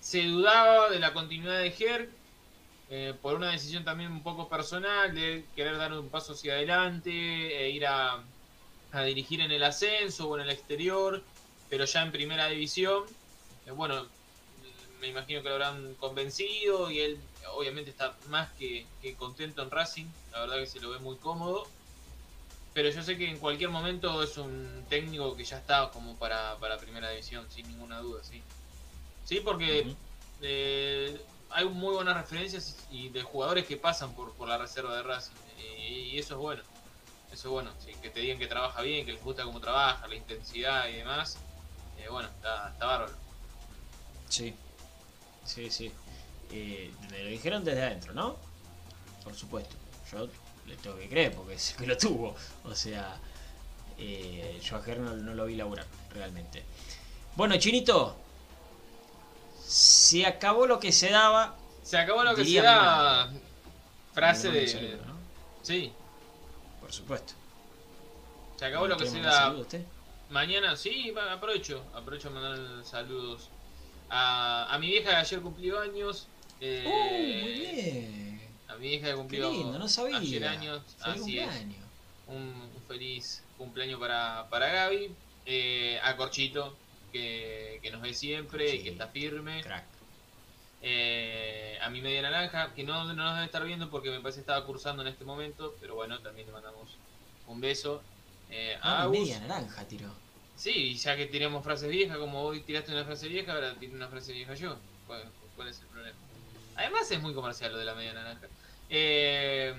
se 0.01 0.23
dudaba 0.23 0.89
de 0.89 0.99
la 0.99 1.13
continuidad 1.13 1.59
de 1.59 1.71
Ger 1.71 2.09
eh, 2.89 3.13
por 3.21 3.35
una 3.35 3.51
decisión 3.51 3.85
también 3.85 4.11
un 4.11 4.21
poco 4.21 4.49
personal 4.49 5.15
de 5.15 5.45
querer 5.55 5.77
dar 5.77 5.93
un 5.93 6.09
paso 6.09 6.33
hacia 6.33 6.55
adelante 6.55 7.09
e 7.09 7.69
ir 7.69 7.85
a, 7.85 8.21
a 8.91 9.03
dirigir 9.03 9.39
en 9.39 9.51
el 9.51 9.63
ascenso 9.63 10.27
o 10.27 10.35
en 10.35 10.41
el 10.41 10.49
exterior, 10.49 11.23
pero 11.69 11.85
ya 11.85 12.01
en 12.01 12.11
primera 12.11 12.47
división. 12.47 13.03
Eh, 13.65 13.71
bueno, 13.71 14.07
me 14.99 15.07
imagino 15.07 15.41
que 15.41 15.47
lo 15.47 15.55
habrán 15.55 15.95
convencido 15.95 16.91
y 16.91 16.99
él 16.99 17.19
obviamente 17.55 17.91
está 17.91 18.13
más 18.27 18.51
que, 18.59 18.85
que 19.01 19.15
contento 19.15 19.61
en 19.61 19.71
Racing. 19.71 20.07
La 20.33 20.41
verdad 20.41 20.57
que 20.57 20.65
se 20.65 20.81
lo 20.81 20.89
ve 20.89 20.99
muy 20.99 21.15
cómodo. 21.15 21.67
Pero 22.73 22.89
yo 22.89 23.03
sé 23.03 23.17
que 23.17 23.29
en 23.29 23.37
cualquier 23.39 23.69
momento 23.69 24.21
es 24.21 24.37
un 24.37 24.85
técnico 24.89 25.35
que 25.37 25.45
ya 25.45 25.57
está 25.57 25.91
como 25.91 26.17
para, 26.17 26.57
para 26.57 26.77
primera 26.77 27.09
división, 27.09 27.45
sin 27.49 27.67
ninguna 27.67 27.99
duda, 27.99 28.21
sí. 28.23 28.41
Sí, 29.31 29.39
porque 29.39 29.95
eh, 30.41 31.21
hay 31.51 31.63
muy 31.63 31.93
buenas 31.93 32.17
referencias 32.17 32.75
y 32.91 33.07
de 33.07 33.23
jugadores 33.23 33.65
que 33.65 33.77
pasan 33.77 34.13
por, 34.13 34.33
por 34.33 34.49
la 34.49 34.57
reserva 34.57 34.93
de 34.93 35.03
Racing. 35.03 35.31
Y, 35.57 35.83
y 35.83 36.19
eso 36.19 36.33
es 36.33 36.39
bueno. 36.41 36.61
Eso 37.31 37.47
es 37.47 37.51
bueno. 37.53 37.71
sí, 37.79 37.93
que 38.01 38.09
te 38.09 38.19
digan 38.19 38.39
que 38.39 38.47
trabaja 38.47 38.81
bien, 38.81 39.05
que 39.05 39.13
les 39.13 39.23
gusta 39.23 39.45
cómo 39.45 39.61
trabaja, 39.61 40.05
la 40.05 40.15
intensidad 40.15 40.89
y 40.89 40.97
demás. 40.97 41.37
Eh, 41.97 42.09
bueno, 42.09 42.27
está, 42.27 42.71
está 42.71 42.85
bárbaro. 42.85 43.13
Sí, 44.27 44.53
sí, 45.45 45.69
sí. 45.69 45.93
Eh, 46.51 46.91
me 47.09 47.23
lo 47.23 47.29
dijeron 47.29 47.63
desde 47.63 47.83
adentro, 47.83 48.13
¿no? 48.13 48.35
Por 49.23 49.33
supuesto. 49.33 49.77
Yo 50.11 50.27
le 50.67 50.75
tengo 50.75 50.97
que 50.97 51.07
creer 51.07 51.33
porque 51.33 51.53
es 51.53 51.73
que 51.79 51.87
lo 51.87 51.97
tuvo. 51.97 52.35
O 52.65 52.75
sea, 52.75 53.15
eh, 53.97 54.59
yo 54.61 54.75
a 54.75 54.81
Ger 54.81 54.99
no, 54.99 55.15
no 55.15 55.33
lo 55.33 55.45
vi 55.45 55.55
laburar 55.55 55.87
realmente. 56.13 56.65
Bueno, 57.37 57.55
Chinito, 57.55 58.17
se 59.71 60.25
acabó 60.25 60.65
lo 60.67 60.79
que 60.79 60.91
se 60.91 61.09
daba. 61.09 61.55
Se 61.83 61.97
acabó 61.97 62.23
lo 62.23 62.35
que 62.35 62.43
se 62.45 62.61
da. 62.61 63.27
mi 63.31 63.39
Frase 64.13 64.51
de. 64.51 64.61
un 64.63 64.67
saludo, 64.67 65.05
¿no? 65.07 65.13
Sí, 65.61 65.93
Por 66.81 66.91
supuesto. 66.91 67.33
se 68.57 68.65
acabó 68.65 68.87
lo 68.87 68.97
que 68.97 69.03
¿Quiere 69.05 69.11
se 69.11 69.15
mandar 69.21 69.33
da. 69.33 69.39
saludo 69.47 69.61
usted? 69.61 69.85
Mañana, 70.29 70.75
sí, 70.75 71.13
aprovecho. 71.31 71.83
Aprovecho 71.93 72.27
a 72.27 72.31
mandar 72.31 72.85
saludos 72.85 73.49
a, 74.09 74.73
a 74.73 74.77
mi 74.79 74.87
vieja 74.87 75.09
que 75.11 75.15
ayer 75.15 75.41
cumplió 75.41 75.79
años. 75.79 76.27
eh, 76.59 76.83
¡Uh, 76.85 77.41
muy 77.43 77.53
bien! 77.53 78.41
A 78.67 78.75
mi 78.75 78.93
hija 78.93 79.05
que 79.05 79.11
Qué 79.11 79.17
cumplió 79.17 79.51
lindo, 79.51 79.79
no 79.79 79.87
sabía. 79.87 80.17
ayer 80.17 80.45
años. 80.45 80.81
Feliz 81.03 81.21
así 81.21 81.39
es. 81.39 81.49
un 82.27 82.71
feliz 82.87 83.43
cumpleaños 83.57 83.99
para, 83.99 84.47
para 84.49 84.67
Gaby. 84.67 85.13
eh, 85.45 85.99
a 86.03 86.15
Corchito, 86.17 86.75
que, 87.11 87.79
que 87.81 87.91
nos 87.91 88.01
ve 88.01 88.13
siempre 88.13 88.75
y 88.75 88.83
que 88.83 88.89
está 88.89 89.07
firme. 89.07 89.61
Crack. 89.61 89.85
Eh, 90.83 91.77
a 91.81 91.89
mi 91.89 92.01
media 92.01 92.23
naranja, 92.23 92.73
que 92.73 92.83
no, 92.83 93.03
no 93.03 93.13
nos 93.13 93.35
debe 93.35 93.45
estar 93.45 93.63
viendo 93.63 93.89
porque 93.89 94.09
me 94.09 94.19
parece 94.19 94.37
que 94.37 94.41
estaba 94.41 94.65
cursando 94.65 95.03
en 95.03 95.09
este 95.09 95.23
momento, 95.23 95.75
pero 95.79 95.95
bueno, 95.95 96.19
también 96.19 96.47
le 96.47 96.53
mandamos 96.53 96.97
un 97.47 97.61
beso. 97.61 98.01
Eh, 98.49 98.75
a 98.81 98.99
Ah, 98.99 99.01
Agus, 99.03 99.19
media 99.19 99.39
naranja 99.41 99.87
tiró. 99.87 100.11
Sí, 100.55 100.71
y 100.71 100.95
ya 100.95 101.15
que 101.15 101.27
tiramos 101.27 101.63
frases 101.63 101.89
viejas, 101.89 102.17
como 102.17 102.41
hoy 102.41 102.61
tiraste 102.61 102.91
una 102.91 103.05
frase 103.05 103.27
vieja, 103.27 103.53
ahora 103.53 103.75
tiro 103.79 103.93
una 103.95 104.07
frase 104.07 104.33
vieja 104.33 104.53
yo. 104.55 104.77
¿Cuál, 105.07 105.23
cuál 105.55 105.67
es 105.67 105.79
el 105.79 105.87
problema? 105.87 106.17
Además 106.75 107.09
es 107.11 107.21
muy 107.21 107.33
comercial 107.33 107.71
lo 107.73 107.77
de 107.77 107.85
la 107.85 107.95
media 107.95 108.13
naranja. 108.13 108.47
Eh, 108.89 109.73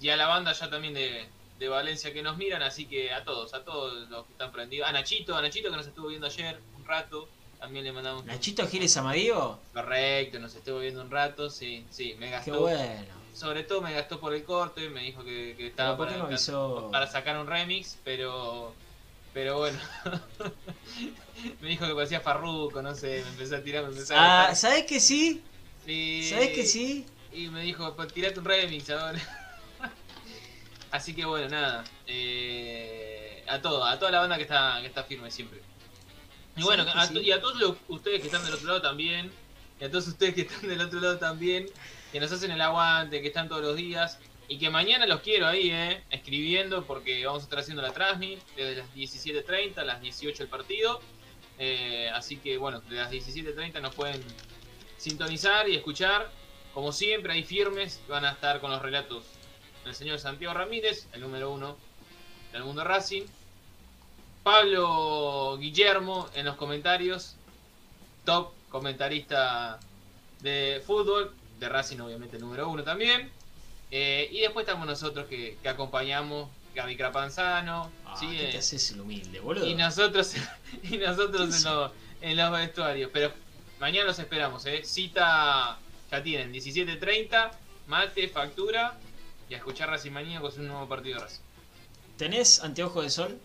y 0.00 0.08
a 0.08 0.16
la 0.16 0.26
banda 0.26 0.52
ya 0.52 0.70
también 0.70 0.94
de, 0.94 1.26
de 1.58 1.68
Valencia 1.68 2.12
que 2.12 2.22
nos 2.22 2.36
miran, 2.36 2.62
así 2.62 2.86
que 2.86 3.12
a 3.12 3.24
todos, 3.24 3.52
a 3.54 3.64
todos 3.64 4.08
los 4.08 4.26
que 4.26 4.32
están 4.32 4.52
prendidos. 4.52 4.88
A 4.88 4.92
Nachito, 4.92 5.36
a 5.36 5.42
Nachito 5.42 5.70
que 5.70 5.76
nos 5.76 5.86
estuvo 5.86 6.06
viendo 6.08 6.26
ayer 6.26 6.60
un 6.76 6.84
rato, 6.84 7.28
también 7.58 7.84
le 7.84 7.92
mandamos 7.92 8.22
un 8.22 8.28
Nachito 8.28 8.66
Giles 8.68 8.96
Amadío. 8.96 9.58
correcto, 9.72 10.38
nos 10.38 10.54
estuvo 10.54 10.78
viendo 10.78 11.02
un 11.02 11.10
rato, 11.10 11.50
sí, 11.50 11.84
sí, 11.90 12.14
me 12.18 12.26
Qué 12.26 12.32
gastó. 12.32 12.60
bueno. 12.60 13.18
Sobre 13.34 13.62
todo 13.62 13.80
me 13.82 13.92
gastó 13.92 14.18
por 14.18 14.34
el 14.34 14.42
corte, 14.44 14.88
me 14.88 15.02
dijo 15.02 15.22
que, 15.24 15.54
que 15.56 15.68
estaba 15.68 15.96
¿por 15.96 16.06
qué 16.08 16.14
para, 16.14 16.22
no 16.24 16.28
avisó? 16.28 16.88
para 16.90 17.06
sacar 17.06 17.38
un 17.38 17.46
remix, 17.46 17.98
pero 18.04 18.74
pero 19.32 19.58
bueno. 19.58 19.78
me 21.60 21.68
dijo 21.68 21.86
que 21.86 21.94
parecía 21.94 22.20
Farruko, 22.20 22.82
no 22.82 22.94
sé, 22.94 23.22
me 23.24 23.30
empezó 23.30 23.56
a 23.56 23.60
tirar, 23.62 23.84
me 23.84 23.90
empezó 23.90 24.14
a 24.16 24.48
Ah. 24.48 24.54
¿sabes 24.54 24.84
que 24.84 24.98
sí? 25.00 25.42
Y- 25.86 26.24
¿Sabes 26.28 26.48
que 26.50 26.66
sí? 26.66 27.06
Y 27.32 27.48
me 27.48 27.62
dijo, 27.62 27.94
pues 27.94 28.12
tirate 28.12 28.38
un 28.38 28.44
remix 28.44 28.90
ahora. 28.90 29.20
Así 30.90 31.14
que 31.14 31.24
bueno, 31.24 31.48
nada. 31.48 31.84
eh, 32.06 33.44
a 33.46 33.60
todo, 33.60 33.84
a 33.84 33.98
toda 33.98 34.10
la 34.10 34.20
banda 34.20 34.36
que 34.36 34.42
está, 34.42 34.78
que 34.80 34.86
está 34.86 35.04
firme 35.04 35.30
siempre. 35.30 35.60
Y 36.56 36.62
bueno, 36.62 36.84
¿Sabes 36.84 37.10
que 37.10 37.18
a 37.18 37.22
sí? 37.22 37.28
y 37.28 37.32
a 37.32 37.40
todos 37.40 37.56
los- 37.58 37.76
ustedes 37.88 38.20
que 38.20 38.26
están 38.26 38.44
del 38.44 38.54
otro 38.54 38.66
lado 38.68 38.82
también, 38.82 39.30
y 39.80 39.84
a 39.84 39.90
todos 39.90 40.06
ustedes 40.08 40.34
que 40.34 40.42
están 40.42 40.68
del 40.68 40.80
otro 40.80 41.00
lado 41.00 41.18
también, 41.18 41.66
que 42.12 42.20
nos 42.20 42.32
hacen 42.32 42.50
el 42.50 42.60
aguante, 42.60 43.20
que 43.22 43.28
están 43.28 43.48
todos 43.48 43.62
los 43.62 43.76
días, 43.76 44.18
y 44.48 44.58
que 44.58 44.70
mañana 44.70 45.06
los 45.06 45.20
quiero 45.20 45.46
ahí, 45.46 45.70
eh, 45.70 46.02
escribiendo, 46.10 46.84
porque 46.84 47.24
vamos 47.26 47.42
a 47.42 47.44
estar 47.44 47.58
haciendo 47.58 47.82
la 47.82 47.92
transmit 47.92 48.40
desde 48.56 48.76
las 48.76 48.94
17.30 48.94 49.82
a 49.82 49.84
las 49.84 50.00
18 50.00 50.42
el 50.42 50.48
partido. 50.48 51.00
Eh, 51.58 52.08
así 52.14 52.36
que 52.38 52.56
bueno, 52.56 52.80
de 52.80 52.96
las 52.96 53.10
17.30 53.10 53.80
nos 53.80 53.94
pueden 53.94 54.22
sintonizar 54.96 55.68
y 55.68 55.76
escuchar. 55.76 56.30
Como 56.72 56.92
siempre, 56.92 57.32
ahí 57.32 57.42
firmes, 57.44 58.00
van 58.08 58.24
a 58.24 58.32
estar 58.32 58.60
con 58.60 58.70
los 58.70 58.80
relatos 58.80 59.24
del 59.88 59.94
señor 59.96 60.18
Santiago 60.18 60.52
Ramírez, 60.52 61.06
el 61.14 61.22
número 61.22 61.50
uno 61.50 61.76
del 62.52 62.62
mundo 62.62 62.84
Racing. 62.84 63.22
Pablo 64.42 65.56
Guillermo 65.58 66.28
en 66.34 66.44
los 66.46 66.56
comentarios, 66.56 67.36
top 68.26 68.52
comentarista 68.68 69.78
de 70.40 70.82
fútbol, 70.86 71.32
de 71.58 71.68
Racing 71.68 72.00
obviamente 72.00 72.36
el 72.36 72.42
número 72.42 72.68
uno 72.68 72.84
también. 72.84 73.30
Eh, 73.90 74.28
y 74.30 74.40
después 74.40 74.64
estamos 74.66 74.86
nosotros 74.86 75.26
que, 75.26 75.56
que 75.62 75.68
acompañamos, 75.70 76.50
Gaby 76.74 76.96
Crapanzano, 76.96 77.90
Ah, 78.04 78.14
¿sí? 78.20 78.26
¿Qué 78.28 78.48
Eh, 78.48 78.52
te 78.52 78.58
haces 78.58 78.90
el 78.92 79.00
humilde, 79.00 79.40
boludo? 79.40 79.66
y 79.66 79.74
nosotros, 79.74 80.34
y 80.82 80.98
nosotros 80.98 81.48
¿Qué 81.48 81.56
en, 81.56 81.64
los- 81.64 81.92
en 82.20 82.36
los 82.36 82.52
vestuarios. 82.52 83.10
Pero 83.12 83.32
mañana 83.80 84.06
los 84.08 84.18
esperamos, 84.18 84.66
¿eh? 84.66 84.82
Cita 84.84 85.78
ya 86.10 86.22
tienen, 86.22 86.52
17.30, 86.52 87.50
mate, 87.86 88.28
factura 88.28 88.98
y 89.48 89.54
a 89.54 89.58
escuchar 89.58 89.88
Racing 89.90 90.10
Maníacos 90.12 90.56
un 90.58 90.68
nuevo 90.68 90.88
partido 90.88 91.18
de 91.18 91.24
Racing. 91.24 91.42
¿Tenés 92.16 92.60
anteojo 92.62 93.02
de 93.02 93.10
sol? 93.10 93.38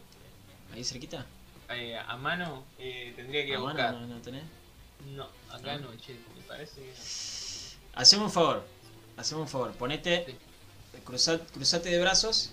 Ahí 0.73 0.83
cerquita. 0.83 1.25
Eh, 1.69 1.97
a 1.97 2.17
mano 2.17 2.63
eh, 2.79 3.13
tendría 3.15 3.45
que 3.45 3.55
¿A 3.55 3.59
mano 3.59 3.69
buscar. 3.73 3.93
no, 3.93 4.07
no 4.07 4.21
tenés? 4.21 4.43
No, 5.15 5.23
acá 5.51 5.73
Ah. 5.73 5.77
no, 5.77 5.95
che, 5.97 6.13
me 6.35 6.41
parece 6.47 6.81
que 6.81 6.87
no. 6.87 7.99
Hacemos 7.99 8.25
un 8.27 8.31
favor. 8.31 8.65
Hacemos 9.17 9.43
un 9.43 9.47
favor. 9.49 9.71
Ponete. 9.73 10.25
Sí. 10.27 10.99
cruza- 11.05 11.39
cruzate 11.53 11.89
de 11.89 11.99
brazos 11.99 12.51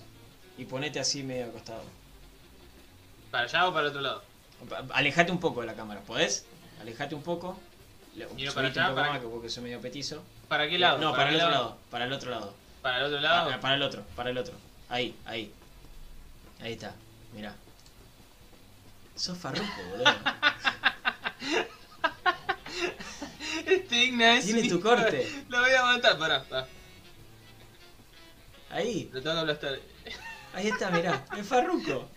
y 0.57 0.65
ponete 0.65 0.99
así 0.99 1.23
medio 1.23 1.45
acostado. 1.47 1.83
¿Para 3.31 3.45
allá 3.45 3.67
o 3.67 3.73
para 3.73 3.85
el 3.85 3.89
otro 3.89 4.01
lado? 4.01 4.23
Alejate 4.93 5.31
un 5.31 5.39
poco 5.39 5.61
de 5.61 5.67
la 5.67 5.73
cámara, 5.75 6.01
¿podés? 6.01 6.45
Alejate 6.81 7.15
un 7.15 7.23
poco. 7.23 7.59
Miro 8.35 8.53
para 8.53 8.67
allá, 8.67 8.81
un 8.81 8.87
poco 8.89 8.95
para 8.95 9.09
más, 9.13 9.19
que- 9.19 9.25
que 9.25 9.31
porque 9.31 9.49
soy 9.49 9.63
medio 9.63 9.79
petizo. 9.81 10.21
¿Para 10.49 10.67
qué 10.69 10.77
lado? 10.77 10.97
No, 10.99 11.11
para, 11.13 11.29
el 11.29 11.35
otro 11.37 11.49
lado? 11.49 11.77
Para 11.89 12.05
el 12.05 12.13
otro 12.13 12.29
lado. 12.31 12.53
¿Para 12.81 12.97
el 12.99 13.03
otro 13.05 13.19
lado? 13.19 13.49
Pa- 13.51 13.59
Para, 13.59 13.75
el 13.75 13.81
otro, 13.83 14.03
para 14.15 14.29
el 14.31 14.37
otro. 14.37 14.53
Ahí, 14.89 15.15
ahí. 15.25 15.51
Ahí 16.61 16.73
está, 16.73 16.93
mirá. 17.33 17.55
Sos 19.15 19.37
farruco, 19.37 19.67
boludo. 19.89 20.05
Este 23.65 24.05
Igna 24.05 24.37
es 24.37 24.45
Tiene 24.45 24.61
tu 24.61 24.67
hijo 24.77 24.81
corte. 24.81 25.29
Lo 25.49 25.59
voy 25.61 25.71
a 25.71 25.83
matar, 25.83 26.17
pará, 26.17 26.43
pará. 26.43 26.67
Ahí, 28.69 29.09
Lo 29.11 29.21
tengo 29.21 29.35
que 29.35 29.41
aplastar. 29.41 29.79
ahí 30.53 30.67
está, 30.67 30.89
mirá. 30.91 31.25
Es 31.37 31.45
farruco. 31.47 32.09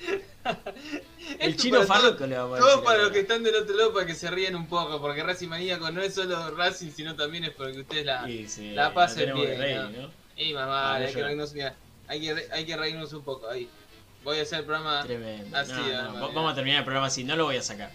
El 1.38 1.56
chino 1.56 1.82
farruco 1.84 2.26
le 2.26 2.36
vamos 2.36 2.58
a 2.58 2.60
Todo 2.62 2.84
para 2.84 3.02
los 3.02 3.10
que 3.12 3.20
están 3.20 3.42
del 3.42 3.54
otro 3.56 3.76
lado 3.76 3.92
para 3.92 4.06
que 4.06 4.14
se 4.14 4.30
rían 4.30 4.54
un 4.56 4.66
poco, 4.68 5.00
porque 5.00 5.22
Racing 5.22 5.48
Maníaco 5.48 5.90
no 5.90 6.00
es 6.02 6.14
solo 6.14 6.50
Racing, 6.56 6.90
sino 6.90 7.14
también 7.16 7.44
es 7.44 7.50
porque 7.50 7.80
ustedes 7.80 8.06
la, 8.06 8.24
sí, 8.26 8.70
la 8.72 8.92
pasen 8.94 9.34
bien. 9.34 9.58
reír, 9.58 9.76
¿no? 9.80 9.90
¿no? 10.02 10.23
Ey, 10.36 10.52
mamá, 10.52 10.94
Ah, 10.96 10.98
no 10.98 11.06
hay, 11.06 11.12
que 11.14 11.22
reírnos, 11.22 11.52
mira, 11.54 11.74
hay, 12.08 12.20
que, 12.20 12.34
re- 12.34 12.48
hay 12.52 12.64
que 12.66 12.76
reírnos 12.76 13.12
un 13.12 13.22
poco, 13.22 13.48
ahí. 13.48 13.68
Voy 14.24 14.38
a 14.38 14.42
hacer 14.42 14.60
el 14.60 14.64
programa... 14.64 15.02
Tremendo. 15.04 15.56
Así, 15.56 15.72
No, 15.72 16.12
no, 16.12 16.32
vamos 16.32 16.52
a 16.52 16.54
terminar 16.54 16.78
el 16.78 16.84
programa 16.84 17.06
así. 17.08 17.24
No 17.24 17.36
lo 17.36 17.44
voy 17.44 17.56
a 17.56 17.62
sacar. 17.62 17.90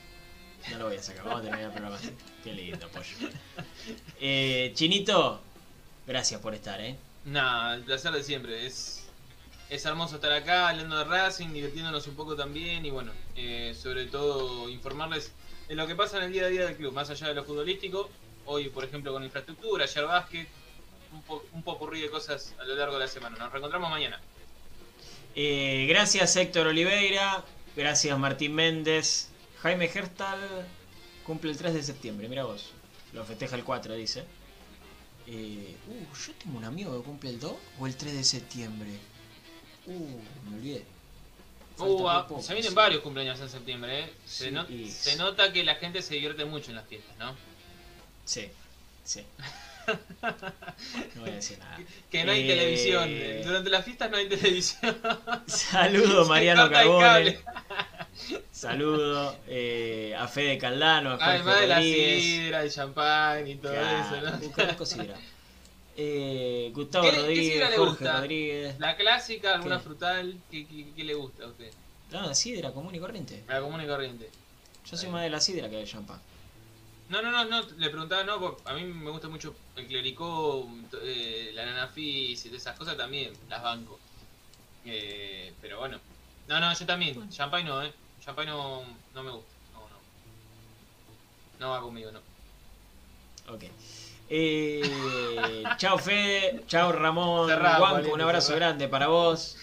No 0.70 0.78
lo 0.78 0.86
voy 0.88 0.98
a 0.98 1.02
sacar. 1.04 1.24
Vamos 1.26 1.40
a 1.40 1.44
terminar 1.44 1.66
el 1.68 1.72
programa 1.72 1.96
así. 1.96 2.12
Qué 2.44 2.54
lindo, 2.54 2.88
pollo. 2.90 3.30
Eh, 4.20 4.72
Chinito, 4.76 5.42
gracias 6.06 6.40
por 6.42 6.54
estar, 6.54 6.80
¿eh? 6.82 6.96
Nada, 7.26 7.74
el 7.76 7.84
placer 7.84 8.12
de 8.12 8.24
siempre. 8.24 8.66
Es, 8.68 9.08
es 9.70 9.86
hermoso 9.86 10.16
estar 10.16 10.32
acá 10.32 10.70
hablando 10.70 10.98
de 10.98 11.04
Racing, 11.06 11.50
divirtiéndonos 11.50 12.06
un 12.08 12.16
poco 12.16 12.36
también 12.36 12.86
y 12.86 12.92
bueno, 12.92 13.12
eh, 13.36 13.76
sobre 13.80 14.06
todo 14.06 14.70
informarles 14.70 15.32
de 15.68 15.76
lo 15.76 15.88
que 15.88 15.96
pasa 15.96 16.18
en 16.18 16.24
el 16.26 16.32
día 16.34 16.46
a 16.46 16.50
día 16.50 16.66
del 16.66 16.76
club, 16.76 16.94
más 16.94 17.10
allá 17.10 17.28
de 17.30 17.34
lo 17.36 17.44
futbolístico. 17.44 18.10
Hoy, 18.46 18.70
por 18.70 18.84
ejemplo, 18.84 19.12
con 19.14 19.24
infraestructura, 19.24 19.84
ayer 19.86 20.06
básquet, 20.06 20.48
un, 21.12 21.22
po, 21.24 21.44
un 21.54 21.64
popurrí 21.64 22.02
de 22.02 22.10
cosas 22.10 22.54
a 22.60 22.64
lo 22.66 22.76
largo 22.76 22.96
de 22.96 23.02
la 23.02 23.08
semana. 23.08 23.38
Nos 23.38 23.52
reencontramos 23.52 23.90
mañana. 23.90 24.20
Eh, 25.36 25.86
gracias 25.88 26.36
Héctor 26.36 26.68
Oliveira, 26.68 27.44
gracias 27.76 28.18
Martín 28.18 28.56
Méndez. 28.56 29.30
Jaime 29.62 29.88
Gerstal 29.88 30.40
cumple 31.26 31.52
el 31.52 31.58
3 31.58 31.74
de 31.74 31.84
septiembre, 31.84 32.28
mira 32.28 32.44
vos. 32.44 32.72
Lo 33.14 33.24
festeja 33.26 33.56
el 33.56 33.64
4, 33.64 33.94
dice. 33.96 34.24
Eh, 35.28 35.76
uh, 35.88 36.16
yo 36.16 36.34
tengo 36.34 36.58
un 36.58 36.66
amigo 36.66 36.98
que 36.98 37.06
cumple 37.06 37.30
el 37.30 37.40
2 37.40 37.54
o 37.80 37.88
el 37.88 37.96
3 37.96 38.14
de 38.14 38.24
septiembre. 38.24 38.90
Uh, 39.86 40.50
me 40.50 40.58
olvidé. 40.58 40.86
Uh, 41.78 42.10
ah, 42.10 42.28
poco, 42.28 42.42
se 42.42 42.54
vienen 42.54 42.72
sí. 42.72 42.76
varios 42.76 43.02
cumpleaños 43.02 43.40
en 43.40 43.50
septiembre, 43.50 44.00
¿eh? 44.02 44.14
Se, 44.26 44.50
Sí, 44.50 44.74
y- 44.74 44.90
se 44.92 45.16
nota 45.16 45.54
que 45.54 45.64
la 45.64 45.76
gente 45.76 46.02
se 46.02 46.16
divierte 46.16 46.46
mucho 46.46 46.72
en 46.72 46.76
las 46.76 46.88
fiestas, 46.88 47.16
¿no? 47.18 47.36
Sí, 48.26 48.50
sí. 49.04 49.24
No 51.16 51.22
voy 51.22 51.30
a 51.32 51.36
decir 51.36 51.60
nada. 51.60 51.78
Que 52.10 52.24
no 52.24 52.32
hay 52.32 52.44
Eh, 52.44 52.48
televisión. 52.56 53.10
Durante 53.46 53.70
las 53.70 53.84
fiestas 53.86 54.12
no 54.12 54.18
hay 54.18 54.30
televisión. 54.30 54.98
Saludo 55.48 56.26
Mariano 56.28 56.70
Carbone. 56.70 57.40
Saludo 58.52 59.36
eh, 59.48 60.16
a 60.18 60.28
Fede 60.28 60.58
Caldano, 60.58 61.12
a 61.12 61.18
Jorge 61.18 61.30
Además 61.32 61.62
de 61.62 61.68
la 61.68 61.82
sidra, 61.82 62.64
el 62.64 62.72
champán 62.72 63.48
y 63.48 63.56
todo 63.56 63.72
Claro, 63.74 64.16
eso, 64.16 64.98
¿no? 64.98 65.16
Eh, 66.02 66.72
Gustavo 66.74 67.04
¿Qué 67.06 67.12
qué 67.12 67.18
Rodríguez, 67.18 67.70
le 67.72 67.76
Jorge 67.76 67.90
gusta? 67.90 68.18
Rodríguez. 68.22 68.80
La 68.80 68.96
clásica, 68.96 69.56
alguna 69.56 69.78
¿Qué? 69.80 69.84
frutal, 69.84 70.38
¿qué, 70.50 70.66
qué, 70.66 70.86
qué 70.96 71.04
le 71.04 71.14
gusta 71.14 71.44
a 71.44 71.48
usted? 71.48 71.72
No, 72.12 72.22
la 72.26 72.34
sidra 72.36 72.72
común 72.72 72.96
y 72.96 73.00
corriente. 73.00 73.44
La 73.50 73.60
común 73.60 73.82
y 73.82 73.88
corriente. 73.88 74.30
Yo 74.90 74.96
soy 74.98 75.10
más 75.10 75.24
de 75.24 75.30
la 75.30 75.42
sidra 75.42 75.70
que 75.70 75.76
del 75.76 75.88
champán. 75.88 76.22
No, 77.10 77.24
no, 77.24 77.32
no, 77.32 77.44
no, 77.46 77.62
le 77.78 77.90
preguntaba, 77.90 78.24
no, 78.24 78.40
porque 78.40 78.62
a 78.70 78.74
mí 78.74 78.84
me 78.84 79.10
gusta 79.10 79.28
mucho 79.28 79.56
el 79.76 79.88
clericó, 79.88 80.70
eh, 81.02 81.52
la 81.56 81.66
nanafis 81.66 82.46
y 82.46 82.50
de 82.50 82.58
esas 82.58 82.78
cosas 82.78 82.96
también, 82.96 83.34
las 83.50 83.64
banco. 83.64 84.00
Eh, 84.86 85.52
pero 85.62 85.80
bueno. 85.80 86.00
No, 86.48 86.60
no, 86.60 86.74
yo 86.74 86.86
también. 86.86 87.30
Champagne 87.30 87.68
no, 87.68 87.84
eh. 87.84 87.92
Champagne 88.24 88.52
no, 88.52 88.84
no 89.14 89.24
me 89.24 89.32
gusta. 89.32 89.50
No, 89.74 89.80
no. 89.82 89.98
No 91.60 91.72
va 91.72 91.82
conmigo, 91.82 92.12
no. 92.12 92.20
Ok. 93.54 93.64
Eh, 94.32 95.64
chao 95.78 95.98
Fede, 95.98 96.64
chao 96.68 96.92
Ramón, 96.92 97.50
Cerrá, 97.50 97.78
Juanco, 97.78 97.94
Valiente, 97.94 98.14
un 98.14 98.22
abrazo 98.22 98.56
grande 98.56 98.88
para 98.88 99.08
vos. 99.08 99.58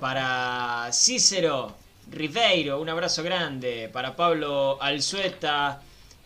Para 0.00 0.88
Cícero 0.92 1.74
Ribeiro, 2.12 2.80
un 2.80 2.88
abrazo 2.88 3.24
grande. 3.24 3.90
Para 3.92 4.14
Pablo 4.14 4.78
Alzueta, 4.80 5.82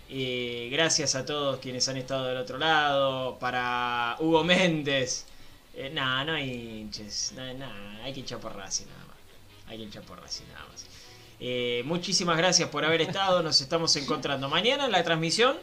eh, 0.08 0.68
gracias 0.70 1.14
a 1.14 1.24
todos 1.24 1.58
quienes 1.60 1.88
han 1.88 1.96
estado 1.96 2.26
del 2.26 2.36
otro 2.36 2.58
lado. 2.58 3.38
Para 3.38 4.16
Hugo 4.20 4.44
Méndez. 4.44 5.26
Eh, 5.74 5.90
nah, 5.92 6.24
no 6.24 6.34
hay 6.34 6.50
hinches. 6.50 7.32
Nah, 7.36 7.52
nah, 7.54 8.02
hay 8.02 8.12
que 8.12 8.20
hinchar 8.20 8.38
por 8.38 8.54
Racing 8.54 8.86
nada 8.86 9.04
más. 9.06 9.16
Hay 9.66 9.78
que 9.78 9.84
hinchar 9.84 10.02
por 10.02 10.20
Racing 10.20 10.44
nada 10.52 10.66
más. 10.70 10.86
Eh, 11.40 11.82
muchísimas 11.84 12.36
gracias 12.36 12.68
por 12.68 12.84
haber 12.84 13.00
estado. 13.00 13.42
Nos 13.42 13.60
estamos 13.60 13.94
encontrando 13.96 14.48
mañana 14.48 14.86
en 14.86 14.92
la 14.92 15.02
transmisión. 15.02 15.56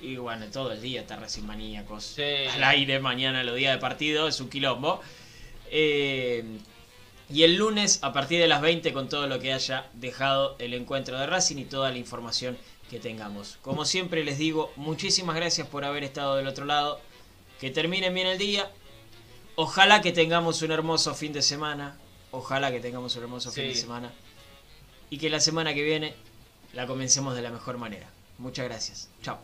Y 0.00 0.16
bueno, 0.16 0.46
todo 0.46 0.72
el 0.72 0.80
día 0.80 1.02
está 1.02 1.16
Racing 1.16 1.44
Maníacos. 1.44 2.04
Sí. 2.04 2.22
Al 2.22 2.64
aire 2.64 2.98
mañana, 2.98 3.44
los 3.44 3.54
días 3.54 3.74
de 3.74 3.80
partido. 3.80 4.26
Es 4.26 4.40
un 4.40 4.48
quilombo. 4.48 5.00
Eh, 5.70 6.44
y 7.32 7.44
el 7.44 7.56
lunes 7.56 8.00
a 8.02 8.12
partir 8.12 8.40
de 8.40 8.48
las 8.48 8.60
20 8.60 8.92
con 8.92 9.08
todo 9.08 9.26
lo 9.26 9.38
que 9.38 9.52
haya 9.52 9.86
dejado 9.94 10.56
el 10.58 10.74
encuentro 10.74 11.18
de 11.18 11.26
Racing 11.26 11.56
y 11.56 11.64
toda 11.64 11.90
la 11.90 11.98
información 11.98 12.58
que 12.92 13.00
tengamos. 13.00 13.58
Como 13.62 13.86
siempre 13.86 14.22
les 14.22 14.36
digo, 14.36 14.70
muchísimas 14.76 15.34
gracias 15.34 15.66
por 15.66 15.82
haber 15.86 16.04
estado 16.04 16.36
del 16.36 16.46
otro 16.46 16.66
lado. 16.66 17.00
Que 17.58 17.70
terminen 17.70 18.12
bien 18.12 18.26
el 18.26 18.36
día. 18.36 18.70
Ojalá 19.56 20.02
que 20.02 20.12
tengamos 20.12 20.60
un 20.60 20.72
hermoso 20.72 21.14
fin 21.14 21.32
de 21.32 21.40
semana. 21.40 21.96
Ojalá 22.32 22.70
que 22.70 22.80
tengamos 22.80 23.16
un 23.16 23.22
hermoso 23.22 23.50
fin 23.50 23.64
de 23.64 23.74
semana. 23.74 24.12
Y 25.08 25.16
que 25.16 25.30
la 25.30 25.40
semana 25.40 25.72
que 25.72 25.82
viene 25.82 26.14
la 26.74 26.86
comencemos 26.86 27.34
de 27.34 27.40
la 27.40 27.50
mejor 27.50 27.78
manera. 27.78 28.10
Muchas 28.36 28.66
gracias. 28.66 29.08
Chao. 29.22 29.38